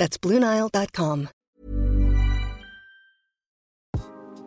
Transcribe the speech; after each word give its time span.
That's. 0.00 0.16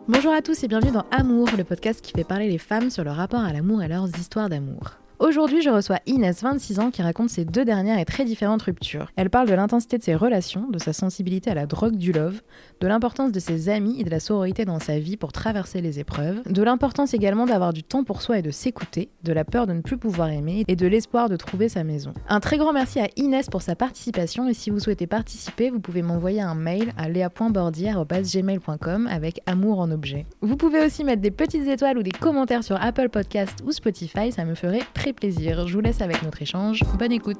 Bonjour 0.08 0.32
à 0.32 0.42
tous 0.42 0.64
et 0.64 0.68
bienvenue 0.68 0.90
dans 0.90 1.06
Amour, 1.12 1.48
le 1.56 1.62
podcast 1.62 2.00
qui 2.00 2.10
fait 2.10 2.24
parler 2.24 2.48
les 2.48 2.58
femmes 2.58 2.90
sur 2.90 3.04
leur 3.04 3.14
rapport 3.14 3.38
à 3.38 3.52
l'amour 3.52 3.80
et 3.80 3.86
leurs 3.86 4.08
histoires 4.18 4.48
d'amour. 4.48 4.98
Aujourd'hui, 5.20 5.62
je 5.62 5.70
reçois 5.70 6.00
Inès, 6.06 6.42
26 6.42 6.80
ans, 6.80 6.90
qui 6.90 7.02
raconte 7.02 7.30
ses 7.30 7.44
deux 7.44 7.64
dernières 7.64 8.00
et 8.00 8.04
très 8.04 8.24
différentes 8.24 8.62
ruptures. 8.62 9.12
Elle 9.14 9.30
parle 9.30 9.48
de 9.48 9.54
l'intensité 9.54 9.96
de 9.96 10.02
ses 10.02 10.16
relations, 10.16 10.68
de 10.70 10.80
sa 10.80 10.92
sensibilité 10.92 11.52
à 11.52 11.54
la 11.54 11.66
drogue 11.66 11.96
du 11.96 12.10
love, 12.10 12.42
de 12.84 12.88
l'importance 12.88 13.32
de 13.32 13.40
ses 13.40 13.70
amis 13.70 13.98
et 13.98 14.04
de 14.04 14.10
la 14.10 14.20
sororité 14.20 14.66
dans 14.66 14.78
sa 14.78 14.98
vie 14.98 15.16
pour 15.16 15.32
traverser 15.32 15.80
les 15.80 16.00
épreuves, 16.00 16.42
de 16.44 16.62
l'importance 16.62 17.14
également 17.14 17.46
d'avoir 17.46 17.72
du 17.72 17.82
temps 17.82 18.04
pour 18.04 18.20
soi 18.20 18.40
et 18.40 18.42
de 18.42 18.50
s'écouter, 18.50 19.08
de 19.22 19.32
la 19.32 19.46
peur 19.46 19.66
de 19.66 19.72
ne 19.72 19.80
plus 19.80 19.96
pouvoir 19.96 20.28
aimer 20.28 20.64
et 20.68 20.76
de 20.76 20.86
l'espoir 20.86 21.30
de 21.30 21.36
trouver 21.36 21.70
sa 21.70 21.82
maison. 21.82 22.12
Un 22.28 22.40
très 22.40 22.58
grand 22.58 22.74
merci 22.74 23.00
à 23.00 23.08
Inès 23.16 23.48
pour 23.48 23.62
sa 23.62 23.74
participation 23.74 24.50
et 24.50 24.52
si 24.52 24.68
vous 24.68 24.80
souhaitez 24.80 25.06
participer, 25.06 25.70
vous 25.70 25.80
pouvez 25.80 26.02
m'envoyer 26.02 26.42
un 26.42 26.54
mail 26.54 26.92
à 26.98 27.08
lea.bordier.gmail.com 27.08 29.08
avec 29.10 29.40
amour 29.46 29.80
en 29.80 29.90
objet. 29.90 30.26
Vous 30.42 30.58
pouvez 30.58 30.84
aussi 30.84 31.04
mettre 31.04 31.22
des 31.22 31.30
petites 31.30 31.66
étoiles 31.66 31.96
ou 31.96 32.02
des 32.02 32.10
commentaires 32.10 32.64
sur 32.64 32.76
Apple 32.78 33.08
Podcast 33.08 33.60
ou 33.64 33.72
Spotify, 33.72 34.30
ça 34.30 34.44
me 34.44 34.54
ferait 34.54 34.82
très 34.92 35.14
plaisir. 35.14 35.66
Je 35.66 35.72
vous 35.72 35.80
laisse 35.80 36.02
avec 36.02 36.22
notre 36.22 36.42
échange. 36.42 36.80
Bonne 36.98 37.12
écoute. 37.12 37.38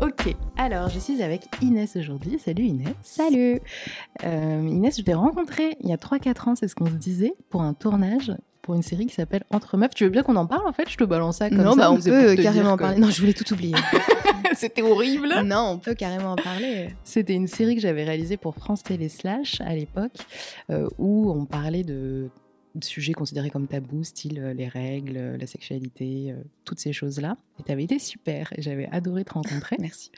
Ok, 0.00 0.34
alors 0.58 0.88
je 0.90 0.98
suis 0.98 1.22
avec 1.22 1.42
Inès 1.62 1.96
aujourd'hui. 1.96 2.38
Salut 2.38 2.64
Inès. 2.64 2.94
Salut. 3.02 3.60
Euh, 4.24 4.60
Inès, 4.68 4.96
je 4.98 5.02
t'ai 5.02 5.14
rencontrée 5.14 5.76
il 5.82 5.88
y 5.88 5.92
a 5.92 5.96
3-4 5.96 6.50
ans, 6.50 6.54
c'est 6.54 6.68
ce 6.68 6.74
qu'on 6.74 6.86
se 6.86 6.90
disait, 6.92 7.34
pour 7.50 7.62
un 7.62 7.72
tournage 7.74 8.32
pour 8.62 8.74
une 8.74 8.82
série 8.82 9.06
qui 9.06 9.14
s'appelle 9.14 9.44
Entre 9.50 9.76
Meufs. 9.76 9.94
Tu 9.94 10.02
veux 10.04 10.10
bien 10.10 10.24
qu'on 10.24 10.34
en 10.34 10.46
parle 10.46 10.66
en 10.66 10.72
fait? 10.72 10.88
Je 10.90 10.96
te 10.96 11.04
balance 11.04 11.36
ça 11.36 11.48
comme 11.48 11.62
non, 11.62 11.72
ça. 11.74 11.76
bah, 11.76 11.92
on 11.92 12.00
peut 12.00 12.34
carrément 12.42 12.72
en 12.72 12.76
que- 12.76 12.82
parler. 12.82 12.98
Non, 12.98 13.10
je 13.10 13.20
voulais 13.20 13.32
tout 13.32 13.50
oublier. 13.52 13.76
C'était 14.54 14.82
horrible. 14.82 15.28
non, 15.44 15.70
on 15.74 15.78
peut 15.78 15.94
carrément 15.94 16.32
en 16.32 16.36
parler. 16.36 16.90
C'était 17.04 17.34
une 17.34 17.46
série 17.46 17.76
que 17.76 17.80
j'avais 17.80 18.02
réalisée 18.04 18.36
pour 18.36 18.56
France 18.56 18.82
Télé 18.82 19.08
Slash 19.08 19.60
à 19.60 19.72
l'époque, 19.74 20.16
euh, 20.70 20.88
où 20.98 21.30
on 21.30 21.44
parlait 21.44 21.84
de 21.84 22.28
sujets 22.82 23.12
considérés 23.12 23.50
comme 23.50 23.66
tabous, 23.66 24.04
style 24.04 24.38
euh, 24.38 24.52
les 24.54 24.68
règles, 24.68 25.16
euh, 25.16 25.36
la 25.36 25.46
sexualité, 25.46 26.32
euh, 26.32 26.42
toutes 26.64 26.78
ces 26.80 26.92
choses-là. 26.92 27.36
Et 27.58 27.62
tu 27.62 27.72
avais 27.72 27.84
été 27.84 27.98
super, 27.98 28.52
j'avais 28.58 28.88
adoré 28.92 29.24
te 29.24 29.32
rencontrer. 29.34 29.76
Merci. 29.80 30.10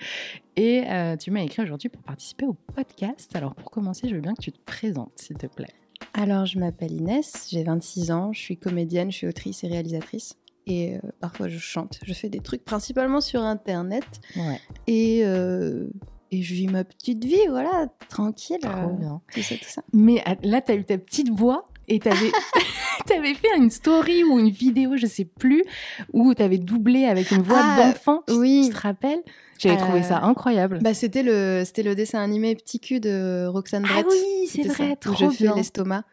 Et 0.57 0.85
euh, 0.89 1.17
tu 1.17 1.31
m'as 1.31 1.43
écrit 1.43 1.63
aujourd'hui 1.63 1.89
pour 1.89 2.03
participer 2.03 2.47
au 2.47 2.55
podcast. 2.75 3.35
Alors 3.37 3.55
pour 3.55 3.71
commencer, 3.71 4.09
je 4.09 4.15
veux 4.15 4.21
bien 4.21 4.35
que 4.35 4.43
tu 4.43 4.53
te 4.53 4.59
présentes, 4.65 5.13
s'il 5.17 5.37
te 5.37 5.47
plaît. 5.47 5.73
Alors, 6.15 6.47
je 6.47 6.59
m'appelle 6.59 6.93
Inès, 6.93 7.49
j'ai 7.51 7.65
26 7.65 8.11
ans, 8.13 8.33
je 8.33 8.39
suis 8.41 8.57
comédienne, 8.57 9.11
je 9.11 9.17
suis 9.17 9.27
autrice 9.27 9.65
et 9.65 9.69
réalisatrice. 9.69 10.35
Et 10.67 10.97
euh, 10.97 11.01
parfois, 11.21 11.49
je 11.49 11.59
chante. 11.59 11.99
Je 12.05 12.13
fais 12.13 12.29
des 12.29 12.41
trucs 12.41 12.65
principalement 12.65 13.21
sur 13.21 13.43
Internet. 13.43 14.05
Ouais, 14.37 14.61
Et, 14.87 15.23
euh, 15.25 15.89
et 16.31 16.43
je 16.43 16.55
vis 16.55 16.67
ma 16.69 16.85
petite 16.85 17.25
vie, 17.25 17.47
voilà, 17.49 17.87
tranquille. 18.09 18.59
trop 18.61 18.91
bien. 18.93 19.21
tout 19.33 19.43
ça, 19.43 19.55
tout 19.57 19.65
ça. 19.69 19.83
Mais 19.93 20.21
à- 20.25 20.37
là, 20.43 20.61
tu 20.61 20.73
as 20.73 20.75
eu 20.77 20.85
ta 20.85 20.99
petite 20.99 21.31
voix 21.31 21.69
et 21.89 21.99
tu 21.99 22.09
avais, 22.09 22.31
fait 23.35 23.57
une 23.57 23.71
story 23.71 24.23
ou 24.25 24.39
une 24.39 24.51
vidéo, 24.51 24.97
je 24.97 25.07
sais 25.07 25.25
plus, 25.25 25.65
où 26.13 26.35
tu 26.35 26.43
avais 26.43 26.59
doublé 26.59 27.05
avec 27.07 27.31
une 27.31 27.43
voix 27.43 27.61
Ah, 27.63 27.77
d'enfant. 27.83 28.23
Oui. 28.31 28.65
Tu 28.69 28.75
te 28.75 28.81
rappelles? 28.81 29.23
J'avais 29.59 29.77
trouvé 29.77 30.01
Euh, 30.01 30.03
ça 30.03 30.21
incroyable. 30.23 30.79
Bah, 30.83 30.95
c'était 30.95 31.23
le, 31.25 31.63
c'était 31.65 31.83
le 31.83 31.95
dessin 31.95 32.21
animé 32.23 32.55
Petit 32.55 32.79
cul 32.79 33.01
de 33.01 33.47
Roxane 33.47 33.85
ah 33.89 33.93
Brett. 34.03 34.07
oui, 34.11 34.47
c'est 34.49 34.65
ça, 34.65 34.73
vrai, 34.75 34.91
où 34.93 34.97
trop 35.15 35.31
je 35.31 35.37
fais 35.37 35.55
l'estomac. 35.57 36.05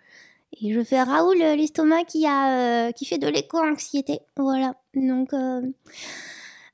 Et 0.61 0.73
je 0.73 0.83
fais 0.83 1.01
Raoul 1.03 1.41
euh, 1.41 1.55
l'estomac 1.55 2.05
qui 2.05 2.25
a 2.25 2.87
euh, 2.87 2.91
qui 2.91 3.05
fait 3.05 3.17
de 3.17 3.27
l'éco-anxiété. 3.27 4.19
Voilà. 4.37 4.75
Donc 4.95 5.33
euh, 5.33 5.61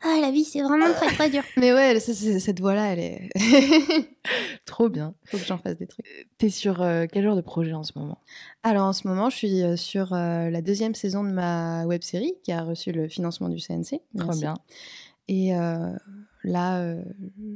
ah 0.03 0.17
la 0.22 0.31
vie 0.31 0.44
c'est 0.44 0.62
vraiment 0.62 0.91
très 0.94 1.07
très 1.07 1.29
dur. 1.29 1.44
Mais 1.57 1.73
ouais, 1.73 2.00
ça, 2.00 2.13
cette 2.13 2.59
voix-là, 2.59 2.94
elle 2.94 3.00
est. 3.00 3.29
Trop 4.66 4.89
bien. 4.89 5.13
Faut 5.25 5.38
que 5.38 5.45
j'en 5.45 5.57
fasse 5.57 5.78
des 5.78 5.88
trucs. 5.88 6.06
T'es 6.38 6.50
sur 6.50 6.81
euh, 6.81 7.06
quel 7.12 7.23
genre 7.23 7.35
de 7.35 7.41
projet 7.41 7.73
en 7.73 7.84
ce 7.84 7.97
moment? 7.97 8.19
Alors 8.63 8.85
en 8.88 8.94
ce 8.94 9.07
moment, 9.07 9.29
je 9.29 9.38
suis 9.38 9.63
euh, 9.63 9.75
sur 9.75 10.13
euh, 10.13 10.50
la 10.50 10.62
deuxième 10.62 10.95
saison 10.95 11.23
de 11.23 11.29
ma 11.31 11.85
web 11.85 12.01
série 12.01 12.34
qui 12.44 12.51
a 12.51 12.63
reçu 12.63 12.91
le 12.91 13.07
financement 13.07 13.50
du 13.50 13.59
CNC. 13.59 14.01
Trop 14.17 14.31
bien. 14.34 14.56
Et 15.28 15.56
euh, 15.56 15.91
là, 16.44 16.81
euh, 16.81 17.01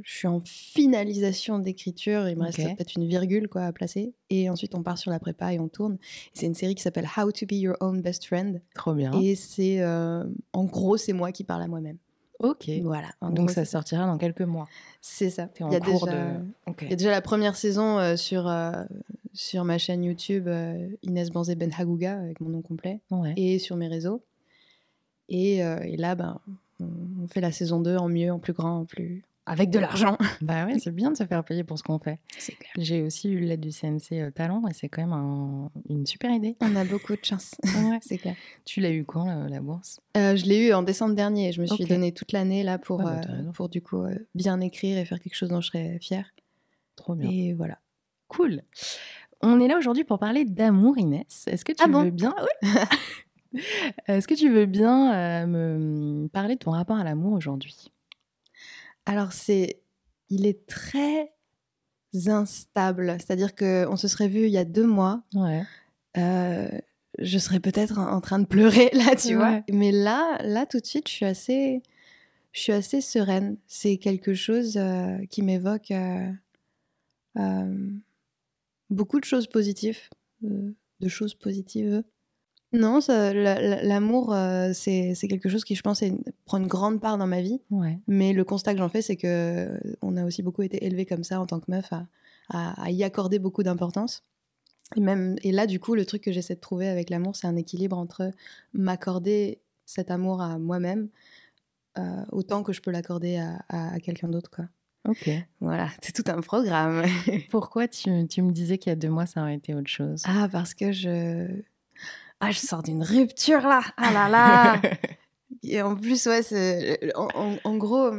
je 0.02 0.16
suis 0.16 0.28
en 0.28 0.40
finalisation 0.40 1.58
d'écriture. 1.58 2.28
Il 2.28 2.36
me 2.38 2.44
reste 2.44 2.58
peut-être 2.58 2.94
une 2.96 3.06
virgule 3.06 3.48
quoi 3.48 3.62
à 3.62 3.72
placer. 3.72 4.14
Et 4.30 4.48
ensuite, 4.48 4.74
on 4.74 4.82
part 4.82 4.98
sur 4.98 5.10
la 5.10 5.18
prépa 5.18 5.52
et 5.52 5.58
on 5.58 5.68
tourne. 5.68 5.98
C'est 6.32 6.46
une 6.46 6.54
série 6.54 6.74
qui 6.74 6.82
s'appelle 6.82 7.08
How 7.16 7.30
to 7.32 7.46
Be 7.46 7.52
Your 7.52 7.76
Own 7.80 8.00
Best 8.02 8.24
Friend. 8.26 8.62
Trop 8.74 8.94
bien. 8.94 9.12
Et 9.20 9.34
c'est, 9.34 9.80
euh, 9.80 10.24
en 10.52 10.64
gros, 10.64 10.96
c'est 10.96 11.12
moi 11.12 11.32
qui 11.32 11.44
parle 11.44 11.62
à 11.62 11.66
moi-même. 11.66 11.98
Ok. 12.40 12.68
Voilà. 12.82 13.08
Donc 13.22 13.34
gros, 13.36 13.48
ça 13.48 13.64
sortira 13.64 14.06
dans 14.06 14.18
quelques 14.18 14.42
mois. 14.42 14.66
C'est 15.00 15.30
ça. 15.30 15.48
Il 15.60 15.72
y 15.72 15.76
a 15.76 15.80
cours 15.80 16.06
déjà- 16.06 16.16
de. 16.16 16.44
Ok. 16.66 16.78
Il 16.82 16.90
y 16.90 16.92
a 16.92 16.96
déjà 16.96 17.10
la 17.10 17.22
première 17.22 17.56
saison 17.56 17.98
euh, 17.98 18.16
sur, 18.16 18.46
euh, 18.48 18.72
sur 19.32 19.64
ma 19.64 19.78
chaîne 19.78 20.04
YouTube 20.04 20.46
euh, 20.48 20.88
Inès 21.02 21.30
Banzé 21.30 21.54
Ben 21.54 21.72
Hagouga 21.76 22.18
avec 22.18 22.40
mon 22.40 22.50
nom 22.50 22.62
complet 22.62 23.00
Ouais. 23.10 23.32
et 23.36 23.58
sur 23.58 23.76
mes 23.76 23.88
réseaux. 23.88 24.22
Et, 25.28 25.56
et 25.58 25.96
là, 25.96 26.14
ben, 26.14 26.38
on 26.80 26.86
on 27.24 27.26
fait 27.28 27.40
la 27.40 27.50
saison 27.52 27.80
2 27.80 27.96
en 27.96 28.08
mieux, 28.08 28.30
en 28.30 28.38
plus 28.38 28.52
grand, 28.52 28.80
en 28.80 28.84
plus. 28.84 29.24
Avec 29.46 29.70
de 29.70 29.78
l'argent. 29.78 30.18
Bah 30.42 30.66
ouais, 30.66 30.78
c'est 30.78 30.90
bien 30.94 31.10
de 31.10 31.16
se 31.16 31.24
faire 31.24 31.44
payer 31.44 31.64
pour 31.64 31.78
ce 31.78 31.82
qu'on 31.82 31.98
fait. 31.98 32.18
C'est 32.38 32.52
clair. 32.56 32.72
J'ai 32.78 33.02
aussi 33.02 33.30
eu 33.30 33.38
l'aide 33.40 33.60
du 33.60 33.70
CNC 33.70 34.12
euh, 34.12 34.30
Talent 34.30 34.62
et 34.68 34.74
c'est 34.74 34.88
quand 34.88 35.02
même 35.02 35.12
un- 35.12 35.70
une 35.88 36.04
super 36.04 36.30
idée. 36.32 36.56
On 36.60 36.74
a 36.76 36.84
beaucoup 36.84 37.14
de 37.14 37.24
chance. 37.24 37.54
Ouais. 37.64 37.98
C'est 38.02 38.18
clair. 38.18 38.34
Tu 38.64 38.80
l'as 38.80 38.90
eu 38.90 39.04
quand 39.04 39.24
la, 39.26 39.48
la 39.48 39.60
bourse? 39.60 40.00
Euh, 40.16 40.36
je 40.36 40.44
l'ai 40.46 40.68
eu 40.68 40.72
en 40.72 40.82
décembre 40.82 41.14
dernier. 41.14 41.52
Je 41.52 41.60
me 41.62 41.66
suis 41.66 41.84
Ok. 41.84 41.88
donné 41.88 42.12
toute 42.12 42.32
l'année 42.32 42.62
là 42.62 42.78
pour, 42.78 42.98
Ouais, 42.98 43.04
bah, 43.04 43.20
euh, 43.28 43.36
raison. 43.36 43.52
pour 43.52 43.68
du 43.68 43.80
coup 43.80 44.02
euh, 44.02 44.14
bien 44.34 44.60
écrire 44.60 44.98
et 44.98 45.04
faire 45.04 45.20
quelque 45.20 45.34
chose 45.36 45.48
dont 45.48 45.60
je 45.60 45.68
serais 45.68 45.98
fière. 46.00 46.26
Trop 46.96 47.14
bien. 47.14 47.30
Et 47.30 47.54
voilà. 47.54 47.78
Cool. 48.28 48.62
On 49.42 49.60
est 49.60 49.68
là 49.68 49.76
aujourd'hui 49.78 50.04
pour 50.04 50.18
parler 50.18 50.44
d'amour, 50.44 50.96
Inès. 50.98 51.44
Est-ce 51.46 51.64
que 51.64 51.72
tu 51.72 51.82
Ah 51.84 51.88
bon 51.88 52.04
veux 52.04 52.10
bien 52.10 52.34
Ouais. 52.62 53.60
Est-ce 54.08 54.26
que 54.26 54.34
tu 54.34 54.50
veux 54.50 54.66
bien 54.66 55.14
euh, 55.14 55.46
me 55.46 56.26
parler 56.28 56.54
de 56.54 56.60
ton 56.60 56.72
rapport 56.72 56.96
à 56.96 57.04
l'amour 57.04 57.32
aujourd'hui? 57.34 57.92
Alors 59.06 59.32
c'est, 59.32 59.80
il 60.28 60.46
est 60.46 60.66
très 60.66 61.32
instable. 62.26 63.16
C'est-à-dire 63.18 63.54
que 63.54 63.86
on 63.88 63.96
se 63.96 64.08
serait 64.08 64.28
vu 64.28 64.46
il 64.46 64.52
y 64.52 64.58
a 64.58 64.64
deux 64.64 64.86
mois. 64.86 65.22
Ouais. 65.34 65.62
euh, 66.16 66.68
je 67.18 67.38
serais 67.38 67.60
peut-être 67.60 67.98
en 67.98 68.20
train 68.20 68.38
de 68.38 68.46
pleurer 68.46 68.90
là, 68.92 69.16
tu 69.16 69.34
vois. 69.34 69.62
Mais 69.70 69.90
là, 69.92 70.38
là 70.42 70.66
tout 70.66 70.80
de 70.80 70.86
suite, 70.86 71.08
je 71.08 71.14
suis 71.14 71.24
assez, 71.24 71.82
je 72.52 72.60
suis 72.60 72.72
assez 72.72 73.00
sereine. 73.00 73.56
C'est 73.66 73.96
quelque 73.96 74.34
chose 74.34 74.76
euh, 74.76 75.16
qui 75.30 75.42
m'évoque 75.42 75.92
euh, 75.92 76.30
beaucoup 78.90 79.18
de 79.18 79.24
choses 79.24 79.46
positives, 79.46 80.00
de 80.42 81.08
choses 81.08 81.34
positives. 81.34 82.02
Non, 82.72 82.98
l'amour, 83.08 84.34
euh, 84.34 84.72
c'est 84.74 85.14
quelque 85.28 85.48
chose 85.48 85.64
qui, 85.64 85.74
je 85.74 85.82
pense, 85.82 86.02
est 86.02 86.08
une- 86.08 86.22
prend 86.44 86.58
une 86.58 86.66
grande 86.66 87.00
part 87.00 87.16
dans 87.18 87.26
ma 87.26 87.40
vie. 87.40 87.60
Ouais. 87.70 87.98
Mais 88.06 88.32
le 88.32 88.44
constat 88.44 88.72
que 88.72 88.78
j'en 88.78 88.88
fais, 88.88 89.02
c'est 89.02 89.16
que 89.16 89.26
euh, 89.26 89.78
on 90.02 90.16
a 90.16 90.24
aussi 90.24 90.42
beaucoup 90.42 90.62
été 90.62 90.84
élevé 90.84 91.06
comme 91.06 91.24
ça 91.24 91.40
en 91.40 91.46
tant 91.46 91.60
que 91.60 91.70
meuf 91.70 91.92
à, 91.92 92.06
à- 92.50 92.82
à 92.84 92.90
y 92.90 93.04
accorder 93.04 93.38
beaucoup 93.38 93.62
d'importance. 93.62 94.24
Et 94.96 95.00
même 95.00 95.36
et 95.42 95.52
là, 95.52 95.66
du 95.66 95.80
coup, 95.80 95.94
le 95.94 96.04
truc 96.04 96.22
que 96.22 96.32
j'essaie 96.32 96.54
de 96.54 96.60
trouver 96.60 96.88
avec 96.88 97.10
l'amour, 97.10 97.34
c'est 97.36 97.46
un 97.46 97.56
équilibre 97.56 97.96
entre 97.98 98.30
m'accorder 98.72 99.60
cet 99.84 100.10
amour 100.10 100.40
à 100.42 100.58
moi-même 100.58 101.08
euh, 101.98 102.24
autant 102.30 102.62
que 102.62 102.72
je 102.72 102.80
peux 102.82 102.90
l'accorder 102.90 103.36
à, 103.38 103.64
à- 103.68 103.94
à 103.94 104.00
quelqu'un 104.00 104.28
d'autre, 104.28 104.50
quoi. 104.50 104.66
Ok. 105.08 105.30
Voilà, 105.60 105.88
c'est 106.02 106.12
tout 106.12 106.30
un 106.30 106.40
programme. 106.40 107.04
Pourquoi 107.50 107.88
tu, 107.88 108.10
tu 108.28 108.42
me 108.42 108.52
disais 108.52 108.76
qu'il 108.78 108.90
y 108.90 108.92
a 108.92 108.96
deux 108.96 109.08
mois, 109.08 109.26
ça 109.26 109.40
aurait 109.42 109.54
été 109.54 109.74
autre 109.74 109.88
chose? 109.88 110.22
Ah, 110.26 110.48
parce 110.50 110.74
que 110.74 110.92
je 110.92 111.46
ah, 112.40 112.50
je 112.50 112.58
sors 112.58 112.82
d'une 112.82 113.02
rupture 113.02 113.60
là. 113.62 113.80
Ah 113.96 114.12
là 114.12 114.28
là. 114.28 114.80
Et 115.62 115.82
en 115.82 115.96
plus, 115.96 116.26
ouais, 116.26 116.42
c'est 116.42 117.14
en, 117.16 117.28
en- 117.34 117.56
en 117.64 117.76
gros, 117.76 118.10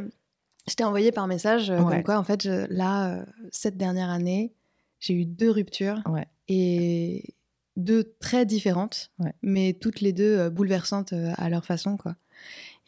je 0.68 0.74
t'ai 0.74 0.84
envoyé 0.84 1.12
par 1.12 1.26
message 1.26 1.70
euh, 1.70 1.78
Ouais. 1.80 1.94
comme 1.96 2.02
quoi, 2.02 2.18
en 2.18 2.24
fait, 2.24 2.42
je- 2.42 2.66
là, 2.72 3.14
euh, 3.20 3.24
cette 3.52 3.76
dernière 3.76 4.10
année, 4.10 4.52
j'ai 5.00 5.14
eu 5.14 5.24
deux 5.24 5.50
ruptures 5.50 6.02
Ouais. 6.06 6.26
et 6.48 7.34
deux 7.76 8.14
très 8.20 8.44
différentes, 8.44 9.12
Ouais. 9.18 9.32
mais 9.42 9.72
toutes 9.80 10.00
les 10.00 10.12
deux 10.12 10.36
euh, 10.38 10.50
bouleversantes 10.50 11.14
à 11.36 11.48
leur 11.48 11.64
façon, 11.64 11.96
quoi. 11.96 12.16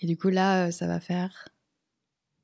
Et 0.01 0.07
du 0.07 0.17
coup, 0.17 0.29
là, 0.29 0.71
ça 0.73 0.87
va 0.87 1.01
faire 1.01 1.49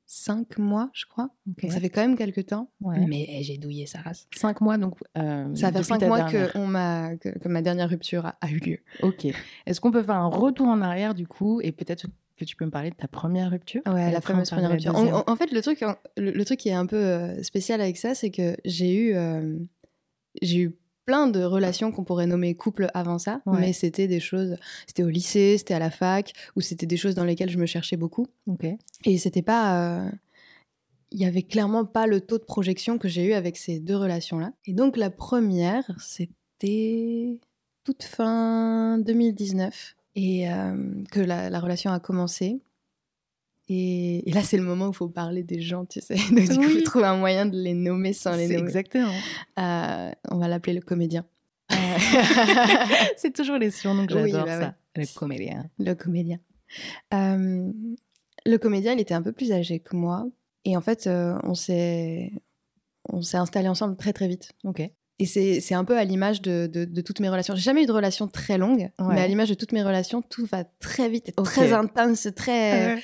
cinq 0.09 0.57
mois, 0.57 0.89
je 0.93 1.05
crois. 1.05 1.29
Donc 1.45 1.71
ça 1.71 1.79
fait 1.79 1.89
quand 1.89 2.01
même 2.01 2.15
quelques 2.17 2.45
temps. 2.47 2.71
Ouais. 2.81 3.05
Mais 3.07 3.25
eh, 3.29 3.43
j'ai 3.43 3.57
douillé 3.57 3.85
sa 3.85 3.99
race. 3.99 4.27
Cinq 4.33 4.61
mois, 4.61 4.77
donc. 4.77 4.95
euh, 5.17 5.53
Ça 5.53 5.67
fait 5.67 5.73
depuis 5.79 5.85
cinq 5.87 5.99
ta 5.99 6.07
mois 6.07 6.17
dernière. 6.23 6.51
que, 6.53 6.57
on 6.57 6.65
m'a, 6.65 7.15
que, 7.17 7.29
que 7.37 7.47
ma 7.49 7.61
dernière 7.61 7.89
rupture 7.89 8.25
a, 8.25 8.37
a 8.41 8.49
eu 8.49 8.57
lieu. 8.57 8.77
Ok. 9.01 9.27
Est-ce 9.65 9.79
qu'on 9.81 9.91
peut 9.91 10.01
faire 10.03 10.15
un 10.15 10.27
retour 10.29 10.67
en 10.67 10.81
arrière 10.81 11.13
du 11.13 11.27
coup 11.27 11.59
et 11.61 11.71
peut-être 11.71 12.07
que 12.37 12.45
tu 12.45 12.55
peux 12.55 12.65
me 12.65 12.71
parler 12.71 12.89
de 12.91 12.95
ta 12.95 13.07
première 13.07 13.51
rupture? 13.51 13.81
Ouais, 13.85 14.11
la 14.11 14.21
fameuse 14.21 14.49
première 14.49 14.71
rupture. 14.71 14.95
En, 14.95 14.99
deuxième? 15.01 15.15
en- 15.15 15.23
en 15.29 15.35
fait, 15.35 15.51
le 15.51 15.61
truc, 15.61 15.83
le 16.17 16.43
truc 16.45 16.59
qui 16.59 16.69
est 16.69 16.73
un 16.73 16.85
peu 16.85 16.95
euh, 16.95 17.43
spécial 17.43 17.81
avec 17.81 17.97
ça, 17.97 18.15
c'est 18.15 18.31
que 18.31 18.55
j'ai 18.63 18.95
eu, 18.95 19.13
euh, 19.15 19.57
j'ai 20.41 20.59
eu 20.59 20.77
plein 21.07 21.27
de 21.27 21.41
relations 21.43 21.91
qu'on 21.91 22.03
pourrait 22.03 22.27
nommer 22.27 22.53
couple 22.53 22.89
avant 22.93 23.17
ça, 23.17 23.41
Ouais. 23.47 23.59
mais 23.61 23.73
c'était 23.73 24.07
des 24.07 24.19
choses, 24.19 24.57
c'était 24.85 25.03
au 25.03 25.09
lycée, 25.09 25.55
c'était 25.57 25.73
à 25.73 25.79
la 25.79 25.89
fac, 25.89 26.33
ou 26.55 26.61
c'était 26.61 26.85
des 26.85 26.97
choses 26.97 27.15
dans 27.15 27.23
lesquelles 27.23 27.49
je 27.49 27.57
me 27.57 27.65
cherchais 27.65 27.95
beaucoup. 27.97 28.27
Et 29.05 29.17
c'était 29.17 29.41
pas. 29.41 30.05
euh, 30.05 30.11
Il 31.11 31.19
y 31.21 31.25
avait 31.25 31.43
clairement 31.43 31.85
pas 31.85 32.05
le 32.05 32.19
taux 32.19 32.37
de 32.37 32.43
projection 32.43 32.97
que 32.97 33.07
j'ai 33.07 33.23
eu 33.25 33.31
avec 33.33 33.55
ces 33.55 33.79
deux 33.79 33.95
relations-là. 33.95 34.51
Et 34.65 34.73
donc, 34.73 34.97
la 34.97 35.09
première, 35.09 35.89
c'était 35.99 37.39
toute 37.85 38.03
fin 38.03 38.97
2019. 38.99 39.95
Et 40.15 40.51
euh, 40.51 40.75
que 41.11 41.21
la, 41.21 41.49
la 41.49 41.59
relation 41.61 41.91
a 41.91 41.99
commencé. 42.01 42.59
Et, 43.69 44.29
et 44.29 44.33
là, 44.33 44.43
c'est 44.43 44.57
le 44.57 44.63
moment 44.63 44.87
où 44.87 44.91
il 44.91 44.95
faut 44.95 45.09
parler 45.09 45.43
des 45.43 45.59
gens, 45.61 45.85
tu 45.85 45.99
sais. 46.01 46.15
Donc, 46.31 46.39
du 46.39 46.47
coup, 46.57 46.63
il 46.63 46.67
Oui. 46.67 46.75
faut 46.79 46.81
trouver 46.85 47.05
un 47.05 47.17
moyen 47.17 47.45
de 47.45 47.57
les 47.57 47.73
nommer 47.73 48.13
sans 48.13 48.35
les 48.35 48.47
nommer. 48.47 48.59
exactement. 48.59 49.11
Euh, 49.59 50.11
on 50.31 50.37
va 50.37 50.47
l'appeler 50.47 50.73
le 50.73 50.81
comédien. 50.81 51.25
c'est 53.17 53.33
toujours 53.33 53.57
les 53.57 53.71
surnoms 53.71 54.05
que 54.07 54.13
Oui, 54.13 54.31
j'adore 54.31 54.45
bah 54.45 54.59
ça. 54.59 54.75
Le 54.95 55.05
comédien. 55.17 55.65
Le 55.79 55.93
comédien. 55.93 56.39
Euh, 57.13 57.71
le 58.45 58.57
comédien, 58.57 58.93
il 58.93 58.99
était 58.99 59.13
un 59.13 59.21
peu 59.21 59.31
plus 59.31 59.51
âgé 59.51 59.79
que 59.79 59.95
moi. 59.95 60.27
Et 60.65 60.75
en 60.77 60.81
fait, 60.81 61.07
euh, 61.07 61.37
on 61.43 61.53
s'est 61.53 62.31
on 63.09 63.21
s'est 63.21 63.37
installés 63.37 63.69
ensemble 63.69 63.95
très 63.95 64.11
très 64.13 64.27
vite. 64.27 64.51
Ok. 64.63 64.81
Et 65.19 65.25
c'est 65.25 65.73
un 65.73 65.83
peu 65.83 65.97
à 65.97 66.03
l'image 66.03 66.43
de, 66.43 66.69
de- 66.71 66.85
de 66.85 67.01
toutes 67.01 67.21
mes 67.21 67.29
relations. 67.29 67.55
J'ai 67.55 67.61
jamais 67.63 67.83
eu 67.83 67.85
de 67.87 67.91
relation 67.91 68.27
très 68.27 68.59
longue, 68.59 68.91
Ouais. 68.99 69.15
mais 69.15 69.21
à 69.21 69.27
l'image 69.27 69.49
de 69.49 69.55
toutes 69.55 69.71
mes 69.71 69.81
relations, 69.81 70.21
tout 70.21 70.45
va 70.45 70.63
très 70.63 71.09
vite, 71.09 71.29
et 71.29 71.33
Ok. 71.37 71.45
très 71.45 71.73
intense, 71.73 72.27
très... 72.35 73.01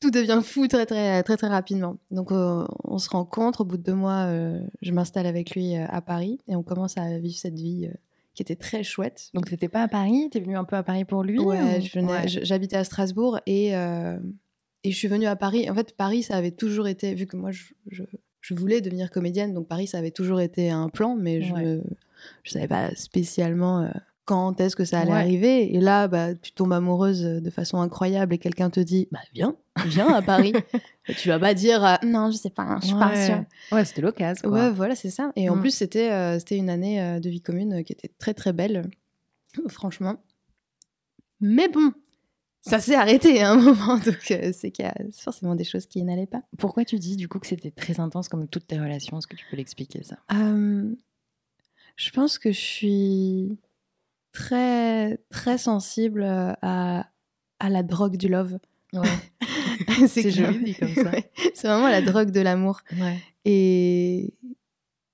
Tout 0.00 0.10
devient 0.10 0.40
fou 0.42 0.66
très 0.66 0.86
très 0.86 1.22
très 1.22 1.36
très 1.36 1.48
rapidement. 1.48 1.96
Donc 2.10 2.32
euh, 2.32 2.64
on 2.84 2.98
se 2.98 3.10
rencontre, 3.10 3.60
au 3.60 3.64
bout 3.64 3.76
de 3.76 3.82
deux 3.82 3.94
mois, 3.94 4.24
euh, 4.26 4.60
je 4.82 4.92
m'installe 4.92 5.26
avec 5.26 5.54
lui 5.54 5.76
euh, 5.76 5.84
à 5.88 6.00
Paris 6.00 6.38
et 6.48 6.56
on 6.56 6.62
commence 6.62 6.96
à 6.96 7.18
vivre 7.18 7.36
cette 7.36 7.54
vie 7.58 7.88
qui 8.34 8.42
était 8.42 8.56
très 8.56 8.82
chouette. 8.82 9.28
Donc 9.34 9.50
t'étais 9.50 9.68
pas 9.68 9.82
à 9.82 9.88
Paris, 9.88 10.28
t'es 10.32 10.40
venu 10.40 10.56
un 10.56 10.64
peu 10.64 10.76
à 10.76 10.82
Paris 10.82 11.04
pour 11.04 11.22
lui 11.22 11.38
Ouais, 11.38 11.78
ou- 11.80 11.82
j'habitais 12.26 12.76
à 12.76 12.84
Strasbourg 12.84 13.38
et, 13.46 13.68
et 13.72 14.90
je 14.90 14.96
suis 14.96 15.08
venue 15.08 15.26
à 15.26 15.36
Paris. 15.36 15.68
En 15.68 15.74
fait, 15.74 15.94
Paris, 15.96 16.22
ça 16.22 16.36
avait 16.36 16.50
toujours 16.52 16.88
été, 16.88 17.12
vu 17.14 17.26
que 17.26 17.36
moi, 17.36 17.50
je, 17.50 17.64
je, 17.90 18.02
je 18.40 18.54
voulais 18.54 18.80
devenir 18.80 19.10
comédienne, 19.10 19.52
donc 19.52 19.68
Paris, 19.68 19.86
ça 19.86 19.98
avait 19.98 20.12
toujours 20.12 20.40
été 20.40 20.70
un 20.70 20.88
plan, 20.88 21.14
mais 21.16 21.42
je 21.42 21.52
Ouais. 21.52 21.62
ne 21.64 21.80
je 22.44 22.50
savais 22.52 22.68
pas 22.68 22.94
spécialement 22.94 23.90
quand 24.30 24.60
est-ce 24.60 24.76
que 24.76 24.84
ça 24.84 25.00
allait 25.00 25.10
Ouais. 25.12 25.18
arriver? 25.18 25.74
Et 25.74 25.80
là, 25.80 26.06
bah, 26.06 26.34
tu 26.36 26.52
tombes 26.52 26.72
amoureuse 26.72 27.20
de 27.22 27.50
façon 27.50 27.80
incroyable 27.80 28.32
et 28.34 28.38
quelqu'un 28.38 28.70
te 28.70 28.78
dit, 28.80 29.08
bah 29.10 29.18
viens, 29.34 29.56
viens 29.84 30.12
à 30.12 30.22
Paris. 30.22 30.54
Et 31.08 31.14
tu 31.14 31.26
vas 31.28 31.40
pas 31.40 31.52
dire, 31.52 31.84
euh, 31.84 31.94
non, 32.06 32.30
je 32.30 32.36
sais 32.36 32.50
pas, 32.50 32.78
je 32.80 32.86
suis 32.86 32.94
pas 32.96 33.10
Ouais. 33.10 33.26
sûre. 33.26 33.44
Ouais, 33.72 33.84
c'était 33.84 34.02
l'occasion. 34.02 34.48
Ouais, 34.48 34.70
voilà, 34.70 34.94
c'est 34.94 35.10
ça. 35.10 35.32
Et 35.34 35.48
en 35.50 35.56
Mm. 35.56 35.60
plus, 35.60 35.72
c'était 35.74 36.10
euh, 36.12 36.38
c'était 36.38 36.56
une 36.58 36.70
année 36.70 37.02
euh, 37.02 37.18
de 37.18 37.28
vie 37.28 37.40
commune 37.40 37.72
euh, 37.80 37.82
qui 37.82 37.92
était 37.92 38.12
très 38.18 38.32
très 38.34 38.52
belle, 38.52 38.88
euh, 39.58 39.68
franchement. 39.68 40.16
Mais 41.40 41.68
bon, 41.68 41.92
ça 42.60 42.78
s'est 42.78 42.94
arrêté 42.94 43.40
à 43.42 43.50
un 43.50 43.56
moment, 43.60 43.96
donc 43.98 44.30
euh, 44.30 44.52
c'est 44.54 44.70
qu'il 44.70 44.84
y 44.84 44.88
a 44.88 44.94
forcément 45.18 45.54
des 45.56 45.64
choses 45.64 45.86
qui 45.86 46.02
n'allaient 46.04 46.26
pas. 46.26 46.42
Pourquoi 46.58 46.84
tu 46.84 46.98
dis 46.98 47.16
du 47.16 47.26
coup 47.28 47.38
que 47.40 47.46
c'était 47.48 47.70
très 47.72 47.98
intense 47.98 48.28
comme 48.28 48.46
toutes 48.46 48.66
tes 48.68 48.78
relations? 48.78 49.18
Est-ce 49.18 49.26
que 49.26 49.36
tu 49.36 49.46
peux 49.50 49.56
l'expliquer 49.56 50.02
ça? 50.04 50.18
Euh, 50.32 50.94
je 51.96 52.10
pense 52.10 52.38
que 52.38 52.52
je 52.52 52.60
suis 52.60 53.58
très 54.32 55.18
très 55.30 55.58
sensible 55.58 56.22
euh, 56.22 56.52
à, 56.62 57.06
à 57.58 57.68
la 57.68 57.82
drogue 57.82 58.16
du 58.16 58.28
love. 58.28 58.58
Ouais. 58.92 59.00
C'est 60.08 60.30
joli 60.30 60.64
dit 60.64 60.74
comme 60.74 60.94
ça. 60.94 61.10
Ouais. 61.10 61.30
c'est 61.54 61.68
vraiment 61.68 61.88
la 61.88 62.02
drogue 62.02 62.30
de 62.30 62.40
l'amour. 62.40 62.80
ouais. 63.00 63.18
et 63.44 64.34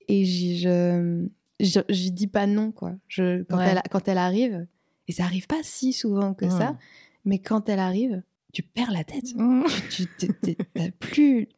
et 0.07 0.23
j'y 0.25 0.59
je 0.59 1.29
je- 1.59 2.09
dis 2.09 2.27
pas 2.27 2.47
non 2.47 2.71
quoi 2.71 2.93
je 3.07 3.43
quand 3.43 3.59
elle 3.59 3.81
quand 3.91 4.07
elle 4.07 4.17
arrive 4.19 4.65
et 5.07 5.11
ça 5.11 5.23
arrive 5.25 5.47
pas 5.47 5.59
si 5.63 5.91
souvent 5.93 6.33
que 6.33 6.49
ça 6.49 6.71
Mm. 6.71 6.77
mais 7.25 7.39
quand 7.39 7.67
elle 7.69 7.79
arrive 7.79 8.21
tu 8.53 8.63
perds 8.63 8.91
la 8.91 9.03
tête 9.03 9.25
Mm. 9.35 9.63
tu 9.89 10.05
t'as 10.73 10.89
plus 10.99 11.49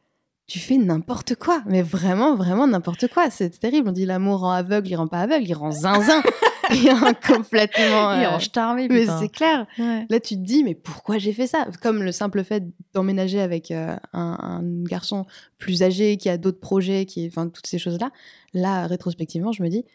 tu 0.50 0.60
fais 0.60 0.78
n'importe 0.78 1.36
quoi 1.36 1.62
mais 1.66 1.82
vraiment 1.82 2.36
vraiment 2.36 2.68
n'importe 2.68 3.08
quoi 3.08 3.30
c'est 3.30 3.52
terrible 3.60 3.90
on 3.90 3.92
dit 3.94 4.06
l'amour 4.06 4.40
rend 4.42 4.52
aveugle 4.52 4.90
il 4.90 4.96
rend 4.96 5.08
pas 5.08 5.20
aveugle 5.20 5.46
il 5.48 5.54
rend 5.54 5.72
zinzin 5.72 6.22
il 6.72 6.92
rend 6.92 7.14
complètement 7.14 8.14
Il 8.14 8.26
euh, 8.26 8.40
tarmé, 8.52 8.88
mais 8.90 9.06
c'est 9.20 9.30
clair 9.30 9.66
Ouais. 9.78 10.06
Là, 10.10 10.20
tu 10.20 10.36
te 10.36 10.42
dis, 10.42 10.64
mais 10.64 10.76
pourquoi 10.76 11.18
j'ai 11.18 11.34
fait 11.34 11.48
ça? 11.48 11.68
Comme 11.82 12.04
le 12.04 12.12
simple 12.12 12.44
fait 12.44 12.64
d'emménager 12.94 13.40
avec 13.40 13.72
euh, 13.72 13.96
un, 14.14 14.38
un 14.40 14.84
garçon 14.84 15.26
plus 15.58 15.84
âgé 15.84 16.18
qui 16.18 16.30
a 16.30 16.38
d'autres 16.38 16.60
projets, 16.60 17.06
qui, 17.06 17.28
enfin, 17.28 17.48
toutes 17.48 17.68
ces 17.68 17.80
choses-là. 17.80 18.12
Là, 18.54 18.88
rétrospectivement, 18.88 19.52
je 19.52 19.64
me 19.64 19.70
dis, 19.70 19.86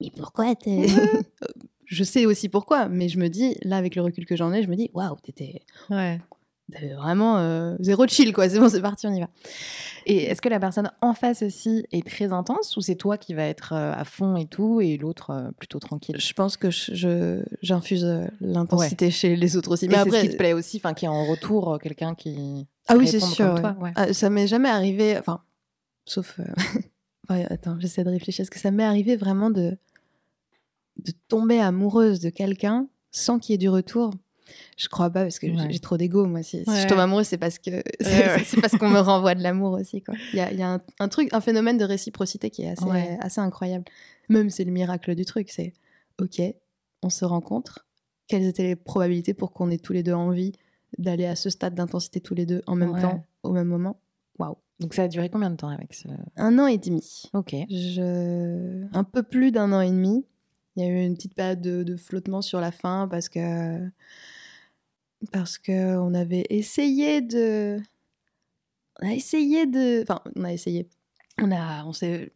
mais 0.00 0.10
pourquoi 0.16 0.54
t'es. 0.54 0.86
je 1.86 2.04
sais 2.04 2.26
aussi 2.26 2.48
pourquoi, 2.48 2.88
mais 2.88 3.08
je 3.08 3.18
me 3.18 3.28
dis, 3.28 3.56
là, 3.62 3.76
avec 3.76 3.94
le 3.94 4.02
recul 4.02 4.26
que 4.26 4.36
j'en 4.36 4.52
ai, 4.52 4.62
je 4.62 4.68
me 4.68 4.76
dis, 4.76 4.90
waouh, 4.94 5.16
t'étais. 5.22 5.62
Ouais. 5.90 6.20
T'avais 6.74 6.94
vraiment 6.94 7.38
euh, 7.38 7.76
zéro 7.80 8.06
chill, 8.06 8.32
quoi. 8.32 8.48
C'est 8.54 8.58
bon, 8.58 8.68
c'est 8.68 8.82
parti, 8.82 9.06
on 9.06 9.12
y 9.12 9.20
va. 9.20 9.28
Et 10.06 10.24
est-ce 10.24 10.42
que 10.42 10.48
la 10.48 10.60
personne 10.60 10.90
en 11.00 11.14
face 11.14 11.42
aussi 11.42 11.86
est 11.92 12.06
très 12.06 12.32
intense 12.32 12.76
ou 12.76 12.82
c'est 12.82 12.94
toi 12.96 13.16
qui 13.16 13.32
va 13.32 13.44
être 13.44 13.72
euh, 13.72 13.92
à 13.94 14.04
fond 14.04 14.36
et 14.36 14.46
tout 14.46 14.80
et 14.80 14.98
l'autre 14.98 15.30
euh, 15.30 15.50
plutôt 15.58 15.78
tranquille? 15.78 16.16
Je 16.18 16.32
pense 16.34 16.56
que 16.56 16.68
j'infuse 17.62 18.06
l'intensité 18.40 19.10
chez 19.10 19.36
les 19.36 19.56
autres 19.56 19.72
aussi. 19.72 19.88
Mais 19.88 19.96
c'est 19.96 20.02
ce 20.02 20.08
après, 20.08 20.20
qui 20.22 20.28
te 20.30 20.36
plaît 20.36 20.52
aussi, 20.52 20.76
enfin, 20.76 20.92
qui 20.92 21.06
est 21.06 21.08
en 21.08 21.24
retour 21.24 21.78
quelqu'un 21.82 22.14
qui. 22.14 22.66
Ah 22.88 22.96
oui, 22.96 23.06
c'est 23.06 23.20
sûr. 23.20 23.54
toi, 23.54 23.76
ouais. 23.80 23.92
Ah, 23.96 24.12
ça 24.12 24.28
m'est 24.28 24.46
jamais 24.46 24.68
arrivé, 24.68 25.16
enfin, 25.18 25.40
sauf. 26.04 26.38
ouais, 27.30 27.46
attends, 27.50 27.76
j'essaie 27.78 28.04
de 28.04 28.10
réfléchir. 28.10 28.42
Est-ce 28.42 28.50
que 28.50 28.58
ça 28.60 28.70
m'est 28.70 28.84
arrivé 28.84 29.16
vraiment 29.16 29.50
de, 29.50 29.78
de 30.98 31.12
tomber 31.28 31.60
amoureuse 31.60 32.20
de 32.20 32.28
quelqu'un 32.28 32.88
sans 33.10 33.38
qu'il 33.38 33.52
y 33.52 33.54
ait 33.54 33.58
du 33.58 33.70
retour? 33.70 34.12
Je 34.76 34.88
crois 34.88 35.10
pas, 35.10 35.22
parce 35.22 35.38
que 35.38 35.46
j'ai- 35.46 35.54
Ouais. 35.54 35.70
j'ai 35.70 35.78
trop 35.78 35.96
d'ego, 35.96 36.26
moi. 36.26 36.42
Si, 36.42 36.64
je 36.64 36.86
tombe 36.86 36.98
amoureuse, 36.98 37.26
c'est 37.26 37.38
parce 37.38 37.58
que 37.58 37.82
c'est 38.00 38.60
parce 38.60 38.76
qu'on 38.76 38.88
me 38.90 38.98
renvoie 39.00 39.34
de 39.34 39.42
l'amour 39.42 39.72
aussi. 39.72 40.02
quoi. 40.02 40.14
Il 40.32 40.36
y 40.38 40.40
a, 40.40 40.52
il 40.52 40.58
y 40.58 40.62
a 40.62 40.74
un, 40.74 40.80
un 41.00 41.08
truc, 41.08 41.28
un 41.32 41.40
phénomène 41.40 41.78
de 41.78 41.84
réciprocité 41.84 42.50
qui 42.50 42.62
est 42.62 42.74
assez, 43.20 43.40
incroyable. 43.40 43.84
Même 44.28 44.50
c'est 44.50 44.64
le 44.64 44.72
miracle 44.72 45.14
du 45.14 45.24
truc. 45.24 45.50
C'est 45.50 45.72
OK, 46.20 46.40
on 47.02 47.10
se 47.10 47.24
rencontre. 47.24 47.86
Quelles 48.28 48.44
étaient 48.44 48.62
les 48.62 48.76
probabilités 48.76 49.34
pour 49.34 49.52
qu'on 49.52 49.70
ait 49.70 49.78
tous 49.78 49.92
les 49.92 50.02
deux 50.02 50.14
envie 50.14 50.52
d'aller 50.98 51.26
à 51.26 51.36
ce 51.36 51.50
stade 51.50 51.74
d'intensité 51.74 52.20
tous 52.20 52.34
les 52.34 52.46
deux 52.46 52.62
en 52.66 52.74
même 52.76 52.98
temps, 53.00 53.22
au 53.42 53.52
même 53.52 53.68
moment? 53.68 53.98
Waouh. 54.38 54.56
Donc 54.80 54.94
ça 54.94 55.02
a 55.04 55.08
duré 55.08 55.28
combien 55.28 55.50
de 55.50 55.56
temps 55.56 55.68
avec 55.68 55.94
ce. 55.94 56.08
Un 56.36 56.58
an 56.58 56.66
et 56.66 56.78
demi. 56.78 57.24
Ok. 57.34 57.54
Je... 57.70 58.84
Un 58.92 59.04
peu 59.04 59.22
plus 59.22 59.52
d'un 59.52 59.72
an 59.72 59.80
et 59.80 59.90
demi. 59.90 60.24
Il 60.76 60.82
y 60.84 60.86
a 60.86 60.90
eu 60.90 61.04
une 61.04 61.14
petite 61.14 61.34
période 61.34 61.60
de, 61.60 61.82
de 61.84 61.96
flottement 61.96 62.42
sur 62.42 62.60
la 62.60 62.72
fin 62.72 63.06
parce 63.08 63.28
que 63.28 63.78
parce 65.32 65.58
que 65.58 65.96
on 65.98 66.14
avait 66.14 66.44
essayé 66.50 67.20
de 67.20 67.78
on 69.02 69.08
a 69.08 69.12
essayé 69.14 69.66
de 69.66 70.02
enfin 70.02 70.20
on 70.36 70.44
a 70.44 70.52
essayé 70.52 70.88
on 71.40 71.50
a 71.50 71.84
on 71.84 71.92
s'est 71.92 72.32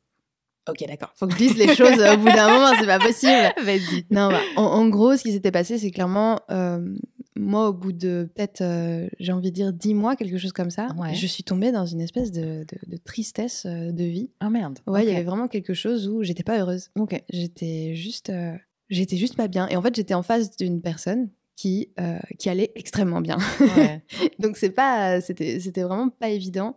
ok 0.68 0.84
d'accord 0.88 1.12
faut 1.16 1.26
que 1.26 1.32
je 1.34 1.38
dise 1.38 1.56
les 1.56 1.74
choses 1.74 2.00
au 2.00 2.16
bout 2.16 2.26
d'un 2.32 2.52
moment 2.52 2.72
c'est 2.78 2.86
pas 2.86 2.98
possible 2.98 3.52
Vas-y. 3.64 4.04
non 4.10 4.28
bah, 4.30 4.40
en, 4.56 4.62
en 4.64 4.88
gros 4.88 5.16
ce 5.16 5.22
qui 5.22 5.32
s'était 5.32 5.52
passé 5.52 5.78
c'est 5.78 5.90
clairement 5.90 6.40
euh, 6.50 6.94
moi 7.36 7.68
au 7.68 7.72
bout 7.72 7.92
de 7.92 8.28
peut-être 8.34 8.62
euh, 8.62 9.08
j'ai 9.20 9.30
envie 9.32 9.50
de 9.50 9.54
dire 9.54 9.72
dix 9.72 9.94
mois 9.94 10.16
quelque 10.16 10.36
chose 10.38 10.52
comme 10.52 10.70
ça 10.70 10.88
Ouais. 10.98 11.14
je 11.14 11.26
suis 11.28 11.44
tombée 11.44 11.70
dans 11.70 11.86
une 11.86 12.00
espèce 12.00 12.32
de, 12.32 12.64
de- 12.64 12.90
de 12.90 12.96
tristesse 12.96 13.64
euh, 13.66 13.92
de 13.92 14.02
vie 14.04 14.30
Ah 14.40 14.50
merde. 14.50 14.80
Ouais, 14.88 15.04
il 15.04 15.08
y 15.08 15.14
avait 15.14 15.22
vraiment 15.24 15.46
quelque 15.46 15.72
chose 15.74 16.08
où 16.08 16.24
j'étais 16.24 16.42
pas 16.42 16.58
heureuse. 16.58 16.90
Ok. 16.98 17.22
J'étais 17.30 17.94
juste, 17.94 18.30
euh, 18.30 18.56
j'étais 18.90 19.16
juste 19.16 19.36
pas 19.36 19.46
bien. 19.46 19.68
Et 19.68 19.76
en 19.76 19.82
fait, 19.82 19.94
j'étais 19.94 20.14
en 20.14 20.24
face 20.24 20.56
d'une 20.56 20.82
personne 20.82 21.28
qui 21.60 21.88
euh, 21.98 22.18
qui 22.38 22.48
allait 22.48 22.70
extrêmement 22.76 23.20
bien. 23.20 23.36
Ouais. 23.60 24.00
Donc 24.38 24.56
c'est 24.56 24.70
pas, 24.70 25.20
c'était 25.20 25.58
c'était 25.58 25.82
vraiment 25.82 26.08
pas 26.08 26.28
évident. 26.28 26.76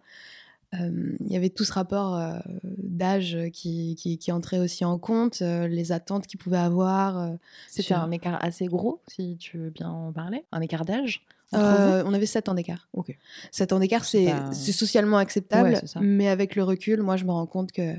Euh, 0.73 1.15
Il 1.19 1.31
y 1.31 1.35
avait 1.37 1.49
tout 1.49 1.65
ce 1.65 1.73
rapport 1.73 2.15
euh, 2.17 2.39
d'âge 2.63 3.37
qui, 3.53 3.95
qui, 3.95 4.17
qui 4.17 4.31
entrait 4.31 4.57
aussi 4.57 4.83
en 4.85 4.97
compte, 4.97 5.41
les 5.41 5.91
attentes 5.91 6.25
qu'il 6.25 6.39
pouvait 6.39 6.57
avoir. 6.57 7.29
C'était 7.67 7.83
Sur- 7.89 7.97
un 7.99 8.09
écart 8.09 8.43
assez 8.43 8.65
gros, 8.65 9.01
si 9.07 9.37
tu 9.37 9.57
veux 9.59 9.69
bien 9.69 9.89
en 9.89 10.11
parler. 10.11 10.45
Un 10.51 10.61
écart 10.61 10.85
d'âge 10.85 11.21
on 11.53 12.13
avait 12.13 12.25
7 12.25 12.47
ans 12.47 12.53
d'écart. 12.53 12.87
Ok. 12.93 13.17
7 13.51 13.73
ans 13.73 13.79
d'écart, 13.79 14.05
C'est 14.05 14.25
c'est 14.27 14.31
pas- 14.31 14.53
c'est 14.53 14.71
socialement 14.71 15.17
acceptable, 15.17 15.71
Ouais, 15.71 15.79
c'est 15.81 15.87
ça. 15.87 15.99
mais 16.01 16.29
avec 16.29 16.55
le 16.55 16.63
recul, 16.63 17.01
moi, 17.01 17.17
je 17.17 17.25
me 17.25 17.31
rends 17.31 17.45
compte 17.45 17.73
que 17.73 17.95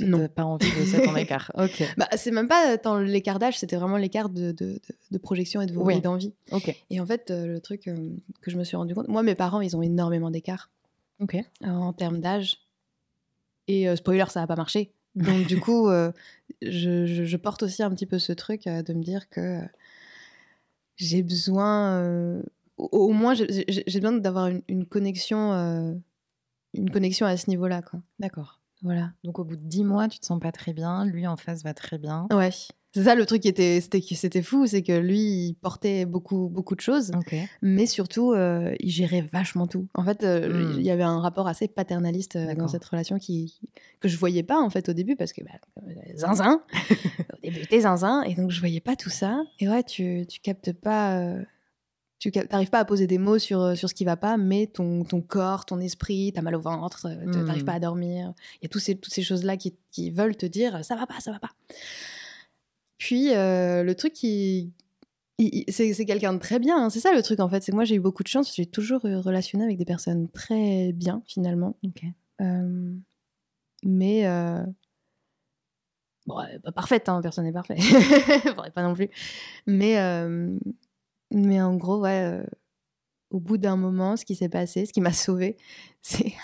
Non. 0.00 0.26
Pas 0.28 0.44
envie 0.44 0.66
de 0.78 0.84
7 0.84 1.06
ans 1.08 1.12
d'écart. 1.14 1.52
Ok. 1.56 1.82
Bah, 1.96 2.08
c'est 2.16 2.32
même 2.32 2.48
pas 2.48 2.76
tant 2.78 2.98
l'écart 2.98 3.38
d'âge, 3.38 3.56
c'était 3.58 3.76
vraiment 3.76 3.96
l'écart 3.96 4.28
de, 4.28 4.50
de, 4.50 5.18
projection 5.18 5.60
et 5.60 5.66
de 5.66 5.76
Oui. 5.76 6.00
d'envie. 6.00 6.34
Ok. 6.50 6.74
Et 6.90 7.00
en 7.00 7.06
fait, 7.06 7.30
euh, 7.30 7.46
le 7.46 7.60
truc 7.60 7.86
euh, 7.86 8.10
que 8.42 8.50
je 8.50 8.56
me 8.58 8.64
suis 8.64 8.76
rendu 8.76 8.92
compte, 8.94 9.06
moi, 9.08 9.22
mes 9.22 9.36
parents, 9.36 9.60
ils 9.60 9.76
ont 9.76 9.82
énormément 9.82 10.30
d'écart 10.30 10.70
Ok. 11.20 11.36
euh, 11.36 11.42
en 11.68 11.92
termes 11.92 12.20
d'âge. 12.20 12.58
Et 13.68 13.88
euh, 13.88 13.94
spoiler, 13.96 14.24
ça 14.30 14.40
n'a 14.40 14.46
pas 14.48 14.56
marché. 14.56 14.92
Donc, 15.14 15.46
du 15.46 15.60
coup, 15.60 15.88
euh, 15.88 16.10
je, 16.60 17.06
je- 17.06 17.24
je 17.24 17.36
porte 17.36 17.62
aussi 17.62 17.82
un 17.84 17.90
petit 17.90 18.06
peu 18.06 18.18
ce 18.18 18.32
truc 18.32 18.66
euh, 18.66 18.82
de 18.82 18.92
me 18.94 19.02
dire 19.02 19.28
que 19.30 19.40
euh, 19.40 19.60
j'ai 20.96 21.22
besoin, 21.22 22.00
euh, 22.02 22.42
au, 22.78 22.86
au 22.92 23.12
moins, 23.12 23.34
j'ai- 23.34 23.64
besoin 23.86 24.12
d'avoir 24.12 24.48
une, 24.48 24.62
une 24.68 24.86
connexion, 24.86 25.52
euh, 25.52 25.94
une 26.74 26.90
connexion 26.90 27.26
à 27.26 27.36
ce 27.36 27.48
niveau-là, 27.48 27.82
quoi. 27.82 28.00
D'accord. 28.18 28.60
Voilà. 28.84 29.10
Donc 29.24 29.38
au 29.40 29.44
bout 29.44 29.56
de 29.56 29.66
10 29.66 29.82
mois, 29.82 30.06
tu 30.08 30.20
te 30.20 30.26
sens 30.26 30.38
pas 30.38 30.52
très 30.52 30.72
bien. 30.72 31.04
Lui 31.04 31.26
en 31.26 31.36
face 31.36 31.64
va 31.64 31.74
très 31.74 31.98
bien. 31.98 32.26
Ouais. 32.32 32.50
C'est 32.96 33.02
ça 33.02 33.16
le 33.16 33.26
truc 33.26 33.42
qui 33.42 33.48
était, 33.48 33.80
c'était, 33.80 34.00
c'était 34.00 34.40
fou, 34.42 34.68
c'est 34.68 34.82
que 34.84 34.92
lui, 34.96 35.18
il 35.18 35.54
portait 35.54 36.04
beaucoup, 36.04 36.48
beaucoup 36.48 36.76
de 36.76 36.80
choses, 36.80 37.10
mais 37.60 37.86
surtout, 37.86 38.32
euh, 38.34 38.72
il 38.78 38.90
gérait 38.90 39.22
vachement 39.22 39.66
tout. 39.66 39.88
En 39.94 40.04
fait, 40.04 40.22
euh, 40.22 40.74
Mm. 40.74 40.78
il 40.78 40.84
y 40.86 40.92
avait 40.92 41.02
un 41.02 41.18
rapport 41.18 41.48
assez 41.48 41.66
paternaliste 41.66 42.36
euh, 42.36 42.54
dans 42.54 42.68
cette 42.68 42.84
relation 42.84 43.18
qui, 43.18 43.58
que 43.98 44.06
je 44.06 44.16
voyais 44.16 44.44
pas 44.44 44.60
en 44.60 44.70
fait 44.70 44.88
au 44.88 44.92
début 44.92 45.16
parce 45.16 45.32
que 45.32 45.42
bah, 45.42 45.82
zinzin, 46.14 46.62
au 47.32 47.36
début 47.42 47.66
t'es 47.66 47.80
zinzin, 47.80 48.22
et 48.22 48.36
donc 48.36 48.52
je 48.52 48.60
voyais 48.60 48.78
pas 48.80 48.94
tout 48.94 49.10
ça. 49.10 49.42
Et 49.58 49.68
ouais, 49.68 49.82
tu, 49.82 50.24
tu 50.28 50.38
captes 50.38 50.72
pas. 50.72 51.34
Tu 52.30 52.46
t'arrives 52.48 52.70
pas 52.70 52.78
à 52.80 52.84
poser 52.84 53.06
des 53.06 53.18
mots 53.18 53.38
sur, 53.38 53.60
euh, 53.60 53.74
sur 53.74 53.88
ce 53.88 53.94
qui 53.94 54.04
va 54.04 54.16
pas, 54.16 54.36
mais 54.36 54.66
ton, 54.66 55.04
ton 55.04 55.20
corps, 55.20 55.64
ton 55.66 55.80
esprit, 55.80 56.32
t'as 56.34 56.42
mal 56.42 56.54
au 56.54 56.60
ventre, 56.60 57.06
euh, 57.06 57.30
t- 57.32 57.38
Mm. 57.38 57.44
t'arrives 57.46 57.64
pas 57.64 57.74
à 57.74 57.80
dormir. 57.80 58.32
Il 58.56 58.64
y 58.64 58.66
a 58.66 58.68
tous 58.68 58.78
ces, 58.78 58.94
toutes 58.96 59.12
ces 59.12 59.22
choses-là 59.22 59.56
qui, 59.56 59.74
qui 59.90 60.10
veulent 60.10 60.36
te 60.36 60.46
dire 60.46 60.84
ça 60.84 60.96
va 60.96 61.06
pas, 61.06 61.20
ça 61.20 61.32
va 61.32 61.38
pas. 61.38 61.50
Puis 62.98 63.34
euh, 63.34 63.82
le 63.82 63.94
truc 63.94 64.12
qui. 64.12 64.72
C'est 65.68 66.06
quelqu'un 66.06 66.32
de 66.32 66.38
très 66.38 66.60
bien, 66.60 66.76
hein. 66.84 66.90
c'est 66.90 67.00
ça 67.00 67.12
le 67.12 67.20
truc 67.20 67.40
en 67.40 67.48
fait. 67.48 67.60
C'est 67.62 67.72
moi 67.72 67.84
j'ai 67.84 67.96
eu 67.96 68.00
beaucoup 68.00 68.22
de 68.22 68.28
chance, 68.28 68.54
j'ai 68.54 68.66
toujours 68.66 69.00
relationné 69.02 69.64
avec 69.64 69.76
des 69.78 69.84
personnes 69.84 70.28
très 70.28 70.92
bien 70.92 71.22
finalement. 71.26 71.76
Ok. 71.84 72.02
Euh, 72.40 72.94
mais. 73.84 74.26
euh, 74.26 74.64
Bon, 76.26 76.36
pas 76.62 76.72
parfaite, 76.72 77.08
hein, 77.10 77.20
personne 77.20 77.44
n'est 77.44 77.52
parfait. 77.52 77.76
Faudrait 78.44 78.70
pas 78.70 78.82
non 78.82 78.94
plus. 78.94 79.10
Mais, 79.66 79.96
mais 81.30 81.60
en 81.60 81.76
gros, 81.76 82.00
ouais, 82.00 82.22
euh, 82.24 82.44
au 83.30 83.40
bout 83.40 83.58
d'un 83.58 83.76
moment, 83.76 84.16
ce 84.16 84.24
qui 84.24 84.34
s'est 84.36 84.48
passé, 84.48 84.86
ce 84.86 84.92
qui 84.92 85.00
m'a 85.00 85.12
sauvée, 85.12 85.56
c'est 86.02 86.34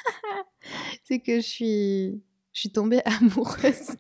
c'est 1.05 1.21
que 1.21 1.37
je 1.37 1.47
suis, 1.47 2.23
je 2.53 2.61
suis 2.61 2.71
tombée 2.71 3.01
amoureuse. 3.05 3.97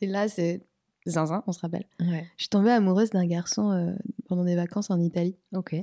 Et 0.00 0.06
là, 0.06 0.28
c'est 0.28 0.62
zinzin, 1.06 1.42
on 1.46 1.52
se 1.52 1.60
rappelle. 1.60 1.84
Ouais. 2.00 2.26
Je 2.36 2.44
suis 2.44 2.48
tombée 2.50 2.70
amoureuse 2.70 3.10
d'un 3.10 3.26
garçon 3.26 3.70
euh, 3.72 3.92
pendant 4.28 4.44
des 4.44 4.56
vacances 4.56 4.90
en 4.90 5.00
Italie. 5.00 5.36
Ok. 5.54 5.76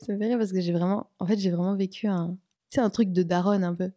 Ça 0.00 0.12
me 0.12 0.18
fait 0.18 0.26
rire 0.26 0.38
parce 0.38 0.52
que 0.52 0.60
j'ai 0.60 0.72
vraiment, 0.72 1.10
en 1.18 1.26
fait, 1.26 1.38
j'ai 1.38 1.50
vraiment 1.50 1.74
vécu 1.76 2.06
un, 2.06 2.36
c'est 2.70 2.80
un 2.80 2.90
truc 2.90 3.12
de 3.12 3.22
daronne 3.22 3.64
un 3.64 3.74
peu. 3.74 3.90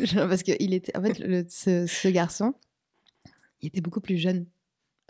Genre, 0.00 0.28
parce 0.28 0.42
que 0.42 0.52
il 0.60 0.74
était, 0.74 0.96
en 0.96 1.02
fait, 1.02 1.18
le- 1.18 1.46
ce, 1.48 1.86
ce 1.86 2.08
garçon, 2.08 2.54
il 3.62 3.68
était 3.68 3.80
beaucoup 3.80 4.00
plus 4.00 4.18
jeune. 4.18 4.46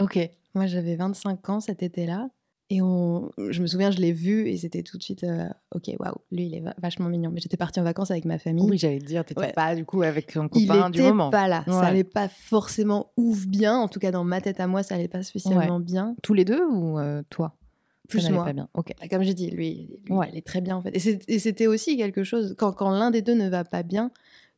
Ok. 0.00 0.18
Moi, 0.56 0.66
j'avais 0.66 0.96
25 0.96 1.48
ans 1.50 1.60
cet 1.60 1.82
été-là. 1.82 2.28
Et 2.68 2.82
on, 2.82 3.30
je 3.50 3.62
me 3.62 3.68
souviens, 3.68 3.92
je 3.92 3.98
l'ai 4.00 4.10
vu 4.10 4.48
et 4.48 4.56
c'était 4.56 4.82
tout 4.82 4.98
de 4.98 5.02
suite, 5.04 5.22
euh, 5.22 5.46
ok, 5.72 5.84
waouh, 6.00 6.16
lui, 6.32 6.46
il 6.46 6.54
est 6.56 6.60
va- 6.60 6.75
vachement 6.82 7.08
mignon. 7.08 7.30
Mais 7.32 7.40
j'étais 7.40 7.56
partie 7.56 7.78
en 7.78 7.84
vacances 7.84 8.10
avec 8.10 8.25
ma 8.25 8.38
famille. 8.40 8.68
Oui, 8.68 8.76
j'allais 8.76 8.98
te 8.98 9.04
dire, 9.04 9.25
t'étais 9.25 9.40
Ouais. 9.40 9.52
pas 9.52 9.76
du 9.76 9.84
coup 9.84 10.02
avec 10.02 10.32
ton 10.32 10.48
il 10.52 10.66
copain 10.66 10.90
du 10.90 10.98
était 10.98 11.08
moment. 11.08 11.30
pas 11.30 11.46
là. 11.46 11.62
Ouais. 11.68 11.72
Ça 11.75 11.82
allait 11.86 12.02
pas 12.02 12.26
forcément 12.28 13.12
ouf 13.16 13.46
bien. 13.46 13.76
En 13.78 13.86
tout 13.86 14.00
cas, 14.00 14.10
dans 14.10 14.25
ma 14.25 14.40
tête 14.40 14.58
à 14.58 14.66
moi, 14.66 14.82
ça 14.82 14.96
allait 14.96 15.06
pas 15.06 15.22
spécialement 15.22 15.78
bien. 15.78 16.16
Tous 16.25 16.34
les 16.34 16.44
deux 16.44 16.60
ou 16.64 16.98
euh, 16.98 17.22
toi? 17.30 17.54
Ça 17.56 18.08
Plus 18.08 18.22
n'allait 18.25 18.34
moi. 18.34 18.44
pas 18.46 18.52
bien. 18.52 18.68
Ok. 18.75 18.94
Bah, 19.00 19.06
Comme 19.08 19.22
j'ai 19.22 19.34
dit, 19.34 19.50
lui, 19.50 20.00
lui, 20.04 20.12
Ouais. 20.16 20.28
il 20.32 20.36
est 20.38 20.44
très 20.46 20.60
bien 20.60 20.75
en 20.76 20.82
fait. 20.82 20.90
Et 21.28 21.38
c'était 21.38 21.66
aussi 21.68 21.96
quelque 21.96 22.25
chose, 22.25 22.56
quand, 22.58 22.72
quand 22.72 22.90
l'un 22.90 23.12
des 23.12 23.22
deux 23.22 23.34
ne 23.34 23.48
va 23.48 23.62
pas 23.62 23.84
bien, 23.84 24.10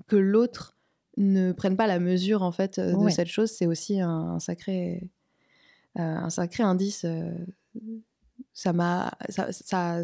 que 0.06 0.16
l'autre 0.16 0.74
ne 1.18 1.52
prenne 1.52 1.76
pas 1.76 1.86
la 1.86 1.98
mesure 1.98 2.42
en 2.42 2.52
fait 2.52 2.78
euh, 2.78 2.96
de 2.96 3.08
cette 3.10 3.28
chose, 3.28 3.50
c'est 3.50 3.66
aussi 3.66 4.00
un, 4.00 4.08
un 4.08 4.38
sacré, 4.38 5.10
un 6.02 6.30
sacré 6.30 6.62
indice. 6.62 7.04
euh, 7.04 7.32
ça 8.52 8.72
m'a, 8.72 9.12
ça, 9.28 9.52
ça- 9.52 10.02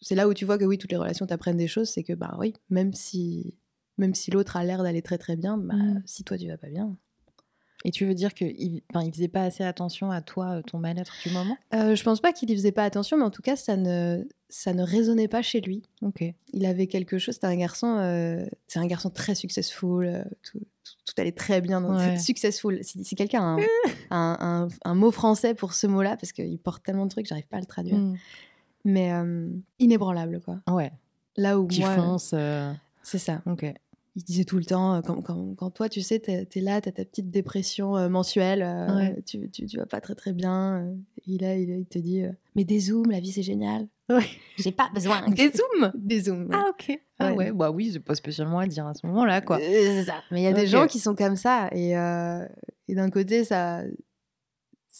c'est 0.00 0.14
là 0.14 0.28
où 0.28 0.34
tu 0.34 0.44
vois 0.44 0.58
que 0.58 0.64
oui, 0.64 0.78
toutes 0.78 0.92
les 0.92 0.96
relations 0.96 1.26
t'apprennent 1.26 1.56
des 1.56 1.66
choses, 1.68 1.88
c'est 1.88 2.04
que 2.04 2.12
bah 2.12 2.36
oui, 2.38 2.54
même 2.70 2.92
si, 2.94 3.56
même 3.96 4.14
si 4.14 4.30
l'autre 4.30 4.56
a 4.56 4.64
l'air 4.64 4.82
d'aller 4.82 5.02
très 5.02 5.18
très 5.18 5.36
bien, 5.36 5.56
bah, 5.58 5.74
Mm. 5.74 6.02
si 6.06 6.22
toi 6.24 6.38
tu 6.38 6.46
vas 6.48 6.56
pas 6.58 6.68
bien. 6.68 6.96
Et 7.84 7.90
tu 7.92 8.04
veux 8.06 8.14
dire 8.14 8.34
qu'il 8.34 8.54
il 8.58 9.12
faisait 9.12 9.28
pas 9.28 9.42
assez 9.44 9.62
attention 9.62 10.10
à 10.10 10.20
toi, 10.20 10.56
euh, 10.56 10.62
ton 10.62 10.78
mal-être 10.78 11.14
du 11.24 11.30
moment? 11.32 11.56
Euh, 11.74 11.94
je 11.94 12.02
pense 12.02 12.20
pas 12.20 12.32
qu'il 12.32 12.50
y 12.50 12.54
faisait 12.56 12.72
pas 12.72 12.82
attention, 12.84 13.16
mais 13.16 13.22
en 13.24 13.30
tout 13.30 13.40
cas, 13.42 13.54
ça 13.54 13.76
ne, 13.76 14.24
ça 14.48 14.72
ne 14.74 14.82
résonnait 14.82 15.28
pas 15.28 15.42
chez 15.42 15.60
lui. 15.60 15.82
Ok. 16.02 16.24
il 16.52 16.66
avait 16.66 16.88
quelque 16.88 17.18
chose. 17.18 17.34
C'était 17.34 17.46
un 17.46 17.56
garçon, 17.56 17.96
euh, 17.98 18.44
c'est 18.66 18.80
un 18.80 18.86
garçon 18.86 19.10
très 19.10 19.34
successful. 19.36 20.06
euh, 20.06 20.24
tout, 20.42 20.58
tout- 20.58 20.94
tout 21.04 21.14
allait 21.18 21.30
très 21.32 21.60
bien. 21.60 21.80
Dans, 21.80 21.96
Ouais. 21.96 22.18
Successful. 22.18 22.80
Si, 22.82 23.14
quelqu'un 23.14 23.42
a 23.42 23.44
un, 23.44 23.58
un, 24.10 24.36
un- 24.64 24.68
un 24.84 24.94
mot 24.94 25.12
français 25.12 25.54
pour 25.54 25.72
ce 25.72 25.86
mot-là, 25.86 26.16
parce 26.16 26.32
qu'il 26.32 26.58
porte 26.58 26.82
tellement 26.84 27.04
de 27.04 27.10
trucs, 27.10 27.26
j'arrive 27.26 27.46
pas 27.46 27.58
à 27.58 27.60
le 27.60 27.66
traduire. 27.66 27.96
Mm. 27.98 28.16
Mais 28.86 29.12
inébranlable, 29.78 30.40
quoi. 30.40 30.58
Ouais. 30.68 30.90
Là 31.36 31.58
où 31.60 31.66
Qui 31.68 31.80
moi, 31.80 31.94
fonce. 31.94 32.34
c'est 33.02 33.18
ça. 33.18 33.42
Ok. 33.46 33.66
Il 34.20 34.24
disait 34.24 34.42
tout 34.44 34.58
le 34.58 34.64
temps, 34.64 34.96
euh, 34.96 35.00
quand, 35.00 35.22
quand, 35.22 35.54
quand 35.56 35.70
toi, 35.70 35.88
tu 35.88 36.00
sais, 36.02 36.18
t'es 36.18 36.48
es 36.52 36.60
là, 36.60 36.80
t'as 36.80 36.90
ta 36.90 37.04
petite 37.04 37.30
dépression 37.30 37.96
euh, 37.96 38.08
mensuelle, 38.08 38.62
euh, 38.64 38.96
Ouais. 38.96 39.22
tu, 39.24 39.48
tu, 39.50 39.64
tu 39.66 39.76
vas 39.76 39.86
pas 39.86 40.00
très 40.00 40.16
très 40.16 40.32
bien. 40.32 40.82
euh, 40.82 40.94
il, 41.28 41.44
a, 41.44 41.54
il, 41.56 41.86
te 41.86 42.00
dit, 42.00 42.22
mais 42.56 42.64
des 42.64 42.80
zooms, 42.80 43.08
la 43.12 43.20
vie 43.20 43.30
c'est 43.30 43.44
génial. 43.44 43.86
Ouais. 44.10 44.24
J'ai 44.58 44.72
pas 44.72 44.90
besoin. 44.92 45.20
Des 45.28 45.50
zooms? 45.52 45.92
Des 45.94 46.20
zooms. 46.22 46.48
ouais. 46.48 46.56
Ah 46.56 46.64
ok. 46.70 46.98
Ah 47.20 47.32
Ouais. 47.32 47.52
bah 47.52 47.70
oui, 47.70 47.90
c'est 47.92 48.00
pas 48.00 48.16
spécialement 48.16 48.58
à 48.58 48.66
dire 48.66 48.86
à 48.88 48.94
ce 48.94 49.06
moment-là, 49.06 49.40
quoi. 49.40 49.58
C'est 49.58 50.02
ça. 50.02 50.14
Mais 50.32 50.40
il 50.40 50.44
y 50.44 50.48
a 50.48 50.52
des 50.52 50.66
gens 50.66 50.86
qui 50.88 50.98
sont 50.98 51.14
comme 51.14 51.36
ça. 51.36 51.68
Et, 51.72 51.90
et 52.88 52.94
d'un 52.96 53.10
côté, 53.10 53.44
ça. 53.44 53.82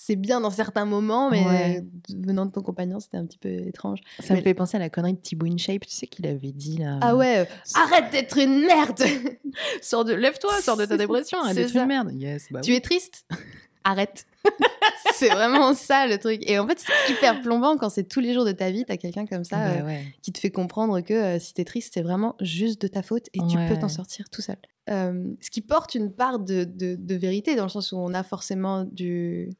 C'est 0.00 0.14
bien 0.14 0.40
dans 0.40 0.50
certains 0.50 0.84
moments, 0.84 1.28
mais 1.28 1.44
Ouais. 1.44 1.84
venant 2.24 2.46
de 2.46 2.52
ton 2.52 2.62
compagnon, 2.62 3.00
c'était 3.00 3.16
un 3.16 3.26
petit 3.26 3.36
peu 3.36 3.48
étrange. 3.48 3.98
Ça 4.20 4.34
me 4.36 4.40
fait 4.40 4.54
penser 4.54 4.76
à 4.76 4.80
la 4.80 4.88
connerie 4.90 5.14
de 5.14 5.18
Thibaut 5.18 5.46
InShape, 5.46 5.84
tu 5.86 5.90
sais 5.92 6.06
qu'il 6.06 6.24
avait 6.28 6.52
dit 6.52 6.76
là. 6.78 6.98
Ah 7.02 7.16
ouais, 7.16 7.38
euh, 7.40 7.44
arrête 7.74 8.10
d'être 8.12 8.38
une 8.38 8.60
merde 8.64 9.02
Sors 9.82 10.04
de, 10.04 10.12
lève-toi, 10.14 10.52
sors 10.62 10.76
de 10.76 10.84
ta 10.86 10.96
dépression, 10.96 11.38
arrête 11.40 11.56
C'est 11.56 11.64
d'être 11.64 11.74
une 11.76 11.86
merde. 11.88 12.12
Yes, 12.14 12.46
bah 12.52 12.60
Tu 12.60 12.70
oui. 12.70 12.76
es 12.76 12.80
triste? 12.80 13.26
Arrête. 13.84 14.24
c'est 15.14 15.30
vraiment 15.30 15.74
ça 15.74 16.06
le 16.06 16.18
truc. 16.18 16.42
Et 16.48 16.58
en 16.58 16.66
fait, 16.68 16.78
c'est 16.78 17.12
hyper 17.12 17.40
plombant 17.42 17.76
quand 17.76 17.88
c'est 17.90 18.04
tous 18.04 18.20
les 18.20 18.34
jours 18.34 18.44
de 18.44 18.52
ta 18.52 18.70
vie, 18.70 18.84
t'as 18.86 18.96
quelqu'un 18.98 19.26
comme 19.26 19.44
ça 19.44 19.56
Bah 19.56 19.70
euh, 19.88 20.00
qui 20.22 20.30
te 20.32 20.38
fait 20.38 20.50
comprendre 20.50 21.00
que 21.00 21.14
euh, 21.14 21.38
si 21.38 21.54
t'es 21.54 21.64
triste, 21.64 21.92
c'est 21.94 22.02
vraiment 22.02 22.36
juste 22.40 22.80
de 22.82 22.86
ta 22.88 23.02
faute 23.02 23.26
et 23.34 23.38
tu 23.50 23.56
peux 23.68 23.76
t'en 23.78 23.88
sortir 23.88 24.28
tout 24.30 24.42
seul. 24.42 24.56
Euh, 24.90 25.24
ce 25.40 25.50
qui 25.50 25.60
porte 25.60 25.94
une 25.96 26.12
part 26.12 26.38
de, 26.38 26.64
de- 26.64 26.96
de 26.96 27.14
vérité 27.14 27.56
dans 27.56 27.64
le 27.64 27.68
sens 27.68 27.92
où 27.92 27.96
on 27.96 28.14
a 28.14 28.22
forcément 28.22 28.84
du, 28.84 29.50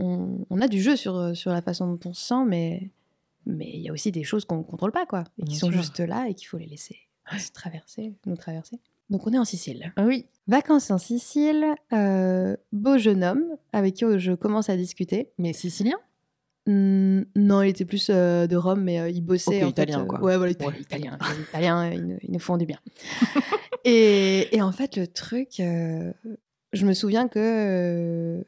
on, 0.00 0.46
on 0.50 0.60
a 0.60 0.68
du 0.68 0.80
jeu 0.80 0.96
sur, 0.96 1.16
euh, 1.16 1.34
sur 1.34 1.52
la 1.52 1.62
façon 1.62 1.86
dont 1.92 2.10
on 2.10 2.12
se 2.12 2.24
sent, 2.26 2.44
mais 2.46 2.90
mais 3.46 3.70
il 3.72 3.80
y 3.80 3.88
a 3.88 3.92
aussi 3.92 4.12
des 4.12 4.22
choses 4.24 4.44
qu'on 4.44 4.58
ne 4.58 4.62
contrôle 4.62 4.92
pas 4.92 5.06
quoi 5.06 5.24
et 5.38 5.42
qui 5.42 5.50
Bien 5.50 5.58
sont 5.58 5.70
sûr. 5.70 5.80
juste 5.80 6.00
là 6.00 6.26
et 6.28 6.34
qu'il 6.34 6.46
faut 6.46 6.58
les 6.58 6.66
laisser 6.66 6.96
se 7.38 7.50
traverser, 7.52 8.12
nous 8.26 8.36
traverser. 8.36 8.78
Donc 9.08 9.26
on 9.26 9.32
est 9.32 9.38
en 9.38 9.44
Sicile. 9.44 9.92
Ah 9.96 10.04
oui. 10.04 10.26
Vacances 10.48 10.90
en 10.90 10.98
Sicile, 10.98 11.64
euh, 11.92 12.56
beau 12.72 12.98
jeune 12.98 13.22
homme 13.24 13.44
avec 13.72 13.94
qui 13.94 14.04
je 14.18 14.32
commence 14.32 14.68
à 14.68 14.76
discuter. 14.76 15.30
Mais 15.38 15.52
sicilien? 15.52 15.96
Non, 16.66 17.62
il 17.62 17.70
était 17.70 17.84
plus 17.84 18.08
euh, 18.10 18.46
de 18.46 18.56
Rome, 18.56 18.82
mais 18.82 19.00
euh, 19.00 19.08
il 19.10 19.22
bossait. 19.22 19.58
Ok, 19.58 19.62
en 19.64 19.68
italien, 19.70 20.00
euh, 20.02 20.04
quoi. 20.04 20.20
Ouais, 20.22 20.36
voilà, 20.36 20.52
italien. 20.52 20.72
Ouais. 20.74 20.80
italien. 20.82 21.18
Les 21.36 21.42
Italiens, 21.42 21.90
ils, 21.92 22.06
nous- 22.06 22.18
ils 22.22 22.30
nous 22.32 22.38
font 22.38 22.56
du 22.56 22.66
bien. 22.66 22.78
et, 23.84 24.54
et 24.54 24.62
en 24.62 24.70
fait, 24.72 24.96
le 24.96 25.06
truc, 25.06 25.58
euh, 25.60 26.12
je 26.72 26.86
me 26.86 26.92
souviens 26.92 27.26
que 27.28 27.38
euh, 27.38 28.42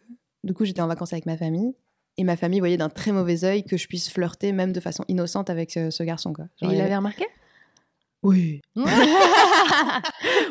du 0.44 0.54
coup, 0.54 0.64
j'étais 0.64 0.80
en 0.82 0.86
vacances 0.88 1.12
avec 1.12 1.26
ma 1.26 1.36
famille. 1.36 1.74
Et 2.18 2.24
ma 2.24 2.36
famille 2.36 2.60
voyait 2.60 2.76
d'un 2.76 2.90
très 2.90 3.10
mauvais 3.10 3.44
œil 3.44 3.64
que 3.64 3.76
je 3.78 3.86
puisse 3.88 4.10
flirter, 4.10 4.52
même 4.52 4.72
de 4.72 4.80
façon 4.80 5.04
innocente, 5.08 5.48
avec 5.48 5.70
ce, 5.70 5.90
ce 5.90 6.02
garçon. 6.02 6.32
Quoi. 6.34 6.44
Et 6.60 6.64
Genre, 6.66 6.72
il 6.74 6.78
y 6.78 6.82
avait 6.82 6.96
remarqué? 6.96 7.26
Oui. 8.24 8.60
non, 8.76 8.84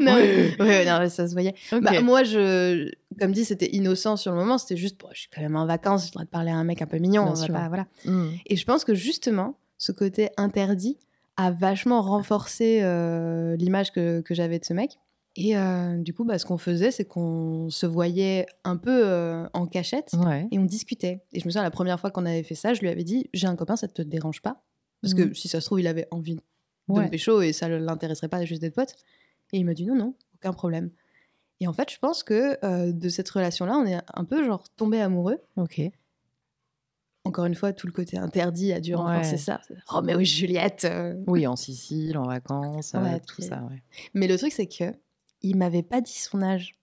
Oui. 0.01 0.85
non, 0.85 1.09
ça 1.09 1.27
se 1.27 1.31
voyait. 1.31 1.55
Bah, 1.81 2.01
moi, 2.01 2.23
je, 2.23 2.91
comme 3.17 3.31
dit, 3.31 3.45
c'était 3.45 3.69
innocent 3.73 4.17
sur 4.17 4.31
le 4.31 4.37
moment. 4.37 4.57
C'était 4.57 4.75
juste, 4.75 4.99
bon, 4.99 5.07
je 5.13 5.21
suis 5.21 5.29
quand 5.33 5.41
même 5.41 5.55
en 5.55 5.65
vacances, 5.65 6.07
je 6.07 6.11
dois 6.11 6.25
te 6.25 6.29
parler 6.29 6.51
à 6.51 6.55
un 6.55 6.65
mec 6.65 6.81
un 6.81 6.85
peu 6.85 6.97
mignon. 6.97 7.23
Bien 7.23 7.31
on 7.31 7.35
va 7.35 7.45
sûr. 7.45 7.53
pas, 7.53 7.67
voilà. 7.69 7.85
Mm. 8.05 8.29
Et 8.47 8.55
je 8.57 8.65
pense 8.65 8.83
que 8.83 8.93
justement, 8.93 9.55
ce 9.77 9.93
côté 9.93 10.29
interdit 10.35 10.97
a 11.37 11.51
vachement 11.51 12.01
renforcé 12.01 12.79
euh, 12.81 13.55
l'image 13.55 13.91
que, 13.93 14.19
que 14.21 14.33
j'avais 14.33 14.59
de 14.59 14.65
ce 14.65 14.73
mec. 14.73 14.99
Et 15.37 15.55
euh, 15.57 15.97
du 15.97 16.13
coup, 16.13 16.25
bah, 16.25 16.37
ce 16.37 16.45
qu'on 16.45 16.57
faisait, 16.57 16.91
c'est 16.91 17.05
qu'on 17.05 17.69
se 17.69 17.85
voyait 17.85 18.45
un 18.65 18.75
peu 18.75 19.07
euh, 19.07 19.47
en 19.53 19.65
cachette 19.65 20.11
Ouais. 20.13 20.47
et 20.51 20.59
on 20.59 20.65
discutait. 20.65 21.23
Et 21.31 21.39
je 21.39 21.45
me 21.45 21.51
souviens, 21.51 21.63
la 21.63 21.71
première 21.71 21.99
fois 21.99 22.11
qu'on 22.11 22.25
avait 22.25 22.43
fait 22.43 22.55
ça, 22.55 22.73
je 22.73 22.81
lui 22.81 22.89
avais 22.89 23.03
dit 23.05 23.29
J'ai 23.33 23.47
un 23.47 23.55
copain, 23.55 23.75
ça 23.77 23.87
te 23.87 24.01
dérange 24.01 24.41
pas? 24.41 24.61
Parce 25.01 25.13
que 25.13 25.23
Mhm. 25.23 25.33
si 25.33 25.47
ça 25.47 25.61
se 25.61 25.65
trouve, 25.67 25.79
il 25.79 25.87
avait 25.87 26.07
envie 26.11 26.35
de 26.35 26.41
Ouais. 26.89 27.05
me 27.05 27.09
pécho 27.09 27.41
et 27.41 27.53
ça 27.53 27.69
ne 27.69 27.77
l'intéresserait 27.77 28.27
pas 28.27 28.43
juste 28.43 28.61
d'être 28.61 28.75
pote. 28.75 28.93
Et 29.53 29.57
il 29.57 29.65
m'a 29.65 29.73
dit 29.73 29.85
Non, 29.85 29.95
non, 29.95 30.15
aucun 30.35 30.51
problème. 30.51 30.91
Et 31.61 31.67
en 31.67 31.73
fait, 31.73 31.89
je 31.91 31.97
pense 31.99 32.23
que 32.23 32.57
euh, 32.65 32.91
de 32.91 33.07
cette 33.07 33.29
relation-là, 33.29 33.77
on 33.77 33.85
est 33.85 33.99
un 34.13 34.25
peu 34.25 34.43
genre 34.43 34.63
tombé 34.75 34.99
amoureux. 34.99 35.39
Ok. 35.55 35.81
Encore 37.23 37.45
une 37.45 37.53
fois, 37.55 37.71
tout 37.71 37.85
le 37.87 37.93
côté 37.93 38.17
interdit 38.17 38.73
a 38.73 38.79
dû 38.79 38.95
renforcer 38.95 39.31
Ouais. 39.33 39.37
ça. 39.37 39.61
Roméo 39.87 40.19
et 40.19 40.25
Juliette. 40.25 40.87
Oui, 41.27 41.45
en 41.47 41.55
Sicile, 41.55 42.17
en 42.17 42.25
vacances, 42.25 42.93
tout 43.27 43.41
ça. 43.43 43.63
Mais 44.15 44.27
le 44.27 44.37
truc, 44.37 44.51
c'est 44.51 44.65
que 44.67 44.91
il 45.41 45.57
m'avait 45.57 45.83
pas 45.83 46.01
dit 46.01 46.17
son 46.17 46.41
âge. 46.41 46.77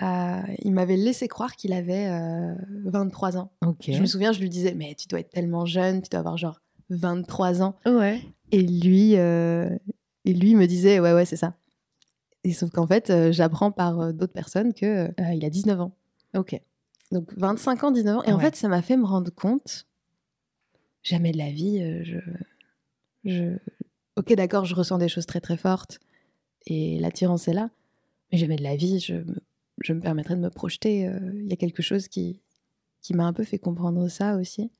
Euh, 0.00 0.42
il 0.60 0.72
m'avait 0.72 0.96
laissé 0.96 1.26
croire 1.26 1.56
qu'il 1.56 1.72
avait 1.72 2.06
euh, 2.06 2.54
23 2.84 3.36
ans. 3.36 3.50
Ok. 3.66 3.90
Je 3.90 4.00
me 4.00 4.06
souviens, 4.06 4.32
je 4.32 4.40
lui 4.40 4.48
disais, 4.48 4.74
mais 4.74 4.94
tu 4.94 5.08
dois 5.08 5.20
être 5.20 5.30
tellement 5.30 5.66
jeune, 5.66 6.02
tu 6.02 6.08
dois 6.10 6.20
avoir 6.20 6.36
genre 6.36 6.60
23 6.90 7.62
ans. 7.62 7.74
Ouais. 7.84 8.22
Et 8.52 8.62
lui, 8.62 9.16
euh, 9.16 9.68
et 10.24 10.32
lui 10.32 10.54
me 10.54 10.66
disait, 10.66 11.00
ouais, 11.00 11.12
ouais, 11.12 11.24
c'est 11.24 11.36
ça. 11.36 11.54
Et 12.44 12.52
sauf 12.52 12.70
qu'en 12.70 12.86
fait, 12.86 13.10
euh, 13.10 13.32
j'apprends 13.32 13.72
par 13.72 14.00
euh, 14.00 14.12
d'autres 14.12 14.32
personnes 14.32 14.72
que 14.72 15.08
euh, 15.08 15.34
il 15.34 15.44
a 15.44 15.50
19 15.50 15.80
ans. 15.80 15.92
Ok. 16.34 16.60
Donc 17.10 17.32
25 17.36 17.84
ans, 17.84 17.90
19 17.90 18.18
ans. 18.18 18.22
Et 18.24 18.32
en 18.32 18.38
fait, 18.38 18.54
ça 18.54 18.68
m'a 18.68 18.82
fait 18.82 18.96
me 18.96 19.04
rendre 19.04 19.30
compte, 19.30 19.86
jamais 21.02 21.32
de 21.32 21.38
la 21.38 21.50
vie, 21.50 22.04
je, 22.04 22.18
je... 23.24 23.56
Ok, 24.16 24.32
d'accord, 24.34 24.66
je 24.66 24.74
ressens 24.74 24.98
des 24.98 25.08
choses 25.08 25.26
très 25.26 25.40
très 25.40 25.56
fortes 25.56 26.00
et 26.68 26.98
l'attirance 27.00 27.48
est 27.48 27.52
là, 27.54 27.70
mais 28.30 28.38
jamais 28.38 28.56
de 28.56 28.62
la 28.62 28.76
vie, 28.76 29.00
je, 29.00 29.14
me- 29.14 29.42
je 29.82 29.92
me 29.92 30.00
permettrais 30.00 30.36
de 30.36 30.40
me 30.40 30.50
projeter. 30.50 31.06
euh, 31.08 31.18
Il 31.34 31.48
y 31.48 31.52
a 31.52 31.56
quelque 31.56 31.82
chose 31.82 32.06
qui, 32.08 32.40
qui 33.02 33.14
m'a 33.14 33.24
un 33.26 33.32
peu 33.32 33.42
fait 33.44 33.58
comprendre 33.58 34.06
ça 34.08 34.36
aussi. 34.36 34.70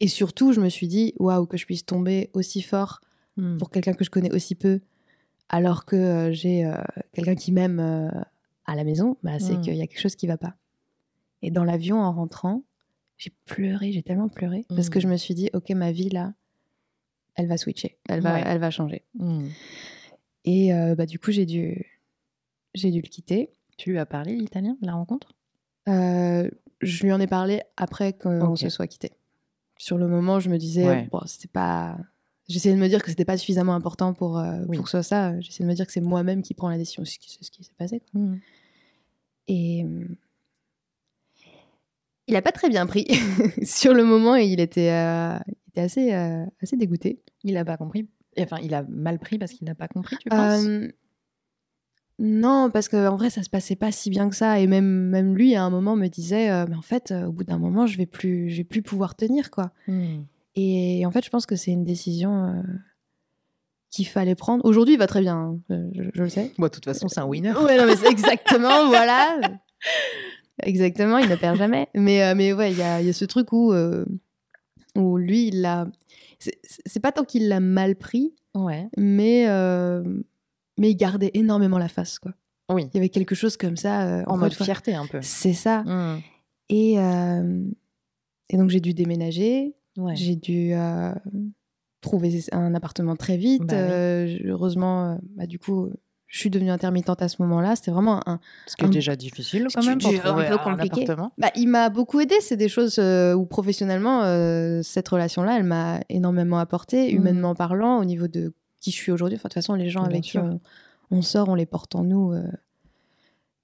Et 0.00 0.08
surtout, 0.08 0.52
je 0.52 0.60
me 0.60 0.68
suis 0.68 0.86
dit, 0.88 1.14
waouh, 1.18 1.46
que 1.46 1.56
je 1.56 1.64
puisse 1.66 1.84
tomber 1.86 2.30
aussi 2.34 2.60
fort 2.62 3.00
Hmm. 3.36 3.56
pour 3.56 3.70
quelqu'un 3.70 3.92
que 3.94 4.04
je 4.04 4.10
connais 4.10 4.32
aussi 4.34 4.56
peu, 4.56 4.80
alors 5.48 5.84
que 5.84 5.94
euh, 5.94 6.32
j'ai 6.32 6.64
euh, 6.64 6.74
quelqu'un 7.12 7.36
qui 7.36 7.52
m'aime 7.52 7.78
à 8.66 8.74
la 8.74 8.82
maison, 8.82 9.16
bah, 9.22 9.38
c'est 9.38 9.58
Mm. 9.58 9.60
qu'il 9.60 9.74
y 9.76 9.80
a 9.80 9.86
quelque 9.86 10.00
chose 10.00 10.16
qui 10.16 10.26
va 10.26 10.36
pas. 10.36 10.56
Et 11.42 11.52
dans 11.52 11.62
l'avion, 11.62 12.00
en 12.00 12.12
rentrant, 12.12 12.64
j'ai 13.16 13.30
pleuré, 13.46 13.92
j'ai 13.92 14.02
tellement 14.02 14.28
pleuré, 14.28 14.66
parce 14.70 14.88
que 14.90 14.98
Mm. 14.98 15.02
je 15.02 15.06
me 15.08 15.16
suis 15.16 15.34
dit, 15.34 15.50
ok, 15.52 15.70
ma 15.70 15.92
vie 15.92 16.08
là, 16.08 16.34
elle 17.36 17.46
va 17.46 17.56
switcher, 17.56 17.96
elle 18.08 18.20
va, 18.22 18.34
Ouais. 18.34 18.42
elle 18.44 18.58
va 18.58 18.70
changer. 18.72 19.04
Et 20.44 20.72
euh, 20.74 20.94
bah, 20.94 21.06
du 21.06 21.18
coup, 21.18 21.30
j'ai 21.32 21.46
dû, 21.46 21.84
j'ai 22.74 22.90
dû 22.90 23.00
le 23.00 23.08
quitter. 23.08 23.50
Tu 23.76 23.90
lui 23.90 23.98
as 23.98 24.06
parlé 24.06 24.34
l'italien 24.36 24.76
de 24.80 24.86
la 24.86 24.94
rencontre? 24.94 25.28
Euh, 25.88 26.48
je 26.80 27.02
lui 27.04 27.12
en 27.12 27.20
ai 27.20 27.26
parlé 27.26 27.62
après 27.76 28.12
qu'on 28.12 28.56
se 28.56 28.68
soit 28.68 28.86
quitté. 28.86 29.12
Sur 29.76 29.96
le 29.98 30.08
moment, 30.08 30.40
je 30.40 30.50
me 30.50 30.58
disais, 30.58 30.86
Ouais. 30.86 31.08
bon, 31.12 31.20
c'était 31.26 31.48
pas. 31.48 31.96
J'essayais 32.48 32.74
de 32.74 32.80
me 32.80 32.88
dire 32.88 33.02
que 33.02 33.10
c'était 33.10 33.24
pas 33.26 33.36
suffisamment 33.36 33.74
important 33.74 34.14
pour, 34.14 34.38
euh, 34.38 34.64
Oui. 34.68 34.76
pour 34.76 34.84
que 34.86 34.90
ce 34.90 34.98
soit 34.98 35.02
ça. 35.02 35.38
J'essayais 35.40 35.64
de 35.66 35.70
me 35.70 35.74
dire 35.76 35.86
que 35.86 35.92
c'est 35.92 36.00
moi-même 36.00 36.42
qui 36.42 36.54
prends 36.54 36.68
la 36.70 36.78
décision. 36.78 37.04
C'est 37.04 37.12
ce 37.42 37.50
qui- 37.50 37.62
s'est 37.64 37.72
passé. 37.76 38.00
quoi. 38.00 38.20
Hmm. 38.20 38.38
Et 39.48 39.84
il 42.26 42.36
a 42.36 42.42
pas 42.42 42.52
très 42.52 42.68
bien 42.68 42.86
pris. 42.86 43.06
Sur 43.64 43.94
le 43.94 44.04
moment, 44.04 44.34
il 44.34 44.60
était, 44.60 44.88
il 44.90 45.54
était 45.68 45.80
assez, 45.80 46.12
assez 46.12 46.76
dégoûté. 46.76 47.20
Il 47.44 47.56
a 47.56 47.64
pas 47.64 47.76
compris? 47.76 48.08
Enfin, 48.38 48.58
il 48.62 48.74
a 48.74 48.84
mal 48.88 49.18
pris 49.18 49.38
parce 49.38 49.52
qu'il 49.52 49.66
n'a 49.66 49.74
pas 49.74 49.88
compris, 49.88 50.16
tu 50.18 50.28
penses? 50.28 50.64
Euh, 50.64 50.88
non, 52.20 52.70
parce 52.70 52.88
qu'en 52.88 53.16
vrai, 53.16 53.30
ça 53.30 53.42
se 53.42 53.50
passait 53.50 53.76
pas 53.76 53.92
si 53.92 54.10
bien 54.10 54.28
que 54.28 54.34
ça. 54.34 54.58
Et 54.58 54.66
même, 54.66 55.08
même 55.08 55.36
lui, 55.36 55.54
à 55.54 55.62
un 55.62 55.70
moment, 55.70 55.94
me 55.94 56.08
disait, 56.08 56.50
euh, 56.50 56.66
mais 56.68 56.74
en 56.74 56.82
fait, 56.82 57.12
euh, 57.12 57.26
au 57.26 57.32
bout 57.32 57.44
d'un 57.44 57.58
moment, 57.58 57.86
je 57.86 57.96
vais 57.96 58.06
plus, 58.06 58.50
je 58.50 58.58
vais 58.58 58.64
plus 58.64 58.82
pouvoir 58.82 59.14
tenir, 59.14 59.50
quoi. 59.50 59.72
Hmm. 59.86 60.22
Et 60.56 61.06
en 61.06 61.12
fait, 61.12 61.24
je 61.24 61.30
pense 61.30 61.46
que 61.46 61.54
c'est 61.54 61.70
une 61.70 61.84
décision 61.84 62.44
euh, 62.46 62.62
qu'il 63.90 64.08
fallait 64.08 64.34
prendre. 64.34 64.64
Aujourd'hui, 64.64 64.94
il 64.94 64.98
va 64.98 65.06
très 65.06 65.20
bien, 65.20 65.36
hein, 65.36 65.60
je, 65.94 66.20
le 66.20 66.28
sais. 66.28 66.52
Bon, 66.58 66.66
de 66.66 66.70
toute 66.72 66.84
façon, 66.84 67.06
c'est 67.06 67.20
un 67.20 67.26
winner. 67.26 67.52
Ouais, 67.52 67.76
non, 67.76 67.86
mais 67.86 67.94
c'est 67.94 68.10
exactement, 68.10 68.86
voilà. 68.88 69.38
Exactement, 70.64 71.18
il 71.18 71.28
ne 71.28 71.36
perd 71.36 71.56
jamais. 71.56 71.88
Mais, 71.94 72.24
euh, 72.24 72.34
mais 72.34 72.52
ouais, 72.52 72.72
il 72.72 72.78
y 72.78 72.82
a, 72.82 73.00
il 73.00 73.06
y 73.06 73.10
a 73.10 73.12
ce 73.12 73.24
truc 73.24 73.52
où, 73.52 73.72
euh, 73.72 74.04
où 74.96 75.16
lui, 75.16 75.48
il 75.48 75.60
l'a. 75.60 75.86
C'est- 76.38 77.00
pas 77.00 77.12
tant 77.12 77.24
qu'il 77.24 77.48
l'a 77.48 77.60
mal 77.60 77.96
pris, 77.96 78.34
Ouais. 78.54 78.88
mais, 78.96 79.48
euh, 79.48 80.02
mais 80.78 80.90
il 80.90 80.96
gardait 80.96 81.30
énormément 81.34 81.78
la 81.78 81.88
face, 81.88 82.18
quoi. 82.18 82.32
Oui. 82.70 82.84
Il 82.92 82.94
y 82.94 82.98
avait 82.98 83.08
quelque 83.08 83.34
chose 83.34 83.56
comme 83.56 83.76
ça. 83.76 84.06
euh, 84.20 84.24
En 84.26 84.36
mode 84.36 84.52
fierté 84.52 84.94
un 84.94 85.06
peu. 85.06 85.20
C'est 85.22 85.52
ça. 85.54 85.82
Hmm. 85.84 86.20
Et, 86.68 86.98
euh, 86.98 87.64
et 88.50 88.56
donc, 88.58 88.68
j'ai 88.70 88.80
dû 88.80 88.92
déménager. 88.94 89.74
Ouais. 89.96 90.14
J'ai 90.16 90.36
dû 90.36 90.72
trouver 92.00 92.40
un 92.52 92.74
appartement 92.74 93.16
très 93.16 93.36
vite. 93.36 93.64
Bah 93.66 94.22
oui. 94.24 94.40
Heureusement, 94.44 95.18
bah, 95.36 95.46
du 95.46 95.58
coup, 95.58 95.90
je 96.28 96.38
suis 96.38 96.50
devenue 96.50 96.70
intermittente 96.70 97.20
à 97.22 97.28
ce 97.28 97.40
moment-là. 97.42 97.74
C'était 97.74 97.90
vraiment 97.90 98.20
un. 98.28 98.38
Ce 98.66 98.76
qui 98.76 98.82
est 98.84 98.86
un- 98.86 98.90
déjà 98.90 99.16
difficile 99.16 99.66
quand 99.74 99.82
même 99.84 99.98
pour 99.98 100.10
un 100.10 100.46
peu 100.46 100.54
un 100.54 100.58
compliqué. 100.58 101.02
appartement. 101.02 101.32
Bah, 101.38 101.50
il 101.56 101.66
m'a 101.68 101.88
beaucoup 101.88 102.20
aidé. 102.20 102.34
C'est 102.40 102.56
des 102.56 102.68
choses 102.68 102.98
euh, 102.98 103.34
où 103.34 103.46
professionnellement, 103.46 104.22
euh, 104.24 104.82
cette 104.82 105.08
relation-là, 105.08 105.56
elle 105.56 105.64
m'a 105.64 106.00
énormément 106.10 106.58
apporté, 106.58 107.08
Mhm. 107.12 107.16
humainement 107.18 107.54
parlant, 107.54 107.98
au 107.98 108.04
niveau 108.04 108.28
de 108.28 108.52
qui 108.80 108.90
je 108.90 108.96
suis 108.96 109.10
aujourd'hui. 109.10 109.36
Enfin, 109.36 109.48
de 109.48 109.54
toute 109.54 109.54
façon, 109.54 109.74
les 109.74 109.88
gens 109.90 110.02
Bien 110.02 110.10
avec 110.10 110.24
sûr. 110.24 110.42
qui 110.42 110.48
on, 110.48 110.60
on 111.10 111.22
sort, 111.22 111.48
on 111.48 111.54
les 111.54 111.66
porte 111.66 111.94
en 111.96 112.04
nous 112.04 112.32
euh, 112.32 112.42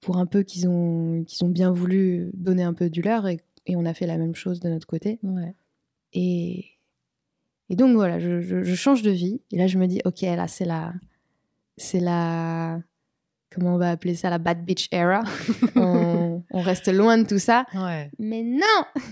pour 0.01 0.17
un 0.17 0.25
peu 0.25 0.41
qu'ils 0.43 0.67
ont, 0.67 1.23
qu'ils 1.25 1.45
ont 1.45 1.49
bien 1.49 1.71
voulu 1.71 2.31
donner 2.33 2.63
un 2.63 2.73
peu 2.73 2.89
du 2.89 3.01
leur 3.01 3.27
et, 3.27 3.39
et 3.67 3.75
on 3.75 3.85
a 3.85 3.93
fait 3.93 4.07
la 4.07 4.17
même 4.17 4.35
chose 4.35 4.59
de 4.59 4.69
notre 4.69 4.87
côté. 4.87 5.19
Ouais. 5.23 5.53
Et, 6.13 6.65
et 7.69 7.75
donc 7.75 7.95
voilà, 7.95 8.19
je, 8.19 8.41
je- 8.41 8.63
je 8.63 8.75
change 8.75 9.01
de 9.03 9.11
vie. 9.11 9.39
Et 9.51 9.57
là, 9.57 9.67
je 9.67 9.77
me 9.77 9.85
dis, 9.87 10.01
ok, 10.05 10.21
là, 10.21 10.47
c'est 10.47 10.65
la, 10.65 10.93
c'est 11.77 11.99
la, 11.99 12.79
comment 13.51 13.75
on 13.75 13.77
va 13.77 13.91
appeler 13.91 14.15
ça, 14.15 14.29
la 14.29 14.37
bad 14.37 14.63
bitch 14.65 14.87
era. 14.91 15.23
on, 15.75 16.43
on 16.51 16.61
reste 16.61 16.87
loin 16.87 17.17
de 17.17 17.25
tout 17.25 17.39
ça. 17.39 17.65
Ouais. 17.73 18.11
Mais 18.19 18.43
non, 18.43 19.03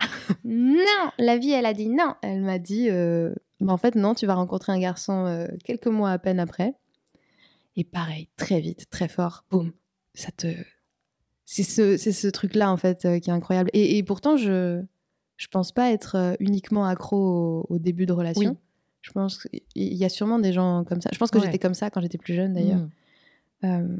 non, 0.44 1.10
la 1.18 1.38
vie, 1.38 1.50
elle 1.50 1.66
a 1.66 1.74
dit 1.74 1.88
non. 1.88 2.14
Elle 2.22 2.42
m'a 2.42 2.58
dit, 2.58 2.88
euh, 2.90 3.34
bah, 3.60 3.72
en 3.72 3.78
fait, 3.78 3.94
non, 3.94 4.14
tu 4.14 4.26
vas 4.26 4.34
rencontrer 4.34 4.72
un 4.72 4.80
garçon 4.80 5.26
euh, 5.26 5.46
quelques 5.64 5.86
mois 5.86 6.10
à 6.10 6.18
peine 6.18 6.40
après. 6.40 6.74
Et 7.76 7.84
pareil, 7.84 8.28
très 8.36 8.60
vite, 8.60 8.88
très 8.88 9.08
fort, 9.08 9.44
boum, 9.50 9.72
ça 10.14 10.30
te, 10.30 10.46
c'est 11.44 11.64
ce, 11.64 11.96
c'est 11.96 12.12
ce 12.12 12.28
truc-là 12.28 12.70
en 12.70 12.76
fait 12.76 13.04
euh, 13.04 13.18
qui 13.18 13.30
est 13.30 13.32
incroyable. 13.32 13.70
Et, 13.72 13.98
et 13.98 14.02
pourtant, 14.04 14.36
je, 14.36 14.82
je 15.36 15.46
pense 15.48 15.72
pas 15.72 15.90
être 15.90 16.16
euh, 16.16 16.34
uniquement 16.38 16.86
accro 16.86 17.16
au, 17.16 17.66
au 17.68 17.78
début 17.78 18.06
de 18.06 18.12
relation. 18.12 18.50
Oui. 18.52 18.56
Je 19.04 19.12
pense 19.12 19.36
qu'il 19.42 19.60
y 19.74 20.02
a 20.06 20.08
sûrement 20.08 20.38
des 20.38 20.54
gens 20.54 20.82
comme 20.84 21.02
ça. 21.02 21.10
Je 21.12 21.18
pense 21.18 21.30
que 21.30 21.36
Ouais. 21.36 21.44
j'étais 21.44 21.58
comme 21.58 21.74
ça 21.74 21.90
quand 21.90 22.00
j'étais 22.00 22.16
plus 22.16 22.32
jeune 22.32 22.54
d'ailleurs. 22.54 22.80
Hmm. 23.62 23.64
Euh, 23.64 23.96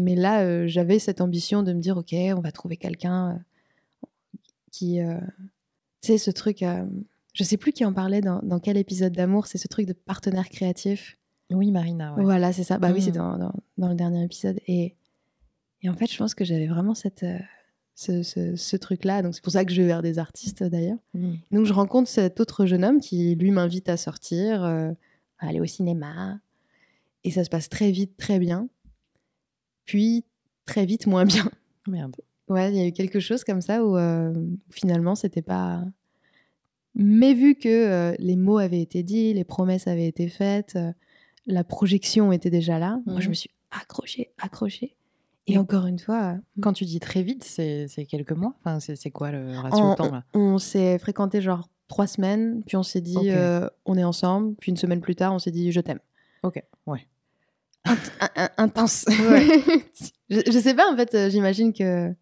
mais 0.00 0.14
là, 0.14 0.40
euh, 0.42 0.66
j'avais 0.66 0.98
cette 0.98 1.20
ambition 1.20 1.62
de 1.62 1.74
me 1.74 1.80
dire, 1.80 1.98
ok, 1.98 2.14
on 2.34 2.40
va 2.40 2.50
trouver 2.50 2.78
quelqu'un 2.78 3.30
euh, 3.32 4.08
qui, 4.70 5.00
tu 6.00 6.06
sais, 6.06 6.16
ce 6.16 6.30
truc. 6.30 6.64
je 7.34 7.44
sais 7.44 7.58
plus 7.58 7.72
qui 7.72 7.84
en 7.84 7.92
parlait 7.92 8.22
dans, 8.22 8.40
dans 8.42 8.58
quel 8.58 8.78
épisode 8.78 9.12
d'amour. 9.12 9.46
C'est 9.46 9.58
ce 9.58 9.68
truc 9.68 9.84
de 9.86 9.92
partenaire 9.92 10.48
créatif. 10.48 11.18
Oui, 11.50 11.70
Marina. 11.70 12.14
Ouais. 12.14 12.22
Voilà, 12.24 12.54
c'est 12.54 12.64
ça. 12.64 12.78
Bah 12.78 12.90
oui, 12.94 13.02
c'est 13.02 13.10
Mm. 13.10 13.16
dans, 13.16 13.36
dans, 13.36 13.52
dans 13.76 13.88
le 13.88 13.94
dernier 13.94 14.24
épisode. 14.24 14.58
Et, 14.66 14.94
et 15.82 15.90
en 15.90 15.94
fait, 15.94 16.10
je 16.10 16.16
pense 16.16 16.34
que 16.34 16.46
j'avais 16.46 16.68
vraiment 16.68 16.94
cette, 16.94 17.26
ce, 17.94 18.22
ce, 18.22 18.56
ce 18.56 18.76
truc-là. 18.76 19.22
Donc 19.22 19.34
c'est 19.34 19.42
pour 19.42 19.52
ça 19.52 19.64
que 19.64 19.72
je 19.72 19.80
vais 19.82 19.88
vers 19.88 20.02
des 20.02 20.18
artistes 20.18 20.62
d'ailleurs. 20.64 20.98
Hmm. 21.14 21.34
Donc 21.50 21.66
je 21.66 21.72
rencontre 21.72 22.08
cet 22.08 22.40
autre 22.40 22.66
jeune 22.66 22.84
homme 22.84 23.00
qui 23.00 23.34
lui 23.34 23.50
m'invite 23.50 23.88
à 23.88 23.96
sortir, 23.96 24.64
euh, 24.64 24.90
à 25.38 25.48
aller 25.48 25.60
au 25.60 25.66
cinéma. 25.66 26.40
Et 27.24 27.30
ça 27.30 27.44
se 27.44 27.50
passe 27.50 27.68
très 27.68 27.90
vite, 27.90 28.16
très 28.16 28.38
bien. 28.38 28.68
Puis 29.84 30.24
très 30.64 30.86
vite, 30.86 31.06
moins 31.06 31.24
bien. 31.24 31.50
Merde. 31.86 32.16
Ouais, 32.48 32.70
il 32.72 32.76
y 32.76 32.80
a 32.80 32.86
eu 32.86 32.92
quelque 32.92 33.20
chose 33.20 33.44
comme 33.44 33.60
ça 33.60 33.84
où 33.84 33.96
euh, 33.96 34.32
finalement 34.70 35.14
c'était 35.14 35.42
pas. 35.42 35.84
Mais 36.94 37.32
vu 37.34 37.54
que 37.54 37.68
euh, 37.68 38.14
les 38.18 38.36
mots 38.36 38.58
avaient 38.58 38.82
été 38.82 39.02
dits, 39.02 39.32
les 39.32 39.44
promesses 39.44 39.86
avaient 39.86 40.06
été 40.06 40.28
faites, 40.28 40.78
la 41.46 41.64
projection 41.64 42.32
était 42.32 42.50
déjà 42.50 42.78
là, 42.78 43.00
moi 43.06 43.20
je 43.20 43.26
Mhm. 43.26 43.30
me 43.30 43.34
suis 43.34 43.50
accrochée, 43.70 44.30
accrochée. 44.38 44.94
Et 45.48 45.54
Et- 45.54 45.58
encore 45.58 45.86
une 45.86 45.98
fois, 45.98 46.36
Quand 46.60 46.72
tu 46.72 46.84
dis 46.84 47.00
très 47.00 47.22
vite, 47.22 47.42
c'est 47.44 47.86
c'est 47.88 48.04
quelques 48.06 48.32
mois? 48.32 48.54
Enfin, 48.60 48.78
c'est 48.80 48.96
c'est 48.96 49.10
quoi 49.10 49.30
le 49.32 49.58
ratio 49.58 49.90
de 49.90 49.94
temps 49.96 50.10
là? 50.12 50.24
on 50.34 50.58
s'est 50.58 50.98
fréquenté 50.98 51.40
genre 51.40 51.68
trois 51.88 52.06
semaines, 52.06 52.62
puis 52.66 52.76
on 52.76 52.82
s'est 52.82 53.00
dit 53.00 53.16
euh, 53.30 53.68
on 53.84 53.96
est 53.98 54.04
ensemble, 54.04 54.54
puis 54.60 54.70
une 54.70 54.76
semaine 54.76 55.00
plus 55.00 55.14
tard 55.16 55.32
on 55.34 55.38
s'est 55.38 55.50
dit 55.50 55.72
je 55.72 55.80
t'aime. 55.80 55.98
Ok, 56.42 56.62
ouais. 56.86 57.06
In- 57.84 57.96
in- 58.36 58.50
intense. 58.58 59.04
Ouais. 59.30 59.46
je, 60.30 60.40
je 60.46 60.58
sais 60.58 60.74
pas 60.74 60.90
en 60.92 60.96
fait, 60.96 61.14
euh, 61.14 61.28
j'imagine 61.30 61.72
que 61.72 62.14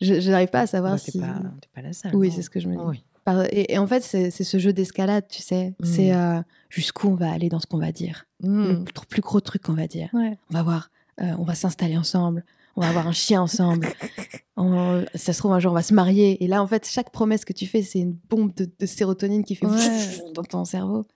je 0.00 0.30
n'arrive 0.30 0.48
pas 0.50 0.60
à 0.60 0.66
savoir 0.66 0.94
Bah, 0.94 0.98
si. 0.98 1.12
T'es 1.12 1.20
pas, 1.20 1.40
t'es 1.60 1.68
pas 1.74 1.82
la 1.82 1.92
seule. 1.92 2.14
Oui, 2.16 2.28
non 2.28 2.34
c'est 2.34 2.42
ce 2.42 2.50
que 2.50 2.58
je 2.60 2.68
me 2.68 2.74
dis. 2.76 2.82
Oui. 2.84 3.04
Par- 3.24 3.44
Et, 3.52 3.72
et 3.72 3.78
en 3.78 3.86
fait, 3.86 4.02
c'est 4.02 4.30
c'est 4.32 4.42
ce 4.42 4.58
jeu 4.58 4.72
d'escalade, 4.72 5.26
tu 5.28 5.42
sais. 5.42 5.76
Mm. 5.78 5.84
C'est 5.84 6.12
euh, 6.12 6.40
jusqu'où 6.70 7.06
on 7.08 7.14
va 7.14 7.30
aller 7.30 7.48
dans 7.48 7.60
ce 7.60 7.66
qu'on 7.66 7.78
va 7.78 7.92
dire. 7.92 8.24
Le 8.40 8.48
Hmm. 8.80 8.84
plus, 8.84 9.06
plus 9.06 9.22
gros 9.22 9.40
truc 9.40 9.62
qu'on 9.62 9.74
va 9.74 9.86
dire. 9.86 10.08
Ouais. 10.12 10.36
On 10.50 10.54
va 10.54 10.64
voir, 10.64 10.90
euh, 11.20 11.34
on 11.38 11.44
va 11.44 11.54
s'installer 11.54 11.96
ensemble, 11.96 12.44
on 12.76 12.80
va 12.80 12.88
avoir 12.88 13.06
un 13.06 13.12
chien 13.12 13.42
ensemble. 13.42 13.88
On- 14.56 15.04
ça 15.14 15.32
se 15.32 15.38
trouve, 15.38 15.52
un 15.52 15.58
jour, 15.60 15.72
on 15.72 15.74
va 15.74 15.82
se 15.82 15.94
marier. 15.94 16.42
Et 16.44 16.46
là, 16.46 16.62
en 16.62 16.66
fait, 16.66 16.86
chaque 16.86 17.10
promesse 17.10 17.44
que 17.44 17.52
tu 17.54 17.66
fais, 17.66 17.82
c'est 17.82 18.00
une 18.00 18.12
bombe 18.28 18.54
de, 18.54 18.70
de 18.78 18.86
sérotonine 18.86 19.44
qui 19.44 19.54
fait 19.54 19.66
Ouais. 19.66 20.32
dans 20.34 20.44
ton 20.44 20.64
cerveau. 20.64 21.06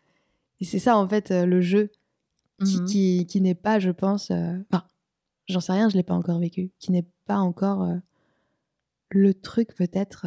Et 0.60 0.64
c'est 0.64 0.78
ça, 0.78 0.96
en 0.96 1.06
fait, 1.08 1.30
euh, 1.30 1.44
le 1.46 1.60
jeu 1.60 1.90
qui, 2.64 2.78
Mhm. 2.78 2.86
qui, 2.86 3.26
qui 3.26 3.40
n'est 3.42 3.54
pas, 3.54 3.78
je 3.78 3.90
pense. 3.90 4.30
euh, 4.30 4.56
enfin, 4.72 4.84
j'en 5.48 5.60
sais 5.60 5.72
rien, 5.72 5.88
je 5.90 5.96
l'ai 5.96 6.02
pas 6.02 6.14
encore 6.14 6.38
vécu, 6.38 6.72
qui 6.78 6.90
n'est 6.92 7.06
pas 7.26 7.36
encore 7.38 7.86
le 9.10 9.34
truc 9.34 9.74
peut-être 9.74 10.26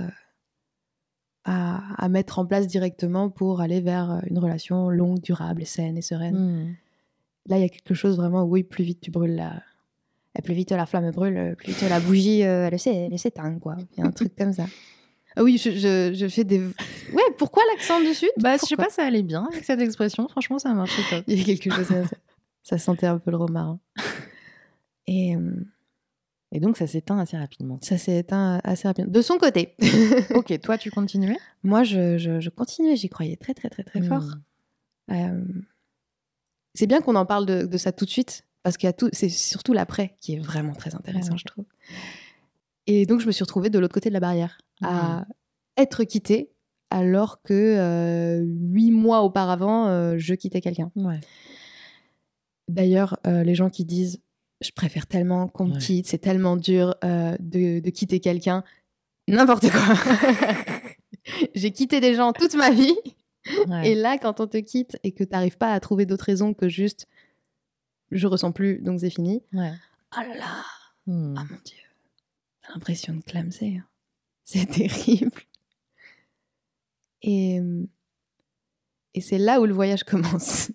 à, 1.46 1.82
à 2.04 2.10
mettre 2.10 2.40
en 2.40 2.46
place 2.46 2.68
directement 2.68 3.30
pour 3.30 3.62
aller 3.62 3.82
vers 3.82 4.22
une 4.28 4.38
relation 4.40 4.90
longue, 4.90 5.20
durable, 5.22 5.66
saine 5.66 5.98
et 5.98 6.02
sereine. 6.02 6.36
Hmm. 6.38 6.76
Là, 7.48 7.58
il 7.58 7.62
y 7.62 7.66
a 7.66 7.70
quelque 7.70 7.94
chose 7.94 8.18
vraiment 8.18 8.44
où 8.44 8.50
oui, 8.52 8.64
plus 8.64 8.84
vite 8.84 9.02
tu 9.02 9.12
brûles 9.12 9.36
la... 9.36 9.62
Et 10.38 10.42
plus 10.44 10.54
vite 10.54 10.72
la 10.72 10.86
flamme 10.86 11.10
brûle, 11.12 11.56
plus 11.58 11.74
vite 11.74 11.82
la 11.90 12.00
bougie, 12.00 12.44
euh, 12.44 12.70
elle 12.72 12.80
s'é- 12.80 13.08
elle 13.12 13.18
s'éteint, 13.20 13.58
quoi. 13.60 13.76
Il 13.98 14.00
y 14.00 14.04
a 14.04 14.06
un 14.06 14.12
truc 14.12 14.36
comme 14.36 14.54
ça. 14.54 14.66
Ah 15.36 15.44
oui, 15.44 15.58
je, 15.58 15.72
je, 15.72 16.14
je 16.14 16.28
fais 16.28 16.44
des... 16.44 16.60
Ouais, 16.60 17.24
pourquoi 17.38 17.64
l'accent 17.74 18.00
du 18.00 18.14
Sud? 18.14 18.30
Bah, 18.38 18.54
je 18.56 18.60
sais 18.62 18.68
Pourquoi? 18.76 18.86
pas, 18.86 18.90
ça 18.92 19.06
allait 19.06 19.24
bien 19.24 19.48
avec 19.52 19.64
cette 19.64 19.80
expression. 19.82 20.28
Franchement, 20.28 20.60
ça 20.60 20.74
marchait 20.74 21.02
top. 21.10 21.24
Il 21.28 21.38
y 21.40 21.42
a 21.42 21.46
quelque 21.46 21.64
chose 21.74 21.88
comme 21.88 22.06
ça. 22.06 22.16
Ça 22.64 22.78
sentait 22.78 23.08
un 23.08 23.18
peu 23.18 23.32
le 23.32 23.38
romarin. 23.38 23.80
Et 25.08 25.36
euh, 25.36 25.52
Et 26.52 26.60
donc, 26.60 26.78
ça 26.78 26.86
s'éteint 26.88 27.18
assez 27.18 27.38
rapidement. 27.38 27.80
ça 27.82 27.98
s'est 27.98 28.18
éteint 28.20 28.60
assez 28.64 28.88
rapidement. 28.88 29.12
De 29.12 29.22
son 29.22 29.38
côté. 29.38 29.76
ok, 30.36 30.60
toi, 30.62 30.78
tu 30.78 30.92
continuais? 30.92 31.38
Moi, 31.64 31.84
je, 31.84 32.18
je, 32.18 32.40
je 32.40 32.50
continuais, 32.50 32.96
j'y 32.96 33.10
croyais 33.10 33.36
très, 33.38 33.54
très, 33.56 33.70
très, 33.70 33.84
très 33.84 34.02
fort. 34.04 34.24
Hmm. 35.08 35.14
Euh, 35.14 35.42
c'est 36.74 36.88
bien 36.88 37.02
qu'on 37.02 37.16
en 37.16 37.26
parle 37.26 37.46
de, 37.46 37.66
de 37.66 37.78
ça 37.78 37.92
tout 37.92 38.06
de 38.06 38.10
suite, 38.10 38.46
parce 38.64 38.78
qu'il 38.78 38.92
tout, 38.94 39.10
c'est 39.14 39.30
surtout 39.30 39.74
l'après 39.74 40.16
qui 40.22 40.36
est 40.36 40.40
vraiment 40.40 40.74
très 40.74 40.96
intéressant, 40.96 41.32
Ouais. 41.34 41.38
je 41.38 41.46
trouve. 41.46 41.66
Et 42.88 43.06
donc, 43.06 43.20
je 43.22 43.28
me 43.28 43.32
suis 43.32 43.44
retrouvée 43.44 43.70
de 43.70 43.78
l'autre 43.80 43.94
côté 43.94 44.10
de 44.10 44.14
la 44.14 44.20
barrière, 44.20 44.58
à 44.82 45.26
être 45.78 46.04
quittée, 46.04 46.52
alors 46.90 47.42
que 47.44 47.54
euh, 47.54 48.44
huit 48.44 48.92
mois 48.92 49.22
auparavant, 49.22 49.88
euh, 49.88 50.16
je 50.18 50.34
quittais 50.34 50.60
quelqu'un. 50.62 50.92
Ouais. 50.96 51.20
D'ailleurs, 52.68 53.18
euh, 53.28 53.44
les 53.44 53.56
gens 53.56 53.70
qui 53.70 53.86
disent 53.86 54.22
je 54.62 54.72
préfère 54.72 55.08
tellement 55.08 55.48
qu'on 55.48 55.68
me 55.68 55.74
Ouais. 55.74 55.80
quitte, 55.80 56.08
c'est 56.08 56.18
tellement 56.18 56.58
dur 56.58 56.94
de, 57.02 57.80
de 57.80 57.90
quitter 57.92 58.20
quelqu'un, 58.20 58.64
n'importe 59.30 59.70
quoi. 59.72 59.80
J'ai 61.56 61.72
quitté 61.72 62.02
des 62.02 62.14
gens 62.16 62.34
toute 62.34 62.56
ma 62.56 62.70
vie. 62.72 62.96
Ouais. 63.68 63.92
Et 63.92 63.96
là, 63.96 64.18
quand 64.18 64.40
on 64.40 64.48
te 64.48 64.58
quitte 64.58 64.98
et 65.04 65.12
que 65.12 65.24
tu 65.24 65.32
n'arrives 65.32 65.58
pas 65.58 65.74
à 65.74 65.80
trouver 65.80 66.06
d'autres 66.06 66.26
raisons 66.26 66.54
que 66.54 66.70
juste 66.70 67.08
je 68.12 68.28
ressens 68.28 68.52
plus, 68.52 68.80
donc 68.80 69.00
c'est 69.00 69.10
fini. 69.10 69.42
Ouais. 69.54 69.72
Oh 70.18 70.22
là 70.22 70.36
là, 70.36 70.64
oh 71.08 71.12
mon 71.12 71.34
dieu, 71.66 71.78
t'as 72.62 72.74
l'impression 72.74 73.14
de 73.16 73.22
clamser. 73.22 73.78
hein. 73.78 73.86
C'est 74.44 74.66
terrible. 74.66 75.32
Et, 77.22 77.62
et 79.14 79.22
c'est 79.22 79.38
là 79.38 79.62
où 79.62 79.66
le 79.66 79.74
voyage 79.74 80.04
commence. 80.06 80.72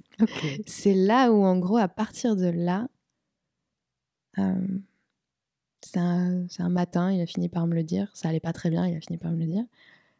C'est 0.67 0.95
là 0.95 1.33
où, 1.33 1.43
en 1.45 1.59
gros, 1.59 1.79
à 1.79 1.89
partir 1.89 2.37
de 2.37 2.47
là, 2.47 2.87
euh, 4.39 4.55
c'est 5.83 5.99
un, 5.99 6.47
un 6.59 6.69
matin, 6.69 7.11
il 7.13 7.21
a 7.21 7.27
fini 7.27 7.49
par 7.49 7.67
me 7.67 7.75
le 7.75 7.83
dire. 7.83 8.11
Ça 8.15 8.29
allait 8.29 8.39
pas 8.41 8.53
très 8.53 8.71
bien, 8.71 8.87
il 8.87 8.97
a 8.97 9.01
fini 9.01 9.19
par 9.19 9.33
me 9.33 9.39
le 9.39 9.47
dire. 9.47 9.65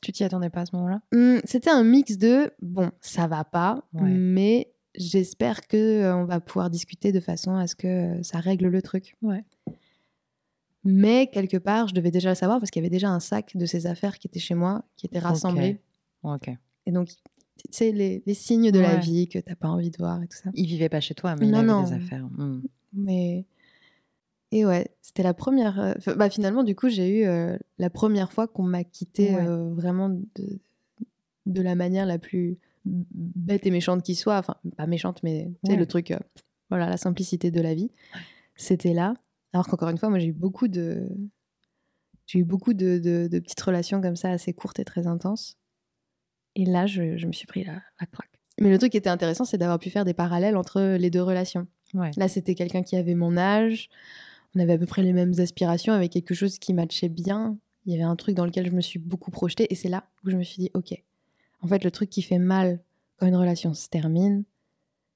Tu 0.05 0.13
t'y 0.13 0.23
attendais 0.25 0.51
pas 0.51 0.61
à 0.63 0.67
ce 0.67 0.77
moment-là? 0.77 1.01
Hum, 1.15 1.41
C'était 1.45 1.71
un 1.71 1.83
mix 1.83 2.19
de 2.19 2.53
bon, 2.63 2.91
ça 3.01 3.27
va 3.27 3.43
pas, 3.45 3.83
Ouais. 3.95 4.03
mais 4.11 4.71
j'espère 4.97 5.67
que 5.67 5.77
euh, 5.77 6.15
on 6.17 6.25
va 6.25 6.41
pouvoir 6.41 6.71
discuter 6.71 7.11
de 7.11 7.21
façon 7.21 7.55
à 7.57 7.67
ce 7.67 7.75
que 7.75 7.87
euh, 8.19 8.23
ça 8.23 8.39
règle 8.39 8.69
le 8.69 8.83
truc. 8.83 9.17
Ouais. 9.23 9.45
Mais 10.85 11.29
quelque 11.33 11.57
part, 11.57 11.89
je 11.89 11.95
devais 11.95 12.11
déjà 12.11 12.29
le 12.29 12.35
savoir 12.35 12.59
parce 12.61 12.71
qu'il 12.71 12.83
y 12.83 12.85
avait 12.85 12.91
déjà 12.91 13.09
un 13.09 13.21
sac 13.21 13.57
de 13.57 13.65
ses 13.65 13.87
affaires 13.87 14.19
qui 14.19 14.29
était 14.29 14.39
chez 14.41 14.55
moi, 14.55 14.85
qui 14.97 15.07
était 15.07 15.19
rassemblé. 15.19 15.81
Ok. 16.23 16.51
Et 16.87 16.93
donc, 16.93 17.09
tu 17.09 17.15
sais, 17.71 17.91
les, 17.93 18.23
les 18.27 18.35
signes 18.35 18.71
de 18.71 18.81
la 18.81 18.97
vie 18.97 19.27
que 19.29 19.39
t'as 19.39 19.55
pas 19.55 19.69
envie 19.69 19.91
de 19.91 19.97
voir 19.99 20.23
et 20.23 20.27
tout 20.29 20.37
ça. 20.37 20.51
Il 20.55 20.67
vivait 20.67 20.91
pas 20.91 21.01
chez 21.01 21.15
toi, 21.15 21.37
mais 21.37 21.47
il 21.47 21.53
Non, 21.53 21.59
avait 21.61 21.67
non. 21.69 21.83
des 21.85 21.93
affaires. 21.95 22.27
Hmm. 22.37 22.61
Mais. 22.93 23.47
Et 24.57 24.65
ouais, 24.65 24.87
c'était 25.03 25.25
la 25.25 25.35
première. 25.35 25.81
euh, 25.81 25.95
Bah, 26.17 26.31
finalement, 26.31 26.63
du 26.63 26.77
coup, 26.77 26.89
j'ai 26.89 27.21
eu 27.23 27.27
euh, 27.27 27.59
la 27.79 27.91
première 27.91 28.33
fois 28.33 28.47
qu'on 28.47 28.63
m'a 28.63 28.85
quitté 28.85 29.35
Ouais. 29.35 29.47
euh, 29.47 29.75
vraiment 29.75 30.09
de, 30.09 30.61
de 31.47 31.61
la 31.61 31.75
manière 31.75 32.07
la 32.07 32.19
plus 32.19 32.57
bête 32.85 33.67
et 33.67 33.71
méchante 33.73 34.03
qui 34.05 34.15
soit. 34.15 34.39
Enfin, 34.39 34.55
pas 34.77 34.87
méchante, 34.87 35.23
mais 35.25 35.47
tu 35.65 35.67
sais, 35.67 35.73
Ouais. 35.73 35.79
le 35.79 35.87
truc. 35.87 36.13
euh, 36.13 36.19
voilà, 36.71 36.89
la 36.89 36.97
simplicité 36.97 37.51
de 37.51 37.61
la 37.61 37.75
vie. 37.75 37.91
C'était 38.55 38.95
là. 38.95 39.15
Alors 39.53 39.67
qu'encore 39.67 39.89
une 39.89 39.99
fois, 39.99 40.09
moi, 40.09 40.19
j'ai 40.21 40.29
eu 40.29 40.33
beaucoup 40.33 40.69
de. 40.69 41.09
J'ai 42.27 42.39
eu 42.39 42.45
beaucoup 42.45 42.75
de, 42.75 42.99
de- 42.99 43.29
de 43.31 43.39
petites 43.41 43.61
relations 43.61 44.01
comme 44.01 44.17
ça, 44.17 44.31
assez 44.31 44.53
courtes 44.53 44.79
et 44.79 44.85
très 44.85 45.07
intenses. 45.09 45.59
Et 46.55 46.65
là, 46.65 46.87
je, 46.87 47.17
je 47.17 47.27
me 47.27 47.33
suis 47.33 47.47
pris 47.47 47.65
la, 47.65 47.75
la 48.01 48.07
claque. 48.07 48.31
Mais 48.61 48.71
le 48.71 48.79
truc 48.79 48.93
qui 48.93 48.99
était 48.99 49.11
intéressant, 49.11 49.45
c'est 49.45 49.59
d'avoir 49.59 49.81
pu 49.81 49.91
faire 49.91 50.05
des 50.05 50.15
parallèles 50.15 50.57
entre 50.57 50.81
les 50.97 51.11
deux 51.11 51.23
relations. 51.23 51.67
Ouais. 51.93 52.13
Là, 52.17 52.29
c'était 52.29 52.55
quelqu'un 52.55 52.83
qui 52.85 52.95
avait 52.97 53.15
mon 53.17 53.37
âge. 53.37 53.91
On 54.55 54.61
avait 54.61 54.75
à 54.75 54.79
peu 54.79 54.87
près 54.87 55.03
les 55.03 55.13
mêmes 55.13 55.35
aspirations, 55.39 55.93
avec 55.93 56.13
quelque 56.13 56.35
chose 56.35 56.59
qui 56.59 56.75
matchait 56.75 57.09
bien. 57.09 57.59
Il 57.87 57.93
y 57.93 57.95
avait 57.97 58.05
un 58.05 58.17
truc 58.17 58.35
dans 58.35 58.47
lequel 58.47 58.67
je 58.67 58.73
me 58.73 58.81
suis 58.81 58.99
beaucoup 58.99 59.31
projetée. 59.31 59.67
Et 59.73 59.75
c'est 59.75 59.89
là 59.89 60.05
où 60.25 60.31
je 60.31 60.37
me 60.37 60.43
suis 60.43 60.59
dit, 60.59 60.71
OK, 60.75 60.95
en 61.61 61.67
fait, 61.67 61.83
le 61.85 61.91
truc 61.91 62.09
qui 62.11 62.23
fait 62.23 62.39
mal 62.39 62.81
quand 63.17 63.27
une 63.27 63.37
relation 63.37 63.75
se 63.75 63.89
termine, 63.89 64.45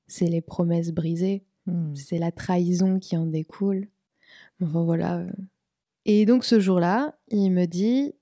c'est 0.07 0.27
les 0.27 0.40
promesses 0.40 0.92
brisées, 0.92 1.44
Hmm. 1.66 1.94
c'est 1.94 2.16
la 2.18 2.33
trahison 2.33 2.98
qui 2.98 3.14
en 3.14 3.27
découle. 3.27 3.88
Enfin, 4.62 4.85
voilà. 4.85 5.27
Et 6.07 6.24
donc, 6.24 6.44
ce 6.44 6.61
jour-là, 6.61 7.18
il 7.29 7.51
me 7.51 7.66
dit, 7.66 8.14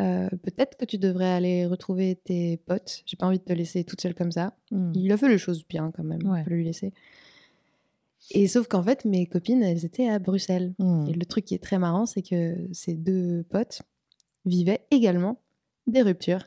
euh, 0.00 0.30
peut-être 0.42 0.78
que 0.78 0.86
tu 0.86 0.96
devrais 0.96 1.28
aller 1.28 1.66
retrouver 1.66 2.16
tes 2.16 2.56
potes. 2.56 3.02
J'ai 3.04 3.18
pas 3.18 3.26
envie 3.26 3.38
de 3.38 3.44
te 3.44 3.52
laisser 3.52 3.84
toute 3.84 4.00
seule 4.00 4.14
comme 4.14 4.32
ça. 4.32 4.56
Hmm. 4.70 4.92
Il 4.94 5.12
a 5.12 5.18
fait 5.18 5.28
les 5.28 5.36
choses 5.36 5.62
bien 5.68 5.90
quand 5.94 6.04
même, 6.04 6.26
Ouais. 6.26 6.40
il 6.40 6.44
faut 6.44 6.50
lui 6.50 6.64
laisser. 6.64 6.94
Et 8.32 8.48
sauf 8.48 8.66
qu'en 8.68 8.82
fait, 8.82 9.04
mes 9.04 9.26
copines, 9.26 9.62
elles 9.62 9.84
étaient 9.84 10.08
à 10.08 10.18
Bruxelles. 10.18 10.74
Hmm. 10.78 11.06
Et 11.08 11.12
le 11.12 11.24
truc 11.26 11.44
qui 11.44 11.54
est 11.54 11.62
très 11.62 11.78
marrant, 11.78 12.06
c'est 12.06 12.22
que 12.22 12.56
ces 12.72 12.94
deux 12.94 13.44
potes 13.50 13.82
vivaient 14.44 14.86
également 14.90 15.40
des 15.86 16.02
ruptures 16.02 16.44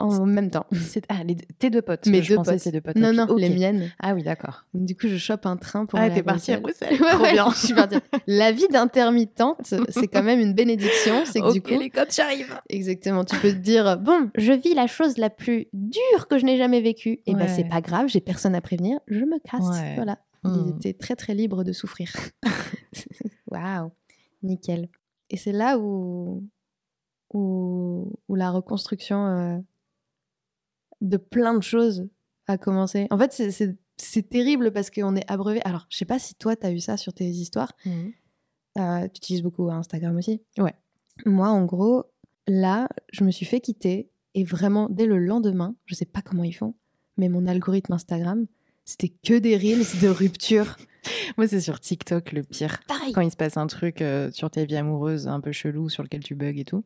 en 0.00 0.26
même 0.26 0.50
temps. 0.50 0.66
Ah, 1.08 1.22
les... 1.24 1.36
tes 1.36 1.70
deux 1.70 1.82
potes. 1.82 2.06
Mes 2.06 2.20
deux 2.20 2.36
potes. 2.36 2.68
deux 2.72 2.80
potes. 2.80 2.96
Non, 2.96 3.12
non, 3.12 3.26
les 3.36 3.48
miennes. 3.50 3.90
Ah 4.00 4.14
oui, 4.14 4.22
d'accord. 4.22 4.64
Du 4.74 4.96
coup, 4.96 5.06
je 5.08 5.16
chope 5.16 5.46
un 5.46 5.56
train 5.56 5.86
pour 5.86 5.98
Ah, 5.98 6.10
t'es 6.10 6.22
partie 6.22 6.52
à 6.52 6.58
Bruxelles. 6.60 6.96
Ouais, 7.00 7.14
ouais, 7.16 7.32
bien. 7.32 7.50
je 7.50 7.66
suis 7.66 7.74
partie. 7.74 7.96
La 8.26 8.52
vie 8.52 8.66
d'intermittente, 8.68 9.74
c'est 9.90 10.08
quand 10.08 10.22
même 10.22 10.40
une 10.40 10.52
bénédiction. 10.54 11.22
C'est 11.24 11.40
que 11.40 11.52
du 11.52 11.60
coup, 11.62 11.78
les 11.78 11.90
cops, 11.90 12.14
j'arrive. 12.16 12.58
exactement, 12.68 13.24
tu 13.24 13.36
peux 13.36 13.50
te 13.50 13.56
dire, 13.58 13.98
bon, 13.98 14.30
je 14.36 14.52
vis 14.52 14.74
la 14.74 14.86
chose 14.86 15.16
la 15.18 15.30
plus 15.30 15.66
dure 15.72 16.28
que 16.28 16.38
je 16.38 16.44
n'ai 16.44 16.56
jamais 16.58 16.80
vécue. 16.80 17.20
Et 17.26 17.32
ben, 17.34 17.42
Ouais. 17.42 17.48
c'est 17.48 17.68
pas 17.68 17.80
grave, 17.80 18.08
j'ai 18.08 18.20
personne 18.20 18.54
à 18.54 18.60
prévenir, 18.60 18.98
je 19.06 19.24
me 19.24 19.38
casse. 19.40 19.94
Voilà. 19.96 20.18
Hmm. 20.44 20.64
Il 20.66 20.76
était 20.76 20.92
très 20.92 21.16
très 21.16 21.34
libre 21.34 21.64
de 21.64 21.72
souffrir. 21.72 22.12
Waouh, 23.50 23.90
nickel. 24.42 24.88
Et 25.30 25.36
c'est 25.36 25.52
là 25.52 25.78
où, 25.78 26.46
où, 27.32 28.12
où 28.28 28.34
la 28.34 28.50
reconstruction 28.50 29.26
euh, 29.26 29.58
de 31.00 31.16
plein 31.16 31.54
de 31.54 31.62
choses 31.62 32.08
a 32.46 32.58
commencé. 32.58 33.06
En 33.10 33.18
fait, 33.18 33.32
c'est- 33.32 33.78
terrible 34.28 34.72
parce 34.72 34.90
qu'on 34.90 35.16
est 35.16 35.30
abreuvé. 35.30 35.60
Alors, 35.64 35.86
je 35.88 35.96
sais 35.96 36.04
pas 36.04 36.18
si 36.18 36.34
toi, 36.34 36.56
tu 36.56 36.66
as 36.66 36.72
eu 36.72 36.80
ça 36.80 36.96
sur 36.96 37.14
tes 37.14 37.28
histoires. 37.28 37.72
Hmm. 37.84 38.08
Euh, 38.76 39.02
tu 39.02 39.18
utilises 39.18 39.42
beaucoup 39.42 39.70
Instagram 39.70 40.16
aussi 40.16 40.42
Ouais. 40.58 40.74
Moi, 41.26 41.48
en 41.48 41.64
gros, 41.64 42.04
là, 42.48 42.88
je 43.12 43.24
me 43.24 43.30
suis 43.30 43.46
fait 43.46 43.60
quitter 43.60 44.10
et 44.34 44.44
vraiment, 44.44 44.88
dès 44.90 45.06
le 45.06 45.18
lendemain, 45.18 45.76
je 45.86 45.94
sais 45.94 46.06
pas 46.06 46.22
comment 46.22 46.42
ils 46.42 46.52
font, 46.52 46.74
mais 47.16 47.28
mon 47.28 47.46
algorithme 47.46 47.92
Instagram, 47.92 48.46
c'était 48.84 49.12
que 49.24 49.38
des 49.38 49.56
reels 49.56 50.00
de 50.00 50.08
rupture. 50.08 50.76
Moi, 51.36 51.48
c'est 51.48 51.60
sur 51.60 51.80
TikTok 51.80 52.32
le 52.32 52.42
pire. 52.42 52.80
Pareil. 52.86 53.12
Quand 53.12 53.20
il 53.20 53.30
se 53.30 53.36
passe 53.36 53.56
un 53.56 53.66
truc 53.66 54.00
euh, 54.00 54.30
sur 54.32 54.50
ta 54.50 54.64
vie 54.64 54.76
amoureuse 54.76 55.28
un 55.28 55.40
peu 55.40 55.52
chelou 55.52 55.88
sur 55.88 56.02
lequel 56.02 56.22
tu 56.22 56.34
bugs 56.34 56.56
et 56.56 56.64
tout, 56.64 56.84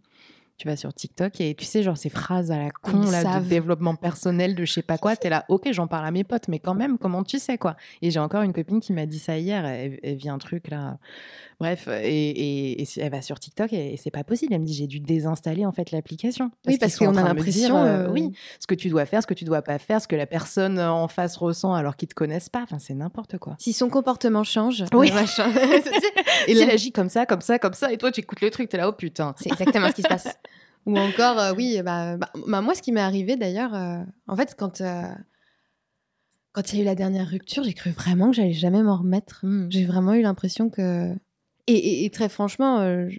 tu 0.57 0.67
vas 0.67 0.77
sur 0.77 0.93
TikTok 0.93 1.41
et 1.41 1.55
tu 1.55 1.65
sais, 1.65 1.85
genre 1.85 1.97
ces 1.97 2.09
phrases 2.09 2.51
à 2.51 2.59
la 2.59 2.71
con 2.71 3.03
Ils 3.05 3.13
là, 3.13 3.23
savent. 3.23 3.45
de 3.45 3.49
développement 3.49 3.95
personnel, 3.95 4.57
de 4.57 4.65
je 4.65 4.73
sais 4.73 4.83
pas 4.83 4.99
quoi, 4.99 5.15
t'es 5.15 5.29
là, 5.31 5.45
ok, 5.49 5.69
j'en 5.71 5.87
parle 5.87 6.05
à 6.07 6.11
mes 6.11 6.25
potes, 6.25 6.49
mais 6.49 6.59
quand 6.59 6.75
même, 6.75 6.99
comment 6.99 7.23
tu 7.23 7.39
sais 7.39 7.59
quoi? 7.59 7.77
Et 8.03 8.11
j'ai 8.11 8.19
encore 8.19 8.43
une 8.43 8.53
copine 8.53 8.81
qui 8.81 8.93
m'a 8.93 9.07
dit 9.07 9.21
ça 9.21 9.39
hier, 9.39 9.65
elle, 9.65 10.01
elle 10.03 10.17
vit 10.17 10.29
un 10.29 10.39
truc 10.39 10.69
là. 10.69 10.99
Bref, 11.61 11.89
et, 11.89 12.29
et- 12.31 12.83
et 12.83 12.87
elle 12.99 13.11
va 13.11 13.21
sur 13.21 13.41
TikTok 13.41 13.73
et, 13.73 13.93
et 13.93 13.97
c'est 13.97 14.13
pas 14.13 14.23
possible. 14.23 14.55
Elle 14.55 14.61
me 14.61 14.65
dit, 14.67 14.75
j'ai 14.75 14.87
dû 14.87 15.01
désinstaller 15.01 15.67
en 15.67 15.73
fait 15.73 15.91
l'application. 15.91 16.53
Oui, 16.69 16.79
parce 16.79 16.97
qu'on 16.97 17.17
a 17.17 17.23
l'impression, 17.25 17.79
euh, 17.79 18.09
oui, 18.09 18.31
ce 18.61 18.69
que 18.69 18.77
tu 18.77 18.89
dois 18.91 19.07
faire, 19.07 19.23
ce 19.23 19.27
que 19.27 19.35
tu 19.35 19.45
dois 19.45 19.63
pas 19.63 19.79
faire, 19.79 20.01
ce 20.01 20.07
que 20.07 20.15
la 20.15 20.27
personne 20.27 20.79
en 20.79 21.09
face 21.09 21.37
ressent 21.37 21.75
alors 21.75 21.97
qu'ils 21.97 22.07
te 22.09 22.15
connaissent 22.15 22.49
pas. 22.49 22.63
Enfin, 22.63 22.79
c'est 22.79 22.95
n'importe 22.95 23.39
quoi. 23.39 23.57
Si 23.59 23.73
son 23.73 23.89
comportement 23.89 24.45
change, 24.45 24.85
Oui. 24.95 25.11
machin. 25.11 25.51
Et 26.47 26.53
elle 26.57 26.71
agit 26.71 26.93
comme 26.93 27.09
ça, 27.09 27.27
comme 27.27 27.41
ça, 27.41 27.59
comme 27.59 27.73
ça, 27.75 27.93
et 27.93 27.99
toi, 27.99 28.13
tu 28.13 28.21
écoutes 28.21 28.41
le 28.41 28.51
truc, 28.51 28.69
t'es 28.69 28.77
là, 28.77 28.89
oh 28.89 28.93
putain. 28.93 29.35
C'est 29.39 29.51
exactement 29.51 29.89
ce 29.89 29.95
qui 29.95 30.03
se 30.03 30.09
passe. 30.09 30.29
Ou 30.87 30.97
encore, 30.97 31.39
euh, 31.41 31.53
oui, 31.57 31.81
bah, 31.85 32.17
bah, 32.17 32.31
bah, 32.47 32.61
moi, 32.61 32.75
ce 32.77 32.83
qui 32.83 32.93
m'est 32.93 33.01
arrivé 33.01 33.35
d'ailleurs, 33.37 33.75
euh, 33.75 33.99
en 34.29 34.37
fait, 34.37 34.55
quand 34.57 34.81
euh, 34.81 35.03
quand 36.53 36.73
il 36.73 36.77
y 36.77 36.79
a 36.79 36.83
eu 36.83 36.87
la 36.87 36.95
dernière 36.95 37.29
rupture, 37.29 37.63
j'ai 37.65 37.75
cru 37.75 37.91
vraiment 37.91 38.31
que 38.31 38.37
j'allais 38.37 38.53
jamais 38.53 38.83
m'en 38.83 38.97
remettre. 38.97 39.41
Hmm. 39.43 39.67
J'ai 39.71 39.85
vraiment 39.85 40.15
eu 40.15 40.23
l'impression 40.23 40.71
que. 40.71 41.13
Et, 41.69 41.73
et- 41.75 42.05
et 42.05 42.11
très 42.11 42.29
franchement, 42.29 42.81
euh, 42.81 43.09
je, 43.09 43.19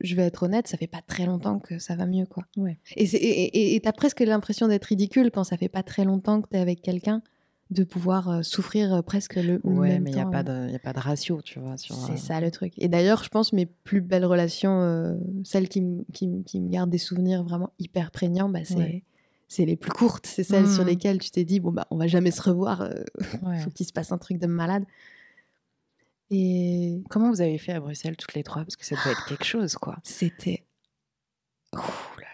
je 0.00 0.14
vais 0.14 0.22
être 0.22 0.44
honnête, 0.44 0.68
ça 0.68 0.76
fait 0.76 0.86
pas 0.86 1.02
très 1.04 1.26
longtemps 1.26 1.58
que 1.58 1.78
ça 1.80 1.96
va 1.96 2.06
mieux, 2.06 2.26
quoi. 2.26 2.44
Ouais. 2.56 2.78
Et 2.96 3.80
t'as 3.82 3.92
presque 3.92 4.20
l'impression 4.20 4.68
d'être 4.68 4.84
ridicule 4.84 5.30
quand 5.32 5.42
ça 5.44 5.56
fait 5.56 5.68
pas 5.68 5.82
très 5.82 6.04
longtemps 6.04 6.40
que 6.40 6.48
t'es 6.48 6.58
avec 6.58 6.82
quelqu'un, 6.82 7.22
de 7.70 7.84
pouvoir 7.84 8.30
euh, 8.30 8.42
souffrir 8.42 8.94
euh, 8.94 9.02
presque 9.02 9.34
le, 9.34 9.42
le 9.42 9.60
Ouais, 9.64 9.88
même 9.88 10.04
mais 10.04 10.10
il 10.10 10.14
n'y 10.14 10.20
a, 10.22 10.26
pas 10.26 10.42
de- 10.42 10.70
y 10.70 10.74
a 10.74 10.78
pas 10.78 10.94
de 10.94 11.00
ratio, 11.00 11.42
tu 11.42 11.58
vois. 11.58 11.76
C'est 11.76 11.92
euh, 11.92 12.16
ça 12.16 12.40
le 12.40 12.50
truc. 12.50 12.72
Et 12.78 12.88
d'ailleurs, 12.88 13.22
je 13.24 13.28
pense 13.28 13.52
mes 13.52 13.66
plus 13.66 14.00
belles 14.00 14.24
relations, 14.24 14.80
euh, 14.80 15.14
celles 15.44 15.68
qui, 15.68 15.82
qui, 16.14 16.30
qui 16.46 16.60
me 16.60 16.70
gardent 16.70 16.88
des 16.90 16.96
souvenirs 16.96 17.42
vraiment 17.44 17.70
hyper 17.78 18.10
prégnants, 18.10 18.48
bah, 18.48 18.60
c'est 18.64 19.02
Ouais. 19.58 19.66
les 19.66 19.76
plus 19.76 19.90
courtes. 19.90 20.26
C'est 20.26 20.44
celles 20.44 20.66
sur 20.68 20.82
Mhm. 20.84 20.88
lesquelles 20.90 21.18
tu 21.18 21.30
t'es 21.30 21.44
dit, 21.44 21.60
bon, 21.60 21.70
bah, 21.72 21.86
on 21.90 21.96
va 21.96 22.06
jamais 22.06 22.30
se 22.30 22.40
revoir. 22.40 22.80
euh, 22.82 22.92
ouais. 23.42 23.58
faut 23.60 23.70
qu'il 23.70 23.84
se 23.84 23.92
passe 23.92 24.12
un 24.12 24.18
truc 24.18 24.38
de 24.38 24.46
malade. 24.46 24.84
Et 26.30 26.77
Comment 27.08 27.30
vous 27.30 27.40
avez 27.40 27.58
fait 27.58 27.72
à 27.72 27.80
Bruxelles 27.80 28.16
toutes 28.16 28.34
les 28.34 28.42
trois? 28.42 28.62
Parce 28.62 28.76
que 28.76 28.84
ça 28.84 28.96
devait 28.96 29.12
être 29.12 29.26
quelque 29.26 29.44
chose, 29.44 29.74
quoi. 29.76 29.96
c'était. 30.02 30.64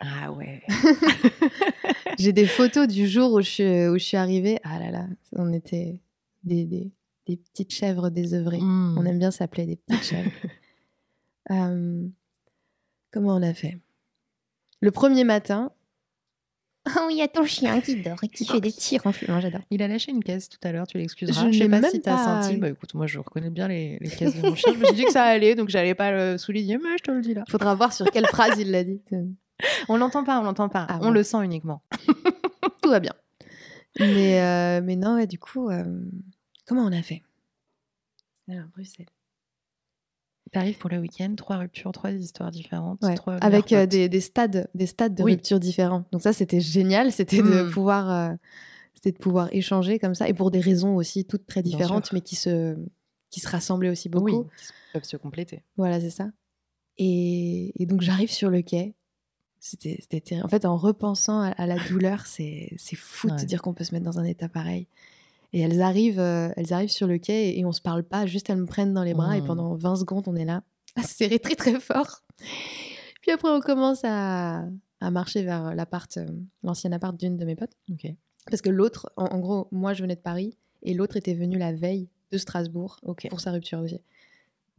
Ah 0.00 0.32
ouais. 0.32 0.62
J'ai 2.18 2.32
des 2.32 2.46
photos 2.46 2.86
du 2.86 3.08
jour 3.08 3.32
où 3.32 3.40
je 3.40 3.48
suis, 3.48 3.88
où 3.88 3.94
je 3.94 4.04
suis 4.04 4.16
arrivée. 4.16 4.58
Ah 4.62 4.78
là 4.78 4.90
là, 4.90 5.06
on 5.32 5.52
était 5.52 6.00
des, 6.42 6.64
des, 6.64 6.92
des 7.26 7.36
petites 7.36 7.72
chèvres 7.72 8.10
désœuvrées. 8.10 8.60
Mm. 8.60 8.96
On 8.98 9.04
aime 9.06 9.18
bien 9.18 9.30
s'appeler 9.30 9.66
des 9.66 9.76
petites 9.76 10.04
chèvres. 10.04 10.30
Euh, 11.50 12.08
comment 13.10 13.36
on 13.36 13.42
a 13.42 13.52
fait? 13.52 13.78
Le 14.80 14.90
premier 14.90 15.24
matin, 15.24 15.72
Oh, 16.86 17.08
il 17.10 17.16
y 17.16 17.22
a 17.22 17.28
ton 17.28 17.44
chien 17.46 17.80
qui 17.80 17.96
dort 18.02 18.18
et 18.22 18.28
qui 18.28 18.44
fait 18.44 18.60
des 18.60 18.70
petits 18.70 18.98
ronflements, 18.98 19.40
j'adore. 19.40 19.62
Il 19.70 19.82
a 19.82 19.88
lâché 19.88 20.10
une 20.12 20.22
caisse 20.22 20.48
tout 20.50 20.58
à 20.64 20.70
l'heure, 20.72 20.86
tu 20.86 20.98
l'excuseras. 20.98 21.46
Je 21.46 21.52
Je 21.52 21.58
sais 21.64 21.68
pas 21.68 21.88
si 21.90 22.00
t'as 22.02 22.14
pas- 22.16 22.42
senti. 22.42 22.58
Bah 22.58 22.68
écoute, 22.68 22.92
moi 22.94 23.06
je 23.06 23.18
reconnais 23.18 23.48
bien 23.50 23.68
les, 23.68 23.98
les 24.00 24.10
caisses 24.10 24.36
de 24.36 24.42
mon 24.46 24.54
chien. 24.54 24.72
Je 24.74 24.78
me 24.78 24.84
suis 24.86 24.94
dit 24.96 25.04
que 25.04 25.12
ça 25.12 25.24
allait, 25.24 25.54
donc 25.54 25.70
j'allais 25.70 25.94
pas 25.94 26.10
le 26.12 26.36
souligner, 26.36 26.76
mais 26.78 26.98
je 26.98 27.02
te 27.04 27.10
le 27.10 27.22
dis 27.22 27.32
là. 27.32 27.42
il 27.46 27.50
faudra 27.50 27.74
voir 27.74 27.92
sur 27.94 28.04
quelle 28.10 28.26
phrase 28.26 28.58
il 28.58 28.70
l'a 28.70 28.84
dit. 28.84 29.00
On 29.88 29.96
l'entend 29.96 30.24
pas, 30.24 30.40
on 30.40 30.42
l'entend 30.42 30.68
pas. 30.68 30.84
Ah 30.88 30.98
on 31.00 31.10
le 31.10 31.22
sent 31.22 31.38
uniquement. 31.44 31.80
Tout 32.82 32.90
va 32.90 32.98
bien. 33.00 33.14
Mais, 34.00 34.42
euh, 34.42 34.80
mais 34.82 34.96
non, 34.96 35.14
ouais, 35.14 35.28
du 35.28 35.38
coup, 35.38 35.70
euh, 35.70 35.84
comment 36.66 36.82
on 36.82 36.90
a 36.92 37.00
fait? 37.02 37.22
Alors, 38.50 38.64
Bruxelles. 38.74 39.06
T'arrives 40.54 40.78
pour 40.78 40.88
le 40.88 40.98
week-end, 40.98 41.34
trois 41.36 41.56
ruptures, 41.58 41.92
trois 41.92 42.10
histoires 42.12 42.50
différentes. 42.50 43.02
Ouais, 43.02 43.14
trois 43.16 43.34
avec 43.42 43.72
euh, 43.72 43.86
des, 43.86 44.08
des 44.08 44.20
stades, 44.20 44.68
des 44.74 44.86
stades 44.86 45.14
de 45.14 45.22
Oui. 45.22 45.32
rupture 45.32 45.58
différents. 45.60 46.04
Donc 46.12 46.22
ça, 46.22 46.32
c'était 46.32 46.60
génial. 46.60 47.12
C'était 47.12 47.42
de 47.42 47.64
Mm. 47.64 47.70
pouvoir, 47.70 48.10
euh, 48.10 48.34
c'était 48.94 49.12
de 49.12 49.18
pouvoir 49.18 49.48
échanger 49.52 49.98
comme 49.98 50.14
ça, 50.14 50.28
et 50.28 50.32
pour 50.32 50.50
des 50.50 50.60
raisons 50.60 50.94
aussi 50.96 51.24
toutes 51.24 51.46
très 51.46 51.60
différentes, 51.62 52.12
mais 52.12 52.20
qui 52.20 52.36
se, 52.36 52.76
qui 53.30 53.40
se 53.40 53.48
rassemblaient 53.48 53.90
aussi 53.90 54.08
beaucoup. 54.08 54.24
Oui, 54.26 54.46
qui 54.56 54.66
peuvent 54.92 55.04
se 55.04 55.16
compléter. 55.16 55.64
Voilà, 55.76 56.00
c'est 56.00 56.10
ça. 56.10 56.30
Et, 56.98 57.72
et 57.82 57.86
donc 57.86 58.00
j'arrive 58.00 58.30
sur 58.30 58.48
le 58.48 58.62
quai. 58.62 58.94
C'était 59.58 59.96
c'était 60.00 60.20
terrible. 60.20 60.46
En 60.46 60.48
fait, 60.48 60.66
en 60.66 60.76
repensant 60.76 61.40
à, 61.40 61.48
à 61.48 61.66
la 61.66 61.78
douleur, 61.88 62.26
c'est 62.26 62.72
c'est 62.76 62.96
fou 62.96 63.30
de 63.30 63.38
se 63.40 63.46
dire 63.46 63.62
qu'on 63.62 63.72
peut 63.74 63.82
se 63.84 63.92
mettre 63.94 64.04
dans 64.04 64.18
un 64.18 64.24
état 64.24 64.48
pareil. 64.48 64.86
Et 65.56 65.60
elles 65.60 65.80
arrivent, 65.80 66.18
euh, 66.20 66.48
elles 66.56 66.72
arrivent 66.72 66.90
sur 66.90 67.06
le 67.06 67.16
quai 67.18 67.48
et, 67.50 67.60
et 67.60 67.64
on 67.64 67.70
se 67.72 67.80
parle 67.80 68.02
pas, 68.02 68.26
juste 68.26 68.50
elles 68.50 68.56
me 68.58 68.66
prennent 68.66 68.92
dans 68.92 69.04
les 69.04 69.14
bras 69.14 69.36
et 69.36 69.40
Mhm. 69.40 69.46
pendant 69.46 69.74
20 69.76 69.96
secondes, 69.96 70.24
on 70.26 70.34
est 70.36 70.44
là, 70.44 70.62
à 70.96 71.02
se 71.04 71.14
serrer 71.14 71.38
très 71.38 71.54
très 71.54 71.78
fort. 71.80 72.22
Puis 73.22 73.30
après, 73.30 73.48
on 73.48 73.60
commence 73.60 74.00
à, 74.04 74.64
à 75.00 75.10
marcher 75.10 75.42
vers 75.44 75.74
l'appart, 75.74 76.14
euh, 76.16 76.26
l'ancien 76.62 76.90
appart 76.92 77.16
d'une 77.16 77.36
de 77.36 77.44
mes 77.44 77.54
potes. 77.56 77.72
Ok. 77.90 78.06
Parce 78.50 78.60
que 78.62 78.68
l'autre, 78.68 79.10
en, 79.16 79.26
en 79.26 79.38
gros, 79.38 79.68
moi 79.72 79.94
je 79.94 80.02
venais 80.02 80.16
de 80.16 80.20
Paris 80.20 80.58
et 80.82 80.92
l'autre 80.92 81.16
était 81.16 81.34
venu 81.34 81.56
la 81.56 81.72
veille 81.72 82.08
de 82.32 82.36
Strasbourg 82.38 82.98
Ok. 83.04 83.28
pour 83.30 83.40
sa 83.40 83.52
rupture 83.52 83.78
aussi. 83.80 84.00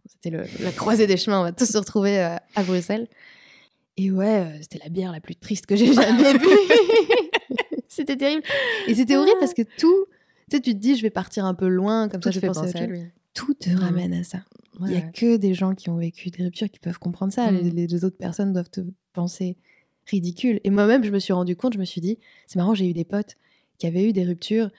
C'était 0.08 0.30
la 0.30 0.72
croisée 0.72 1.08
des 1.08 1.18
chemins, 1.18 1.40
on 1.40 1.44
va 1.44 1.52
tous 1.52 1.72
se 1.72 1.78
retrouver 1.78 2.20
euh, 2.20 2.36
à 2.56 2.64
Bruxelles. 2.64 3.08
Et 3.98 4.12
ouais, 4.12 4.60
c'était 4.62 4.78
la 4.84 4.90
bière 4.90 5.12
la 5.14 5.22
plus 5.22 5.36
triste 5.38 5.66
que 5.68 5.76
j'ai 5.78 5.94
jamais 5.94 6.34
bu. 6.38 6.46
c'était 7.88 8.18
terrible. 8.18 8.44
Et 8.88 8.94
c'était 8.96 9.16
horrible 9.16 9.38
parce 9.40 9.54
que 9.54 9.62
tout, 9.80 10.06
tu 10.50 10.58
sais, 10.58 10.62
tu 10.62 10.74
te 10.74 10.80
dis, 10.80 10.96
je 10.96 11.02
vais 11.02 11.10
partir 11.10 11.46
un 11.46 11.54
peu 11.54 11.68
loin, 11.68 12.08
comme 12.10 12.22
Tout 12.22 12.32
ça 12.32 12.40
je 12.40 12.46
à 12.46 12.48
penser 12.48 12.60
autre 12.70 12.76
à 12.78 12.80
chose. 12.80 12.88
lui. 12.90 13.02
Tout 13.34 13.54
te 13.54 13.70
ramène 13.70 14.14
à 14.14 14.24
ça. 14.24 14.40
Il 14.82 14.92
y 14.92 14.96
a 14.96 15.00
Ouais. 15.00 15.12
que 15.14 15.38
des 15.38 15.54
gens 15.54 15.74
qui 15.76 15.90
ont 15.90 15.98
vécu 15.98 16.30
des 16.30 16.44
ruptures 16.44 16.70
qui 16.70 16.80
peuvent 16.80 17.00
comprendre 17.00 17.32
ça. 17.34 17.52
Mm. 17.52 17.58
Les, 17.58 17.72
les 17.72 17.88
deux 17.88 18.06
autres 18.06 18.18
personnes 18.18 18.54
doivent 18.54 18.70
te 18.70 18.82
penser 19.14 19.58
ridicule. 20.08 20.60
Et 20.64 20.70
moi-même, 20.70 21.04
je 21.04 21.12
me 21.12 21.20
suis 21.20 21.34
rendu 21.34 21.56
compte, 21.56 21.74
je 21.74 21.80
me 21.80 21.86
suis 21.86 22.02
dit, 22.02 22.20
c'est 22.48 22.58
marrant, 22.58 22.74
j'ai 22.76 22.90
eu 22.90 22.94
des 22.94 23.06
potes 23.06 23.36
qui 23.78 23.88
avaient 23.88 24.08
eu 24.08 24.14
des 24.14 24.24
ruptures 24.24 24.70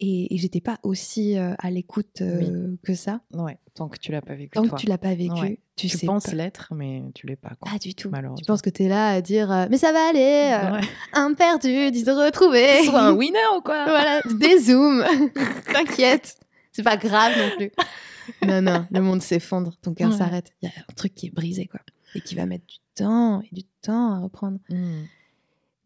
et, 0.00 0.34
et 0.34 0.38
j'étais 0.38 0.60
pas 0.60 0.78
aussi 0.82 1.38
euh, 1.38 1.54
à 1.58 1.70
l'écoute 1.70 2.20
euh, 2.20 2.76
que 2.82 2.94
ça. 2.94 3.20
Ouais, 3.32 3.58
tant 3.74 3.88
que 3.88 3.98
tu 3.98 4.10
l'as 4.12 4.22
pas 4.22 4.34
vécu 4.34 4.50
Tant 4.50 4.62
toi. 4.66 4.76
que 4.76 4.80
tu 4.82 4.88
l'as 4.88 4.98
pas 4.98 5.14
vécu, 5.14 5.32
Ouais. 5.40 5.60
tu, 5.76 5.88
Tu 5.88 5.96
sais 5.98 6.06
penses 6.06 6.32
l'être, 6.32 6.72
mais 6.74 7.02
tu 7.14 7.26
l'es 7.26 7.36
pas. 7.36 7.52
Quoi. 7.60 7.70
Pas 7.72 7.78
du 7.78 7.94
tout. 7.94 8.10
Tu 8.36 8.44
penses 8.44 8.60
que 8.62 8.70
tu 8.70 8.84
es 8.84 8.88
là 8.88 9.10
à 9.10 9.20
dire 9.20 9.50
euh, 9.52 9.66
mais 9.70 9.78
ça 9.78 9.92
va 9.92 10.08
aller, 10.08 10.78
Ouais. 10.80 10.86
un 11.12 11.32
perdu, 11.34 11.90
dix 11.90 12.04
de 12.04 12.10
retrouver. 12.12 12.84
Sois 12.84 13.02
un 13.02 13.12
winner 13.16 13.38
ou 13.56 13.60
quoi? 13.60 13.84
Voilà, 13.84 14.20
des 14.38 14.58
zooms. 14.58 15.04
T'inquiète, 15.72 16.36
c'est 16.72 16.82
pas 16.82 16.96
grave 16.96 17.32
non 17.38 17.56
plus. 17.56 17.70
non, 18.46 18.62
non, 18.62 18.86
le 18.90 19.00
monde 19.00 19.22
s'effondre, 19.22 19.76
ton 19.80 19.94
cœur 19.94 20.12
s'arrête. 20.12 20.50
Il 20.62 20.66
y 20.66 20.68
a 20.68 20.74
un 20.88 20.94
truc 20.94 21.14
qui 21.14 21.26
est 21.26 21.30
brisé, 21.34 21.66
quoi. 21.66 21.80
Et 22.16 22.20
qui 22.20 22.34
va 22.34 22.46
mettre 22.46 22.66
du 22.66 22.76
temps 22.94 23.40
et 23.42 23.48
du 23.54 23.62
temps 23.82 24.12
à 24.14 24.18
reprendre. 24.20 24.58
Mm. 24.70 25.02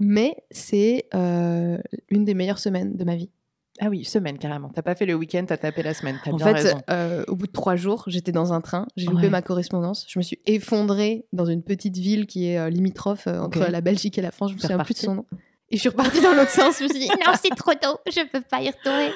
Mais 0.00 0.36
c'est 0.50 1.06
une 1.12 2.24
des 2.24 2.34
meilleures 2.34 2.58
semaines 2.60 2.96
de 2.96 3.04
ma 3.04 3.16
vie. 3.16 3.30
Ah 3.80 3.88
oui, 3.88 4.04
semaine 4.04 4.38
carrément. 4.38 4.70
T'as 4.74 4.82
pas 4.82 4.94
fait 4.94 5.06
le 5.06 5.14
week-end, 5.14 5.44
t'as 5.46 5.56
tapé 5.56 5.82
la 5.82 5.94
semaine. 5.94 6.18
En 6.26 6.36
bien 6.36 6.46
fait, 6.46 6.52
raison. 6.52 6.80
euh, 6.90 7.24
au 7.28 7.36
bout 7.36 7.46
de 7.46 7.52
trois 7.52 7.76
jours, 7.76 8.04
j'étais 8.08 8.32
dans 8.32 8.52
un 8.52 8.60
train, 8.60 8.86
j'ai 8.96 9.06
loupé 9.06 9.24
Ouais. 9.24 9.30
ma 9.30 9.42
correspondance, 9.42 10.04
je 10.08 10.18
me 10.18 10.22
suis 10.24 10.38
effondrée 10.46 11.26
dans 11.32 11.44
une 11.46 11.62
petite 11.62 11.96
ville 11.96 12.26
qui 12.26 12.48
est 12.48 12.58
euh, 12.58 12.70
limitrophe 12.70 13.26
euh, 13.28 13.40
entre 13.40 13.60
la 13.70 13.80
Belgique 13.80 14.18
et 14.18 14.22
la 14.22 14.30
France, 14.32 14.50
je 14.50 14.56
me 14.56 14.60
souviens 14.60 14.78
plus 14.78 14.94
de 14.94 14.98
son 14.98 15.14
nom. 15.16 15.26
Et 15.70 15.76
je 15.76 15.80
suis 15.80 15.90
repartie 15.90 16.20
dans 16.20 16.32
l'autre 16.34 16.50
sens, 16.50 16.78
je 16.78 16.84
me 16.84 16.88
suis 16.88 16.98
dit, 17.00 17.08
Non, 17.26 17.32
c'est 17.40 17.54
trop 17.54 17.72
tôt, 17.74 17.98
je 18.10 18.26
peux 18.32 18.40
pas 18.40 18.62
y 18.62 18.68
retourner. 18.70 19.10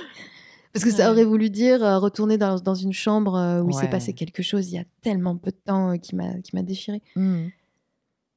Parce 0.72 0.84
que 0.84 0.90
ça 0.90 1.10
aurait 1.10 1.24
voulu 1.24 1.50
dire 1.50 1.80
retourner 2.00 2.38
dans, 2.38 2.58
dans 2.58 2.74
une 2.74 2.92
chambre 2.94 3.62
où 3.62 3.68
il 3.70 3.74
s'est 3.74 3.90
passé 3.90 4.14
quelque 4.14 4.42
chose 4.42 4.70
il 4.70 4.76
y 4.76 4.78
a 4.78 4.84
tellement 5.02 5.36
peu 5.36 5.50
de 5.50 5.56
temps 5.66 5.98
qui 5.98 6.14
m'a 6.16 6.38
qui 6.42 6.56
m'a 6.56 6.62
déchiré. 6.62 7.02
Mm. 7.14 7.48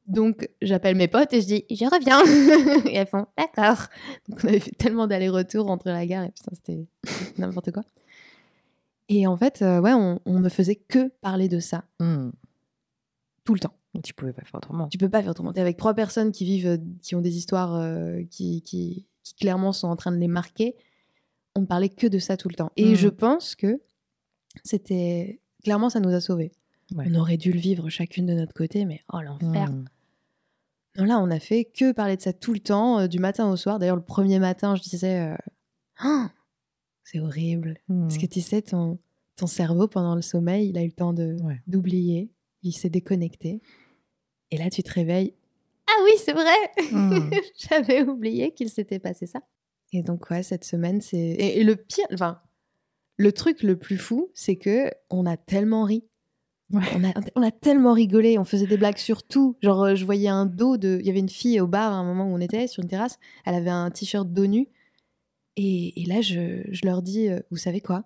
Donc 0.08 0.48
j'appelle 0.62 0.96
mes 0.96 1.08
potes 1.08 1.34
et 1.34 1.42
je 1.42 1.48
dis 1.48 1.66
je 1.70 1.86
reviens. 1.86 2.22
et 2.92 2.96
elles 2.96 3.08
font 3.08 3.26
d'accord. 3.38 3.88
Donc 4.30 4.40
on 4.44 4.48
avait 4.48 4.60
fait 4.60 4.72
tellement 4.78 5.08
d'allers-retours 5.08 5.70
entre 5.70 5.88
la 5.90 6.06
gare 6.06 6.24
et 6.26 6.32
putain 6.32 6.52
c'était 6.54 6.88
n'importe 7.40 7.72
quoi. 7.72 7.84
Et 9.10 9.26
en 9.28 9.36
fait 9.38 9.62
euh, 9.62 9.80
ouais 9.82 9.94
on, 9.94 10.20
on 10.26 10.40
ne 10.40 10.50
faisait 10.50 10.76
que 10.76 11.10
parler 11.22 11.48
de 11.50 11.60
ça 11.60 11.84
Mm. 12.00 12.30
tout 13.46 13.54
le 13.54 13.60
temps. 13.60 13.74
Tu 14.04 14.14
pouvais 14.14 14.34
pas 14.34 14.42
faire 14.44 14.56
autrement. 14.56 14.88
Tu 14.90 14.98
peux 14.98 15.08
pas 15.10 15.22
faire 15.22 15.32
autrement. 15.32 15.54
T'es 15.54 15.62
avec 15.62 15.78
trois 15.78 15.94
personnes 15.94 16.32
qui 16.34 16.44
vivent, 16.44 16.68
euh, 16.68 16.78
qui 17.02 17.16
ont 17.16 17.22
des 17.22 17.38
histoires 17.38 17.76
euh, 17.76 18.22
qui, 18.30 18.62
qui, 18.62 19.08
qui 19.24 19.36
clairement 19.36 19.72
sont 19.72 19.88
en 19.88 19.96
train 19.96 20.12
de 20.12 20.18
les 20.18 20.28
marquer. 20.28 20.76
On 21.56 21.62
ne 21.62 21.66
parlait 21.66 21.88
que 21.90 22.06
de 22.08 22.20
ça 22.20 22.36
tout 22.38 22.50
le 22.50 22.56
temps. 22.56 22.72
Et 22.76 22.90
Mhm. 22.90 22.96
je 22.96 23.08
pense 23.08 23.56
que 23.56 23.82
c'était 24.64 25.40
clairement 25.64 25.90
ça 25.90 26.00
nous 26.00 26.14
a 26.14 26.20
sauvés. 26.22 26.52
Ouais. 26.94 27.06
On 27.10 27.16
aurait 27.16 27.38
dû 27.38 27.52
le 27.52 27.60
vivre 27.60 27.90
chacune 27.90 28.26
de 28.26 28.34
notre 28.34 28.54
côté, 28.54 28.86
mais 28.86 29.02
oh 29.14 29.22
l'enfer. 29.22 29.72
Mm. 29.72 29.86
Là, 30.98 31.20
on 31.20 31.30
a 31.30 31.40
fait 31.40 31.66
que 31.66 31.92
parler 31.92 32.16
de 32.18 32.22
ça 32.22 32.34
tout 32.34 32.54
le 32.54 32.60
temps, 32.60 33.00
euh, 33.00 33.08
du 33.08 33.20
matin 33.20 33.50
au 33.52 33.56
soir. 33.58 33.80
D'ailleurs, 33.80 33.96
le 33.98 34.04
premier 34.04 34.40
matin, 34.40 34.76
je 34.76 34.82
disais, 34.82 35.20
euh, 35.20 35.36
Ah, 35.98 36.32
c'est 37.04 37.20
horrible. 37.20 37.78
Mm. 37.90 38.02
Parce 38.04 38.18
que 38.18 38.26
tu 38.26 38.42
sais, 38.42 38.62
ton, 38.62 38.98
ton 39.36 39.48
cerveau, 39.48 39.88
pendant 39.88 40.16
le 40.16 40.22
sommeil, 40.22 40.70
il 40.70 40.78
a 40.78 40.84
eu 40.84 40.88
le 40.88 40.92
temps 40.94 41.14
Ouais. 41.16 41.62
d'oublier. 41.68 42.32
Il 42.64 42.72
s'est 42.72 42.90
déconnecté. 42.90 43.62
Et 44.52 44.58
là, 44.58 44.70
tu 44.70 44.84
te 44.84 44.92
réveilles. 44.92 45.34
Ah 45.88 46.02
oui, 46.04 46.12
c'est 46.18 46.34
vrai. 46.34 46.56
Mm. 46.92 47.30
J'avais 47.70 48.02
oublié 48.04 48.54
qu'il 48.54 48.70
s'était 48.70 49.00
passé 49.00 49.26
ça. 49.26 49.42
Et 49.94 50.02
donc, 50.02 50.30
ouais, 50.30 50.44
cette 50.44 50.64
semaine, 50.64 51.02
c'est. 51.02 51.18
Et, 51.18 51.60
et 51.60 51.64
le 51.64 51.76
pire, 51.76 52.06
enfin, 52.14 52.42
le 53.18 53.32
truc 53.32 53.64
le 53.64 53.78
plus 53.78 53.98
fou, 53.98 54.30
c'est 54.34 54.56
que 54.56 54.90
on 55.10 55.26
a 55.26 55.38
tellement 55.38 55.84
ri. 55.84 56.04
On, 56.74 57.44
a, 57.44 57.52
tellement 57.52 57.94
rigolé, 57.94 58.40
on 58.40 58.44
faisait 58.44 58.66
des 58.66 58.78
blagues 58.78 58.98
sur 58.98 59.24
tout. 59.24 59.56
Genre, 59.62 59.84
euh, 59.84 59.96
je 59.96 60.04
voyais 60.04 60.30
un 60.30 60.46
dos 60.46 60.78
de. 60.78 60.98
Il 61.00 61.06
y 61.06 61.10
avait 61.10 61.20
une 61.20 61.30
fille 61.30 61.62
au 61.62 61.68
bar 61.68 61.94
à 61.94 61.96
un 61.96 62.04
moment 62.04 62.26
où 62.26 62.36
on 62.36 62.40
était, 62.40 62.68
sur 62.68 62.82
une 62.82 62.90
terrasse. 62.90 63.20
Elle 63.46 63.56
avait 63.56 63.70
un 63.70 63.92
t-shirt 63.92 64.28
dos 64.28 64.48
nu. 64.48 64.68
Et, 65.58 66.04
là, 66.08 66.22
je, 66.22 66.86
leur 66.86 67.02
dis, 67.02 67.30
euh, 67.30 67.40
vous 67.52 67.58
savez 67.58 67.82
quoi? 67.82 68.04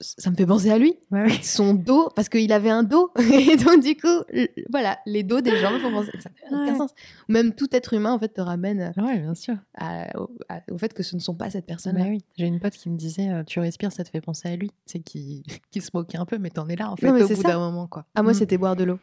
Ça 0.00 0.30
me 0.30 0.36
fait 0.36 0.44
penser 0.46 0.70
à 0.70 0.76
lui 0.78 0.94
Ouais, 1.10 1.24
oui. 1.26 1.40
son 1.42 1.72
dos, 1.74 2.10
parce 2.14 2.28
qu'il 2.28 2.52
avait 2.52 2.68
un 2.70 2.82
dos. 2.82 3.10
Et 3.18 3.56
donc, 3.56 3.82
du 3.82 3.96
coup, 3.96 4.22
voilà, 4.70 4.98
les 5.06 5.22
dos 5.22 5.40
des 5.40 5.56
gens 5.56 5.72
me 5.72 5.78
font 5.78 5.90
penser. 5.90 6.10
Ça 6.20 6.30
n'a 6.50 6.62
aucun 6.62 6.76
sens. 6.76 6.90
Même 7.28 7.54
tout 7.54 7.68
être 7.74 7.94
humain, 7.94 8.12
en 8.12 8.18
fait, 8.18 8.28
te 8.28 8.40
ramène 8.42 8.92
Ouais, 8.98 9.18
bien 9.18 9.34
sûr. 9.34 9.54
à- 9.78 10.18
au, 10.20 10.30
à- 10.50 10.60
au 10.70 10.76
fait 10.76 10.92
que 10.92 11.02
ce 11.02 11.16
ne 11.16 11.20
sont 11.20 11.34
pas 11.34 11.48
cette 11.50 11.64
personne. 11.66 11.96
Bah 11.96 12.04
oui. 12.06 12.22
J'ai 12.36 12.46
une 12.46 12.60
pote 12.60 12.74
qui 12.74 12.90
me 12.90 12.96
disait 12.96 13.30
euh, 13.30 13.44
Tu 13.44 13.60
respires, 13.60 13.92
ça 13.92 14.04
te 14.04 14.10
fait 14.10 14.20
penser 14.20 14.48
à 14.48 14.56
lui. 14.56 14.70
C'est 14.84 15.00
qui, 15.00 15.42
qui 15.70 15.80
se 15.80 15.88
moquait 15.94 16.18
un 16.18 16.26
peu, 16.26 16.36
mais 16.38 16.50
t'en 16.50 16.68
es 16.68 16.76
là 16.76 16.90
en 16.90 16.96
fait 16.96 17.06
Non, 17.10 17.14
au 17.14 17.26
c'est 17.26 17.34
bout 17.36 17.42
d'un 17.42 17.58
moment. 17.58 17.86
quoi. 17.86 18.04
Ah, 18.14 18.22
moi, 18.22 18.32
Mm. 18.32 18.34
c'était 18.34 18.58
boire 18.58 18.76
de 18.76 18.84
l'eau. 18.84 18.98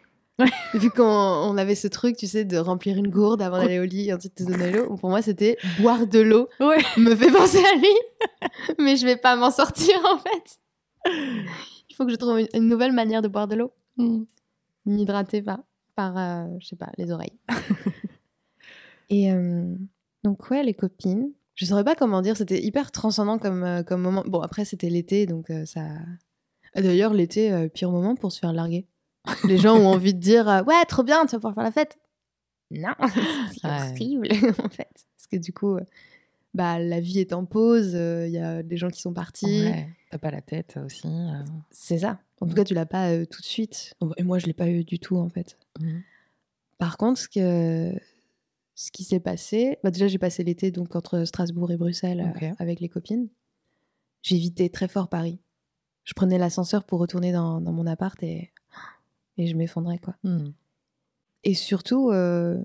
Vu 0.73 0.89
qu'on 0.89 1.03
on 1.03 1.57
avait 1.57 1.75
ce 1.75 1.87
truc, 1.87 2.15
tu 2.17 2.27
sais, 2.27 2.45
de 2.45 2.57
remplir 2.57 2.97
une 2.97 3.09
gourde 3.09 3.41
avant 3.41 3.57
d'aller 3.57 3.79
au 3.79 3.85
lit 3.85 4.09
et 4.09 4.13
ensuite 4.13 4.35
te 4.35 4.43
donner 4.43 4.71
l'eau. 4.71 4.95
Pour 4.97 5.09
moi, 5.09 5.21
c'était 5.21 5.57
boire 5.79 6.07
de 6.07 6.19
l'eau 6.19 6.47
Ouais. 6.59 6.77
me 6.97 7.15
fait 7.15 7.31
penser 7.31 7.59
à 7.59 7.75
lui. 7.77 7.87
Mais 8.79 8.95
je 8.95 9.05
vais 9.05 9.17
pas 9.17 9.35
m'en 9.35 9.51
sortir, 9.51 9.95
en 10.05 10.17
fait. 10.17 10.59
Il 11.89 11.95
faut 11.95 12.05
que 12.05 12.11
je 12.11 12.17
trouve 12.17 12.39
une, 12.39 12.47
une 12.53 12.67
nouvelle 12.67 12.93
manière 12.93 13.21
de 13.21 13.27
boire 13.27 13.47
de 13.47 13.55
l'eau. 13.55 13.71
Mm. 13.97 14.23
m'hydrater 14.85 15.41
par, 15.41 15.59
par 15.95 16.17
euh, 16.17 16.45
je 16.59 16.67
sais 16.67 16.75
pas, 16.77 16.89
les 16.97 17.11
oreilles. 17.11 17.37
et 19.09 19.31
euh, 19.31 19.75
donc, 20.23 20.49
ouais, 20.49 20.63
les 20.63 20.73
copines. 20.73 21.31
je 21.55 21.65
saurais 21.65 21.83
pas 21.83 21.95
comment 21.95 22.21
dire, 22.21 22.37
c'était 22.37 22.63
hyper 22.63 22.91
transcendant 22.91 23.37
comme, 23.37 23.63
euh, 23.63 23.83
comme 23.83 24.01
moment. 24.01 24.23
Bon, 24.25 24.39
après, 24.39 24.63
c'était 24.65 24.89
l'été, 24.89 25.25
donc 25.25 25.51
ça. 25.65 25.81
D'ailleurs, 26.75 27.13
l'été, 27.13 27.67
pire 27.73 27.91
moment 27.91 28.15
pour 28.15 28.31
se 28.31 28.39
faire 28.39 28.53
larguer. 28.53 28.85
Les 29.45 29.57
gens 29.57 29.75
ont 29.77 29.87
envie 29.87 30.13
de 30.13 30.19
dire 30.19 30.47
euh, 30.49 30.63
Ouais, 30.63 30.83
trop 30.87 31.03
bien, 31.03 31.25
tu 31.25 31.31
vas 31.31 31.37
pouvoir 31.37 31.53
faire 31.55 31.63
la 31.63 31.71
fête. 31.71 31.97
Non, 32.71 32.93
c'est 33.51 33.65
horrible, 33.67 34.27
en 34.63 34.69
fait. 34.69 34.89
Parce 35.17 35.27
que 35.31 35.37
du 35.37 35.51
coup, 35.53 35.75
euh, 35.77 35.83
bah, 36.53 36.79
la 36.79 36.99
vie 36.99 37.19
est 37.19 37.33
en 37.33 37.45
pause, 37.45 37.91
euh, 37.95 38.27
il 38.27 38.33
y 38.33 38.37
a 38.37 38.61
des 38.63 38.77
gens 38.77 38.89
qui 38.89 39.01
sont 39.01 39.13
partis. 39.13 39.63
Ouais, 39.65 39.89
t'as 40.11 40.17
pas 40.19 40.31
la 40.31 40.41
tête 40.41 40.77
aussi. 40.85 41.07
C'est 41.71 41.99
ça. 41.99 42.19
En 42.41 42.45
tout 42.45 42.53
Mm. 42.53 42.55
cas, 42.55 42.63
tu 42.63 42.73
l'as 42.73 42.85
pas 42.85 43.09
euh, 43.11 43.25
tout 43.25 43.41
de 43.41 43.45
suite. 43.45 43.93
Et 44.17 44.23
moi, 44.23 44.39
je 44.39 44.45
l'ai 44.45 44.53
pas 44.53 44.69
eu 44.69 44.83
du 44.83 44.99
tout, 44.99 45.17
en 45.17 45.29
fait. 45.29 45.57
Mhm. 45.79 46.01
Par 46.77 46.95
contre, 46.97 47.19
ce, 47.19 47.27
que, 47.27 47.99
ce 48.75 48.91
qui 48.91 49.03
s'est 49.03 49.19
passé, 49.19 49.77
bah 49.83 49.91
déjà 49.91 50.07
j'ai 50.07 50.17
passé 50.17 50.45
l'été 50.45 50.71
donc 50.71 50.95
entre 50.95 51.25
Strasbourg 51.25 51.69
et 51.71 51.75
Bruxelles 51.77 52.33
euh, 52.41 52.51
avec 52.59 52.79
les 52.79 52.87
copines. 52.87 53.27
J'évitais 54.21 54.69
très 54.69 54.87
fort 54.87 55.09
Paris. 55.09 55.39
Je 56.05 56.13
prenais 56.13 56.37
l'ascenseur 56.37 56.85
pour 56.85 56.99
retourner 57.01 57.33
dans, 57.33 57.59
dans 57.59 57.73
mon 57.73 57.85
appart 57.85 58.21
et, 58.23 58.51
et 59.39 59.47
je 59.47 59.55
m'effondrais 59.55 59.97
quoi. 59.97 60.15
Mhm. 60.23 60.53
Et 61.45 61.53
surtout, 61.53 62.11
euh, 62.11 62.57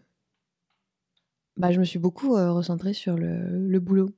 bah, 1.56 1.70
je 1.70 1.78
me 1.78 1.84
suis 1.84 2.00
beaucoup 2.00 2.36
euh, 2.36 2.50
recentrée 2.52 2.92
sur 2.92 3.16
le, 3.16 3.68
le 3.68 3.80
boulot. 3.80 4.10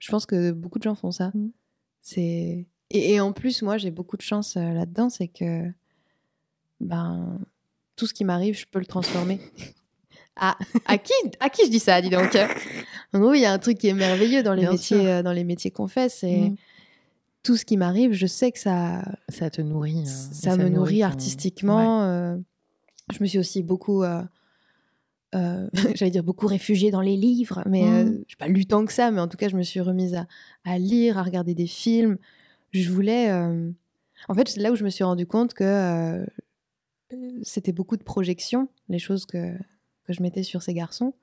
Je 0.00 0.10
pense 0.10 0.26
que 0.26 0.52
beaucoup 0.52 0.78
de 0.78 0.84
gens 0.84 0.94
font 0.94 1.10
ça. 1.10 1.30
Mm. 1.34 1.50
C'est 2.02 2.66
et, 2.90 3.12
et 3.14 3.20
en 3.20 3.32
plus, 3.32 3.62
moi, 3.62 3.78
j'ai 3.78 3.90
beaucoup 3.90 4.16
de 4.16 4.22
chance 4.22 4.56
euh, 4.56 4.72
là-dedans, 4.72 5.08
c'est 5.10 5.28
que 5.28 5.70
ben 6.80 7.38
tout 7.96 8.06
ce 8.06 8.14
qui 8.14 8.24
m'arrive, 8.24 8.56
je 8.58 8.66
peux 8.66 8.78
le 8.78 8.86
transformer. 8.86 9.40
à, 10.36 10.56
à 10.86 10.98
qui 10.98 11.12
à 11.40 11.48
qui 11.50 11.64
je 11.64 11.70
dis 11.70 11.78
ça, 11.78 12.00
dis 12.02 12.10
donc? 12.10 12.36
En 13.12 13.18
gros, 13.18 13.34
il 13.34 13.40
y 13.40 13.44
a 13.44 13.52
un 13.52 13.58
truc 13.58 13.78
qui 13.78 13.88
est 13.88 13.94
merveilleux 13.94 14.42
dans 14.44 14.54
les 14.54 14.62
Bien 14.62 14.72
métiers 14.72 15.22
dans 15.24 15.32
les 15.32 15.42
métiers 15.44 15.70
qu'on 15.72 15.88
fait, 15.88 16.08
c'est 16.10 16.50
Mhm. 16.50 16.56
Tout 17.42 17.56
ce 17.56 17.64
qui 17.64 17.76
m'arrive, 17.76 18.12
je 18.12 18.26
sais 18.26 18.52
que 18.52 18.58
ça 18.58 19.02
Ça 19.28 19.50
te 19.50 19.60
nourrit. 19.62 19.98
euh, 20.00 20.02
ça 20.04 20.56
me 20.56 20.68
nourrit 20.68 21.02
artistiquement. 21.02 22.02
euh, 22.04 22.36
je 23.12 23.18
me 23.22 23.26
suis 23.26 23.38
aussi 23.38 23.62
beaucoup, 23.62 24.02
euh, 24.04 24.22
euh, 25.34 25.68
j'allais 25.96 26.10
dire 26.10 26.24
beaucoup 26.24 26.46
réfugiée 26.46 26.90
dans 26.90 27.00
les 27.00 27.16
livres, 27.16 27.62
mais 27.66 27.82
Mhm. 27.82 28.08
euh, 28.08 28.24
je 28.28 28.36
pas 28.36 28.48
lu 28.48 28.66
tant 28.66 28.84
que 28.84 28.92
ça, 28.92 29.10
mais 29.10 29.20
en 29.20 29.28
tout 29.28 29.36
cas, 29.36 29.48
je 29.48 29.56
me 29.56 29.62
suis 29.62 29.80
remise 29.80 30.14
à, 30.14 30.26
à 30.64 30.78
lire, 30.78 31.18
à 31.18 31.22
regarder 31.22 31.54
des 31.54 31.66
films. 31.66 32.18
Je 32.72 32.90
voulais. 32.90 33.30
euh, 33.30 33.70
En 34.28 34.34
fait, 34.34 34.48
c'est 34.48 34.60
là 34.60 34.70
où 34.70 34.76
je 34.76 34.84
me 34.84 34.90
suis 34.90 35.04
rendu 35.04 35.26
compte 35.26 35.54
que 35.54 36.26
c'était 37.42 37.72
beaucoup 37.72 37.96
de 37.96 38.04
projections, 38.04 38.68
les 38.88 38.98
choses 39.00 39.26
que, 39.26 39.56
que 40.04 40.12
je 40.12 40.22
mettais 40.22 40.42
sur 40.44 40.62
ces 40.62 40.74
garçons, 40.74 41.14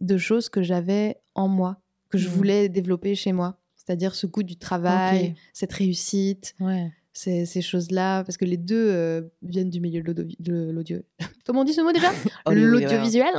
de 0.00 0.16
choses 0.18 0.48
que 0.48 0.62
j'avais 0.62 1.20
en 1.34 1.48
moi, 1.48 1.80
que 2.10 2.18
je 2.18 2.28
Mhm. 2.28 2.34
voulais 2.34 2.68
développer 2.68 3.14
chez 3.14 3.32
moi. 3.32 3.58
C'est-à-dire 3.86 4.14
ce 4.14 4.26
goût 4.26 4.42
du 4.42 4.56
travail, 4.56 5.34
cette 5.52 5.72
réussite, 5.72 6.54
Ouais. 6.60 6.90
ces, 7.12 7.44
ces 7.46 7.60
choses-là, 7.62 8.24
parce 8.24 8.36
que 8.38 8.44
les 8.46 8.56
deux 8.56 8.90
euh, 8.90 9.22
viennent 9.42 9.70
du 9.70 9.80
milieu 9.80 10.02
de 10.02 10.70
l'audio-. 10.72 11.02
Comment 11.44 11.60
on 11.60 11.64
dit 11.64 11.74
ce 11.74 11.82
mot 11.82 11.92
déjà? 11.92 12.10
Audiovisuel. 12.46 12.70
L'audiovisuel. 12.82 13.34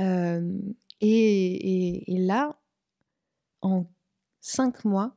Euh, 0.00 0.58
et, 1.00 1.08
et- 1.10 2.14
et 2.14 2.18
là, 2.18 2.58
en 3.62 3.84
cinq 4.40 4.84
mois, 4.84 5.16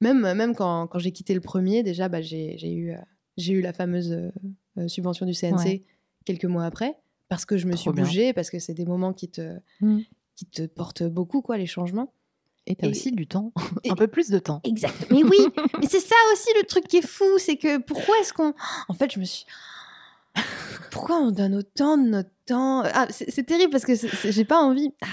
même, 0.00 0.20
même 0.34 0.54
quand, 0.54 0.86
quand 0.88 0.98
j'ai 0.98 1.12
quitté 1.12 1.34
le 1.34 1.40
premier, 1.40 1.82
déjà, 1.82 2.08
bah, 2.08 2.20
j'ai 2.22 2.72
eu, 2.72 2.92
euh, 2.92 2.96
eu 3.38 3.60
la 3.60 3.72
fameuse 3.72 4.12
euh, 4.78 4.88
subvention 4.88 5.26
du 5.26 5.34
CNC 5.34 5.64
Ouais. 5.64 5.84
quelques 6.24 6.46
mois 6.46 6.64
après, 6.64 6.96
parce 7.28 7.44
que 7.44 7.56
je 7.56 7.66
me 7.66 7.72
Trop 7.74 7.80
suis 7.82 7.92
bien. 7.92 8.04
bougée, 8.04 8.32
parce 8.32 8.50
que 8.50 8.58
c'est 8.58 8.74
des 8.74 8.86
moments 8.86 9.12
qui 9.12 9.28
te, 9.28 9.58
Mm. 9.80 10.00
qui 10.34 10.46
te 10.46 10.62
portent 10.66 11.04
beaucoup, 11.04 11.42
quoi, 11.42 11.56
les 11.58 11.66
changements. 11.66 12.12
Et 12.66 12.76
t'as 12.76 12.88
aussi 12.88 13.10
du 13.12 13.26
temps. 13.26 13.52
Un 13.90 13.94
peu 13.96 14.06
plus 14.06 14.28
de 14.30 14.38
temps. 14.38 14.60
Exact. 14.64 15.06
Mais 15.10 15.24
oui, 15.24 15.38
mais 15.80 15.86
c'est 15.88 16.00
ça 16.00 16.14
aussi 16.32 16.48
le 16.60 16.64
truc 16.66 16.86
qui 16.86 16.98
est 16.98 17.06
fou, 17.06 17.24
c'est 17.38 17.56
que 17.56 17.78
pourquoi 17.78 18.16
est-ce 18.20 18.32
qu'on... 18.32 18.54
En 18.88 18.94
fait, 18.94 19.10
je 19.12 19.18
me 19.20 19.24
suis... 19.24 19.44
Pourquoi 20.90 21.16
on 21.18 21.30
donne 21.30 21.54
autant 21.54 21.96
de 21.98 22.08
notre 22.08 22.30
temps? 22.46 22.82
Ah, 22.84 23.06
C'est 23.10 23.44
terrible 23.44 23.70
parce 23.70 23.84
que 23.84 23.94
j'ai 24.30 24.44
pas 24.44 24.62
envie... 24.62 24.92
Ah, 25.02 25.06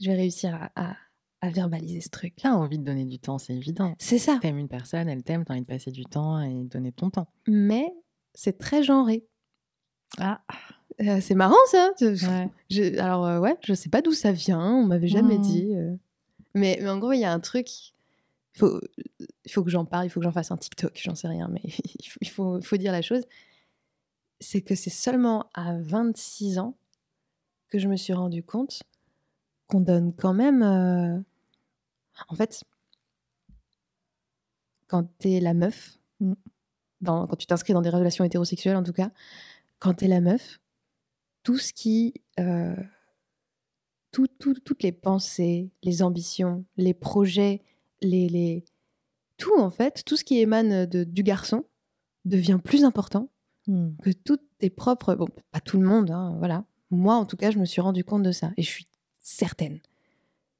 je 0.00 0.10
vais 0.10 0.16
réussir 0.16 0.54
à, 0.74 0.90
à- 0.90 0.96
à 1.40 1.50
verbaliser 1.50 2.00
ce 2.00 2.08
truc. 2.08 2.34
T'as 2.40 2.52
envie 2.52 2.78
de 2.78 2.84
donner 2.84 3.04
du 3.04 3.18
temps, 3.18 3.36
c'est 3.38 3.54
évident. 3.54 3.94
C'est 3.98 4.18
ça. 4.18 4.38
T'aimes 4.40 4.56
une 4.58 4.68
personne, 4.68 5.08
elle 5.10 5.22
t'aime, 5.22 5.44
t'as 5.44 5.52
envie 5.54 5.60
de 5.62 5.66
passer 5.66 5.90
du 5.90 6.04
temps 6.04 6.40
et 6.40 6.48
de 6.64 6.68
donner 6.68 6.90
ton 6.90 7.10
temps. 7.10 7.28
Mais 7.46 7.92
c'est 8.34 8.58
très 8.58 8.82
genré. 8.82 9.24
Ah, 10.18 10.40
Euh, 11.00 11.18
c'est 11.20 11.34
marrant 11.34 11.56
ça. 11.70 11.90
Je- 12.00 12.26
ouais. 12.26 12.48
je- 12.70 12.98
alors 12.98 13.26
euh, 13.26 13.40
ouais, 13.40 13.56
je 13.64 13.74
sais 13.74 13.88
pas 13.90 14.00
d'où 14.00 14.12
ça 14.12 14.30
vient, 14.32 14.60
on 14.62 14.84
m'avait 14.86 15.08
jamais 15.08 15.36
Mhm. 15.38 15.42
dit. 15.42 15.72
euh. 15.74 15.94
Mais, 16.54 16.78
mais 16.80 16.88
en 16.88 16.98
gros, 16.98 17.12
il 17.12 17.20
y 17.20 17.24
a 17.24 17.32
un 17.32 17.40
truc... 17.40 17.68
Il 18.56 18.60
faut, 19.50 19.64
que 19.64 19.70
j'en 19.70 19.84
parle, 19.84 20.06
il 20.06 20.10
faut 20.10 20.20
que 20.20 20.24
j'en 20.24 20.32
fasse 20.32 20.52
un 20.52 20.56
TikTok, 20.56 20.96
j'en 21.02 21.16
sais 21.16 21.26
rien, 21.26 21.48
mais 21.48 21.60
il 22.20 22.28
faut, 22.28 22.60
dire 22.78 22.92
la 22.92 23.02
chose. 23.02 23.24
C'est 24.40 24.62
que 24.62 24.76
c'est 24.76 24.90
seulement 24.90 25.50
à 25.54 25.76
26 25.80 26.58
ans 26.58 26.76
que 27.68 27.80
je 27.80 27.88
me 27.88 27.96
suis 27.96 28.12
rendu 28.12 28.44
compte 28.44 28.82
qu'on 29.66 29.80
donne 29.80 30.14
quand 30.14 30.34
même. 30.34 30.62
euh, 30.62 31.18
En 32.28 32.36
fait, 32.36 32.62
quand 34.86 35.08
t'es 35.18 35.40
la 35.40 35.54
meuf, 35.54 35.98
Mm. 36.20 36.34
dans, 37.00 37.26
quand 37.26 37.36
tu 37.36 37.46
t'inscris 37.46 37.72
dans 37.72 37.82
des 37.82 37.90
relations 37.90 38.24
hétérosexuelles 38.24 38.76
en 38.76 38.82
tout 38.82 38.92
cas, 38.92 39.10
quand 39.80 39.94
t'es 39.94 40.08
la 40.08 40.20
meuf, 40.20 40.60
tout 41.42 41.58
ce 41.58 41.72
qui. 41.72 42.14
euh, 42.40 42.76
tout- 44.14 44.28
tout- 44.38 44.54
toutes 44.60 44.82
les 44.84 44.92
pensées, 44.92 45.70
les 45.82 46.02
ambitions, 46.02 46.64
les 46.76 46.94
projets, 46.94 47.62
les, 48.00 48.28
les- 48.28 48.64
tout 49.38 49.58
en 49.58 49.70
fait, 49.70 50.04
tout 50.04 50.16
ce 50.16 50.22
qui 50.24 50.38
émane 50.38 50.86
de, 50.86 51.02
du 51.04 51.22
garçon 51.24 51.64
devient 52.24 52.60
plus 52.62 52.84
important 52.84 53.28
Hmm. 53.66 53.96
que 54.02 54.10
toutes 54.10 54.46
tes 54.58 54.68
propres. 54.68 55.14
Bon, 55.14 55.26
pas 55.50 55.58
tout 55.60 55.80
le 55.80 55.86
monde, 55.88 56.10
hein, 56.10 56.34
voilà. 56.38 56.66
Moi, 56.90 57.14
en 57.14 57.24
tout 57.24 57.38
cas, 57.38 57.50
je 57.50 57.58
me 57.58 57.64
suis 57.64 57.80
rendu 57.80 58.04
compte 58.04 58.22
de 58.22 58.30
ça. 58.30 58.52
Et 58.58 58.62
je 58.62 58.68
suis 58.68 58.86
certaine 59.20 59.80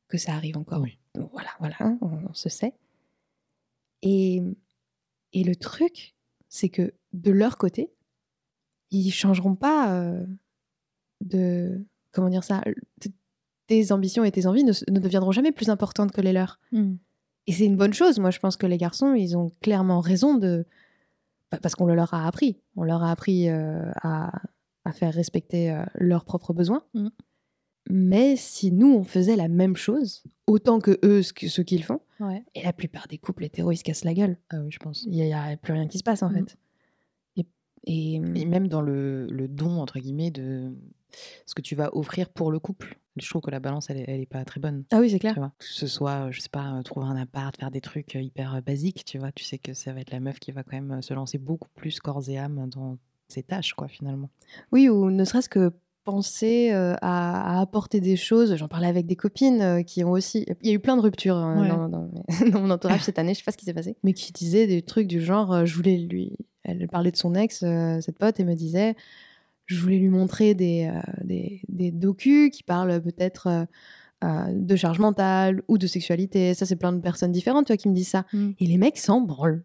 que 0.08 0.16
ça 0.16 0.32
arrive 0.32 0.56
encore. 0.56 0.80
Oui. 0.80 0.98
Donc, 1.14 1.30
Voilà, 1.32 1.50
voilà, 1.60 1.76
hein, 1.80 1.98
on, 2.00 2.16
on 2.30 2.32
se 2.32 2.48
sait. 2.48 2.72
Et, 4.00 4.42
et 5.34 5.44
le 5.44 5.54
truc, 5.54 6.14
c'est 6.48 6.70
que 6.70 6.94
de 7.12 7.30
leur 7.30 7.58
côté, 7.58 7.92
ils 8.90 9.10
changeront 9.12 9.54
pas 9.54 9.92
euh, 9.94 10.24
de. 11.20 11.84
Comment 12.10 12.30
dire 12.30 12.44
ça 12.44 12.62
Tes 13.66 13.92
ambitions 13.92 14.24
et 14.24 14.30
tes 14.32 14.46
envies 14.46 14.64
ne, 14.64 14.72
deviendront 14.98 15.32
jamais 15.32 15.52
plus 15.52 15.68
importantes 15.70 16.12
que 16.12 16.20
les 16.20 16.32
leurs. 16.32 16.58
Hmm. 16.72 16.94
Et 17.46 17.52
c'est 17.52 17.64
une 17.66 17.76
bonne 17.76 17.94
chose. 17.94 18.18
Moi, 18.18 18.30
je 18.30 18.38
pense 18.38 18.56
que 18.56 18.66
les 18.66 18.78
garçons, 18.78 19.14
ils 19.14 19.36
ont 19.36 19.50
clairement 19.62 20.00
raison 20.00 20.36
de. 20.36 20.66
pa- 21.50 21.58
Parce 21.58 21.74
qu'on 21.74 21.86
le 21.86 21.94
leur 21.94 22.12
a 22.14 22.26
appris. 22.26 22.58
On 22.76 22.82
leur 22.82 23.02
a 23.02 23.10
appris 23.10 23.48
euh, 23.48 23.90
à, 24.02 24.32
à 24.84 24.92
faire 24.92 25.12
respecter 25.14 25.70
euh, 25.70 25.84
leurs 25.94 26.24
propres 26.24 26.52
besoins. 26.52 26.82
Mhm. 26.94 27.10
Mais 27.90 28.36
si 28.36 28.72
nous, 28.72 28.94
on 28.94 29.04
faisait 29.04 29.36
la 29.36 29.48
même 29.48 29.76
chose, 29.76 30.22
autant 30.46 30.80
que 30.80 30.98
eux, 31.04 31.22
ce 31.22 31.32
qu'ils 31.60 31.84
font, 31.84 32.00
Ouais. 32.20 32.42
et 32.54 32.62
la 32.62 32.72
plupart 32.72 33.08
des 33.08 33.18
couples 33.18 33.44
hétéros, 33.44 33.72
ils 33.72 33.76
se 33.76 33.84
cassent 33.84 34.04
la 34.04 34.14
gueule. 34.14 34.38
Ah 34.50 34.60
oui, 34.62 34.70
je 34.70 34.78
pense. 34.78 35.02
Il 35.04 35.10
n'y 35.12 35.34
a, 35.34 35.54
plus 35.58 35.74
rien 35.74 35.86
qui 35.86 35.98
se 35.98 36.02
passe, 36.02 36.22
en 36.22 36.30
Mhm. 36.30 36.34
fait. 36.46 36.56
Et, 37.36 37.46
et- 37.86 38.14
Et 38.14 38.44
même 38.46 38.68
dans 38.68 38.80
le, 38.80 39.26
le 39.26 39.48
don, 39.48 39.80
entre 39.80 39.98
guillemets, 39.98 40.30
de 40.30 40.72
ce 41.44 41.54
que 41.54 41.60
tu 41.60 41.74
vas 41.74 41.94
offrir 41.94 42.30
pour 42.30 42.50
le 42.50 42.58
couple. 42.58 42.98
Je 43.16 43.28
trouve 43.28 43.42
que 43.42 43.50
la 43.50 43.60
balance, 43.60 43.90
elle, 43.90 44.04
elle 44.08 44.20
est 44.20 44.26
pas 44.26 44.44
très 44.44 44.60
bonne. 44.60 44.84
Ah 44.92 44.98
oui, 44.98 45.08
c'est 45.08 45.16
Tu 45.16 45.20
clair. 45.20 45.34
vois, 45.36 45.52
que 45.58 45.64
ce 45.64 45.86
soit, 45.86 46.26
euh, 46.26 46.32
je 46.32 46.40
sais 46.40 46.48
pas, 46.48 46.72
euh, 46.72 46.82
trouver 46.82 47.06
un 47.06 47.16
appart, 47.16 47.56
faire 47.56 47.70
des 47.70 47.80
trucs 47.80 48.16
euh, 48.16 48.20
hyper 48.20 48.60
basiques, 48.62 49.04
tu 49.04 49.18
vois, 49.18 49.30
tu 49.32 49.44
sais 49.44 49.58
que 49.58 49.72
ça 49.72 49.92
va 49.92 50.00
être 50.00 50.10
la 50.10 50.20
meuf 50.20 50.38
qui 50.40 50.50
va 50.52 50.62
quand 50.64 50.80
même 50.80 51.00
se 51.00 51.14
lancer 51.14 51.38
beaucoup 51.38 51.68
plus 51.76 52.00
corps 52.00 52.28
et 52.28 52.38
âme 52.38 52.68
dans 52.74 52.98
ses 53.28 53.42
tâches, 53.44 53.72
quoi, 53.74 53.86
finalement. 53.88 54.30
Oui, 54.72 54.88
ou 54.88 55.10
ne 55.10 55.24
serait-ce 55.24 55.48
que 55.48 55.72
penser 56.02 56.70
euh, 56.72 56.94
à, 57.00 57.56
à 57.56 57.60
apporter 57.62 57.98
des 58.00 58.16
choses. 58.16 58.56
J'en 58.56 58.68
parlais 58.68 58.88
avec 58.88 59.06
des 59.06 59.16
copines 59.16 59.62
euh, 59.62 59.82
qui 59.82 60.04
ont 60.04 60.10
aussi. 60.10 60.44
Il 60.60 60.68
y 60.68 60.70
a 60.70 60.74
eu 60.74 60.78
plein 60.80 60.96
de 60.96 61.00
ruptures 61.00 61.36
euh, 61.38 61.60
Ouais. 61.62 61.68
dans, 61.68 61.88
dans- 61.88 62.10
dans 62.52 62.60
mon 62.60 62.70
entourage 62.70 63.00
cette 63.02 63.18
année, 63.18 63.32
je 63.32 63.38
sais 63.38 63.44
pas 63.44 63.52
ce 63.52 63.56
qui 63.56 63.64
s'est 63.64 63.72
passé, 63.72 63.96
mais 64.02 64.12
qui 64.12 64.30
disaient 64.32 64.66
des 64.66 64.82
trucs 64.82 65.06
du 65.06 65.20
genre 65.22 65.64
je 65.64 65.74
voulais 65.74 65.96
lui. 65.96 66.36
Elle 66.62 66.88
parlait 66.88 67.10
de 67.10 67.16
son 67.16 67.34
ex, 67.34 67.60
cette 68.00 68.18
pote, 68.18 68.38
et 68.40 68.44
me 68.44 68.54
disait 68.54 68.96
je 69.66 69.80
voulais 69.80 69.98
lui 69.98 70.08
montrer 70.08 70.54
des, 70.54 70.90
euh, 70.92 71.00
des, 71.24 71.62
des 71.68 71.90
docus 71.90 72.50
qui 72.50 72.62
parlent 72.62 73.00
peut-être. 73.02 73.46
euh, 73.48 73.64
euh, 74.22 74.52
de 74.54 74.74
charge 74.74 75.00
mentale 75.00 75.62
ou 75.68 75.76
de 75.76 75.86
sexualité. 75.86 76.54
Ça, 76.54 76.64
c'est 76.64 76.76
plein 76.76 76.92
de 76.94 77.00
personnes 77.00 77.32
différentes 77.32 77.66
tu 77.66 77.72
vois, 77.72 77.76
qui 77.76 77.90
me 77.90 77.94
disent 77.94 78.08
ça. 78.08 78.24
Mm. 78.32 78.50
Et 78.58 78.66
les 78.66 78.78
mecs 78.78 78.96
s'en 78.96 79.20
branlent. 79.20 79.64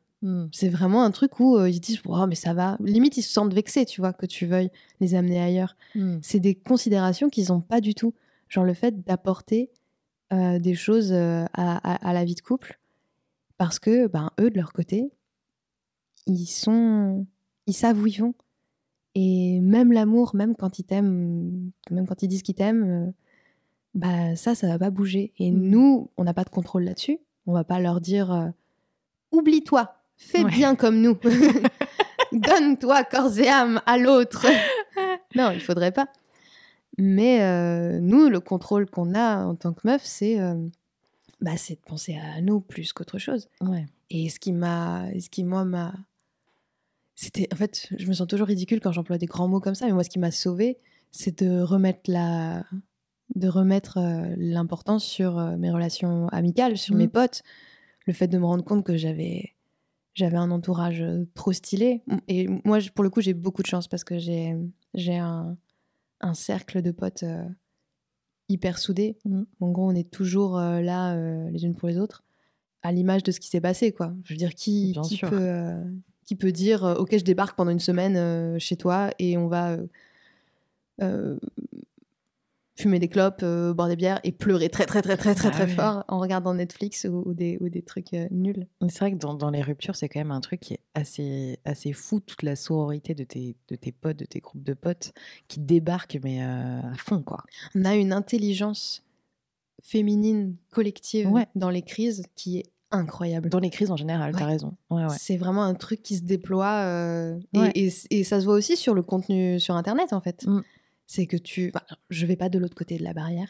C'est 0.52 0.68
vraiment 0.68 1.04
un 1.04 1.12
truc 1.12 1.40
où 1.40 1.56
euh, 1.56 1.70
ils 1.70 1.76
se 1.76 1.80
disent, 1.80 2.02
oh, 2.06 2.26
mais 2.28 2.36
ça 2.36 2.54
va. 2.54 2.76
Limite, 2.84 3.16
ils 3.16 3.22
se 3.22 3.32
sentent 3.32 3.54
vexés, 3.54 3.86
tu 3.86 4.02
vois, 4.02 4.12
que 4.12 4.26
tu 4.26 4.46
veuilles 4.46 4.70
les 5.00 5.16
amener 5.16 5.40
ailleurs. 5.40 5.78
Mm. 5.96 6.18
C'est 6.22 6.42
des 6.42 6.56
considérations 6.56 7.30
qu'ils 7.30 7.50
n'ont 7.50 7.62
pas 7.62 7.80
du 7.80 7.94
tout. 7.96 8.14
Genre 8.50 8.66
le 8.66 8.74
fait 8.74 9.02
d'apporter 9.06 9.70
euh, 10.34 10.60
des 10.60 10.76
choses 10.76 11.14
euh, 11.14 11.46
à, 11.54 11.78
à- 11.94 12.10
à 12.10 12.12
la 12.14 12.26
vie 12.26 12.36
de 12.36 12.42
couple. 12.42 12.80
Parce 13.58 13.80
que, 13.80 14.08
ben, 14.08 14.32
eux, 14.42 14.50
de 14.50 14.58
leur 14.58 14.74
côté, 14.74 15.10
ils 16.28 16.48
sont. 16.48 17.26
Ils 17.66 17.74
savent 17.74 18.02
où 18.02 18.08
ils 18.08 18.20
vont. 18.20 18.34
Et 19.22 19.60
même 19.62 19.92
l'amour, 19.92 20.34
même 20.36 20.56
quand 20.56 20.80
ils 20.80 20.84
t'aiment, 20.86 21.72
même 21.92 22.08
quand 22.08 22.22
ils 22.24 22.28
disent 22.30 22.44
qu'ils 22.44 22.56
t'aiment, 22.56 22.90
euh, 22.90 23.12
bah 23.96 24.36
ça, 24.38 24.56
ça 24.56 24.68
va 24.68 24.80
pas 24.80 24.92
bouger. 24.92 25.34
Et 25.40 25.52
Mm. 25.52 25.58
nous, 25.70 26.10
on 26.16 26.24
n'a 26.24 26.34
pas 26.34 26.44
de 26.46 26.50
contrôle 26.50 26.84
là-dessus. 26.84 27.20
On 27.48 27.54
va 27.54 27.64
pas 27.66 27.80
leur 27.82 28.00
dire 28.00 28.32
euh, 28.32 28.48
oublie-toi, 29.32 29.96
fais 30.16 30.44
Ouais. 30.44 30.50
bien 30.52 30.76
comme 30.76 31.02
nous, 31.02 31.18
donne-toi 32.32 33.04
corps 33.04 33.38
et 33.40 33.50
âme 33.50 33.82
à 33.86 33.98
l'autre. 33.98 34.46
non, 35.36 35.52
il 35.52 35.60
faudrait 35.62 35.92
pas. 35.92 36.08
Mais 36.98 37.42
euh, 37.44 38.00
nous, 38.00 38.30
le 38.30 38.40
contrôle 38.40 38.90
qu'on 38.90 39.14
a 39.16 39.44
en 39.46 39.56
tant 39.56 39.74
que 39.74 39.82
meuf, 39.88 40.02
c'est 40.04 40.40
euh, 40.40 40.56
bah, 41.42 41.56
c'est 41.58 41.76
de 41.76 41.80
penser 41.86 42.18
à 42.18 42.42
nous 42.42 42.60
plus 42.60 42.94
qu'autre 42.94 43.18
chose. 43.18 43.48
Ouais. 43.62 43.86
Et 44.10 44.30
ce 44.30 44.40
qui 44.40 44.52
m'a, 44.52 45.06
ce 45.20 45.30
qui 45.30 45.44
moi 45.44 45.64
m'a, 45.66 45.94
c'était, 47.22 47.50
en 47.52 47.58
fait, 47.58 47.90
je 47.98 48.08
me 48.08 48.14
sens 48.14 48.28
toujours 48.28 48.48
ridicule 48.48 48.80
quand 48.80 48.94
j'emploie 48.94 49.18
des 49.18 49.26
grands 49.26 49.50
mots 49.50 49.60
comme 49.60 49.76
ça, 49.76 49.86
mais 49.86 49.92
moi, 49.92 50.06
ce 50.06 50.10
qui 50.10 50.20
m'a 50.20 50.32
sauvée, 50.32 50.78
c'est 51.12 51.44
de 51.44 51.60
remettre 51.60 52.10
la, 52.10 52.64
de 53.36 53.50
remettre 53.50 53.98
euh, 53.98 54.34
l'importance 54.38 55.04
sur 55.04 55.38
euh, 55.38 55.58
mes 55.58 55.70
relations 55.70 56.30
amicales, 56.30 56.78
sur 56.78 56.96
Mm. 56.96 56.98
mes 56.98 57.08
potes, 57.10 57.44
le 58.08 58.14
fait 58.14 58.30
de 58.30 58.38
me 58.38 58.46
rendre 58.46 58.64
compte 58.64 58.86
que 58.86 58.96
j'avais, 58.96 59.54
j'avais 60.14 60.38
un 60.38 60.50
entourage 60.50 61.02
euh, 61.02 61.26
trop 61.36 61.52
stylé. 61.52 62.04
Et 62.30 62.48
moi, 62.64 62.80
pour 62.96 63.04
le 63.04 63.10
coup, 63.10 63.20
j'ai 63.20 63.34
beaucoup 63.34 63.64
de 63.64 63.68
chance 63.68 63.90
parce 63.90 64.06
que 64.06 64.18
j'ai, 64.18 64.56
j'ai 64.94 65.18
un, 65.18 65.58
un 66.22 66.34
cercle 66.34 66.82
de 66.82 66.92
potes 66.92 67.24
euh, 67.24 67.44
hyper 68.48 68.78
soudés. 68.80 69.18
Mm. 69.26 69.42
En 69.60 69.72
gros, 69.72 69.90
on 69.92 69.94
est 69.94 70.10
toujours 70.10 70.58
là 70.58 71.18
les 71.50 71.66
unes 71.66 71.76
pour 71.76 71.90
les 71.90 71.98
autres, 71.98 72.24
à 72.82 72.94
l'image 72.94 73.24
de 73.24 73.34
ce 73.34 73.42
qui 73.42 73.50
s'est 73.50 73.60
passé, 73.60 73.92
quoi. 73.92 74.16
Je 74.24 74.34
veux 74.34 74.38
dire, 74.38 74.56
qui, 74.56 74.96
qui 75.04 75.18
peut, 75.18 75.74
qui 76.30 76.36
peut 76.36 76.52
dire, 76.52 76.86
euh, 76.86 76.94
ok, 76.94 77.18
je 77.18 77.24
débarque 77.24 77.58
pendant 77.58 77.72
une 77.72 77.80
semaine 77.80 78.16
euh, 78.16 78.60
chez 78.60 78.78
toi 78.78 79.10
et 79.18 79.36
on 79.36 79.48
va 79.48 79.78
euh, 81.02 81.40
fumer 82.78 83.00
des 83.00 83.08
clopes, 83.08 83.44
boire 83.44 83.88
des 83.88 83.96
bières 83.96 84.20
et 84.24 84.32
pleurer 84.32 84.70
très 84.70 84.86
très 84.86 85.02
très 85.02 85.18
très 85.18 85.34
très 85.34 85.48
Ah 85.48 85.52
très 85.52 85.68
fort 85.68 86.04
en 86.08 86.20
regardant 86.20 86.54
Netflix 86.54 87.08
ou, 87.10 87.34
des, 87.34 87.58
ou 87.62 87.70
des 87.70 87.82
trucs 87.82 88.12
nuls. 88.30 88.68
C'est 88.90 89.00
vrai 89.00 89.12
que 89.12 89.18
dans, 89.18 89.50
les 89.50 89.64
ruptures, 89.64 89.96
c'est 89.96 90.08
quand 90.08 90.20
même 90.20 90.30
un 90.30 90.40
truc 90.40 90.60
qui 90.60 90.76
est 90.76 90.82
assez, 90.94 91.58
assez 91.66 91.94
fou, 91.94 92.20
toute 92.20 92.44
la 92.44 92.56
sororité 92.56 93.16
de 93.16 93.24
tes, 93.24 93.56
de 93.68 93.76
tes 93.76 93.92
potes, 93.92 94.18
de 94.18 94.26
tes 94.26 94.40
groupes 94.40 94.64
de 94.64 94.76
potes, 94.76 95.14
qui 95.48 95.60
débarquent, 95.60 96.20
mais 96.24 96.44
à 96.44 96.94
fond, 96.96 97.24
quoi. 97.24 97.44
On 97.74 97.86
a 97.86 97.96
une 97.96 98.14
intelligence 98.14 99.04
féminine 99.82 100.58
collective 100.70 101.32
dans 101.56 101.72
les 101.72 101.82
crises 101.82 102.22
qui 102.36 102.60
est 102.60 102.66
incroyable. 102.92 103.50
Dans 103.50 103.60
les 103.60 103.70
crises 103.70 103.92
en 103.92 103.96
général, 103.98 104.34
t'as 104.34 104.40
Ouais. 104.46 104.52
raison. 104.52 104.76
Ouais, 104.90 105.04
ouais. 105.04 105.16
C'est 105.18 105.38
vraiment 105.38 105.64
un 105.64 105.76
truc 105.76 106.02
qui 106.02 106.16
se 106.18 106.24
déploie 106.24 106.84
euh, 106.86 107.40
et- 107.54 107.60
Ouais. 107.60 107.72
et, 107.76 107.92
et 108.10 108.24
ça 108.24 108.40
se 108.40 108.46
voit 108.46 108.56
aussi 108.56 108.76
sur 108.78 108.94
le 108.94 109.04
contenu 109.04 109.60
sur 109.60 109.76
Internet 109.76 110.14
en 110.14 110.22
fait. 110.22 110.46
Mm. 110.48 110.62
C'est 111.08 111.26
que 111.26 111.38
tu... 111.38 111.72
enfin, 111.74 111.86
je 112.10 112.26
vais 112.26 112.36
pas 112.36 112.50
de 112.50 112.60
l'autre 112.60 112.76
côté 112.76 112.98
de 112.98 113.04
la 113.04 113.14
barrière, 113.14 113.50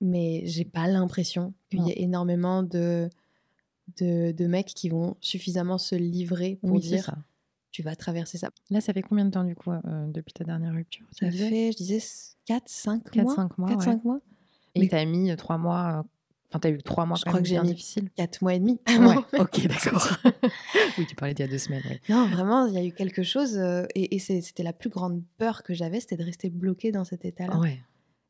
mais 0.00 0.42
j'ai 0.46 0.64
pas 0.64 0.86
l'impression 0.88 1.52
qu'il 1.70 1.82
y 1.86 1.90
ait 1.90 2.00
énormément 2.02 2.62
de, 2.62 3.08
de, 4.00 4.32
de 4.32 4.46
mecs 4.46 4.68
qui 4.74 4.88
vont 4.88 5.16
suffisamment 5.20 5.78
se 5.78 5.94
livrer 5.94 6.56
pour 6.62 6.72
Oui, 6.72 6.80
dire 6.80 7.14
tu 7.70 7.82
vas 7.82 7.94
traverser 7.94 8.38
ça. 8.38 8.50
Là, 8.70 8.80
ça 8.80 8.92
fait 8.94 9.02
combien 9.02 9.26
de 9.26 9.30
temps, 9.30 9.44
du 9.44 9.54
coup, 9.54 9.70
euh, 9.70 10.06
depuis 10.08 10.32
ta 10.32 10.42
dernière 10.44 10.72
rupture 10.72 11.06
tu 11.14 11.26
Ça 11.26 11.30
fait, 11.30 11.70
je 11.72 11.76
disais, 11.76 12.02
4, 12.46 12.62
5 12.66 13.04
Quatre, 13.10 13.24
mois. 13.24 13.34
cinq 13.34 13.58
mois, 13.58 13.68
4, 13.68 13.78
ouais. 13.78 13.84
5 13.84 14.04
mois. 14.04 14.20
Et 14.74 14.80
Mais- 14.80 14.88
t'as 14.88 15.04
mis 15.04 15.30
euh, 15.30 15.36
trois 15.36 15.58
mois... 15.58 16.04
Enfin, 16.50 16.60
t'as 16.60 16.70
eu 16.70 16.78
trois 16.82 17.04
mois 17.04 17.16
Je 17.16 17.24
quand 17.24 17.30
crois 17.30 17.40
même 17.40 17.42
que 17.44 17.48
j'ai 17.48 17.60
mis 17.60 17.68
difficiles. 17.74 18.08
4 18.16 18.40
mois 18.40 18.54
et 18.54 18.58
demi. 18.58 18.80
Ouais, 18.88 19.16
ok, 19.38 19.66
d'accord. 19.66 20.08
oui, 20.98 21.06
tu 21.06 21.14
parlais 21.14 21.34
d'il 21.34 21.42
y 21.44 21.48
a 21.48 21.50
deux 21.50 21.58
semaines. 21.58 21.82
Non, 22.08 22.26
vraiment, 22.28 22.66
il 22.66 22.74
y 22.74 22.78
a 22.78 22.84
eu 22.84 22.92
quelque 22.92 23.22
chose. 23.22 23.58
euh, 23.58 23.84
et 23.94 24.18
c'était 24.18 24.62
la 24.62 24.72
plus 24.72 24.88
grande 24.88 25.22
peur 25.36 25.62
que 25.62 25.74
j'avais, 25.74 26.00
c'était 26.00 26.16
de 26.16 26.24
rester 26.24 26.48
bloquée 26.48 26.90
dans 26.90 27.04
cet 27.04 27.24
état-là. 27.26 27.58
Ouais. 27.58 27.78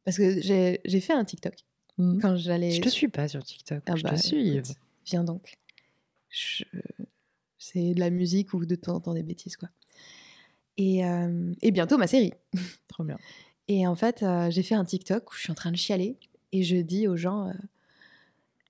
Parce 0.05 0.16
que 0.16 0.41
j'ai 0.41 1.01
fait 1.01 1.12
un 1.12 1.25
TikTok 1.25 1.55
Mhm. 1.99 2.21
quand 2.21 2.37
j'allais. 2.37 2.71
Je 2.71 2.81
te 2.81 2.89
suis 2.89 3.09
pas 3.09 3.27
sur 3.29 3.43
TikTok. 3.43 3.83
Ah 3.87 3.97
je 3.97 4.03
bah, 4.05 4.11
te 4.11 4.16
suis. 4.16 4.57
écoute, 4.57 4.77
Viens 5.07 5.25
donc. 5.25 5.55
Je- 6.31 6.64
C'est 7.59 7.93
de 7.95 7.99
la 8.01 8.11
musique 8.11 8.53
ou 8.55 8.64
de 8.64 8.75
temps 8.77 8.95
en 8.97 9.01
temps 9.01 9.14
des 9.14 9.23
bêtises, 9.25 9.57
quoi. 9.57 9.69
Et, 10.77 11.05
euh, 11.05 11.53
et 11.61 11.71
bientôt 11.73 11.99
ma 11.99 12.07
série. 12.07 12.33
Trop 12.89 13.03
bien. 13.05 13.19
Et 13.66 13.87
en 13.87 13.97
fait, 13.97 14.23
euh, 14.23 14.49
j'ai 14.51 14.62
fait 14.62 14.77
un 14.77 14.85
TikTok 14.85 15.31
où 15.31 15.35
je 15.35 15.41
suis 15.41 15.51
en 15.51 15.55
train 15.57 15.73
de 15.73 15.77
chialer 15.77 16.16
et 16.53 16.62
je 16.62 16.77
dis 16.77 17.09
aux 17.09 17.16
gens 17.16 17.53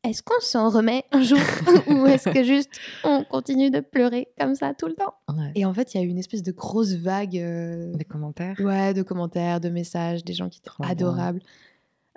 Est-ce 0.04 0.22
qu'on 0.22 0.40
s'en 0.40 0.70
remet 0.70 1.04
un 1.12 1.22
jour 1.22 1.38
Ou 1.88 2.06
est-ce 2.06 2.28
que 2.30 2.44
juste 2.44 2.70
on 3.04 3.24
continue 3.24 3.70
de 3.70 3.80
pleurer 3.80 4.28
comme 4.38 4.54
ça 4.54 4.72
tout 4.74 4.86
le 4.86 4.94
temps? 4.94 5.14
Ouais. 5.28 5.52
Et 5.54 5.64
en 5.64 5.74
fait, 5.74 5.92
il 5.94 5.98
y 5.98 6.00
a 6.00 6.04
eu 6.04 6.08
une 6.08 6.18
espèce 6.18 6.42
de 6.42 6.52
grosse 6.52 6.92
vague 6.94 7.36
euh, 7.36 7.92
Des 7.94 8.04
commentaires? 8.04 8.56
ouais, 8.60 8.94
de 8.94 9.02
commentaires, 9.02 9.60
de 9.60 9.68
messages, 9.68 10.24
des 10.24 10.34
gens 10.34 10.48
qui 10.48 10.58
étaient 10.60 10.70
Trop 10.70 10.82
bien. 10.84 10.92
adorables 10.92 11.40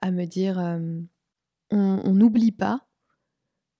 à 0.02 0.12
me 0.12 0.26
dire 0.26 0.60
euh, 0.60 1.00
on 1.72 2.14
n'oublie 2.14 2.52
pas. 2.52 2.82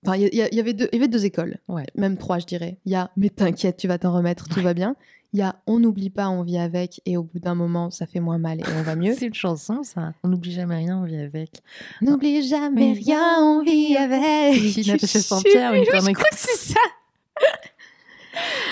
Enfin, 0.04 0.16
il 0.16 0.34
y, 0.34 0.42
avait 0.60 0.72
deux, 0.72 0.88
il 0.92 0.96
y 0.96 0.98
avait 0.98 1.06
deux 1.08 1.24
écoles, 1.24 1.58
Ouais. 1.68 1.86
même 1.94 2.18
trois, 2.18 2.40
je 2.40 2.46
dirais. 2.46 2.78
Il 2.86 2.90
y 2.90 2.96
a 2.96 3.12
mais 3.16 3.28
t'inquiète, 3.30 3.76
tu 3.76 3.86
vas 3.86 3.98
t'en 3.98 4.12
remettre, 4.12 4.48
tout 4.48 4.60
va 4.60 4.74
bien. 4.74 4.96
Il 5.34 5.38
y 5.38 5.42
a 5.42 5.56
on 5.66 5.78
n'oublie 5.80 6.10
pas, 6.10 6.28
on 6.28 6.42
vit 6.42 6.58
avec, 6.58 7.00
et 7.06 7.16
au 7.16 7.22
bout 7.22 7.38
d'un 7.38 7.54
moment, 7.54 7.90
ça 7.90 8.06
fait 8.06 8.20
moins 8.20 8.36
mal 8.38 8.60
et 8.60 8.64
on 8.78 8.82
va 8.82 8.96
mieux. 8.96 9.14
C'est 9.18 9.26
une 9.28 9.34
chanson, 9.34 9.82
ça. 9.82 10.12
On 10.22 10.28
n'oublie 10.28 10.52
jamais 10.52 10.76
rien, 10.76 10.98
on 10.98 11.04
vit 11.04 11.16
avec. 11.16 11.50
N'oublie 12.02 12.46
jamais 12.46 12.92
rien, 12.92 13.38
on 13.40 13.62
vit 13.62 13.96
avec. 13.96 14.54
C'est 14.60 14.82
qui, 14.82 14.90
Natacha 14.90 15.18
Je 15.18 15.24
Saint-Pierre, 15.24 15.72
une 15.74 15.84
Je 15.84 15.90
crois 15.90 16.28
que 16.30 16.36
c'est 16.36 16.72
ça. 16.74 16.80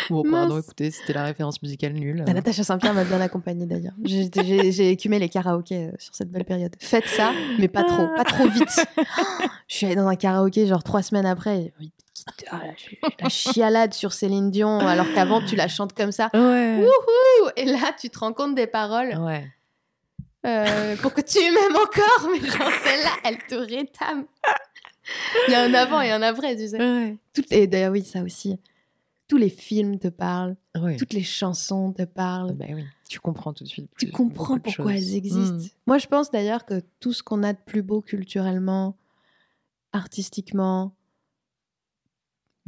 Bon, 0.08 0.22
pardon, 0.22 0.54
Mince. 0.54 0.64
écoutez, 0.64 0.90
c'était 0.90 1.12
la 1.12 1.24
référence 1.24 1.62
musicale 1.62 1.92
nulle. 1.92 2.24
Bah, 2.26 2.32
Natacha 2.32 2.64
Saint-Pierre 2.64 2.94
m'a 2.94 3.04
bien 3.04 3.20
accompagnée 3.20 3.66
d'ailleurs. 3.66 3.92
J'ai- 4.04 4.30
J'ai 4.34 4.72
j'ai 4.72 4.90
écumé 4.90 5.18
les 5.18 5.28
karaokés 5.28 5.88
euh, 5.88 5.92
sur 5.98 6.14
cette 6.14 6.30
belle 6.30 6.44
période. 6.46 6.74
Faites 6.78 7.06
ça, 7.06 7.32
mais 7.58 7.68
pas 7.68 7.84
trop, 7.84 8.06
pas 8.16 8.24
trop 8.24 8.48
vite. 8.48 8.68
Je 9.68 9.76
suis 9.76 9.86
allée 9.86 9.96
dans 9.96 10.08
un 10.08 10.16
karaoké 10.16 10.66
genre 10.66 10.82
trois 10.82 11.02
semaines 11.02 11.26
après. 11.26 11.72
ah, 11.78 11.84
j'ai- 12.76 12.98
la 13.20 13.28
chialade 13.28 13.94
sur 13.94 14.12
Céline 14.12 14.50
Dion, 14.50 14.78
alors 14.80 15.06
qu'avant 15.14 15.44
tu 15.44 15.56
la 15.56 15.68
chantes 15.68 15.92
comme 15.94 16.12
ça. 16.12 16.30
Ouais. 16.34 16.86
Et 17.56 17.64
là, 17.64 17.94
tu 17.98 18.10
te 18.10 18.18
rends 18.18 18.32
compte 18.32 18.54
des 18.54 18.66
paroles. 18.66 19.16
Ouais. 19.18 19.46
Euh, 20.46 20.96
pour 20.96 21.12
que 21.12 21.20
tu 21.20 21.38
m'aimes 21.38 21.76
encore, 21.76 22.30
mais 22.32 22.40
genre 22.48 22.70
celle-là, 22.84 23.10
elle 23.24 23.38
te 23.46 23.54
rétame. 23.54 24.24
Il 25.48 25.52
y 25.52 25.54
a 25.54 25.62
un 25.62 25.74
avant 25.74 26.00
et 26.00 26.10
un 26.10 26.22
après, 26.22 26.56
tu 26.56 26.68
sais. 26.68 26.78
Ouais. 26.78 27.18
Toutes- 27.34 27.50
Et 27.52 27.66
d'ailleurs, 27.66 27.92
oui, 27.92 28.02
ça 28.04 28.22
aussi. 28.22 28.58
Tous 29.28 29.36
les 29.36 29.50
films 29.50 29.98
te 29.98 30.08
parlent, 30.08 30.56
toutes 30.98 31.12
les 31.12 31.22
chansons 31.22 31.92
te 31.92 32.02
parlent. 32.02 32.52
Bah 32.54 32.64
oui, 32.70 32.84
tu 33.08 33.20
comprends 33.20 33.52
tout 33.52 33.62
de 33.64 33.68
suite. 33.68 33.88
tu 33.98 34.10
comprends 34.10 34.58
pourquoi 34.58 34.92
elles 34.94 35.14
existent. 35.14 35.54
Mm. 35.56 35.68
Moi, 35.86 35.98
je 35.98 36.06
pense 36.08 36.30
d'ailleurs 36.32 36.64
que 36.64 36.82
tout 37.00 37.12
ce 37.12 37.22
qu'on 37.22 37.42
a 37.44 37.52
de 37.52 37.58
plus 37.64 37.82
beau 37.82 38.00
culturellement, 38.00 38.96
artistiquement, 39.92 40.94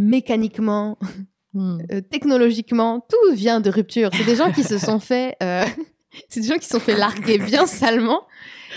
mécaniquement, 0.03 0.99
Mm. 1.55 1.79
euh, 1.93 2.01
technologiquement, 2.01 3.07
tout 3.07 3.35
vient 3.35 3.61
de 3.61 3.69
rupture. 3.69 4.09
C'est 4.15 4.25
des 4.25 4.37
gens 4.37 4.51
qui 4.53 4.63
se 4.65 4.79
sont 4.79 4.99
fait, 5.11 5.37
euh, 5.43 5.65
c'est 6.31 6.41
des 6.41 6.47
gens 6.49 6.57
qui 6.57 6.65
se 6.65 6.71
sont 6.71 6.81
fait 6.81 6.97
larguer 6.97 7.37
bien 7.37 7.67
salement 7.67 8.23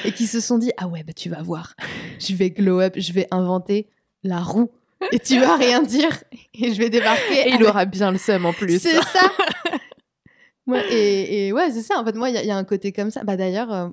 et 0.03 0.11
qui 0.11 0.27
se 0.27 0.41
sont 0.41 0.57
dit 0.57 0.71
ah 0.77 0.87
ouais 0.89 1.03
bah 1.03 1.13
tu 1.13 1.29
vas 1.29 1.41
voir, 1.41 1.73
je 2.19 2.35
vais 2.35 2.49
glow 2.49 2.81
up, 2.81 2.95
je 2.97 3.13
vais 3.13 3.27
inventer 3.31 3.87
la 4.23 4.41
roue 4.41 4.69
et 5.13 5.19
tu 5.19 5.39
vas 5.39 5.55
rien 5.55 5.83
dire 5.83 6.21
et 6.53 6.73
je 6.73 6.77
vais 6.77 6.89
débarquer. 6.89 7.47
Et 7.47 7.53
il 7.53 7.63
aura 7.63 7.85
bien 7.85 8.11
le 8.11 8.17
seum 8.17 8.45
en 8.45 8.51
plus. 8.51 8.79
c'est 8.79 8.95
ça. 9.01 9.31
Ouais, 10.67 10.83
et, 10.91 11.47
et 11.47 11.53
ouais, 11.53 11.69
c'est 11.71 11.83
ça. 11.83 11.99
En 11.99 12.03
fait, 12.03 12.15
moi, 12.15 12.29
il 12.31 12.35
y, 12.43 12.47
y 12.47 12.49
a 12.51 12.57
un 12.57 12.63
côté 12.63 12.91
comme 12.91 13.11
ça. 13.11 13.23
Bah, 13.23 13.37
D'ailleurs, 13.37 13.91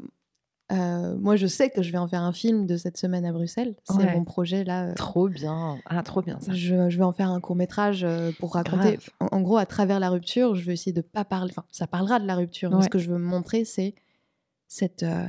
euh, 0.71 0.75
euh, 0.75 1.17
moi, 1.19 1.37
je 1.37 1.47
sais 1.47 1.71
que 1.71 1.83
je 1.83 1.91
vais 1.93 1.99
en 1.99 2.09
faire 2.09 2.23
un 2.23 2.33
film 2.33 2.67
de 2.67 2.77
cette 2.77 2.97
semaine 2.97 3.25
à 3.27 3.33
Bruxelles. 3.33 3.75
C'est 3.85 3.97
Ouais. 3.97 4.13
mon 4.15 4.25
projet 4.25 4.65
là. 4.65 4.87
euh, 4.89 4.95
Trop 4.95 5.29
bien. 5.29 5.79
Ah, 5.87 6.03
trop 6.03 6.23
bien 6.23 6.39
ça. 6.41 6.53
Je, 6.53 6.89
je 6.89 6.97
vais 6.99 7.05
en 7.05 7.13
faire 7.13 7.31
un 7.31 7.41
court 7.41 7.57
métrage 7.57 8.07
pour 8.39 8.55
raconter. 8.55 8.99
En, 9.21 9.27
en 9.33 9.41
gros, 9.43 9.57
à 9.59 9.67
travers 9.67 10.01
la 10.01 10.09
rupture, 10.11 10.55
je 10.55 10.65
vais 10.65 10.73
essayer 10.75 10.93
de 10.93 11.01
pas 11.03 11.25
parler. 11.25 11.51
Enfin, 11.51 11.65
ça 11.71 11.87
parlera 11.87 12.21
de 12.21 12.27
la 12.27 12.37
rupture. 12.37 12.71
Mais 12.71 12.83
ce 12.85 12.89
que 12.89 12.99
je 12.99 13.11
veux 13.11 13.19
montrer, 13.19 13.65
c'est 13.65 13.95
cette. 14.69 15.03
euh, 15.03 15.27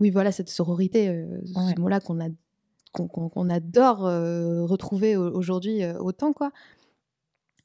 oui, 0.00 0.10
voilà, 0.10 0.32
cette 0.32 0.50
sororité. 0.50 1.08
euh, 1.08 1.26
Ouais. 1.56 1.74
Ce 1.74 1.80
mot-là 1.80 2.00
qu'on 2.00 2.20
a 2.20 2.28
qu'on 2.92 3.48
adore 3.50 4.06
euh, 4.06 4.64
retrouver 4.64 5.16
au- 5.16 5.30
aujourd'hui 5.36 5.84
euh, 5.84 5.98
autant 6.00 6.32
quoi. 6.32 6.50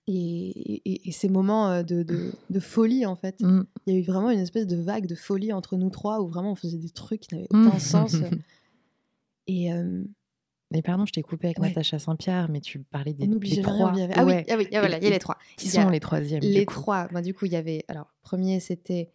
Et, 0.05 0.81
et- 0.85 1.07
et 1.07 1.11
ces 1.13 1.29
moments 1.29 1.69
euh, 1.71 1.83
de, 1.83 2.03
de- 2.03 2.31
de 2.49 2.59
folie 2.59 3.05
en 3.05 3.15
fait. 3.15 3.39
Mm. 3.41 3.63
Il 3.87 3.93
y 3.93 3.97
a 3.97 3.99
eu 3.99 4.03
vraiment 4.03 4.31
une 4.31 4.39
espèce 4.39 4.67
de 4.67 4.75
vague 4.75 5.05
de 5.07 5.15
folie 5.15 5.53
entre 5.53 5.77
nous 5.77 5.89
trois 5.89 6.21
où 6.21 6.27
vraiment 6.27 6.51
on 6.51 6.55
faisait 6.55 6.77
des 6.77 6.89
trucs 6.89 7.21
qui 7.21 7.35
n'avaient 7.35 7.47
Mm. 7.51 7.67
aucun 7.67 7.79
sens. 7.79 8.15
Et 9.47 9.73
euh, 9.73 10.03
Mais 10.71 10.81
pardon, 10.81 11.05
je 11.05 11.11
t'ai 11.13 11.21
coupé 11.21 11.47
avec 11.47 11.59
Ouais. 11.59 11.67
Natacha 11.69 11.99
Saint-Pierre, 11.99 12.49
mais 12.49 12.61
tu 12.61 12.79
parlais 12.79 13.13
des, 13.13 13.27
on 13.27 13.35
des 13.35 13.61
trois. 13.61 13.91
rien, 13.91 13.93
on 13.93 13.97
y 13.97 14.01
avait- 14.03 14.13
Ah 14.15 14.25
oui, 14.25 14.33
ah 14.49 14.55
oui, 14.57 14.67
ah 14.73 14.79
voilà, 14.79 14.97
il 14.97 15.03
y 15.03 15.07
a 15.07 15.09
les 15.09 15.19
trois. 15.19 15.37
Qui 15.57 15.67
sont 15.69 15.89
les 15.89 15.99
troisièmes 15.99 16.41
Les 16.41 16.65
trois. 16.65 17.07
Du 17.21 17.33
coup, 17.33 17.45
il 17.45 17.51
y 17.53 17.55
avait. 17.57 17.83
Alors, 17.87 18.07
premier, 18.21 18.59
c'était 18.59 19.11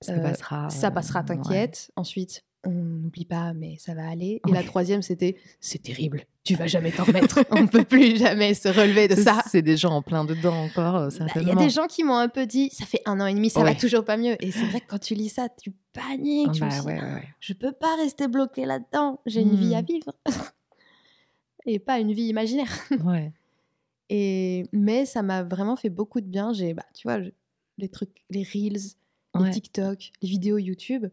Ça 0.00 0.12
euh, 0.12 0.20
passera. 0.20 0.70
Ça 0.70 0.90
passera, 0.90 1.20
ouais. 1.20 1.26
t'inquiète. 1.26 1.90
Ensuite, 1.96 2.44
on 2.68 2.84
n'oublie 2.84 3.24
pas, 3.24 3.52
mais 3.54 3.76
ça 3.78 3.94
va 3.94 4.08
aller. 4.08 4.40
Et 4.46 4.50
Ouais. 4.50 4.58
la 4.58 4.62
troisième, 4.62 5.02
c'était 5.02 5.36
c'est 5.60 5.82
terrible, 5.82 6.24
tu 6.44 6.54
vas 6.54 6.66
jamais 6.66 6.90
t'en 6.92 7.04
remettre. 7.30 7.40
On 7.50 7.66
peut 7.66 7.84
plus 7.84 8.16
jamais 8.16 8.54
se 8.54 8.68
relever 8.68 9.08
de 9.08 9.14
ça. 9.16 9.42
C'est 9.50 9.62
des 9.62 9.76
gens 9.76 9.92
en 9.92 10.02
plein 10.02 10.24
dedans 10.24 10.54
encore, 10.64 10.96
euh, 10.96 11.08
Bah, 11.18 11.26
Il 11.36 11.48
y 11.48 11.50
a 11.50 11.54
des 11.54 11.70
gens 11.70 11.86
qui 11.86 12.04
m'ont 12.04 12.16
un 12.16 12.28
peu 12.28 12.46
dit 12.46 12.70
ça 12.70 12.84
fait 12.86 13.00
un 13.06 13.20
an 13.20 13.26
et 13.26 13.34
demi, 13.34 13.50
ça 13.50 13.60
va 13.62 13.70
Ouais. 13.70 13.76
toujours 13.76 14.04
pas 14.04 14.16
mieux. 14.16 14.36
Et 14.44 14.50
c'est 14.52 14.66
vrai 14.66 14.80
que 14.80 14.86
quand 14.86 14.98
tu 15.00 15.14
lis 15.14 15.28
ça, 15.30 15.48
tu 15.48 15.72
paniques. 15.92 16.48
Ah 16.62 16.66
bah 16.66 16.68
dis, 16.80 16.86
ouais, 16.86 17.00
ouais, 17.00 17.28
je 17.40 17.52
peux 17.54 17.72
pas 17.72 17.96
rester 17.96 18.28
bloquée 18.28 18.66
là-dedans. 18.66 19.20
J'ai 19.26 19.40
une 19.40 19.56
vie 19.56 19.74
à 19.74 19.82
Hmm. 19.82 19.86
vivre. 19.86 20.12
et 21.66 21.78
pas 21.78 21.98
une 21.98 22.12
vie 22.12 22.24
imaginaire. 22.28 22.70
Ouais. 23.04 23.32
Et 24.10 24.64
mais 24.72 25.04
ça 25.04 25.22
m'a 25.22 25.42
vraiment 25.42 25.76
fait 25.76 25.90
beaucoup 25.90 26.20
de 26.20 26.26
bien. 26.26 26.52
J'ai, 26.54 26.72
bah, 26.74 26.84
tu 26.94 27.06
vois, 27.06 27.20
je- 27.22 27.30
les 27.76 27.88
trucs, 27.88 28.22
les 28.30 28.42
reels, 28.42 28.78
les. 29.38 29.50
TikTok, 29.50 30.10
les 30.22 30.28
vidéos 30.28 30.56
YouTube. 30.58 31.06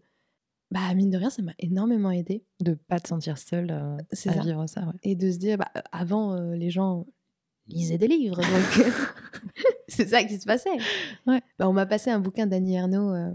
Bah 0.71 0.93
mine 0.95 1.09
de 1.11 1.17
rien, 1.17 1.29
ça 1.29 1.41
m'a 1.43 1.53
énormément 1.59 2.11
aidé. 2.11 2.43
De 2.59 2.73
pas 2.73 2.99
te 2.99 3.07
sentir 3.07 3.37
seule 3.37 3.69
euh, 3.71 3.97
à 4.11 4.15
ça. 4.15 4.31
vivre 4.41 4.65
ça, 4.67 4.81
ouais. 4.81 4.93
Et 5.03 5.15
de 5.15 5.31
se 5.31 5.37
dire, 5.37 5.57
bah, 5.57 5.69
euh, 5.77 5.81
avant, 5.91 6.33
euh, 6.33 6.55
les 6.55 6.71
gens 6.71 7.05
lisaient 7.67 7.97
des 7.99 8.07
livres. 8.07 8.41
C'est 9.87 10.07
ça 10.07 10.23
qui 10.23 10.39
se 10.39 10.45
passait. 10.45 10.75
Ouais. 11.27 11.41
Bah, 11.59 11.69
on 11.69 11.73
m'a 11.73 11.85
passé 11.85 12.09
un 12.09 12.19
bouquin 12.19 12.47
d'Annie 12.47 12.75
Ernaux. 12.75 13.13
euh, 13.13 13.31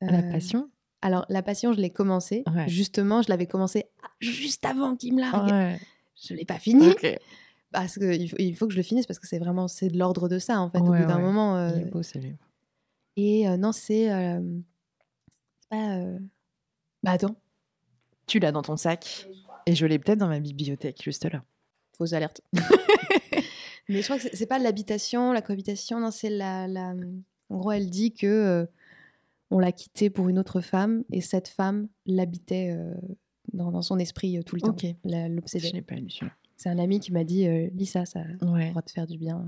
La 0.00 0.22
passion. 0.22 0.70
Alors, 1.02 1.26
La 1.28 1.42
Passion, 1.42 1.74
je 1.74 1.80
l'ai 1.80 1.90
commencé. 1.90 2.42
Ouais. 2.54 2.66
Justement, 2.66 3.20
je 3.20 3.28
l'avais 3.28 3.46
commencé 3.46 3.84
juste 4.20 4.64
avant 4.64 4.96
qu'il 4.96 5.14
me 5.14 5.20
largue. 5.20 5.50
Ouais. 5.50 5.78
Je 6.26 6.32
l'ai 6.32 6.46
pas 6.46 6.58
fini. 6.58 6.88
Ok. 6.88 7.18
Parce 7.70 7.98
qu'il 7.98 8.30
faut, 8.30 8.36
il 8.38 8.56
faut 8.56 8.66
que 8.66 8.72
je 8.72 8.78
le 8.78 8.82
finisse 8.82 9.04
parce 9.06 9.18
que 9.18 9.26
c'est 9.26 9.38
vraiment 9.38 9.68
c'est 9.68 9.88
de 9.88 9.98
l'ordre 9.98 10.28
de 10.30 10.38
ça, 10.38 10.58
en 10.60 10.70
fait. 10.70 10.78
Au 10.80 10.84
bout 10.84 10.92
d'un 11.04 11.18
moment. 11.18 11.68
Il 11.68 11.82
est 11.82 11.90
beau 11.90 12.02
ce 12.02 12.16
livre. 12.16 12.38
Et 13.16 13.46
non, 13.58 13.72
c'est. 13.72 14.08
Pas. 15.68 15.98
euh, 15.98 16.18
Bah 17.02 17.12
attends, 17.12 17.36
Tu 18.26 18.38
l'as 18.38 18.52
dans 18.52 18.62
ton 18.62 18.76
sac. 18.76 19.28
Et 19.66 19.74
je 19.74 19.86
l'ai 19.86 19.98
peut-être 19.98 20.18
dans 20.18 20.28
ma 20.28 20.40
bibliothèque, 20.40 21.02
juste 21.02 21.24
là. 21.30 21.42
fausse 21.96 22.12
alerte. 22.12 22.40
Mais 23.88 24.00
je 24.00 24.04
crois 24.04 24.18
que 24.18 24.28
c'est- 24.34 24.46
pas 24.46 24.58
l'habitation, 24.58 25.32
la 25.32 25.42
cohabitation, 25.42 26.00
non, 26.00 26.10
c'est 26.10 26.30
la, 26.30 26.66
la. 26.66 26.94
En 27.50 27.58
gros, 27.58 27.72
elle 27.72 27.90
dit 27.90 28.12
que 28.14 28.26
euh, 28.26 28.66
on 29.50 29.58
l'a 29.58 29.72
quitté 29.72 30.08
pour 30.10 30.28
une 30.28 30.38
autre 30.38 30.60
femme 30.62 31.04
et 31.12 31.20
cette 31.20 31.48
femme 31.48 31.88
l'habitait 32.06 32.70
euh, 32.76 32.94
dans, 33.52 33.70
dans 33.70 33.82
son 33.82 33.98
esprit 33.98 34.38
euh, 34.38 34.42
tout 34.42 34.56
le 34.56 34.62
temps. 34.62 34.68
Ok. 34.70 34.86
Je 35.04 35.28
L'obsédait. 35.28 35.70
l'ai 35.70 35.82
pas 35.82 35.96
lu. 35.96 36.08
C'est 36.56 36.68
un 36.70 36.78
ami 36.78 36.98
qui 37.00 37.12
m'a 37.12 37.24
dit 37.24 37.46
euh, 37.46 37.68
lis 37.74 37.86
ça, 37.86 38.06
ça 38.06 38.20
Ouais. 38.42 38.68
pourra 38.68 38.82
te 38.82 38.90
faire 38.90 39.06
du 39.06 39.18
bien. 39.18 39.46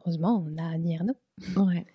Heureusement, 0.00 0.44
on 0.46 0.58
a 0.58 0.68
Annie 0.68 0.94
Ernaux 0.94 1.16
Ouais. 1.56 1.86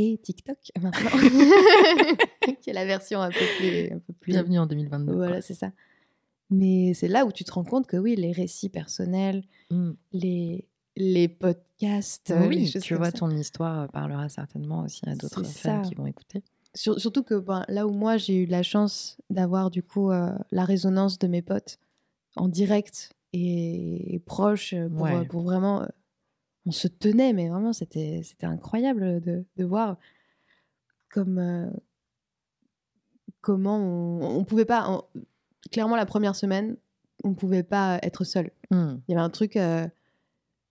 Et 0.00 0.18
TikTok 0.18 0.56
maintenant, 0.80 1.10
qui 2.62 2.70
est 2.70 2.72
la 2.72 2.84
version 2.86 3.20
un 3.20 3.30
peu 3.30 3.44
plus. 3.58 3.92
Un 3.92 3.98
peu 3.98 4.12
plus 4.14 4.32
Bienvenue 4.32 4.58
en 4.58 4.66
2022. 4.66 5.12
Voilà, 5.14 5.40
c'est 5.42 5.54
ça. 5.54 5.72
Mais 6.50 6.94
c'est 6.94 7.08
là 7.08 7.26
où 7.26 7.32
tu 7.32 7.44
te 7.44 7.52
rends 7.52 7.64
compte 7.64 7.86
que 7.86 7.96
oui, 7.96 8.16
les 8.16 8.32
récits 8.32 8.68
personnels, 8.70 9.44
Mm. 9.70 9.90
les, 10.12 10.66
les 10.96 11.28
podcasts, 11.28 12.32
euh, 12.32 12.48
les 12.48 12.56
Oui, 12.72 12.72
tu 12.82 12.94
vois, 12.96 13.06
ça. 13.12 13.18
ton 13.18 13.30
histoire 13.30 13.82
euh, 13.82 13.86
parlera 13.86 14.28
certainement 14.28 14.82
aussi 14.82 15.00
à 15.08 15.14
d'autres 15.14 15.44
femmes 15.44 15.82
qui 15.82 15.94
vont 15.94 16.06
écouter. 16.06 16.42
Sur- 16.74 16.98
surtout 17.00 17.22
que 17.22 17.34
ben, 17.36 17.64
là 17.68 17.86
où 17.86 17.90
moi 17.92 18.16
j'ai 18.16 18.34
eu 18.34 18.46
la 18.46 18.62
chance 18.64 19.16
d'avoir 19.30 19.70
du 19.70 19.82
coup 19.84 20.10
euh, 20.10 20.30
la 20.50 20.64
résonance 20.64 21.18
de 21.20 21.28
mes 21.28 21.42
potes 21.42 21.78
en 22.36 22.48
direct 22.48 23.10
et, 23.32 24.14
et 24.14 24.18
proche 24.18 24.72
euh, 24.74 24.88
pour, 24.88 25.02
Ouais. 25.02 25.14
euh, 25.14 25.24
pour 25.24 25.42
vraiment. 25.42 25.86
On 26.70 26.72
se 26.72 26.86
tenait, 26.88 27.32
mais 27.32 27.48
vraiment 27.48 27.72
c'était 27.72 28.20
c'était 28.22 28.46
incroyable 28.46 29.20
de, 29.20 29.44
de 29.56 29.64
voir 29.64 29.96
comme 31.12 31.38
euh, 31.38 31.66
comment 33.40 33.76
on, 33.78 34.38
on 34.38 34.44
pouvait 34.44 34.64
pas. 34.64 34.88
on- 34.88 35.04
clairement, 35.72 35.96
la 35.96 36.06
première 36.06 36.36
semaine, 36.36 36.76
on 37.24 37.34
pouvait 37.34 37.62
pas 37.64 37.98
être 38.02 38.22
seul. 38.24 38.50
Mm. 38.70 38.94
Il 39.08 39.12
y 39.12 39.14
avait 39.14 39.24
un 39.24 39.30
truc, 39.30 39.56
euh, 39.56 39.86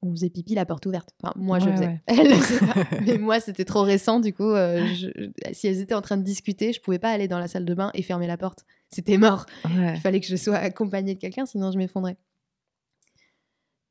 on 0.02 0.12
faisait 0.12 0.30
pipi 0.30 0.56
la 0.56 0.66
porte 0.66 0.86
ouverte. 0.86 1.10
Enfin, 1.22 1.34
moi, 1.36 1.60
je 1.60 1.70
faisais. 1.70 1.88
ouais. 1.88 2.02
Elle. 2.08 3.04
Mais 3.06 3.18
moi, 3.18 3.40
c'était 3.42 3.66
trop 3.66 3.82
récent. 3.82 4.20
Du 4.22 4.34
coup, 4.34 4.50
euh, 4.52 4.86
je- 4.96 5.30
si 5.54 5.68
elles 5.68 5.80
étaient 5.82 5.94
en 5.96 6.02
train 6.02 6.16
de 6.18 6.24
discuter, 6.24 6.72
je 6.74 6.80
pouvais 6.82 7.00
pas 7.00 7.12
aller 7.12 7.28
dans 7.28 7.40
la 7.40 7.48
salle 7.50 7.66
de 7.66 7.74
bain 7.74 7.92
et 7.94 8.02
fermer 8.02 8.26
la 8.28 8.38
porte. 8.38 8.66
C'était 8.92 9.18
mort. 9.18 9.46
Ouais. 9.66 9.96
Il 9.96 10.00
fallait 10.00 10.22
que 10.22 10.28
je 10.28 10.38
sois 10.38 10.56
accompagnée 10.56 11.16
de 11.16 11.20
quelqu'un, 11.20 11.46
sinon 11.46 11.72
je 11.72 11.78
m'effondrais. 11.78 12.16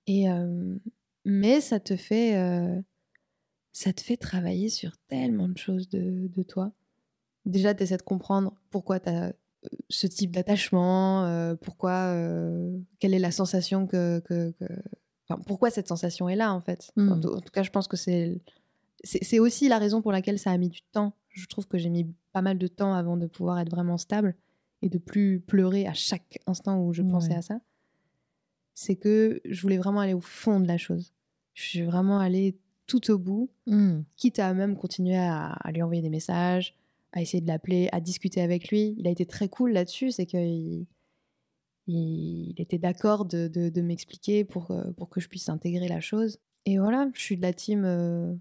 Et 0.07 0.31
euh, 0.31 0.77
mais 1.31 1.61
ça 1.61 1.79
te 1.79 1.95
fait, 1.97 2.37
euh, 2.37 2.81
ça 3.73 3.93
te 3.93 4.01
fait 4.01 4.17
travailler 4.17 4.69
sur 4.71 4.97
tellement 5.09 5.49
de 5.49 5.59
choses 5.59 5.89
de, 5.89 6.27
de 6.29 6.43
toi. 6.43 6.73
Déjà, 7.45 7.75
tu 7.75 7.83
essaies 7.83 7.97
de 7.99 8.03
comprendre 8.03 8.55
pourquoi 8.71 8.99
tu 9.01 9.09
as 9.11 9.35
ce 9.89 10.07
type 10.07 10.31
d'attachement, 10.33 11.25
euh, 11.25 11.55
pourquoi, 11.55 12.13
euh, 12.15 12.79
quelle 12.99 13.13
est 13.15 13.19
la 13.19 13.31
sensation 13.31 13.87
que, 13.87 14.21
que- 14.21 14.51
que- 14.53 14.65
enfin, 15.29 15.41
pourquoi 15.47 15.71
cette 15.71 15.89
sensation 15.89 16.29
est 16.29 16.37
là 16.37 16.53
en 16.55 16.61
fait. 16.61 16.91
Mm. 16.97 17.13
En, 17.13 17.21
tout- 17.21 17.29
en 17.35 17.41
tout 17.41 17.53
cas, 17.53 17.63
je 17.63 17.71
pense 17.71 17.89
que 17.89 17.97
c'est, 17.97 18.41
c'est 19.05 19.23
c'est 19.25 19.39
aussi 19.39 19.69
la 19.69 19.79
raison 19.79 20.01
pour 20.03 20.13
laquelle 20.13 20.39
ça 20.39 20.51
a 20.51 20.57
mis 20.59 20.69
du 20.71 20.81
temps. 20.93 21.13
Je 21.29 21.47
trouve 21.47 21.67
que 21.69 21.77
j'ai 21.79 21.91
mis 21.91 22.07
pas 22.33 22.43
mal 22.43 22.57
de 22.59 22.67
temps 22.69 22.95
avant 22.95 23.17
de 23.17 23.27
pouvoir 23.27 23.59
être 23.61 23.71
vraiment 23.71 23.99
stable 23.99 24.35
et 24.83 24.89
de 24.89 24.99
plus 24.99 25.41
pleurer 25.41 25.87
à 25.87 25.93
chaque 25.95 26.39
instant 26.47 26.81
où 26.83 26.93
je 26.93 27.03
pensais 27.03 27.31
Ouais. 27.31 27.37
à 27.37 27.43
ça. 27.43 27.61
C'est 28.75 28.95
que 28.97 29.41
je 29.45 29.61
voulais 29.63 29.79
vraiment 29.79 30.01
aller 30.01 30.15
au 30.15 30.21
fond 30.21 30.61
de 30.61 30.67
la 30.69 30.79
chose. 30.79 31.13
Je 31.59 31.65
suis 31.71 31.83
vraiment 31.83 32.21
allée 32.21 32.57
tout 32.87 33.11
au 33.11 33.19
bout 33.19 33.51
Mm. 33.67 34.03
quitte 34.17 34.39
à 34.39 34.55
même 34.55 34.77
continuer 34.77 35.17
à, 35.17 35.49
à 35.53 35.73
lui 35.73 35.83
envoyer 35.83 36.03
des 36.03 36.09
messages, 36.09 36.77
à 37.13 37.21
essayer 37.21 37.41
de 37.41 37.49
l'appeler, 37.49 37.89
à 37.91 38.01
discuter 38.01 38.41
avec 38.41 38.69
lui. 38.69 38.95
Il 38.97 39.09
a 39.09 39.11
été 39.11 39.27
très 39.27 39.49
cool 39.49 39.73
là-dessus, 39.73 40.13
c'est 40.13 40.25
qu'il 40.25 40.87
il, 41.89 42.55
était 42.59 42.79
d'accord 42.79 43.25
de, 43.25 43.49
de- 43.49 43.71
de 43.71 43.81
m'expliquer 43.83 44.45
pour, 44.45 44.71
euh, 44.71 44.93
pour 44.93 45.09
que 45.09 45.21
je 45.21 45.29
puisse 45.29 45.49
intégrer 45.49 45.89
la 45.89 46.01
chose. 46.01 46.39
Et 46.65 46.79
voilà, 46.79 47.09
je 47.15 47.21
suis 47.21 47.37
de 47.37 47.43
la 47.43 47.53
team 47.53 47.83
euh, 47.85 48.33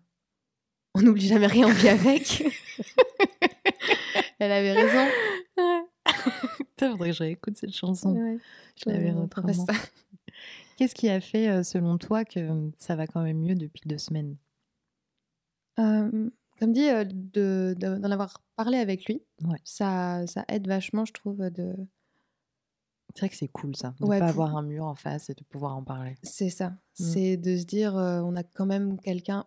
on 0.93 1.01
n'oublie 1.01 1.27
jamais 1.27 1.47
rien, 1.47 1.67
on 1.67 1.71
vit 1.73 1.89
avec. 1.89 2.43
Elle 4.39 4.51
avait 4.51 4.73
raison. 4.73 5.11
Putain, 6.59 6.91
faudrait 6.91 7.09
que 7.09 7.15
je 7.15 7.23
réécoute 7.23 7.57
cette 7.57 7.73
chanson. 7.75 8.13
Ouais, 8.15 8.37
Je 8.75 8.89
l'avais 8.89 9.11
autrement. 9.13 9.65
Qu'est-ce 10.77 10.95
qui 10.95 11.09
a 11.09 11.19
fait, 11.19 11.49
euh, 11.49 11.63
selon 11.63 11.97
toi, 11.97 12.23
que 12.23 12.39
euh, 12.39 12.69
ça 12.77 12.95
va 12.95 13.07
quand 13.07 13.21
même 13.23 13.39
mieux 13.39 13.55
depuis 13.55 13.81
deux 13.85 13.97
semaines? 13.97 14.37
Euh, 15.79 16.29
comme 16.59 16.71
dit, 16.71 16.87
euh, 16.89 17.03
de- 17.03 17.75
de- 17.77 17.97
d'en 17.97 18.11
avoir 18.11 18.41
parlé 18.55 18.77
avec 18.77 19.05
lui, 19.05 19.21
Ouais. 19.43 19.57
ça, 19.63 20.25
ça 20.27 20.45
aide 20.47 20.67
vachement, 20.67 21.03
je 21.05 21.13
trouve, 21.13 21.37
de, 21.49 21.75
C'est 23.13 23.21
vrai 23.21 23.29
que 23.29 23.35
c'est 23.35 23.47
cool 23.47 23.75
ça, 23.75 23.95
de 23.99 24.05
Ouais, 24.05 24.19
pas 24.19 24.31
pour- 24.31 24.43
avoir 24.43 24.57
un 24.57 24.61
mur 24.61 24.85
en 24.85 24.93
face 24.93 25.29
et 25.31 25.33
de 25.33 25.43
pouvoir 25.43 25.75
en 25.75 25.83
parler. 25.83 26.15
C'est 26.21 26.49
ça. 26.51 26.69
Mm. 26.69 26.75
C'est 27.03 27.37
de 27.37 27.57
se 27.57 27.65
dire, 27.65 27.95
euh, 27.97 28.21
on 28.21 28.35
a 28.35 28.43
quand 28.43 28.67
même 28.67 28.99
quelqu'un, 28.99 29.43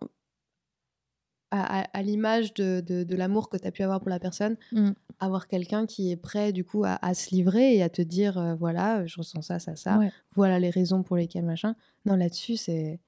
à, 1.51 1.81
à- 1.81 1.87
à 1.93 2.01
l'image 2.01 2.53
de, 2.53 2.81
de- 2.85 3.03
de 3.03 3.15
l'amour 3.15 3.49
que 3.49 3.57
tu 3.57 3.67
as 3.67 3.71
pu 3.71 3.83
avoir 3.83 3.99
pour 3.99 4.09
la 4.09 4.19
personne, 4.19 4.55
Mm. 4.71 4.91
avoir 5.19 5.47
quelqu'un 5.47 5.85
qui 5.85 6.11
est 6.11 6.15
prêt 6.17 6.51
du 6.53 6.63
coup 6.63 6.83
à, 6.85 6.97
à 7.05 7.13
se 7.13 7.35
livrer 7.35 7.75
et 7.75 7.83
à 7.83 7.89
te 7.89 8.01
dire, 8.01 8.37
euh, 8.37 8.55
voilà, 8.55 9.05
je 9.05 9.17
ressens 9.17 9.41
ça, 9.43 9.59
ça, 9.59 9.75
ça, 9.75 9.99
Ouais. 9.99 10.11
voilà 10.35 10.59
les 10.59 10.69
raisons 10.69 11.03
pour 11.03 11.15
lesquelles 11.17 11.45
machin. 11.45 11.75
Non, 12.05 12.15
là-dessus, 12.15 12.57
c'est... 12.57 12.99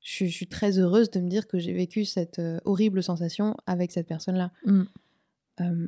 Je, 0.00 0.10
suis- 0.12 0.28
je 0.28 0.34
suis 0.34 0.46
très 0.46 0.78
heureuse 0.78 1.10
de 1.10 1.20
me 1.20 1.28
dire 1.28 1.46
que 1.48 1.58
j'ai 1.58 1.72
vécu 1.72 2.04
cette 2.04 2.38
euh, 2.38 2.58
horrible 2.64 3.02
sensation 3.02 3.56
avec 3.66 3.90
cette 3.92 4.06
personne-là. 4.06 4.52
Mm. 4.66 4.82
Euh, 5.60 5.86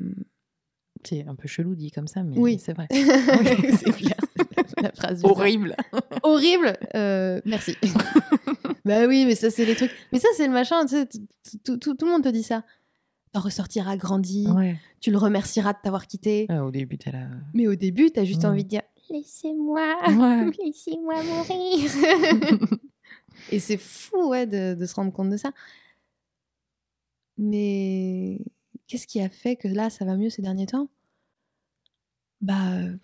C'est 1.04 1.26
un 1.26 1.34
peu 1.34 1.48
chelou 1.48 1.74
dit 1.74 1.90
comme 1.90 2.08
ça, 2.08 2.22
mais 2.22 2.36
Oui. 2.36 2.58
c'est 2.58 2.72
vrai. 2.74 2.86
c'est 2.90 3.92
clair. 3.92 4.16
La 4.82 4.92
phrase. 4.92 5.20
Horrible. 5.24 5.76
horrible. 6.22 6.76
euh, 6.94 7.40
merci. 7.44 7.76
bah 8.84 9.06
oui, 9.06 9.24
mais 9.26 9.34
ça, 9.34 9.50
c'est 9.50 9.64
les 9.64 9.76
trucs. 9.76 9.92
Mais 10.12 10.18
ça, 10.18 10.28
c'est 10.36 10.46
le 10.46 10.52
machin. 10.52 10.84
Tu 10.86 10.96
sais, 10.96 11.06
t- 11.06 11.18
tout, 11.64 11.76
tout- 11.76 11.94
tout 11.94 12.06
le 12.06 12.12
monde 12.12 12.24
te 12.24 12.28
dit 12.28 12.42
ça. 12.42 12.64
T'en 13.32 13.40
ressortiras 13.40 13.96
grandi. 13.96 14.46
Ouais. 14.48 14.76
Tu 15.00 15.10
le 15.10 15.18
remercieras 15.18 15.72
de 15.72 15.78
t'avoir 15.82 16.06
quitté. 16.06 16.46
Ah, 16.48 16.64
au 16.64 16.70
début, 16.70 16.98
t'es 16.98 17.12
là. 17.12 17.28
Mais 17.54 17.68
au 17.68 17.74
début, 17.76 18.10
t'as 18.10 18.24
juste 18.24 18.44
envie 18.44 18.64
de 18.64 18.68
dire. 18.68 18.82
Laissez-moi, 19.08 19.96
Ouais. 20.08 20.50
laissez-moi 20.64 21.22
mourir. 21.22 21.90
Et 23.50 23.58
c'est 23.60 23.76
fou, 23.76 24.28
ouais, 24.28 24.46
de, 24.46 24.74
de 24.74 24.86
se 24.86 24.94
rendre 24.94 25.12
compte 25.12 25.30
de 25.30 25.36
ça. 25.36 25.50
Mais 27.38 28.38
qu'est-ce 28.86 29.06
qui 29.06 29.20
a 29.20 29.28
fait 29.28 29.56
que 29.56 29.68
là, 29.68 29.90
ça 29.90 30.04
va 30.04 30.16
mieux 30.16 30.30
ces 30.30 30.42
derniers 30.42 30.66
temps? 30.66 30.88
Bah, 32.40 32.72
euh, 32.72 32.96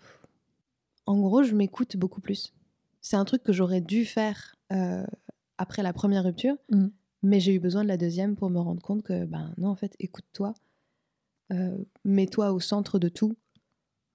en 1.07 1.19
gros, 1.19 1.43
je 1.43 1.55
m'écoute 1.55 1.97
beaucoup 1.97 2.21
plus. 2.21 2.53
C'est 3.01 3.15
un 3.15 3.25
truc 3.25 3.43
que 3.43 3.53
j'aurais 3.53 3.81
dû 3.81 4.05
faire 4.05 4.55
euh, 4.71 5.05
après 5.57 5.81
la 5.83 5.93
première 5.93 6.23
rupture, 6.23 6.55
Mm. 6.71 6.87
mais 7.23 7.39
j'ai 7.39 7.53
eu 7.53 7.59
besoin 7.59 7.83
de 7.83 7.87
la 7.87 7.97
deuxième 7.97 8.35
pour 8.35 8.49
me 8.49 8.59
rendre 8.59 8.81
compte 8.81 9.01
que, 9.03 9.25
ben 9.25 9.53
non, 9.57 9.69
en 9.69 9.75
fait, 9.75 9.95
écoute-toi, 9.99 10.53
euh, 11.53 11.77
mets-toi 12.05 12.51
au 12.51 12.59
centre 12.59 12.99
de 12.99 13.09
tout, 13.09 13.35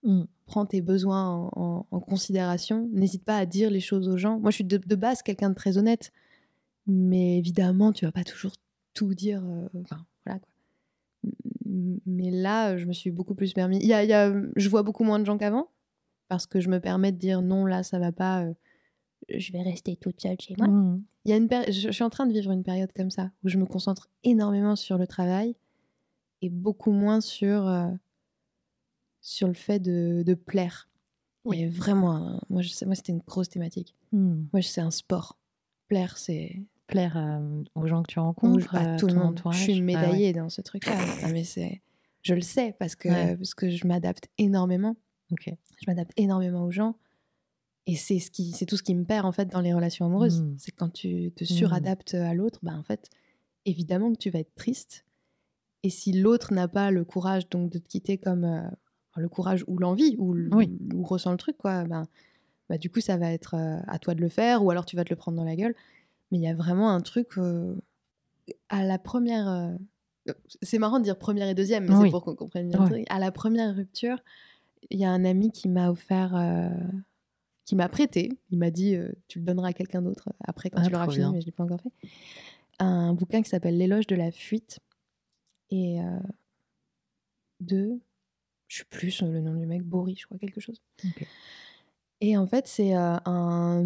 Mm. 0.04 0.22
prends 0.46 0.66
tes 0.66 0.82
besoins 0.82 1.28
en, 1.28 1.50
en- 1.56 1.86
en 1.90 2.00
considération. 2.00 2.88
N'hésite 2.92 3.24
pas 3.24 3.38
à 3.38 3.46
dire 3.46 3.70
les 3.70 3.80
choses 3.80 4.08
aux 4.08 4.16
gens. 4.18 4.38
Moi, 4.38 4.50
je 4.50 4.56
suis 4.56 4.64
de, 4.64 4.76
de 4.76 4.94
base 4.96 5.22
quelqu'un 5.22 5.50
de 5.50 5.54
très 5.54 5.78
honnête, 5.78 6.12
mais 6.86 7.38
évidemment, 7.38 7.92
tu 7.92 8.04
vas 8.04 8.12
pas 8.12 8.24
toujours 8.24 8.52
tout 8.94 9.14
dire. 9.14 9.42
euh, 9.44 9.68
Enfin, 9.80 10.04
voilà 10.26 10.38
quoi. 10.40 10.48
Mais 12.04 12.30
là, 12.30 12.76
je 12.76 12.84
me 12.86 12.92
suis 12.92 13.10
beaucoup 13.10 13.34
plus 13.34 13.52
permis. 13.54 13.78
Il 13.78 13.86
y 13.86 13.94
a, 13.94 14.02
il 14.04 14.10
y 14.10 14.12
a- 14.12 14.32
je 14.56 14.68
vois 14.68 14.82
beaucoup 14.82 15.04
moins 15.04 15.18
de 15.20 15.24
gens 15.24 15.38
qu'avant 15.38 15.68
parce 16.32 16.46
que 16.46 16.60
je 16.60 16.68
me 16.70 16.80
permets 16.80 17.12
de 17.12 17.18
dire 17.18 17.42
non, 17.42 17.66
là, 17.66 17.82
ça 17.82 17.98
va 17.98 18.10
pas. 18.12 18.42
euh, 18.44 18.54
je 19.28 19.52
vais 19.52 19.62
rester 19.62 19.96
toute 19.96 20.20
seule 20.20 20.40
chez 20.40 20.54
moi. 20.58 20.66
Mm. 20.68 21.02
Il 21.24 21.30
y 21.30 21.34
a 21.34 21.36
une 21.36 21.48
je, 21.68 21.70
je 21.72 21.90
suis 21.90 22.02
en 22.04 22.10
train 22.10 22.26
de 22.26 22.32
vivre 22.32 22.50
une 22.50 22.62
période 22.64 22.90
comme 22.94 23.10
ça 23.10 23.30
où 23.44 23.48
je 23.48 23.58
me 23.58 23.66
concentre 23.66 24.08
énormément 24.24 24.74
sur 24.74 24.98
le 24.98 25.06
travail 25.06 25.54
et 26.40 26.48
beaucoup 26.48 26.90
moins 26.90 27.20
sur, 27.20 27.68
euh, 27.68 27.86
sur 29.20 29.46
le 29.48 29.54
fait 29.54 29.78
de, 29.78 30.22
de 30.26 30.34
plaire. 30.34 30.88
Oui. 31.44 31.60
Et 31.60 31.68
vraiment, 31.68 32.34
euh, 32.34 32.38
moi, 32.50 32.62
je 32.62 32.68
sais- 32.70 32.86
moi 32.86 32.94
c'était 32.94 33.12
une 33.12 33.18
grosse 33.26 33.48
thématique. 33.48 33.94
Mm. 34.12 34.44
Moi, 34.52 34.62
c'est 34.62 34.80
un 34.80 34.90
sport. 34.90 35.38
Plaire, 35.88 36.16
c'est 36.18 36.62
Plaire 36.86 37.16
euh, 37.16 37.62
aux 37.74 37.86
gens 37.86 38.02
que 38.02 38.10
tu 38.12 38.18
rencontres, 38.18 38.74
à 38.74 38.96
tout 38.96 39.06
le 39.06 39.14
monde. 39.14 39.28
entourage. 39.38 39.56
Je 39.58 39.62
suis 39.62 39.72
Ah 39.72 39.76
ouais. 39.76 39.80
médaillée 39.82 40.32
dans 40.32 40.48
ce 40.48 40.60
truc-là. 40.62 40.94
Ah, 41.22 41.28
mais 41.32 41.44
c'est, 41.44 41.80
je 42.22 42.34
le 42.34 42.40
sais 42.40 42.74
parce 42.78 42.96
que, 42.96 43.08
Ouais. 43.08 43.36
parce 43.36 43.54
que 43.54 43.70
je 43.70 43.86
m'adapte 43.86 44.28
énormément. 44.38 44.96
Je 45.40 45.84
m'adapte 45.86 46.12
énormément 46.16 46.64
aux 46.64 46.70
gens. 46.70 46.96
Et 47.86 47.96
c'est 47.96 48.20
ce 48.20 48.30
qui, 48.30 48.52
c'est 48.52 48.66
tout 48.66 48.76
ce 48.76 48.82
qui 48.82 48.94
me 48.94 49.04
perd 49.04 49.26
en 49.26 49.32
fait 49.32 49.46
dans 49.48 49.60
les 49.60 49.72
relations 49.74 50.06
amoureuses. 50.06 50.42
Mm. 50.42 50.54
C'est 50.58 50.70
quand 50.72 50.90
tu 50.90 51.32
te 51.32 51.44
suradaptes 51.44 52.14
à 52.14 52.32
l'autre, 52.34 52.60
bah 52.62 52.74
en 52.76 52.82
fait, 52.84 53.10
évidemment 53.66 54.12
que 54.12 54.18
tu 54.18 54.30
vas 54.30 54.38
être 54.38 54.54
triste. 54.54 55.04
Et 55.82 55.90
si 55.90 56.12
l'autre 56.12 56.52
n'a 56.54 56.68
pas 56.68 56.92
le 56.92 57.04
courage 57.04 57.48
donc 57.48 57.70
de 57.70 57.78
te 57.78 57.88
quitter 57.88 58.18
comme 58.18 58.44
euh, 58.44 58.62
le 59.16 59.28
courage 59.28 59.64
ou 59.66 59.78
l'envie 59.78 60.14
ou, 60.18 60.34
Oui. 60.54 60.78
ou 60.94 61.02
ressent 61.02 61.32
le 61.32 61.36
truc 61.38 61.58
quoi, 61.58 61.82
ben, 61.84 62.06
bah 62.68 62.78
du 62.78 62.88
coup 62.88 63.00
ça 63.00 63.16
va 63.16 63.32
être 63.32 63.54
euh, 63.54 63.80
à 63.88 63.98
toi 63.98 64.14
de 64.14 64.20
le 64.20 64.28
faire 64.28 64.62
ou 64.64 64.70
alors 64.70 64.86
tu 64.86 64.94
vas 64.94 65.02
te 65.02 65.10
le 65.10 65.16
prendre 65.16 65.36
dans 65.36 65.44
la 65.44 65.56
gueule. 65.56 65.74
Mais 66.30 66.38
il 66.38 66.42
y 66.42 66.46
a 66.48 66.54
vraiment 66.54 66.90
un 66.90 67.00
truc 67.00 67.36
euh, 67.36 67.74
à 68.68 68.84
la 68.84 68.98
première. 69.00 69.76
c'est 70.62 70.78
marrant 70.78 71.00
de 71.00 71.04
dire 71.04 71.18
première 71.18 71.48
et 71.48 71.54
deuxième, 71.54 71.84
mais 71.88 71.96
Oui. 71.96 72.04
c'est 72.04 72.10
pour 72.10 72.22
qu'on 72.22 72.36
comprenne 72.36 72.68
bien 72.68 72.78
le 72.78 72.84
Ouais. 72.84 72.90
truc. 72.90 73.06
À 73.10 73.18
la 73.18 73.32
première 73.32 73.74
rupture, 73.74 74.18
il 74.90 74.98
y 75.00 75.04
a 75.04 75.10
un 75.10 75.24
ami 75.24 75.50
qui 75.52 75.68
m'a 75.68 75.90
offert, 75.90 76.34
euh, 76.36 76.68
qui 77.64 77.74
m'a 77.76 77.88
prêté. 77.88 78.30
Il 78.50 78.58
m'a 78.58 78.70
dit 78.70 78.94
euh, 78.96 79.10
Tu 79.28 79.38
le 79.38 79.44
donneras 79.44 79.68
à 79.68 79.72
quelqu'un 79.72 80.02
d'autre 80.02 80.28
après 80.44 80.70
quand 80.70 80.80
Ah, 80.82 80.86
tu 80.86 80.90
l'auras 80.92 81.08
fini, 81.08 81.24
mais 81.32 81.40
je 81.40 81.46
ne 81.46 81.46
l'ai 81.46 81.52
pas 81.52 81.64
encore 81.64 81.80
fait. 81.80 81.92
Un 82.78 83.14
bouquin 83.14 83.42
qui 83.42 83.48
s'appelle 83.50 83.76
L'éloge 83.78 84.06
de 84.06 84.16
la 84.16 84.30
fuite. 84.32 84.80
Et 85.70 86.00
euh, 86.00 86.18
de. 87.60 88.00
Je 88.68 88.78
sais 88.78 88.84
plus 88.90 89.22
le 89.22 89.40
nom 89.40 89.54
du 89.54 89.66
mec, 89.66 89.82
Boris, 89.82 90.18
je 90.20 90.26
crois, 90.26 90.38
quelque 90.38 90.60
chose. 90.60 90.80
Et 92.20 92.36
en 92.36 92.46
fait, 92.46 92.66
c'est 92.66 92.96
euh, 92.96 93.16
un 93.26 93.82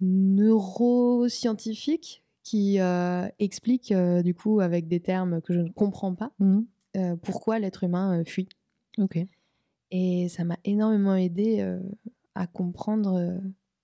neuroscientifique 0.00 2.22
qui 2.42 2.80
euh, 2.80 3.28
explique, 3.38 3.92
euh, 3.92 4.22
du 4.22 4.34
coup, 4.34 4.60
avec 4.60 4.88
des 4.88 5.00
termes 5.00 5.40
que 5.42 5.52
je 5.52 5.60
ne 5.60 5.68
comprends 5.68 6.14
pas, 6.14 6.32
Mm. 6.38 6.60
euh, 6.96 7.16
pourquoi 7.16 7.58
l'être 7.58 7.84
humain 7.84 8.20
euh, 8.20 8.24
fuit. 8.24 8.48
Ok. 8.98 9.18
Et 9.90 10.28
ça 10.28 10.44
m'a 10.44 10.58
énormément 10.64 11.14
aidé 11.14 11.60
euh, 11.60 11.80
à 12.34 12.46
comprendre. 12.46 13.14
euh, 13.14 13.38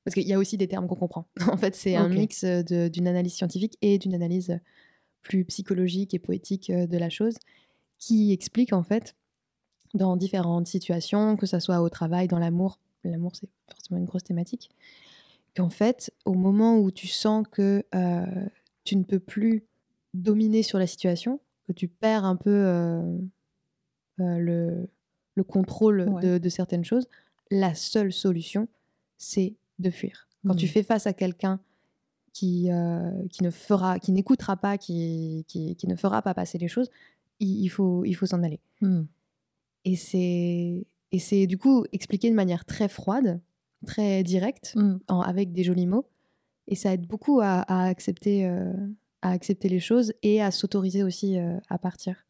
Parce 0.05 0.14
qu'il 0.14 0.26
y 0.26 0.32
a 0.32 0.38
aussi 0.38 0.57
des 0.57 0.68
termes 0.68 0.86
qu'on 0.86 0.96
comprend. 0.96 1.26
en 1.48 1.57
fait, 1.57 1.74
c'est 1.74 1.96
un 1.96 2.09
mix 2.09 2.44
euh, 2.44 2.62
d'une 2.62 3.09
analyse 3.09 3.34
scientifique 3.34 3.76
et 3.82 3.98
d'une 3.98 4.14
analyse 4.14 4.59
plus 5.22 5.44
psychologique 5.44 6.12
et 6.14 6.18
poétique 6.18 6.70
de 6.70 6.98
la 6.98 7.09
chose 7.09 7.36
qui 7.98 8.32
explique, 8.32 8.74
en 8.74 8.82
fait, 8.82 9.16
dans 9.94 10.16
différentes 10.16 10.66
situations, 10.66 11.36
que 11.36 11.46
ce 11.46 11.59
soit 11.61 11.80
au 11.80 11.88
travail, 11.88 12.28
dans 12.28 12.38
l'amour, 12.38 12.78
l'amour 13.05 13.32
c'est 13.34 13.48
forcément 13.70 13.98
une 13.98 14.05
grosse 14.05 14.24
thématique, 14.24 14.70
qu'en 15.57 15.70
fait, 15.70 16.12
au 16.24 16.34
moment 16.34 16.78
où 16.78 16.90
tu 16.90 17.07
sens 17.07 17.46
que 17.50 17.84
euh, 17.94 18.26
tu 18.82 18.96
ne 18.96 19.05
peux 19.05 19.20
plus 19.20 19.64
dominer 20.12 20.62
sur 20.62 20.78
la 20.78 20.86
situation, 20.86 21.40
que 21.66 21.72
tu 21.72 21.88
perds 21.88 22.24
un 22.24 22.36
peu 22.36 22.50
euh, 22.50 23.18
euh, 24.20 24.38
le, 24.38 24.88
le 25.35 25.45
contrôle 25.45 26.09
Ouais. 26.09 26.22
de, 26.22 26.39
de 26.39 26.49
certaines 26.49 26.85
choses, 26.85 27.09
la 27.51 27.74
seule 27.74 28.12
solution, 28.12 28.68
c'est 29.18 29.55
de 29.78 29.91
fuir. 29.91 30.28
Quand 30.47 30.55
tu 30.55 30.66
Mhm. 30.66 30.70
fais 30.70 30.82
face 30.82 31.07
à 31.07 31.12
quelqu'un 31.12 31.61
qui, 32.32 32.70
euh, 32.70 33.11
qui 33.30 33.43
ne 33.43 33.51
fera, 33.51 33.99
qui 33.99 34.12
n'écoutera 34.12 34.57
pas, 34.57 34.76
qui, 34.78 35.45
qui, 35.49 35.76
qui 35.76 35.87
ne 35.87 35.95
fera 35.97 36.20
pas 36.22 36.35
passer 36.35 36.59
les 36.59 36.68
choses, 36.68 36.91
il, 37.41 37.62
il 37.62 37.68
faut, 37.68 38.05
il 38.05 38.14
faut 38.14 38.26
s'en 38.26 38.43
aller. 38.43 38.61
Mm. 38.80 39.03
Et 39.85 39.97
c'est, 39.97 40.87
et 41.12 41.18
c'est 41.18 41.47
du 41.47 41.59
coup 41.59 41.85
expliqué 41.93 42.30
de 42.30 42.35
manière 42.35 42.64
très 42.64 42.89
froide, 42.89 43.41
très 43.87 44.22
directe, 44.22 44.74
Mm. 44.76 44.97
en- 45.09 45.20
avec 45.20 45.53
des 45.53 45.62
jolis 45.64 45.87
mots. 45.87 46.07
Et 46.66 46.74
ça 46.74 46.93
aide 46.95 47.07
beaucoup 47.07 47.41
à, 47.41 47.61
à 47.62 47.85
accepter, 47.87 48.47
euh, 48.47 48.72
à 49.22 49.30
accepter 49.30 49.68
les 49.68 49.80
choses 49.80 50.12
et 50.22 50.43
à 50.43 50.51
s'autoriser 50.51 51.03
aussi 51.03 51.39
euh, 51.39 51.57
à 51.68 51.78
partir. 51.78 52.24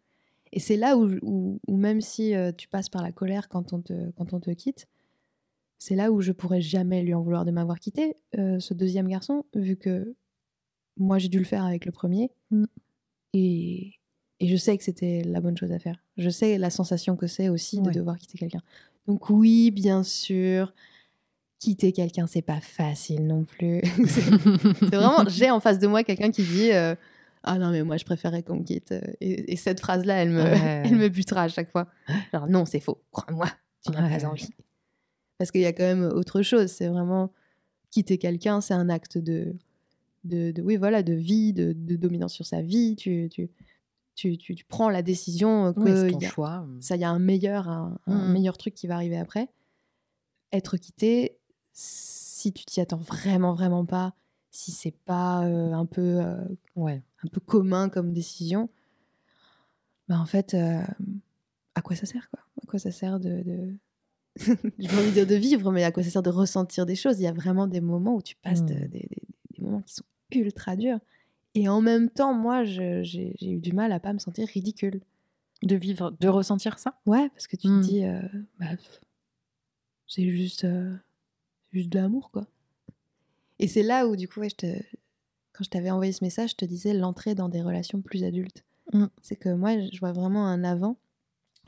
Et 0.55 0.61
c'est 0.61 0.77
là 0.77 0.97
où, 0.97 1.11
où, 1.23 1.61
où 1.67 1.77
même 1.77 2.01
si 2.01 2.35
euh, 2.35 2.53
tu 2.57 2.69
passes 2.69 2.89
par 2.89 3.03
la 3.03 3.11
colère 3.13 3.49
quand 3.49 3.73
on 3.73 3.81
te, 3.81 4.11
quand 4.13 4.33
on 4.33 4.41
te 4.41 4.51
quitte, 4.51 4.87
c'est 5.79 5.97
là 5.97 6.13
où 6.13 6.21
je 6.23 6.31
pourrais 6.33 6.61
jamais 6.61 7.03
lui 7.03 7.13
en 7.13 7.23
vouloir 7.23 7.45
de 7.45 7.51
m'avoir 7.51 7.81
quitté, 7.81 8.17
euh, 8.39 8.61
ce 8.61 8.73
deuxième 8.73 9.09
garçon, 9.09 9.45
vu 9.55 9.77
que 9.77 10.15
moi 10.97 11.19
j'ai 11.19 11.29
dû 11.29 11.39
le 11.39 11.45
faire 11.45 11.65
avec 11.65 11.85
le 11.85 11.91
premier. 11.93 12.31
Mm. 12.53 12.65
Et, 13.33 13.95
et 14.39 14.47
je 14.47 14.57
sais 14.57 14.79
que 14.79 14.85
c'était 14.85 15.23
la 15.25 15.41
bonne 15.41 15.57
chose 15.59 15.73
à 15.73 15.81
faire. 15.81 15.97
Je 16.17 16.31
sais 16.31 16.57
la 16.57 16.71
sensation 16.71 17.17
que 17.17 17.27
c'est 17.27 17.49
aussi 17.49 17.81
de 17.81 17.89
Ouais. 17.89 17.93
devoir 17.93 18.17
quitter 18.17 18.39
quelqu'un. 18.39 18.63
Donc 19.09 19.29
oui, 19.31 19.73
bien 19.73 20.05
sûr, 20.05 20.73
quitter 21.59 21.91
quelqu'un, 21.93 22.29
c'est 22.29 22.43
pas 22.43 22.61
facile 22.61 23.27
non 23.27 23.43
plus. 23.43 23.81
c'est 24.07 24.23
c'est 24.79 24.95
vraiment, 24.95 25.29
j'ai 25.29 25.51
en 25.51 25.59
face 25.59 25.81
de 25.81 25.89
moi 25.89 26.05
quelqu'un 26.05 26.31
qui 26.31 26.45
dit 26.45 26.71
euh, 26.73 26.95
Ah 27.47 27.59
non, 27.59 27.71
mais 27.71 27.83
moi 27.83 27.97
je 27.99 28.05
préférais 28.05 28.43
qu'on 28.43 28.57
me 28.57 28.65
quitte. 28.65 28.93
Et, 29.21 29.53
et 29.53 29.57
cette 29.57 29.81
phrase-là, 29.81 30.15
elle 30.23 30.31
me, 30.31 30.43
Ouais. 30.43 30.83
elle 30.87 30.97
me 30.97 31.09
butera 31.09 31.43
à 31.43 31.49
chaque 31.49 31.71
fois. 31.71 31.89
Genre, 32.33 32.49
non, 32.49 32.65
c'est 32.65 32.81
faux, 32.81 33.03
crois-moi, 33.13 33.47
tu 33.85 33.93
n'as 33.93 34.09
Ouais. 34.09 34.19
pas 34.19 34.27
envie. 34.29 34.49
Parce 35.39 35.51
qu'il 35.51 35.61
y 35.61 35.67
a 35.67 35.73
quand 35.73 35.85
même 35.85 36.05
autre 36.05 36.43
chose. 36.43 36.71
C'est 36.71 36.89
vraiment 36.89 37.33
quitter 37.91 38.19
quelqu'un, 38.19 38.61
c'est 38.61 38.75
un 38.75 38.89
acte 38.89 39.19
de, 39.19 39.55
de, 40.25 40.53
de- 40.53 40.63
oui, 40.63 40.77
voilà, 40.77 41.03
de 41.03 41.13
vie, 41.13 41.53
de, 41.53 41.73
de 41.77 41.97
dominance 41.97 42.33
sur 42.33 42.47
sa 42.47 42.63
vie. 42.63 42.97
Tu, 42.97 43.29
tu, 43.31 43.51
tu, 44.15 44.39
tu, 44.39 44.55
tu 44.55 44.65
prends 44.65 44.89
la 44.91 45.03
décision 45.03 45.73
que 45.75 46.05
Oui, 46.07 46.13
ton 46.13 46.19
y 46.21 46.25
a- 46.27 46.29
choix. 46.31 46.67
ça, 46.81 46.95
il 46.97 47.01
y 47.03 47.05
a 47.05 47.11
un 47.11 47.19
meilleur, 47.19 47.69
un, 47.69 47.99
un 48.07 48.27
Mhm. 48.27 48.33
meilleur 48.33 48.57
truc 48.57 48.75
qui 48.75 48.87
va 48.87 48.95
arriver 48.95 49.17
après. 49.19 49.49
Être 50.53 50.77
quitté, 50.77 51.37
si 51.73 52.53
tu 52.53 52.65
t'y 52.65 52.81
attends 52.81 52.97
vraiment, 52.97 53.55
vraiment 53.55 53.85
pas, 53.85 54.15
si 54.55 54.71
c'est 54.71 54.95
pas 55.05 55.45
euh, 55.47 55.73
un 55.73 55.85
peu 55.85 56.21
euh, 56.21 56.45
Ouais. 56.77 57.03
un 57.25 57.29
peu 57.29 57.41
commun 57.41 57.89
comme 57.89 58.13
décision, 58.13 58.69
bah 60.09 60.19
en 60.19 60.27
fait, 60.27 60.55
euh, 60.55 60.81
à 61.75 61.83
quoi 61.83 61.97
ça 61.97 62.07
sert 62.07 62.31
quoi? 62.31 62.41
À 62.63 62.67
quoi 62.67 62.79
ça 62.79 62.93
sert 62.93 63.19
de, 63.19 63.43
de... 63.43 63.75
j'ai 64.79 64.89
pas 64.89 64.97
envie 64.99 65.09
de 65.09 65.15
dire 65.15 65.27
de 65.27 65.35
vivre, 65.35 65.73
mais 65.73 65.83
à 65.85 65.91
quoi 65.93 66.03
ça 66.03 66.11
sert 66.11 66.23
de 66.23 66.31
ressentir 66.31 66.87
des 66.87 66.95
choses? 66.97 67.19
Il 67.19 67.25
y 67.25 67.27
a 67.27 67.33
vraiment 67.33 67.67
des 67.67 67.81
moments 67.81 68.15
où 68.15 68.23
tu 68.23 68.37
passes 68.37 68.65
de- 68.65 68.75
Mm. 68.75 68.89
des, 68.89 68.99
des- 69.01 69.23
des 69.59 69.63
moments 69.63 69.83
qui 69.83 69.95
sont 69.95 70.05
ultra 70.33 70.77
durs. 70.77 70.99
Et 71.57 71.69
en 71.69 71.81
même 71.81 72.11
temps, 72.11 72.35
moi, 72.35 72.65
j'ai 72.65 73.35
eu 73.43 73.59
du 73.61 73.73
mal 73.73 73.93
à 73.93 74.01
pas 74.01 74.13
me 74.13 74.19
sentir 74.19 74.47
ridicule. 74.49 75.01
De 75.63 75.77
vivre, 75.77 76.15
de 76.21 76.29
ressentir 76.29 76.79
ça? 76.79 76.99
Ouais, 77.07 77.29
parce 77.31 77.47
que 77.47 77.57
tu 77.57 77.69
te 77.69 77.81
dis, 77.81 78.05
euh, 78.05 78.21
bah, 78.61 78.67
c'est 80.07 80.29
juste, 80.29 80.61
c'est 80.63 80.99
juste 81.73 81.89
de 81.91 81.99
l'amour, 81.99 82.31
quoi. 82.31 82.47
Et 83.65 83.69
c'est 83.69 83.83
là 83.83 84.07
où, 84.07 84.15
du 84.15 84.29
coup, 84.29 84.41
ouais, 84.41 84.51
je 84.51 84.57
te... 84.57 84.67
quand 85.55 85.65
je 85.65 85.71
t'avais 85.71 85.91
envoyé 85.91 86.13
ce 86.13 86.23
message, 86.23 86.51
je 86.51 86.57
te 86.57 86.67
disais 86.67 86.93
l'entrée 86.93 87.35
dans 87.35 87.49
des 87.49 87.63
relations 87.63 88.03
plus 88.03 88.23
adultes. 88.23 88.63
Mm. 88.93 89.07
C'est 89.23 89.37
que 89.37 89.49
moi, 89.49 89.81
je 89.91 89.99
vois 90.01 90.13
vraiment 90.13 90.47
un 90.47 90.65
avant 90.65 90.99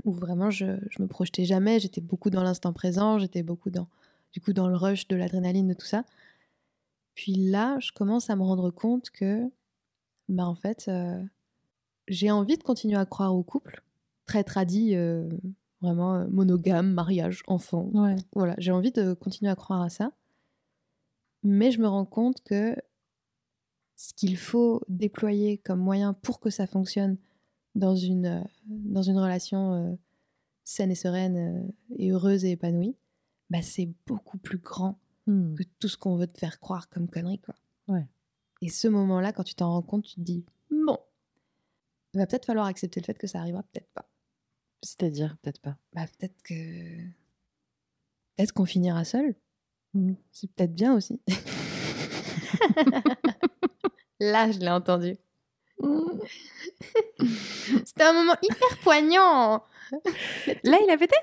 où 0.04 0.12
vraiment 0.12 0.50
je, 0.50 0.76
je 0.90 1.02
me 1.02 1.08
projetais 1.08 1.46
jamais, 1.46 1.80
j'étais 1.80 2.02
beaucoup 2.02 2.28
dans 2.28 2.42
l'instant 2.42 2.74
présent, 2.74 3.18
j'étais 3.18 3.42
beaucoup 3.42 3.70
dans, 3.70 3.88
du 4.34 4.42
coup, 4.42 4.52
dans 4.52 4.68
le 4.68 4.76
rush 4.76 5.08
de 5.08 5.16
l'adrénaline, 5.16 5.68
de 5.68 5.72
tout 5.72 5.86
ça. 5.86 6.04
Puis 7.14 7.32
là, 7.32 7.78
je 7.80 7.92
commence 7.92 8.28
à 8.28 8.36
me 8.36 8.42
rendre 8.42 8.70
compte 8.70 9.08
que, 9.08 9.50
bah, 10.28 10.46
en 10.46 10.54
fait, 10.54 10.84
euh, 10.88 11.18
j'ai 12.08 12.30
envie 12.30 12.58
de 12.58 12.62
continuer 12.62 12.98
à 12.98 13.06
croire 13.06 13.34
au 13.34 13.42
couple, 13.42 13.82
très 14.26 14.44
tradit, 14.44 14.94
euh, 14.96 15.26
vraiment 15.80 16.16
euh, 16.16 16.26
monogame, 16.28 16.92
mariage, 16.92 17.42
enfant. 17.46 17.88
Ouais. 17.94 18.16
Voilà, 18.34 18.54
j'ai 18.58 18.72
envie 18.72 18.92
de 18.92 19.14
continuer 19.14 19.50
à 19.50 19.56
croire 19.56 19.80
à 19.80 19.88
ça. 19.88 20.12
Mais 21.48 21.70
je 21.70 21.80
me 21.80 21.86
rends 21.86 22.04
compte 22.04 22.42
que 22.42 22.76
ce 23.96 24.12
qu'il 24.14 24.36
faut 24.36 24.82
déployer 24.88 25.58
comme 25.58 25.80
moyen 25.80 26.12
pour 26.12 26.40
que 26.40 26.50
ça 26.50 26.66
fonctionne 26.66 27.16
dans 27.74 27.96
une, 27.96 28.26
euh, 28.26 28.44
dans 28.66 29.02
une 29.02 29.18
relation 29.18 29.74
euh, 29.74 29.96
saine 30.64 30.90
et 30.90 30.96
sereine 30.96 31.36
euh, 31.36 31.72
et 31.96 32.10
heureuse 32.10 32.44
et 32.44 32.52
épanouie, 32.52 32.96
bah, 33.50 33.62
c'est 33.62 33.88
beaucoup 34.06 34.38
plus 34.38 34.58
grand 34.58 34.98
Mm. 35.26 35.54
que 35.56 35.64
tout 35.80 35.88
ce 35.88 35.96
qu'on 35.96 36.16
veut 36.16 36.26
te 36.26 36.38
faire 36.38 36.60
croire 36.60 36.88
comme 36.88 37.08
connerie. 37.08 37.40
Quoi. 37.40 37.54
Ouais. 37.88 38.06
Et 38.62 38.68
ce 38.68 38.88
moment-là, 38.88 39.32
quand 39.32 39.42
tu 39.42 39.54
t'en 39.54 39.70
rends 39.70 39.82
compte, 39.82 40.04
tu 40.04 40.14
te 40.14 40.20
dis, 40.20 40.44
bon, 40.70 40.98
il 42.14 42.18
va 42.18 42.26
peut-être 42.26 42.46
falloir 42.46 42.66
accepter 42.66 43.00
le 43.00 43.04
fait 43.04 43.18
que 43.18 43.26
ça 43.26 43.40
arrivera, 43.40 43.62
peut-être 43.64 43.90
pas. 43.92 44.08
C'est-à-dire, 44.82 45.36
peut-être 45.42 45.60
pas. 45.60 45.76
Bah, 45.92 46.06
peut-être 46.06 46.40
que... 46.42 47.04
Peut-être 48.36 48.52
qu'on 48.52 48.66
finira 48.66 49.04
seul. 49.04 49.34
C'est 50.32 50.50
peut-être 50.52 50.74
bien 50.74 50.94
aussi. 50.94 51.20
Là, 54.20 54.50
je 54.50 54.58
l'ai 54.58 54.70
entendu. 54.70 55.16
C'était 57.84 58.04
un 58.04 58.12
moment 58.12 58.34
hyper 58.42 58.78
poignant. 58.82 59.62
Là, 60.64 60.78
il 60.82 60.90
a 60.90 60.96
pété? 60.96 61.16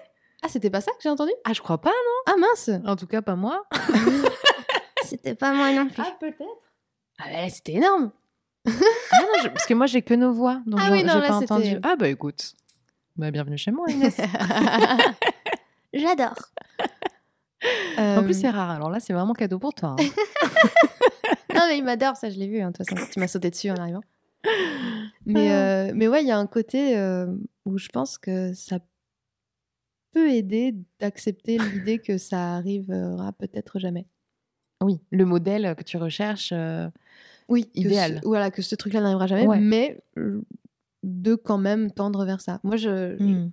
Ah, 0.44 0.48
c'était 0.50 0.70
pas 0.70 0.82
ça 0.82 0.92
que 0.92 0.98
j'ai 1.02 1.10
entendu? 1.10 1.32
Ah, 1.46 1.54
je 1.54 1.62
crois 1.62 1.80
pas, 1.80 1.90
non? 1.90 2.34
Ah 2.34 2.36
mince 2.40 2.70
En 2.86 2.96
tout 2.96 3.08
cas, 3.08 3.22
pas 3.22 3.36
moi. 3.36 3.66
C'était 5.06 5.36
pas 5.36 5.54
moi 5.54 5.72
non 5.72 5.88
plus. 5.88 6.04
peut-être. 6.20 6.42
Ah 7.20 7.26
ouais, 7.32 7.50
c'était 7.50 7.74
énorme. 7.74 8.12
Ah 8.66 8.72
non, 8.72 9.44
je- 9.44 9.50
parce 9.50 9.66
que 9.66 9.74
moi, 9.74 9.86
j'ai 9.86 10.02
que 10.02 10.14
nos 10.14 10.32
voix, 10.34 10.62
donc 10.66 10.80
Ah 10.82 10.86
j'ai 10.88 10.92
oui, 10.94 11.04
non, 11.04 11.14
j'ai 11.16 11.20
là, 11.20 11.28
pas 11.28 11.40
c'était- 11.40 11.54
entendu. 11.54 11.78
Ah 11.84 11.96
bah 11.98 12.08
écoute, 12.08 12.54
bah, 13.16 13.30
bienvenue 13.30 13.58
chez 13.58 13.72
moi, 13.72 13.86
Inès. 13.90 14.18
J'adore. 15.94 16.36
En 17.98 18.24
plus, 18.24 18.34
Euh, 18.38 18.42
c'est 18.42 18.50
rare, 18.50 18.70
alors 18.72 18.90
là, 18.90 19.00
c'est 19.00 19.14
vraiment 19.14 19.34
cadeau 19.34 19.60
pour 19.60 19.74
toi. 19.74 19.96
hein. 20.00 20.04
Non, 21.56 21.62
mais 21.68 21.78
il 21.78 21.84
m'adore, 21.84 22.18
ça, 22.18 22.30
je 22.32 22.38
l'ai 22.40 22.48
vu. 22.48 22.60
hein, 22.62 22.72
De 22.72 22.78
toute 22.78 22.90
façon, 22.90 23.08
tu 23.12 23.20
m'as 23.20 23.28
sauté 23.28 23.50
dessus 23.52 23.70
en 23.70 23.76
arrivant. 23.76 24.02
Mais, 25.26 25.52
euh, 25.54 25.92
mais 25.96 26.08
ouais, 26.08 26.24
il 26.24 26.28
y 26.28 26.32
a 26.32 26.38
un 26.38 26.48
côté 26.48 26.98
euh, 26.98 27.28
où 27.66 27.78
je 27.78 27.90
pense 27.90 28.18
que 28.18 28.54
ça 28.54 28.80
peut 30.12 30.30
aider 30.32 30.76
d'accepter 31.00 31.58
l'idée 31.60 32.00
que 32.00 32.18
ça 32.18 32.56
arrivera 32.56 33.32
peut-être 33.34 33.80
jamais. 33.80 34.08
Oui, 34.84 35.00
le 35.12 35.26
modèle 35.26 35.76
que 35.78 35.84
tu 35.84 35.98
recherches. 35.98 36.54
Oui, 37.48 37.66
que 37.74 37.80
Idéal. 37.82 38.20
ce- 38.22 38.28
voilà, 38.28 38.50
que 38.52 38.62
ce 38.62 38.76
truc-là 38.76 39.02
n'arrivera 39.02 39.28
jamais, 39.28 39.48
Ouais. 39.48 39.60
mais 39.60 40.02
de 41.04 41.36
quand 41.36 41.58
même 41.60 41.92
tendre 41.92 42.26
vers 42.26 42.42
ça. 42.42 42.60
Moi, 42.64 42.78
je, 42.78 43.16
je- 43.20 43.24
hmm. 43.24 43.52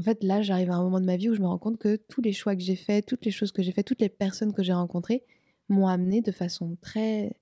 En 0.00 0.02
fait, 0.02 0.24
là, 0.24 0.40
j'arrive 0.40 0.70
à 0.70 0.74
un 0.76 0.82
moment 0.82 0.98
de 1.00 1.04
ma 1.04 1.16
vie 1.16 1.28
où 1.28 1.34
je 1.34 1.40
me 1.42 1.46
rends 1.46 1.58
compte 1.58 1.78
que 1.78 1.96
tous 1.96 2.22
les 2.22 2.32
choix 2.32 2.56
que 2.56 2.62
j'ai 2.62 2.74
faits, 2.76 3.04
toutes 3.06 3.24
les 3.26 3.30
choses 3.30 3.52
que 3.52 3.62
j'ai 3.62 3.70
faites, 3.72 3.86
toutes 3.86 4.00
les 4.00 4.08
personnes 4.08 4.54
que 4.54 4.62
j'ai 4.62 4.72
rencontrées 4.72 5.24
m'ont 5.68 5.86
amené 5.88 6.22
de 6.22 6.32
façon 6.32 6.76
très, 6.80 7.36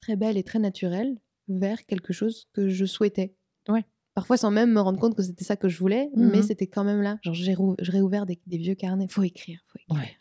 très 0.00 0.16
belle 0.16 0.36
et 0.38 0.42
très 0.42 0.58
naturelle 0.58 1.18
vers 1.48 1.84
quelque 1.84 2.12
chose 2.14 2.48
que 2.54 2.68
je 2.70 2.86
souhaitais. 2.86 3.34
Ouais. 3.68 3.84
Parfois 4.14 4.36
sans 4.38 4.50
même 4.50 4.72
me 4.72 4.80
rendre 4.80 4.98
compte 4.98 5.14
que 5.14 5.22
c'était 5.22 5.44
ça 5.44 5.56
que 5.56 5.68
je 5.68 5.78
voulais, 5.78 6.08
Mhm. 6.16 6.30
mais 6.30 6.42
c'était 6.42 6.66
quand 6.66 6.84
même 6.84 7.02
là. 7.02 7.18
Genre, 7.22 7.34
j'ai 7.34 7.52
rou- 7.54 7.76
réouvert 7.78 8.24
des, 8.26 8.40
des 8.46 8.56
vieux 8.58 8.74
carnets. 8.74 9.06
Faut 9.08 9.22
écrire, 9.22 9.60
faut 9.68 9.78
écrire. 9.78 9.96
Ouais. 10.02 10.16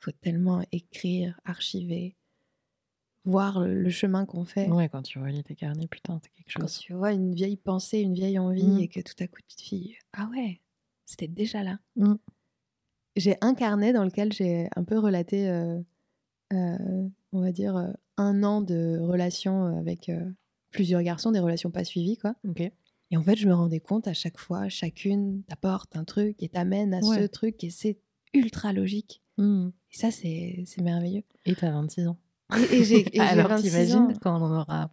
Faut 0.00 0.12
tellement 0.12 0.64
écrire, 0.72 1.38
archiver, 1.44 2.16
voir 3.24 3.60
le, 3.60 3.82
le 3.82 3.90
chemin 3.90 4.24
qu'on 4.24 4.44
fait. 4.44 4.70
Ouais, 4.70 4.88
quand 4.88 5.02
tu 5.02 5.18
relis 5.18 5.42
tes 5.42 5.54
carnets, 5.54 5.86
putain, 5.88 6.18
c'est 6.22 6.30
quelque 6.30 6.54
Quand 6.54 6.62
chose. 6.62 6.78
tu 6.78 6.92
vois 6.94 7.12
une 7.12 7.34
vieille 7.34 7.56
pensée, 7.56 7.98
une 8.00 8.14
vieille 8.14 8.38
envie, 8.38 8.64
Mhm. 8.66 8.80
et 8.80 8.88
que 8.88 9.00
tout 9.00 9.14
à 9.22 9.26
coup 9.26 9.40
tu 9.48 9.56
te 9.56 9.62
dis 9.74 9.96
Ah 10.12 10.28
ouais, 10.32 10.60
c'était 11.08 11.26
déjà 11.26 11.62
là. 11.62 11.78
Mhm. 11.96 12.18
J'ai 13.16 13.36
un 13.40 13.54
carnet 13.54 13.92
dans 13.92 14.04
lequel 14.04 14.32
j'ai 14.32 14.68
un 14.76 14.84
peu 14.84 14.98
relaté, 14.98 15.48
euh, 15.48 15.80
euh, 16.52 17.08
on 17.32 17.40
va 17.40 17.50
dire, 17.50 17.76
euh, 17.76 17.90
un 18.18 18.42
an 18.44 18.60
de 18.60 18.98
relations 19.00 19.78
avec 19.78 20.10
euh, 20.10 20.30
plusieurs 20.70 21.02
garçons, 21.02 21.32
des 21.32 21.40
relations 21.40 21.70
pas 21.70 21.82
suivies, 21.82 22.18
quoi. 22.18 22.34
Ok. 22.46 22.60
Et 23.10 23.16
en 23.16 23.22
fait, 23.22 23.36
je 23.36 23.48
me 23.48 23.54
rendais 23.54 23.80
compte 23.80 24.06
à 24.06 24.12
chaque 24.12 24.38
fois, 24.38 24.68
chacune 24.68 25.42
t'apporte 25.44 25.96
un 25.96 26.04
truc 26.04 26.42
et 26.42 26.50
t'amène 26.50 26.92
à 26.92 27.00
ce 27.00 27.26
truc, 27.26 27.64
et 27.64 27.70
c'est 27.70 27.98
ultra 28.34 28.74
logique. 28.74 29.22
Hmm. 29.38 29.70
Et 29.90 29.96
ça, 29.96 30.10
c'est 30.10 30.62
c'est 30.66 30.82
merveilleux. 30.82 31.22
Et 31.46 31.54
t'as 31.54 31.70
26 31.70 32.08
ans. 32.08 32.18
Et, 32.70 32.74
et 32.80 32.84
j'ai 32.84 33.06
Alors 33.20 33.48
26 33.48 33.62
t'imagines 33.70 33.96
ans. 33.96 34.12
quand 34.20 34.38
on 34.38 34.44
en 34.44 34.60
aura 34.60 34.90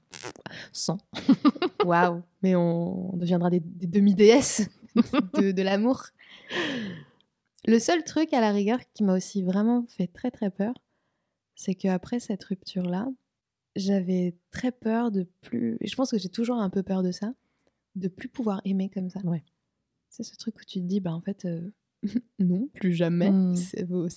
100. 0.71 0.97
Waouh 1.83 2.21
Mais 2.41 2.55
on, 2.55 3.13
on 3.13 3.17
deviendra 3.17 3.49
des, 3.49 3.59
des 3.59 3.87
demi-déesses 3.87 4.69
de, 4.95 5.51
de 5.51 5.61
l'amour. 5.61 6.03
Le 7.67 7.79
seul 7.79 8.03
truc 8.03 8.33
à 8.33 8.41
la 8.41 8.51
rigueur 8.51 8.79
qui 8.93 9.03
m'a 9.03 9.15
aussi 9.15 9.41
vraiment 9.43 9.85
fait 9.87 10.07
très 10.07 10.31
très 10.31 10.49
peur, 10.49 10.73
c'est 11.55 11.73
qu'après 11.75 12.19
cette 12.19 12.43
rupture-là, 12.43 13.07
j'avais 13.75 14.35
très 14.51 14.71
peur 14.71 15.11
de 15.11 15.27
plus... 15.41 15.77
Et 15.81 15.87
je 15.87 15.95
pense 15.95 16.11
que 16.11 16.17
j'ai 16.17 16.29
toujours 16.29 16.57
un 16.57 16.69
peu 16.69 16.83
peur 16.83 17.01
de 17.03 17.11
ça, 17.11 17.33
de 17.95 18.07
plus 18.07 18.29
pouvoir 18.29 18.61
aimer 18.65 18.89
comme 18.89 19.09
ça. 19.09 19.19
Ouais. 19.23 19.43
C'est 20.09 20.23
ce 20.23 20.35
truc 20.37 20.55
où 20.59 20.63
tu 20.65 20.79
te 20.79 20.85
dis, 20.85 20.99
bah 20.99 21.13
en 21.13 21.21
fait, 21.21 21.45
euh, 21.45 21.71
non, 22.39 22.67
plus 22.73 22.93
jamais. 22.93 23.31
Mm. 23.31 23.55
Vaut- 23.87 24.07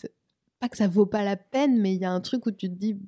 Pas 0.60 0.68
que 0.68 0.76
ça 0.76 0.86
vaut 0.88 1.06
pas 1.06 1.24
la 1.24 1.36
peine, 1.36 1.80
mais 1.80 1.94
il 1.94 2.00
y 2.00 2.04
a 2.04 2.12
un 2.12 2.20
truc 2.20 2.46
où 2.46 2.50
tu 2.50 2.68
te 2.68 2.74
dis, 2.74 2.98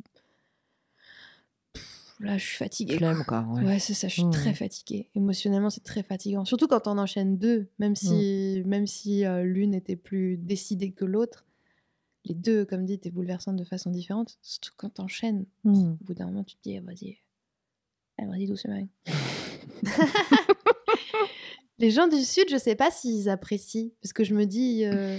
là 2.21 2.39
je 2.39 2.45
suis 2.47 2.57
fatiguée. 2.57 2.97
Flemme, 2.97 3.25
quoi. 3.27 3.41
Ouais. 3.51 3.65
Ouais, 3.65 3.79
c'est 3.79 3.95
ça, 3.95 4.07
je 4.09 4.15
suis 4.15 4.25
Mm. 4.25 4.31
très 4.31 4.55
fatiguée. 4.55 5.09
Émotionnellement, 5.15 5.71
c'est 5.71 5.83
très 5.85 6.03
fatigant. 6.03 6.45
Surtout 6.45 6.69
quand 6.69 6.87
on 6.87 6.97
enchaîne 6.99 7.37
deux, 7.39 7.69
même 7.79 7.97
si, 7.97 8.63
même 8.67 8.87
si 8.87 9.25
euh, 9.25 9.43
l'une 9.43 9.75
était 9.75 9.97
plus 9.97 10.37
décidée 10.37 10.93
que 10.93 11.05
l'autre. 11.05 11.45
Les 12.27 12.35
deux, 12.35 12.67
comme 12.67 12.85
dit, 12.85 12.99
t'es 12.99 13.11
bouleversantes 13.11 13.57
de 13.57 13.65
façon 13.65 13.91
différente. 13.91 14.39
Surtout 14.43 14.73
quand 14.77 14.91
t'enchaînes. 14.91 15.47
Hmm. 15.65 15.93
Au 15.93 16.05
bout 16.05 16.15
d'un 16.15 16.27
moment, 16.27 16.45
tu 16.45 16.55
te 16.57 16.61
dis, 16.63 16.75
eh, 16.75 16.81
vas-y, 16.81 17.17
eh, 18.21 18.27
vas-y 18.27 18.47
doucement. 18.47 18.87
Les 21.79 21.91
gens 21.91 22.09
du 22.09 22.21
Sud, 22.23 22.45
je 22.51 22.59
sais 22.59 22.75
pas 22.75 22.91
s'ils 22.91 23.31
apprécient. 23.31 23.89
Parce 24.03 24.13
que 24.13 24.23
je 24.25 24.35
me 24.35 24.45
dis, 24.45 24.85
euh, 24.85 25.19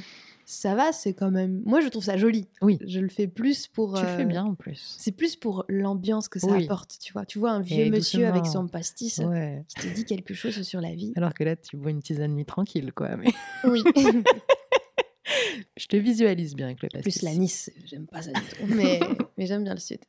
ça 0.52 0.76
va, 0.76 0.92
c'est 0.92 1.14
quand 1.14 1.32
même... 1.32 1.62
Moi, 1.66 1.80
je 1.82 1.88
trouve 1.88 2.04
ça 2.04 2.18
joli. 2.18 2.48
Oui. 2.62 2.78
Je 2.86 3.00
le 3.00 3.08
fais 3.08 3.28
plus 3.28 3.68
pour... 3.68 3.96
Tu 3.96 4.02
le 4.02 4.08
fais 4.08 4.24
euh, 4.24 4.26
bien 4.26 4.44
en 4.44 4.54
plus. 4.56 4.96
C'est 5.00 5.14
plus 5.14 5.36
pour 5.38 5.64
l'ambiance 5.70 6.28
que 6.28 6.40
ça 6.40 6.48
Oui. 6.48 6.66
apporte, 6.66 6.98
tu 7.00 7.14
vois. 7.14 7.26
Tu 7.26 7.40
vois 7.40 7.52
un 7.52 7.62
vieux 7.62 7.86
Et 7.86 7.90
monsieur 7.90 8.28
avec 8.28 8.46
son 8.46 8.68
pastis 8.68 9.20
Ouais. 9.20 9.64
qui 9.70 9.76
te 9.88 9.88
dit 9.96 10.04
quelque 10.06 10.34
chose 10.34 10.62
sur 10.64 10.82
la 10.82 10.94
vie. 10.94 11.14
Alors 11.16 11.34
que 11.34 11.44
là, 11.46 11.56
tu 11.56 11.78
bois 11.78 11.92
une 11.92 12.02
tisane 12.02 12.34
nuit 12.36 12.46
tranquille, 12.46 12.92
quoi. 12.94 13.16
Mais 13.16 13.30
Oui. 13.64 13.82
je 15.78 15.88
te 15.88 15.96
visualise 15.96 16.56
bien 16.56 16.68
avec 16.68 16.84
le 16.84 16.90
pastis. 16.90 17.20
Plus 17.20 17.22
la 17.24 17.34
Nice, 17.36 17.72
j'aime 17.86 18.08
pas 18.08 18.22
ça 18.22 18.32
du 18.32 18.42
tout. 18.42 18.66
Mais, 18.76 19.00
mais 19.38 19.46
j'aime 19.46 19.64
bien 19.64 19.74
le 19.74 19.80
Sud. 19.80 20.00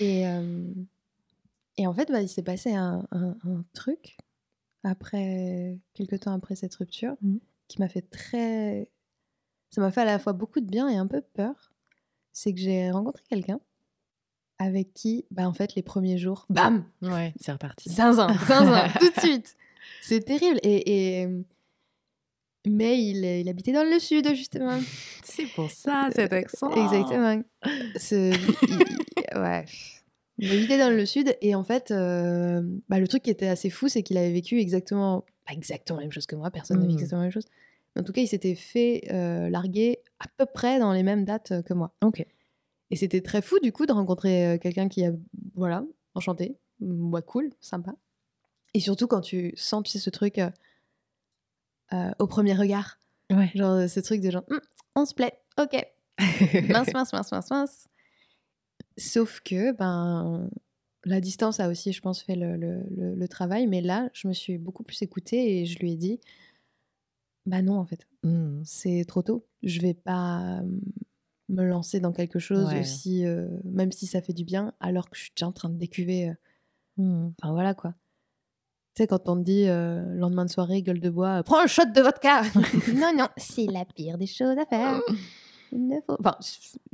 Et, 0.00 0.26
euh, 0.26 0.64
et 1.78 1.86
en 1.86 1.94
fait, 1.94 2.10
bah, 2.10 2.20
il 2.22 2.28
s'est 2.28 2.42
passé 2.42 2.72
un, 2.74 3.06
un- 3.12 3.36
un 3.44 3.64
truc 3.72 4.16
après, 4.82 5.78
quelques 5.94 6.20
temps 6.20 6.32
après 6.34 6.56
cette 6.56 6.74
rupture, 6.74 7.14
Mhm. 7.22 7.40
qui 7.68 7.80
m'a 7.80 7.88
fait 7.88 8.02
très. 8.02 8.90
Ça 9.74 9.80
m'a 9.80 9.90
fait 9.90 10.02
à 10.02 10.04
la 10.04 10.18
fois 10.18 10.32
beaucoup 10.32 10.60
de 10.60 10.66
bien 10.70 10.88
et 10.88 10.96
un 10.96 11.06
peu 11.06 11.20
peur. 11.20 11.72
C'est 12.32 12.52
que 12.54 12.60
j'ai 12.60 12.90
rencontré 12.90 13.22
quelqu'un 13.28 13.60
avec 14.58 14.92
qui, 14.94 15.24
bah, 15.32 15.48
en 15.48 15.52
fait, 15.52 15.74
les 15.74 15.82
premiers 15.82 16.16
jours, 16.16 16.46
bam, 16.50 16.84
Ouais, 17.02 17.32
c'est 17.40 17.50
reparti. 17.52 17.90
Zinzin, 17.90 18.28
zinzin, 18.46 18.88
tout 19.00 19.10
de 19.10 19.20
suite. 19.20 19.56
C'est 20.00 20.20
terrible. 20.24 20.58
Et, 20.62 21.22
et- 21.22 21.28
Mais 22.66 22.98
il, 23.02 23.24
il 23.24 23.48
habitait 23.48 23.72
dans 23.72 23.84
le 23.84 23.98
sud, 23.98 24.26
justement. 24.34 24.78
C'est 25.22 25.46
pour 25.54 25.70
ça, 25.70 26.08
cet 26.14 26.32
accent. 26.32 26.70
Exactement. 26.70 27.42
Ce- 27.96 28.32
il- 28.68 29.38
ouais. 29.38 29.64
Il 30.38 30.50
habitait 30.50 30.78
dans 30.78 30.90
le 30.90 31.04
sud. 31.04 31.36
Et 31.42 31.54
en 31.54 31.62
fait, 31.64 31.90
euh, 31.90 32.62
bah, 32.88 32.98
le 32.98 33.06
truc 33.08 33.22
qui 33.24 33.30
était 33.30 33.48
assez 33.48 33.70
fou, 33.70 33.88
c'est 33.88 34.02
qu'il 34.02 34.16
avait 34.16 34.32
vécu 34.32 34.58
exactement, 34.60 35.24
pas 35.46 35.52
exactement 35.52 35.98
la 35.98 36.04
même 36.04 36.12
chose 36.12 36.26
que 36.26 36.36
moi, 36.36 36.50
personne 36.50 36.78
n'a 36.78 36.84
vécu 36.86 36.94
exactement 36.94 37.20
la 37.20 37.26
même 37.26 37.32
chose. 37.32 37.46
En 37.98 38.02
tout 38.02 38.12
cas, 38.12 38.20
il 38.22 38.26
s'était 38.28 38.54
fait 38.54 39.02
euh, 39.12 39.48
larguer 39.50 40.00
à 40.18 40.26
peu 40.36 40.46
près 40.46 40.78
dans 40.80 40.92
les 40.92 41.02
mêmes 41.02 41.24
dates 41.24 41.52
euh, 41.52 41.62
que 41.62 41.74
moi. 41.74 41.94
Ok. 42.02 42.26
Et 42.90 42.96
c'était 42.96 43.20
très 43.20 43.40
fou, 43.42 43.58
du 43.60 43.72
coup, 43.72 43.86
de 43.86 43.92
rencontrer 43.92 44.46
euh, 44.54 44.58
quelqu'un 44.58 44.88
qui 44.88 45.04
a. 45.04 45.12
Voilà, 45.54 45.84
enchanté. 46.14 46.56
Ouais, 46.80 47.22
cool, 47.22 47.50
sympa. 47.60 47.94
Et 48.74 48.80
surtout 48.80 49.06
quand 49.06 49.20
tu 49.20 49.52
sens, 49.56 49.84
tu 49.84 49.92
sais, 49.92 49.98
ce 50.00 50.10
truc 50.10 50.38
euh, 50.38 50.50
euh, 51.92 52.10
au 52.18 52.26
premier 52.26 52.54
regard. 52.54 52.98
Ouais. 53.30 53.50
Genre, 53.54 53.88
ce 53.88 54.00
truc 54.00 54.20
de 54.20 54.30
genre, 54.30 54.44
Hum, 54.50 54.60
on 54.96 55.04
se 55.06 55.14
plaît, 55.14 55.38
ok. 55.58 55.76
mince, 56.68 56.92
mince, 56.92 57.12
mince, 57.12 57.30
mince, 57.32 57.50
mince. 57.50 57.88
Sauf 58.96 59.40
que, 59.40 59.72
ben, 59.72 60.48
la 61.04 61.20
distance 61.20 61.60
a 61.60 61.68
aussi, 61.68 61.92
je 61.92 62.00
pense, 62.00 62.22
fait 62.22 62.36
le, 62.36 62.56
le- 62.56 62.82
le- 62.96 63.14
le 63.14 63.28
travail. 63.28 63.66
Mais 63.66 63.80
là, 63.80 64.08
je 64.12 64.28
me 64.28 64.32
suis 64.32 64.58
beaucoup 64.58 64.82
plus 64.84 65.00
écoutée 65.02 65.60
et 65.60 65.66
je 65.66 65.78
lui 65.78 65.92
ai 65.92 65.96
dit, 65.96 66.20
bah 67.46 67.62
non, 67.62 67.78
en 67.78 67.84
fait, 67.84 68.06
Hmm. 68.22 68.62
c'est 68.64 69.04
trop 69.06 69.22
tôt. 69.22 69.46
Je 69.62 69.80
vais 69.80 69.92
pas 69.94 70.60
euh, 70.60 70.62
me 71.50 71.62
lancer 71.64 72.00
dans 72.00 72.12
quelque 72.12 72.38
chose 72.38 72.68
Ouais. 72.68 72.80
aussi, 72.80 73.24
euh, 73.26 73.48
même 73.64 73.92
si 73.92 74.06
ça 74.06 74.22
fait 74.22 74.32
du 74.32 74.44
bien, 74.44 74.72
alors 74.80 75.10
que 75.10 75.16
je 75.16 75.22
suis 75.24 75.32
déjà 75.36 75.46
en 75.46 75.52
train 75.52 75.68
de 75.68 75.76
décuver. 75.78 76.28
euh, 76.30 76.34
Hmm. 76.96 77.30
Enfin 77.42 77.52
voilà 77.52 77.74
quoi. 77.74 77.94
Tu 78.94 79.02
sais, 79.02 79.06
quand 79.08 79.28
on 79.28 79.36
te 79.36 79.42
dit 79.42 79.66
euh, 79.68 80.02
lendemain 80.14 80.44
de 80.44 80.50
soirée, 80.50 80.80
gueule 80.82 81.00
de 81.00 81.10
bois, 81.10 81.42
prends 81.42 81.58
un 81.60 81.66
shot 81.66 81.86
de 81.94 82.00
vodka 82.00 82.42
non, 82.94 83.12
non, 83.16 83.26
c'est 83.36 83.66
la 83.66 83.84
pire 83.84 84.16
des 84.16 84.26
choses 84.28 84.56
à 84.56 84.64
faire. 84.64 85.00
Il 85.72 85.88
ne 85.88 86.00
faut 86.00 86.16
Enfin, 86.20 86.36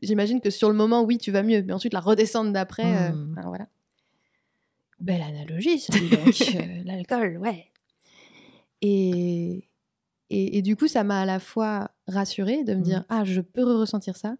j'imagine 0.03 0.40
que 0.40 0.48
sur 0.48 0.70
le 0.70 0.74
moment, 0.74 1.03
oui, 1.03 1.18
tu 1.18 1.30
vas 1.30 1.42
mieux, 1.42 1.62
mais 1.62 1.74
ensuite 1.74 1.92
la 1.92 2.01
redescente 2.01 2.51
d'après, 2.55 3.11
euh, 3.11 3.12
enfin, 3.36 3.46
voilà. 3.48 3.68
Belle 5.01 5.20
analogie, 5.22 5.78
ça, 5.78 5.92
donc. 5.92 6.55
euh, 6.57 6.82
L'alcool, 6.86 7.36
ouais. 7.38 7.66
Et, 8.82 9.68
et, 10.30 10.58
et 10.58 10.62
du 10.62 10.76
coup, 10.76 10.88
ça 10.88 11.04
m'a 11.04 11.20
à 11.22 11.26
la 11.26 11.40
fois 11.40 11.90
rassurée 12.06 12.64
de 12.64 12.74
me 12.74 12.80
Mm. 12.80 12.82
dire, 12.84 13.04
ah, 13.08 13.24
je 13.24 13.40
peux 13.40 13.64
ressentir 13.64 14.16
ça, 14.16 14.36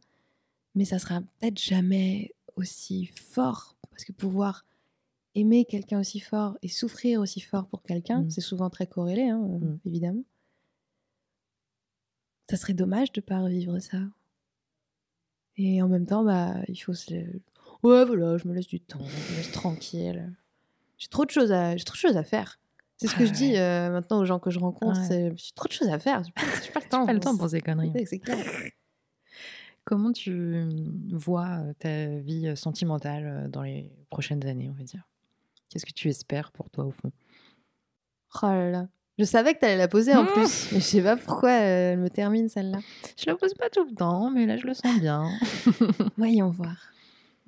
mais 0.74 0.84
ça 0.84 0.99
sera 0.99 1.20
peut-être 1.20 1.61
jamais 1.61 2.32
aussi 2.57 3.07
fort, 3.07 3.76
parce 3.91 4.05
que 4.05 4.12
pouvoir 4.12 4.64
aimer 5.34 5.64
quelqu'un 5.64 6.01
aussi 6.01 6.20
fort 6.20 6.57
et 6.62 6.68
souffrir 6.68 7.20
aussi 7.20 7.41
fort 7.41 7.66
pour 7.68 7.82
quelqu'un, 7.82 8.22
Mm. 8.22 8.30
c'est 8.30 8.41
souvent 8.41 8.70
très 8.70 8.86
corrélé, 8.86 9.28
hein, 9.28 9.43
euh, 9.45 9.59
Mm. 9.59 9.78
évidemment. 9.86 10.24
Ça 12.51 12.57
serait 12.57 12.74
dommage 12.74 13.12
de 13.12 13.20
pas 13.20 13.41
revivre 13.41 13.80
ça. 13.80 13.99
Et 15.57 15.82
en 15.82 15.88
même 15.88 16.07
temps, 16.07 16.24
bah, 16.24 16.55
il 16.68 16.76
faut 16.76 16.95
se. 16.95 17.14
Ouais, 17.82 18.05
voilà, 18.05 18.36
je 18.38 18.49
me 18.49 18.55
laisse 18.55 18.66
du 18.66 18.80
temps, 18.80 18.99
je 18.99 19.32
me 19.32 19.36
laisse 19.36 19.53
tranquille. 19.53 20.32
J'ai 20.99 21.09
trop 21.09 21.24
de 21.24 21.30
choses 21.30 21.53
à, 21.53 21.76
j'ai 21.76 21.84
trop 21.84 21.95
de 21.95 21.99
choses 21.99 22.16
à 22.16 22.24
faire. 22.24 22.59
C'est 23.01 23.07
ce 23.09 23.15
que 23.15 23.23
Ah 23.23 23.27
je 23.27 23.33
dis 23.33 23.57
euh, 23.57 23.91
maintenant 23.91 24.19
aux 24.19 24.25
gens 24.27 24.39
que 24.39 24.51
je 24.51 24.59
rencontre. 24.59 25.01
Ouais. 25.11 25.33
J'ai 25.35 25.53
trop 25.55 25.67
de 25.67 25.73
choses 25.73 25.89
à 25.89 25.99
faire. 25.99 26.23
J'ai 26.23 26.33
pas, 26.33 26.43
pas 26.75 26.81
le 26.85 26.89
temps. 26.91 27.07
Pas 27.07 27.13
le 27.15 27.21
temps 27.21 27.37
pour 27.37 27.49
ces 27.49 27.61
conneries. 27.63 27.91
Ouais, 27.91 28.05
C'est 28.05 28.19
clair. 28.19 28.37
Comment 29.85 30.13
tu 30.13 30.67
vois 31.11 31.49
euh, 31.61 31.73
ta 31.79 32.07
vie 32.21 32.47
euh, 32.49 32.55
sentimentale 32.57 33.49
dans 33.51 33.63
les 33.63 33.91
prochaines 34.11 34.47
années, 34.47 34.69
on 34.71 34.75
va 34.79 34.85
dire? 34.85 35.03
Qu'est-ce 35.71 35.87
que 35.87 35.93
tu 35.93 36.09
espères 36.09 36.53
pour 36.53 36.69
toi 36.71 36.85
au 36.85 36.91
fond? 36.91 37.11
Oh 38.43 38.47
là 38.47 38.71
là. 38.71 38.89
Je 39.19 39.25
savais 39.25 39.55
que 39.55 39.61
tu 39.61 39.65
allais 39.65 39.77
la 39.77 39.89
poser 39.89 40.15
en 40.15 40.25
Mmh. 40.25 40.27
plus. 40.29 40.73
Mais 40.73 40.81
je 40.81 40.85
sais 40.85 41.03
pas 41.03 41.17
pourquoi 41.17 41.53
elle 41.53 41.99
me 41.99 42.09
termine 42.11 42.49
celle-là. 42.49 42.79
Je 43.19 43.27
la 43.27 43.35
pose 43.37 43.55
pas 43.55 43.71
tout 43.71 43.85
le 43.85 43.95
temps, 43.95 44.31
mais 44.31 44.47
là 44.47 44.57
je 44.57 44.67
le 44.67 44.75
sens 44.75 44.99
bien. 45.01 45.31
Voyons 46.17 46.51
voir. 46.51 46.93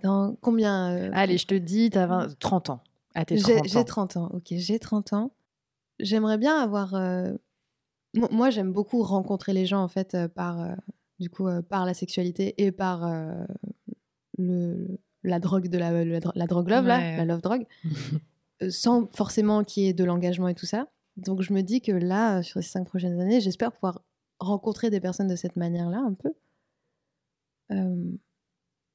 Dans 0.02 0.34
combien 0.40 0.90
euh, 0.96 1.10
Allez, 1.12 1.38
je 1.38 1.46
te 1.46 1.54
dis, 1.54 1.90
t'as 1.90 2.06
20 2.06 2.38
30 2.38 2.70
ans. 2.70 2.82
Tes 3.26 3.36
J'ai 3.36 3.56
30 3.56 3.68
j'ai 3.68 3.78
ans. 3.78 3.84
30 3.84 4.16
ans. 4.16 4.30
Ok, 4.32 4.46
j'ai 4.50 4.78
30 4.78 5.12
ans. 5.12 5.30
J'aimerais 6.00 6.38
bien 6.38 6.56
avoir. 6.58 6.94
euh, 6.94 7.32
Moi, 8.14 8.50
j'aime 8.50 8.72
beaucoup 8.72 9.02
rencontrer 9.02 9.52
les 9.52 9.66
gens 9.66 9.82
en 9.82 9.88
fait 9.88 10.14
euh, 10.14 10.28
par 10.28 10.60
euh, 10.60 10.74
du 11.20 11.30
coup 11.30 11.46
euh, 11.48 11.62
par 11.62 11.84
la 11.86 11.94
sexualité 11.94 12.54
et 12.62 12.72
par 12.72 13.06
le 14.38 14.98
la 15.24 15.38
drogue 15.38 15.68
de 15.68 15.78
la 15.78 16.04
la, 16.04 16.18
dro- 16.20 16.32
la 16.34 16.46
drogue 16.46 16.68
love 16.68 16.86
là, 16.86 16.98
la 17.18 17.24
love 17.24 17.42
drogue, 17.42 17.66
sans 18.70 19.06
forcément 19.14 19.62
qu'il 19.64 19.84
y 19.84 19.88
ait 19.88 19.92
de 19.92 20.04
l'engagement 20.04 20.48
et 20.48 20.54
tout 20.54 20.66
ça. 20.66 20.88
Donc 21.16 21.42
je 21.42 21.52
me 21.52 21.62
dis 21.62 21.80
que 21.80 21.92
là, 21.92 22.42
sur 22.42 22.58
les 22.58 22.64
cinq 22.64 22.86
prochaines 22.88 23.20
années, 23.20 23.40
j'espère 23.40 23.70
pouvoir 23.72 24.02
rencontrer 24.40 24.90
des 24.90 24.98
personnes 25.00 25.28
de 25.28 25.36
cette 25.36 25.54
manière-là 25.56 25.98
un 25.98 26.14
peu. 26.14 26.32
Euh, 27.70 28.12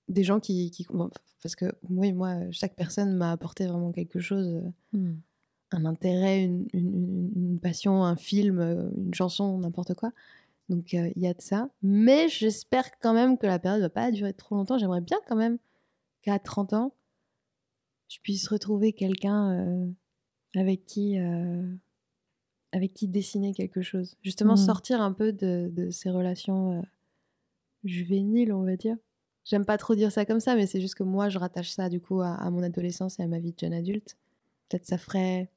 des 0.09 0.23
gens 0.23 0.39
qui, 0.39 0.71
qui 0.71 0.85
bon, 0.89 1.09
parce 1.41 1.55
que 1.55 1.65
oui 1.89 2.11
moi 2.13 2.35
chaque 2.51 2.75
personne 2.75 3.15
m'a 3.15 3.31
apporté 3.31 3.65
vraiment 3.67 3.91
quelque 3.91 4.19
chose 4.19 4.63
Hmm. 4.93 5.15
Un 5.72 5.86
intérêt 5.86 6.43
une, 6.43 6.68
une- 6.74 6.93
une- 6.95 7.32
une 7.36 7.59
passion 7.59 8.03
un 8.03 8.15
film 8.15 8.59
euh, 8.59 8.89
une 8.97 9.13
chanson 9.13 9.57
n'importe 9.57 9.93
quoi. 9.95 10.11
Donc 10.70 10.93
euh, 10.93 11.09
il 11.15 11.22
y 11.22 11.28
a 11.28 11.34
de 11.34 11.41
ça. 11.41 11.70
Mais 11.82 12.28
j'espère 12.30 12.97
quand 12.99 13.13
même 13.13 13.38
que 13.38 13.45
la 13.47 13.59
période 13.59 13.82
va 13.82 13.89
pas 13.89 14.11
durer 14.11 14.34
trop 14.34 14.55
longtemps. 14.55 14.78
J'aimerais 14.78 15.01
bien 15.01 15.18
quand 15.28 15.36
même 15.36 15.57
qu'à 16.22 16.39
30 16.39 16.74
ans 16.74 16.93
je 18.09 18.20
puisse 18.24 18.47
retrouver 18.47 18.93
quelqu'un 18.93 19.51
euh, 19.53 19.88
avec 20.55 20.86
qui 20.86 21.20
euh, 21.20 21.61
avec 22.72 22.93
qui 22.93 23.07
dessiner 23.07 23.53
quelque 23.53 23.82
chose. 23.82 24.15
Justement 24.24 24.53
Mhm. 24.53 24.57
sortir 24.65 25.01
un 25.01 25.11
peu 25.13 25.32
de, 25.34 25.70
de 25.74 25.89
ces 25.89 26.09
relations 26.09 26.82
juvéniles 27.84 28.53
on 28.53 28.63
va 28.63 28.76
dire. 28.76 28.97
J'aime 29.45 29.65
pas 29.65 29.78
trop 29.78 29.95
dire 29.95 30.11
ça 30.11 30.26
comme 30.26 30.41
ça, 30.41 30.55
mais 30.55 30.68
c'est 30.68 30.82
juste 30.82 30.95
que 30.95 31.03
moi, 31.03 31.30
je 31.30 31.38
rattache 31.39 31.70
ça 31.72 31.88
du 31.88 32.01
coup 32.01 32.20
à, 32.22 32.34
à 32.34 32.49
mon 32.49 32.61
adolescence 32.63 33.18
et 33.20 33.24
à 33.24 33.28
ma 33.28 33.39
vie 33.39 33.53
de 33.53 33.59
jeune 33.59 33.74
adulte. 33.74 34.18
Peut-être 34.68 34.86
ça 34.86 34.97
ferait 34.97 35.49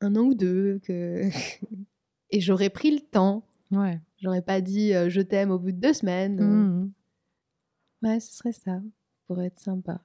un 0.00 0.16
an 0.16 0.22
ou 0.22 0.34
deux 0.34 0.78
que. 0.80 1.28
et 2.30 2.40
j'aurais 2.40 2.70
pris 2.70 2.90
le 2.90 3.00
temps. 3.00 3.46
Ouais. 3.70 4.00
J'aurais 4.18 4.42
pas 4.42 4.60
dit 4.60 4.94
euh, 4.94 5.08
je 5.10 5.20
t'aime 5.20 5.50
au 5.50 5.58
bout 5.58 5.72
de 5.72 5.80
deux 5.80 5.92
semaines. 5.92 6.40
Mhm. 6.40 6.92
Ouais, 8.02 8.20
ce 8.20 8.32
serait 8.34 8.52
ça. 8.52 8.80
Pourrait 9.26 9.46
être 9.46 9.58
sympa. 9.58 10.00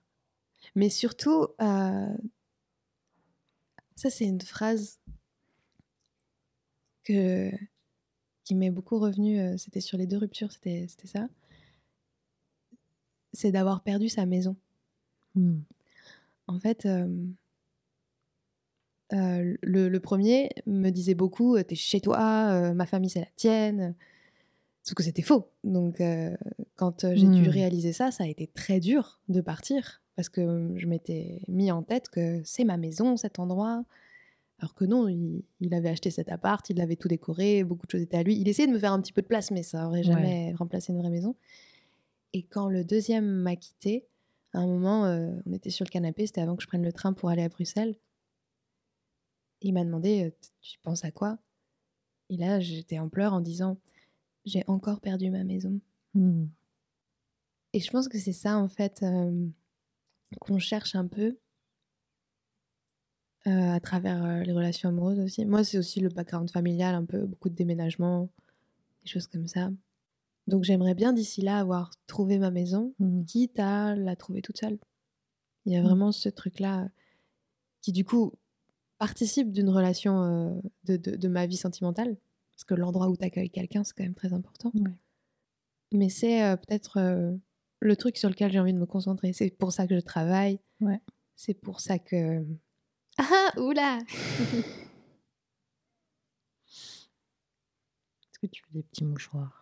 Mais 0.75 0.89
surtout, 0.89 1.47
euh, 1.61 2.17
ça, 3.95 4.09
c'est 4.09 4.25
une 4.25 4.41
phrase 4.41 4.99
que... 7.03 7.51
qui 8.43 8.55
m'est 8.55 8.71
beaucoup 8.71 8.97
revenue. 8.99 9.39
euh, 9.39 9.57
C'était 9.57 9.81
sur 9.81 9.97
les 9.97 10.07
deux 10.07 10.17
ruptures, 10.17 10.51
c'était 10.51 10.87
c'était 10.87 11.07
ça. 11.07 11.27
C'est 13.33 13.51
d'avoir 13.51 13.81
perdu 13.83 14.09
sa 14.09 14.25
maison. 14.25 14.55
Mhm. 15.35 15.63
En 16.47 16.59
fait, 16.59 16.87
euh, 19.13 19.55
le, 19.61 19.89
le 19.89 19.99
premier 19.99 20.49
me 20.65 20.89
disait 20.89 21.13
beaucoup 21.15 21.55
euh, 21.55 21.63
T'es 21.63 21.75
chez 21.75 21.99
toi, 22.01 22.49
euh, 22.51 22.73
ma 22.73 22.85
famille 22.85 23.09
c'est 23.09 23.19
la 23.19 23.27
tienne. 23.35 23.95
Sauf 24.83 24.95
que 24.95 25.03
c'était 25.03 25.21
faux. 25.21 25.47
Donc, 25.63 26.01
euh, 26.01 26.35
quand 26.75 27.05
j'ai 27.13 27.27
dû 27.27 27.43
Hmm. 27.47 27.49
réaliser 27.49 27.93
ça, 27.93 28.09
ça 28.11 28.23
a 28.23 28.27
été 28.27 28.47
très 28.47 28.79
dur 28.79 29.19
de 29.29 29.39
partir 29.41 30.01
parce 30.15 30.27
que 30.29 30.71
je 30.75 30.87
m'étais 30.87 31.41
mis 31.47 31.71
en 31.71 31.83
tête 31.83 32.09
que 32.09 32.41
c'est 32.43 32.63
ma 32.63 32.77
maison, 32.77 33.15
cet 33.17 33.37
endroit. 33.39 33.83
Alors 34.59 34.73
que 34.75 34.85
non, 34.85 35.07
il, 35.07 35.43
il 35.59 35.73
avait 35.73 35.89
acheté 35.89 36.09
cet 36.11 36.29
appart, 36.29 36.67
il 36.69 36.77
l'avait 36.77 36.95
tout 36.95 37.07
décoré, 37.07 37.63
beaucoup 37.63 37.85
de 37.85 37.91
choses 37.91 38.01
étaient 38.01 38.17
à 38.17 38.23
lui. 38.23 38.37
Il 38.39 38.47
essayait 38.47 38.67
de 38.67 38.73
me 38.73 38.79
faire 38.79 38.93
un 38.93 39.01
petit 39.01 39.13
peu 39.13 39.21
de 39.21 39.27
place, 39.27 39.51
mais 39.51 39.63
ça 39.63 39.87
aurait 39.87 40.03
jamais 40.03 40.53
remplacé 40.57 40.91
une 40.93 40.99
vraie 40.99 41.09
maison. 41.09 41.35
Et 42.33 42.43
quand 42.43 42.69
le 42.69 42.83
deuxième 42.83 43.25
m'a 43.25 43.55
quitté, 43.55 44.05
à 44.53 44.59
un 44.59 44.67
moment, 44.67 45.03
on 45.45 45.53
était 45.53 45.69
sur 45.71 45.85
le 45.85 45.89
canapé, 45.89 46.25
c'était 46.27 46.41
avant 46.41 46.55
que 46.55 46.63
je 46.63 46.67
prenne 46.67 46.83
le 46.83 46.93
train 46.93 47.13
pour 47.13 47.29
aller 47.29 47.41
à 47.43 47.49
Bruxelles. 47.49 47.95
Il 49.61 49.73
m'a 49.73 49.83
demandé 49.85 50.25
euh, 50.25 50.31
Tu 50.61 50.79
penses 50.79 51.05
à 51.05 51.11
quoi? 51.11 51.37
Et 52.29 52.37
là, 52.37 52.59
j'étais 52.59 52.99
en 52.99 53.09
pleurs 53.09 53.33
en 53.33 53.41
disant 53.41 53.77
J'ai 54.45 54.63
encore 54.67 55.01
perdu 55.01 55.29
ma 55.29 55.43
maison. 55.43 55.79
Mhm. 56.13 56.49
Et 57.73 57.79
je 57.79 57.89
pense 57.91 58.07
que 58.09 58.17
c'est 58.19 58.33
ça, 58.33 58.57
en 58.57 58.67
fait, 58.67 59.01
euh, 59.03 59.47
qu'on 60.41 60.59
cherche 60.59 60.95
un 60.95 61.07
peu 61.07 61.37
euh, 63.47 63.71
à 63.71 63.79
travers 63.79 64.23
euh, 64.23 64.43
les 64.43 64.51
relations 64.51 64.89
amoureuses 64.89 65.19
aussi. 65.19 65.45
Moi, 65.45 65.63
c'est 65.63 65.77
aussi 65.77 65.99
le 65.99 66.09
background 66.09 66.49
familial, 66.51 66.95
un 66.95 67.05
peu, 67.05 67.25
beaucoup 67.25 67.49
de 67.49 67.55
déménagements, 67.55 68.29
des 69.03 69.09
choses 69.09 69.27
comme 69.27 69.47
ça. 69.47 69.71
Donc, 70.47 70.63
j'aimerais 70.63 70.95
bien 70.95 71.13
d'ici 71.13 71.41
là 71.41 71.59
avoir 71.59 71.91
trouvé 72.07 72.37
ma 72.39 72.51
maison, 72.51 72.93
Mhm. 72.99 73.25
quitte 73.25 73.59
à 73.59 73.95
la 73.95 74.15
trouver 74.15 74.41
toute 74.41 74.57
seule. 74.57 74.77
Il 75.65 75.73
y 75.73 75.75
a 75.75 75.81
Mm. 75.81 75.85
vraiment 75.85 76.11
ce 76.11 76.29
truc-là 76.29 76.89
qui, 77.81 77.91
du 77.93 78.03
coup, 78.05 78.33
participe 79.01 79.51
d'une 79.51 79.69
relation 79.69 80.21
euh, 80.23 80.61
de, 80.83 80.95
de- 80.95 81.15
de 81.15 81.27
ma 81.27 81.47
vie 81.47 81.57
sentimentale. 81.57 82.15
Parce 82.51 82.63
que 82.65 82.75
l'endroit 82.75 83.09
où 83.09 83.17
tu 83.17 83.25
accueilles 83.25 83.49
quelqu'un, 83.49 83.83
c'est 83.83 83.93
quand 83.97 84.03
même 84.03 84.13
très 84.13 84.31
important. 84.31 84.71
Ouais. 84.75 84.91
Mais 85.91 86.09
c'est 86.09 86.43
euh, 86.43 86.55
peut-être 86.55 86.97
euh, 86.97 87.35
le 87.79 87.95
truc 87.95 88.15
sur 88.17 88.29
lequel 88.29 88.51
j'ai 88.51 88.59
envie 88.59 88.73
de 88.73 88.77
me 88.77 88.85
concentrer. 88.85 89.33
C'est 89.33 89.49
pour 89.49 89.71
ça 89.71 89.87
que 89.87 89.95
je 89.95 90.01
travaille. 90.01 90.59
Ouais. 90.81 91.01
C'est 91.35 91.55
pour 91.55 91.79
ça 91.79 91.97
que. 91.97 92.45
Ah, 93.17 93.51
oula 93.57 93.97
Est-ce 98.23 98.37
que 98.39 98.45
tu 98.45 98.61
veux 98.67 98.81
des 98.81 98.83
petits 98.83 99.03
mouchoirs? 99.05 99.60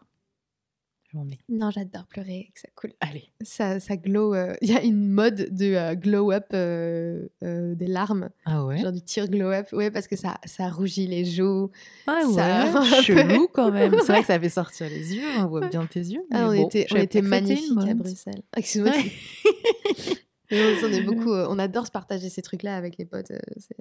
Non, 1.50 1.72
j'adore 1.72 2.06
pleurer, 2.06 2.52
que 2.54 2.60
ça 2.62 2.68
coule. 2.76 2.94
Allez. 3.02 3.32
Ça, 3.42 3.80
ça 3.80 3.98
glow. 3.98 4.36
euh, 4.36 4.54
Il 4.62 4.70
y 4.72 4.76
a 4.76 4.84
une 4.84 5.10
mode 5.10 5.48
de 5.56 5.74
euh, 5.74 5.96
glow 5.96 6.32
up 6.32 6.46
euh, 6.54 7.28
des 7.42 7.88
larmes, 7.88 8.30
Ah 8.46 8.64
ouais? 8.66 8.78
Genre 8.80 8.92
du 8.92 9.02
tear 9.02 9.28
glow 9.28 9.48
up. 9.52 9.68
Ouais, 9.72 9.90
parce 9.90 10.08
que 10.08 10.16
ça, 10.16 10.38
ça 10.46 10.70
rougit 10.70 11.08
les 11.08 11.26
joues. 11.26 11.72
Ah 12.06 12.22
ça- 12.34 12.80
ouais, 12.80 13.02
chelou 13.04 13.48
quand 13.48 13.72
même. 13.72 13.96
C'est 14.02 14.12
vrai 14.12 14.22
que 14.22 14.28
ça 14.28 14.40
fait 14.40 14.50
sortir 14.50 14.88
les 14.88 15.16
yeux, 15.16 15.28
on 15.40 15.48
voit 15.48 15.68
bien 15.68 15.86
tes 15.88 16.00
yeux. 16.02 16.24
Ah, 16.32 16.48
on 16.50 16.56
bon, 16.56 16.68
était, 16.68 16.86
on 16.92 16.96
était 16.98 17.22
pas 17.24 17.42
que 17.42 17.48
c'était 17.48 17.66
une 17.66 17.74
magnifiques 17.76 17.90
à. 17.90 17.94
Bruxelles. 17.96 18.42
Ah, 18.54 18.60
Excuse-moi. 18.60 18.92
Ouais. 18.92 19.12
On, 20.52 20.56
on 20.56 20.92
est 20.92 21.02
beaucoup, 21.04 21.30
on 21.32 21.60
adore 21.60 21.86
se 21.86 21.92
partager 21.92 22.28
ces 22.30 22.42
trucs-là 22.42 22.76
avec 22.76 22.98
les 22.98 23.06
potes. 23.06 23.32
c'est- 23.58 23.76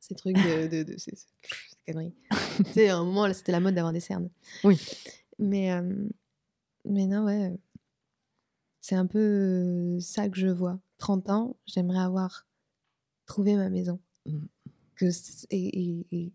ces 0.00 0.14
trucs 0.14 0.36
de, 0.36 0.66
de, 0.68 0.82
de- 0.92 0.98
ces, 0.98 1.12
ces 1.16 1.26
conneries. 1.86 2.14
tu 2.66 2.72
sais, 2.72 2.88
à 2.88 2.96
un 2.98 3.04
moment, 3.04 3.26
là, 3.26 3.32
c'était 3.34 3.52
la 3.52 3.60
mode 3.60 3.74
d'avoir 3.74 3.92
des 3.94 4.00
cernes. 4.00 4.28
Oui. 4.64 4.78
Mais, 5.38 5.72
euh, 5.72 6.08
mais 6.84 7.06
non, 7.06 7.24
ouais. 7.24 7.58
C'est 8.80 8.94
un 8.94 9.06
peu 9.06 9.18
euh, 9.18 10.00
ça 10.00 10.28
que 10.28 10.38
je 10.38 10.46
vois. 10.48 10.80
30 10.98 11.30
ans, 11.30 11.56
j'aimerais 11.66 11.98
avoir 12.00 12.46
trouvé 13.26 13.54
ma 13.56 13.68
maison. 13.70 14.00
Mm. 14.26 14.38
Que 14.96 15.06
et, 15.50 15.56
et- 15.90 16.06
et- 16.12 16.32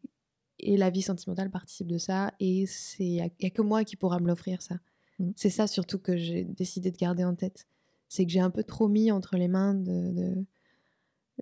et 0.59 0.77
la 0.77 0.89
vie 0.89 1.01
sentimentale 1.01 1.49
participe 1.51 1.87
de 1.87 1.97
ça. 1.97 2.31
Et 2.39 2.65
il 2.99 3.05
n'y 3.11 3.21
a, 3.21 3.29
que 3.29 3.61
moi 3.61 3.83
qui 3.83 3.95
pourra 3.97 4.19
me 4.19 4.27
l'offrir, 4.27 4.61
ça. 4.61 4.75
Mm. 5.19 5.31
C'est 5.35 5.49
ça 5.49 5.67
surtout 5.67 5.99
que 5.99 6.15
j'ai 6.15 6.43
décidé 6.45 6.91
de 6.91 6.97
garder 6.97 7.23
en 7.25 7.35
tête. 7.35 7.67
C'est 8.07 8.25
que 8.25 8.31
j'ai 8.31 8.39
un 8.39 8.51
peu 8.51 8.63
trop 8.63 8.87
mis 8.87 9.11
entre 9.11 9.35
les 9.37 9.47
mains 9.47 9.73
de, 9.73 10.11
de, 10.11 10.45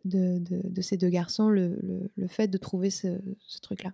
de, 0.05 0.37
de- 0.39 0.67
de 0.69 0.81
ces 0.81 0.97
deux 0.97 1.09
garçons 1.09 1.49
le, 1.49 1.77
le- 1.83 2.11
le 2.15 2.27
fait 2.27 2.47
de 2.47 2.57
trouver 2.57 2.89
ce, 2.89 3.19
ce 3.39 3.59
truc-là. 3.59 3.93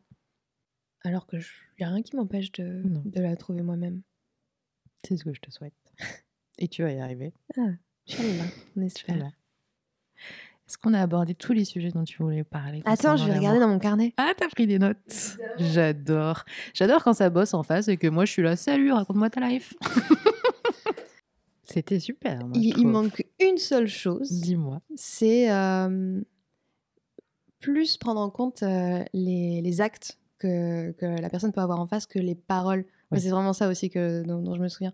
Alors 1.08 1.26
que 1.26 1.38
il 1.38 1.42
n'y 1.80 1.86
a 1.86 1.90
rien 1.90 2.02
qui 2.02 2.18
m'empêche 2.18 2.52
de, 2.52 2.82
de 2.84 3.22
la 3.22 3.38
trouver 3.38 3.62
moi-même. 3.62 4.02
C'est 5.08 5.16
ce 5.16 5.24
que 5.24 5.34
je 5.34 5.40
te 5.40 5.50
souhaite. 5.50 5.74
Et 6.60 6.68
tu 6.68 6.84
vas 6.84 6.92
y 6.92 7.00
arriver. 7.00 7.32
Inch'Allah, 7.56 8.44
on 8.76 8.82
espère. 8.82 9.16
Est-ce 10.68 10.78
qu'on 10.78 10.94
a 10.94 11.02
abordé 11.02 11.34
tous 11.34 11.54
les 11.54 11.64
sujets 11.64 11.92
dont 11.92 12.04
tu 12.04 12.22
voulais 12.22 12.44
parler 12.44 12.82
Attends, 12.84 13.16
je 13.16 13.24
vais 13.24 13.38
regarder 13.38 13.62
dans 13.62 13.70
mon 13.70 13.80
carnet. 13.80 14.14
Ah, 14.18 14.34
t'as 14.36 14.50
pris 14.50 14.68
des 14.68 14.80
notes. 14.80 15.38
J'adore. 15.58 16.44
J'adore 16.74 17.06
quand 17.06 17.14
ça 17.14 17.30
bosse 17.30 17.54
en 17.54 17.64
face 17.64 17.88
et 17.88 17.96
que 17.96 18.08
moi 18.08 18.26
je 18.26 18.34
suis 18.34 18.42
là. 18.42 18.58
Salut, 18.58 18.92
raconte-moi 18.92 19.30
ta 19.30 19.48
life. 19.48 19.76
C'était 21.64 22.02
super. 22.02 22.46
moi, 22.46 22.52
je 22.56 22.60
Il, 22.60 22.86
manque 22.86 23.26
une 23.40 23.58
seule 23.58 23.88
chose, 23.88 24.30
Dis-moi. 24.30 24.82
c'est 24.96 25.50
euh, 25.52 26.22
plus 27.62 27.96
prendre 27.96 28.20
en 28.20 28.30
compte 28.30 28.64
euh, 28.64 29.06
les, 29.14 29.62
les 29.62 29.80
actes 29.80 30.18
que, 30.38 30.92
que 30.92 31.06
la 31.06 31.30
personne 31.30 31.52
peut 31.52 31.62
avoir 31.62 31.80
en 31.80 31.86
face 31.86 32.06
que 32.06 32.20
les 32.20 32.36
paroles. 32.36 32.86
Oui. 33.12 33.20
C'est 33.22 33.30
vraiment 33.30 33.54
ça 33.54 33.68
aussi 33.70 33.90
que, 33.90 34.24
dont, 34.24 34.42
dont 34.42 34.56
je 34.56 34.62
me 34.62 34.68
souviens. 34.68 34.94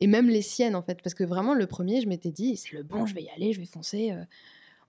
Et 0.00 0.06
même 0.06 0.28
les 0.28 0.42
siennes, 0.42 0.74
en 0.74 0.82
fait. 0.82 1.00
Parce 1.02 1.14
que 1.14 1.24
vraiment, 1.24 1.54
le 1.54 1.66
premier, 1.66 2.00
je 2.00 2.08
m'étais 2.08 2.30
dit, 2.32 2.56
c'est 2.56 2.72
le 2.72 2.82
bon, 2.82 3.06
je 3.06 3.14
vais 3.14 3.22
y 3.22 3.30
aller, 3.30 3.52
je 3.52 3.60
vais 3.60 3.66
foncer. 3.66 4.10
euh, 4.12 4.24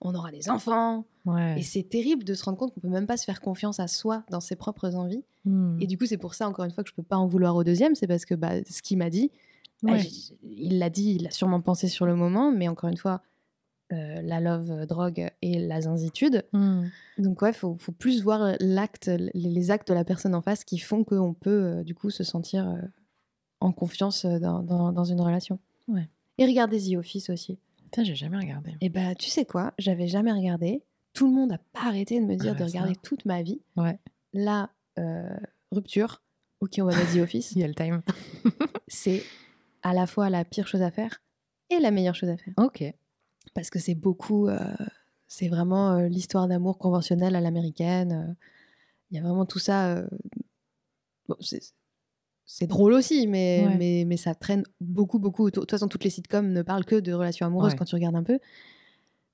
on 0.02 0.14
aura 0.14 0.30
des 0.30 0.50
enfants. 0.50 1.06
Ouais. 1.24 1.58
Et 1.58 1.62
c'est 1.62 1.84
terrible 1.84 2.22
de 2.22 2.34
se 2.34 2.44
rendre 2.44 2.58
compte 2.58 2.74
qu'on 2.74 2.80
peut 2.80 2.88
même 2.88 3.06
pas 3.06 3.16
se 3.16 3.24
faire 3.24 3.40
confiance 3.40 3.80
à 3.80 3.88
soi 3.88 4.24
dans 4.30 4.40
ses 4.40 4.54
propres 4.54 4.94
envies. 4.94 5.24
Hmm. 5.46 5.78
Et 5.80 5.86
du 5.86 5.96
coup, 5.96 6.04
c'est 6.04 6.18
pour 6.18 6.34
ça, 6.34 6.46
encore 6.48 6.66
une 6.66 6.70
fois, 6.70 6.84
que 6.84 6.90
je 6.90 6.94
peux 6.94 7.02
pas 7.02 7.16
en 7.16 7.26
vouloir 7.26 7.56
au 7.56 7.64
deuxième. 7.64 7.94
C'est 7.94 8.06
parce 8.06 8.26
que 8.26 8.34
bah, 8.34 8.62
ce 8.68 8.82
qu'il 8.82 8.98
m'a 8.98 9.08
dit, 9.08 9.30
bah, 9.82 9.92
Ouais. 9.92 10.06
il 10.42 10.78
l'a 10.78 10.90
dit, 10.90 11.14
il 11.14 11.22
l'a 11.22 11.30
sûrement 11.30 11.62
pensé 11.62 11.88
sur 11.88 12.04
le 12.04 12.14
moment. 12.14 12.52
Mais 12.52 12.68
encore 12.68 12.90
une 12.90 12.98
fois, 12.98 13.22
euh, 13.92 14.20
la 14.22 14.40
love, 14.40 14.70
euh, 14.70 14.86
drogue 14.86 15.30
et 15.42 15.58
la 15.58 15.80
zinzitude. 15.80 16.44
Hmm. 16.52 16.86
Donc 17.18 17.40
ouais, 17.42 17.52
faut, 17.52 17.76
faut 17.78 17.92
plus 17.92 18.22
voir 18.22 18.54
l'acte, 18.60 19.10
les, 19.34 19.70
actes 19.70 19.88
de 19.88 19.94
la 19.94 20.04
personne 20.04 20.34
en 20.34 20.40
face 20.40 20.64
qui 20.64 20.78
font 20.78 21.04
qu'on 21.04 21.34
peut 21.34 21.64
euh, 21.64 21.82
du 21.84 21.94
coup 21.94 22.10
se 22.10 22.24
sentir 22.24 22.68
euh, 22.68 22.76
en 23.60 23.72
confiance 23.72 24.24
euh, 24.24 24.38
dans, 24.38 24.62
dans- 24.62 24.92
dans 24.92 25.04
une 25.04 25.20
relation. 25.20 25.58
Ouais. 25.88 26.08
Et 26.38 26.46
regarder 26.46 26.78
The 26.80 26.96
Office 26.96 27.30
aussi. 27.30 27.58
Ça, 27.94 28.02
j'ai 28.04 28.14
jamais 28.16 28.36
regardé. 28.36 28.74
Et 28.80 28.88
bah 28.90 29.14
tu 29.14 29.30
sais 29.30 29.44
quoi, 29.44 29.72
j'avais 29.78 30.08
jamais 30.08 30.32
regardé. 30.32 30.82
Tout 31.14 31.28
le 31.28 31.32
monde 31.32 31.50
n'a 31.50 31.58
pas 31.72 31.86
arrêté 31.86 32.20
de 32.20 32.26
me 32.26 32.34
dire 32.36 32.52
Ah 32.56 32.62
de 32.62 32.68
ça. 32.68 32.78
regarder 32.78 32.96
toute 33.02 33.24
ma 33.24 33.42
vie. 33.42 33.60
Ouais. 33.76 33.98
Euh, 34.98 35.36
rupture. 35.72 36.20
Ok, 36.60 36.74
on 36.78 36.84
va 36.84 36.96
mettre 36.96 37.14
The 37.14 37.18
Office. 37.18 37.52
Il 37.56 37.60
y 37.60 37.64
a 37.64 37.68
le 37.68 37.74
time. 37.74 38.02
C'est 38.88 39.22
à 39.82 39.94
la 39.94 40.06
fois 40.06 40.28
la 40.28 40.44
pire 40.44 40.66
chose 40.66 40.82
à 40.82 40.90
faire 40.90 41.22
et 41.70 41.78
la 41.78 41.90
meilleure 41.90 42.14
chose 42.14 42.28
à 42.28 42.36
faire. 42.36 42.52
Ok. 42.58 42.82
Parce 43.54 43.70
que 43.70 43.78
c'est 43.78 43.94
beaucoup, 43.94 44.48
euh, 44.48 44.58
c'est 45.26 45.48
vraiment 45.48 45.92
euh, 45.92 46.08
l'histoire 46.08 46.48
d'amour 46.48 46.78
conventionnelle 46.78 47.34
à 47.36 47.40
l'américaine. 47.40 48.12
euh, 48.12 48.34
Il 49.10 49.16
y 49.16 49.20
a 49.20 49.22
vraiment 49.22 49.46
tout 49.46 49.58
ça. 49.58 50.04
bon, 51.28 51.36
c'est, 51.40 52.66
drôle 52.66 52.92
aussi, 52.92 53.26
mais, 53.26 53.64
Ouais. 53.66 53.76
mais, 53.76 54.04
mais 54.06 54.16
ça 54.16 54.34
traîne 54.34 54.62
beaucoup, 54.80 55.18
beaucoup. 55.18 55.46
De 55.50 55.54
toute 55.60 55.70
façon, 55.70 55.88
toutes 55.88 56.04
les 56.04 56.10
sitcoms 56.10 56.52
ne 56.52 56.62
parlent 56.62 56.84
que 56.84 56.96
de 57.00 57.12
relations 57.12 57.46
amoureuses 57.46 57.72
Ouais. 57.72 57.78
quand 57.78 57.84
tu 57.84 57.94
regardes 57.94 58.16
un 58.16 58.22
peu, 58.22 58.38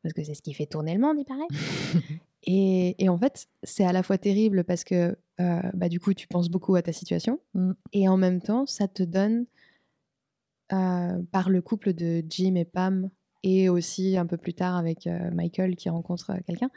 parce 0.02 0.12
que 0.14 0.24
c'est 0.24 0.34
ce 0.34 0.42
qui 0.42 0.54
fait 0.54 0.66
tourner 0.66 0.94
le 0.94 1.00
monde, 1.00 1.16
il 1.18 1.24
paraît. 1.24 1.48
et, 2.44 3.02
et 3.02 3.08
en 3.08 3.18
fait, 3.18 3.46
c'est 3.62 3.84
à 3.84 3.92
la 3.92 4.02
fois 4.02 4.18
terrible 4.18 4.64
parce 4.64 4.84
que 4.84 5.16
euh, 5.40 5.60
bah, 5.74 5.88
du 5.88 6.00
coup, 6.00 6.14
tu 6.14 6.26
penses 6.28 6.48
beaucoup 6.48 6.74
à 6.76 6.82
ta 6.82 6.92
situation, 6.92 7.38
Mm. 7.54 7.72
et 7.92 8.08
en 8.08 8.16
même 8.16 8.40
temps, 8.40 8.66
ça 8.66 8.88
te 8.88 9.02
donne, 9.02 9.46
euh, 10.72 11.22
par 11.32 11.50
le 11.50 11.60
couple 11.60 11.92
de 11.92 12.22
Jim 12.28 12.54
et 12.54 12.64
Pam, 12.64 13.10
et 13.42 13.68
aussi 13.68 14.16
un 14.16 14.26
peu 14.26 14.36
plus 14.36 14.54
tard 14.54 14.76
avec 14.76 15.06
euh, 15.06 15.30
Michael 15.32 15.76
qui 15.76 15.88
rencontre 15.88 16.30
euh, 16.30 16.36
quelqu'un. 16.46 16.70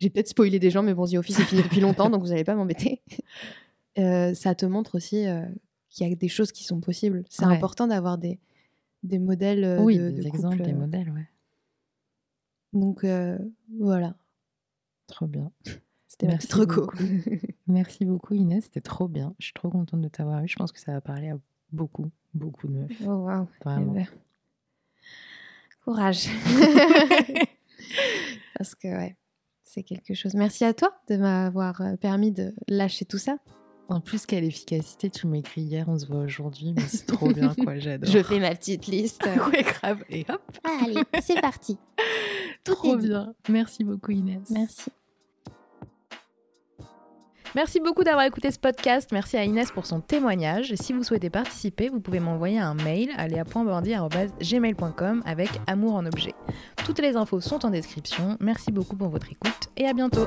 J'ai 0.00 0.08
peut-être 0.10 0.28
spoilé 0.28 0.58
des 0.58 0.70
gens, 0.70 0.82
mais 0.82 0.94
bon, 0.94 1.06
The 1.06 1.14
Office 1.14 1.38
est 1.40 1.44
fini 1.44 1.62
depuis 1.62 1.80
longtemps, 1.80 2.08
donc 2.10 2.22
vous 2.22 2.28
n'allez 2.28 2.44
pas 2.44 2.54
m'embêter. 2.54 3.02
Euh, 3.98 4.34
ça 4.34 4.54
te 4.54 4.64
montre 4.64 4.94
aussi 4.94 5.26
euh, 5.26 5.44
qu'il 5.88 6.08
y 6.08 6.12
a 6.12 6.14
des 6.14 6.28
choses 6.28 6.52
qui 6.52 6.62
sont 6.62 6.80
possibles. 6.80 7.24
C'est 7.28 7.44
Ouais. 7.44 7.56
important 7.56 7.88
d'avoir 7.88 8.18
des, 8.18 8.38
des 9.02 9.18
modèles 9.18 9.64
euh, 9.64 9.80
oui, 9.82 9.98
de, 9.98 10.10
des 10.10 10.22
de 10.22 10.26
exemples, 10.28 10.58
couple, 10.58 10.68
des 10.68 10.74
modèles, 10.74 11.10
ouais. 11.10 11.26
Donc 12.72 13.04
voilà, 13.80 14.14
Trop 15.08 15.26
bien. 15.26 15.50
c'était 16.06 16.26
ma 16.26 16.34
Merci 16.34 16.46
petite 16.46 16.68
beaucoup. 16.68 16.96
Merci 17.66 18.04
beaucoup 18.04 18.34
Inès, 18.34 18.62
c'était 18.64 18.80
trop 18.80 19.08
bien. 19.08 19.34
Je 19.40 19.46
suis 19.46 19.54
trop 19.54 19.68
contente 19.70 20.00
de 20.00 20.08
t'avoir 20.08 20.44
eu. 20.44 20.48
Je 20.48 20.54
pense 20.54 20.70
que 20.70 20.78
ça 20.78 20.92
va 20.92 21.00
parler 21.00 21.30
à 21.30 21.38
beaucoup, 21.72 22.08
beaucoup 22.32 22.68
de 22.68 22.72
meufs. 22.74 23.02
Oh 23.04 23.24
waouh. 23.24 23.48
Vraiment. 23.64 23.96
Courage. 25.90 26.28
Parce 28.56 28.76
que 28.76 28.86
ouais, 28.86 29.16
c'est 29.64 29.82
quelque 29.82 30.14
chose. 30.14 30.34
Merci 30.34 30.64
à 30.64 30.72
toi 30.72 30.92
de 31.08 31.16
m'avoir 31.16 31.80
euh, 31.80 31.96
permis 31.96 32.30
de 32.30 32.54
lâcher 32.68 33.04
tout 33.04 33.18
ça. 33.18 33.38
En 33.88 34.00
plus, 34.00 34.24
quelle 34.24 34.44
efficacité, 34.44 35.10
tu 35.10 35.26
m'écris 35.26 35.62
hier, 35.62 35.88
on 35.88 35.98
se 35.98 36.06
voit 36.06 36.20
aujourd'hui, 36.20 36.74
mais 36.76 36.82
c'est 36.86 37.06
trop 37.06 37.28
bien 37.32 37.56
quoi, 37.56 37.76
j'adore. 37.80 38.08
Je 38.08 38.22
fais 38.22 38.38
ma 38.38 38.54
petite 38.54 38.86
liste. 38.86 39.28
ouais, 39.52 39.64
grave. 39.64 40.04
Et 40.10 40.24
hop, 40.28 40.40
Allez, 40.62 41.02
c'est 41.20 41.40
parti. 41.40 41.76
Tout 42.62 42.76
trop 42.76 42.96
dit. 42.96 43.08
bien. 43.08 43.34
Merci 43.48 43.82
beaucoup 43.82 44.12
Inès. 44.12 44.48
Merci. 44.48 44.92
Merci 47.54 47.80
beaucoup 47.80 48.04
d'avoir 48.04 48.24
écouté 48.26 48.50
ce 48.50 48.58
podcast. 48.58 49.10
Merci 49.12 49.36
à 49.36 49.44
Inès 49.44 49.72
pour 49.72 49.84
son 49.84 50.00
témoignage. 50.00 50.72
Si 50.76 50.92
vous 50.92 51.02
souhaitez 51.02 51.30
participer, 51.30 51.88
vous 51.88 52.00
pouvez 52.00 52.20
m'envoyer 52.20 52.58
un 52.58 52.74
mail 52.74 53.10
à 53.16 53.26
avec 55.26 55.48
amour 55.66 55.94
en 55.94 56.06
objet. 56.06 56.34
Toutes 56.84 57.00
les 57.00 57.16
infos 57.16 57.40
sont 57.40 57.66
en 57.66 57.70
description. 57.70 58.36
Merci 58.40 58.70
beaucoup 58.70 58.96
pour 58.96 59.08
votre 59.08 59.30
écoute 59.32 59.68
et 59.76 59.86
à 59.86 59.92
bientôt. 59.92 60.26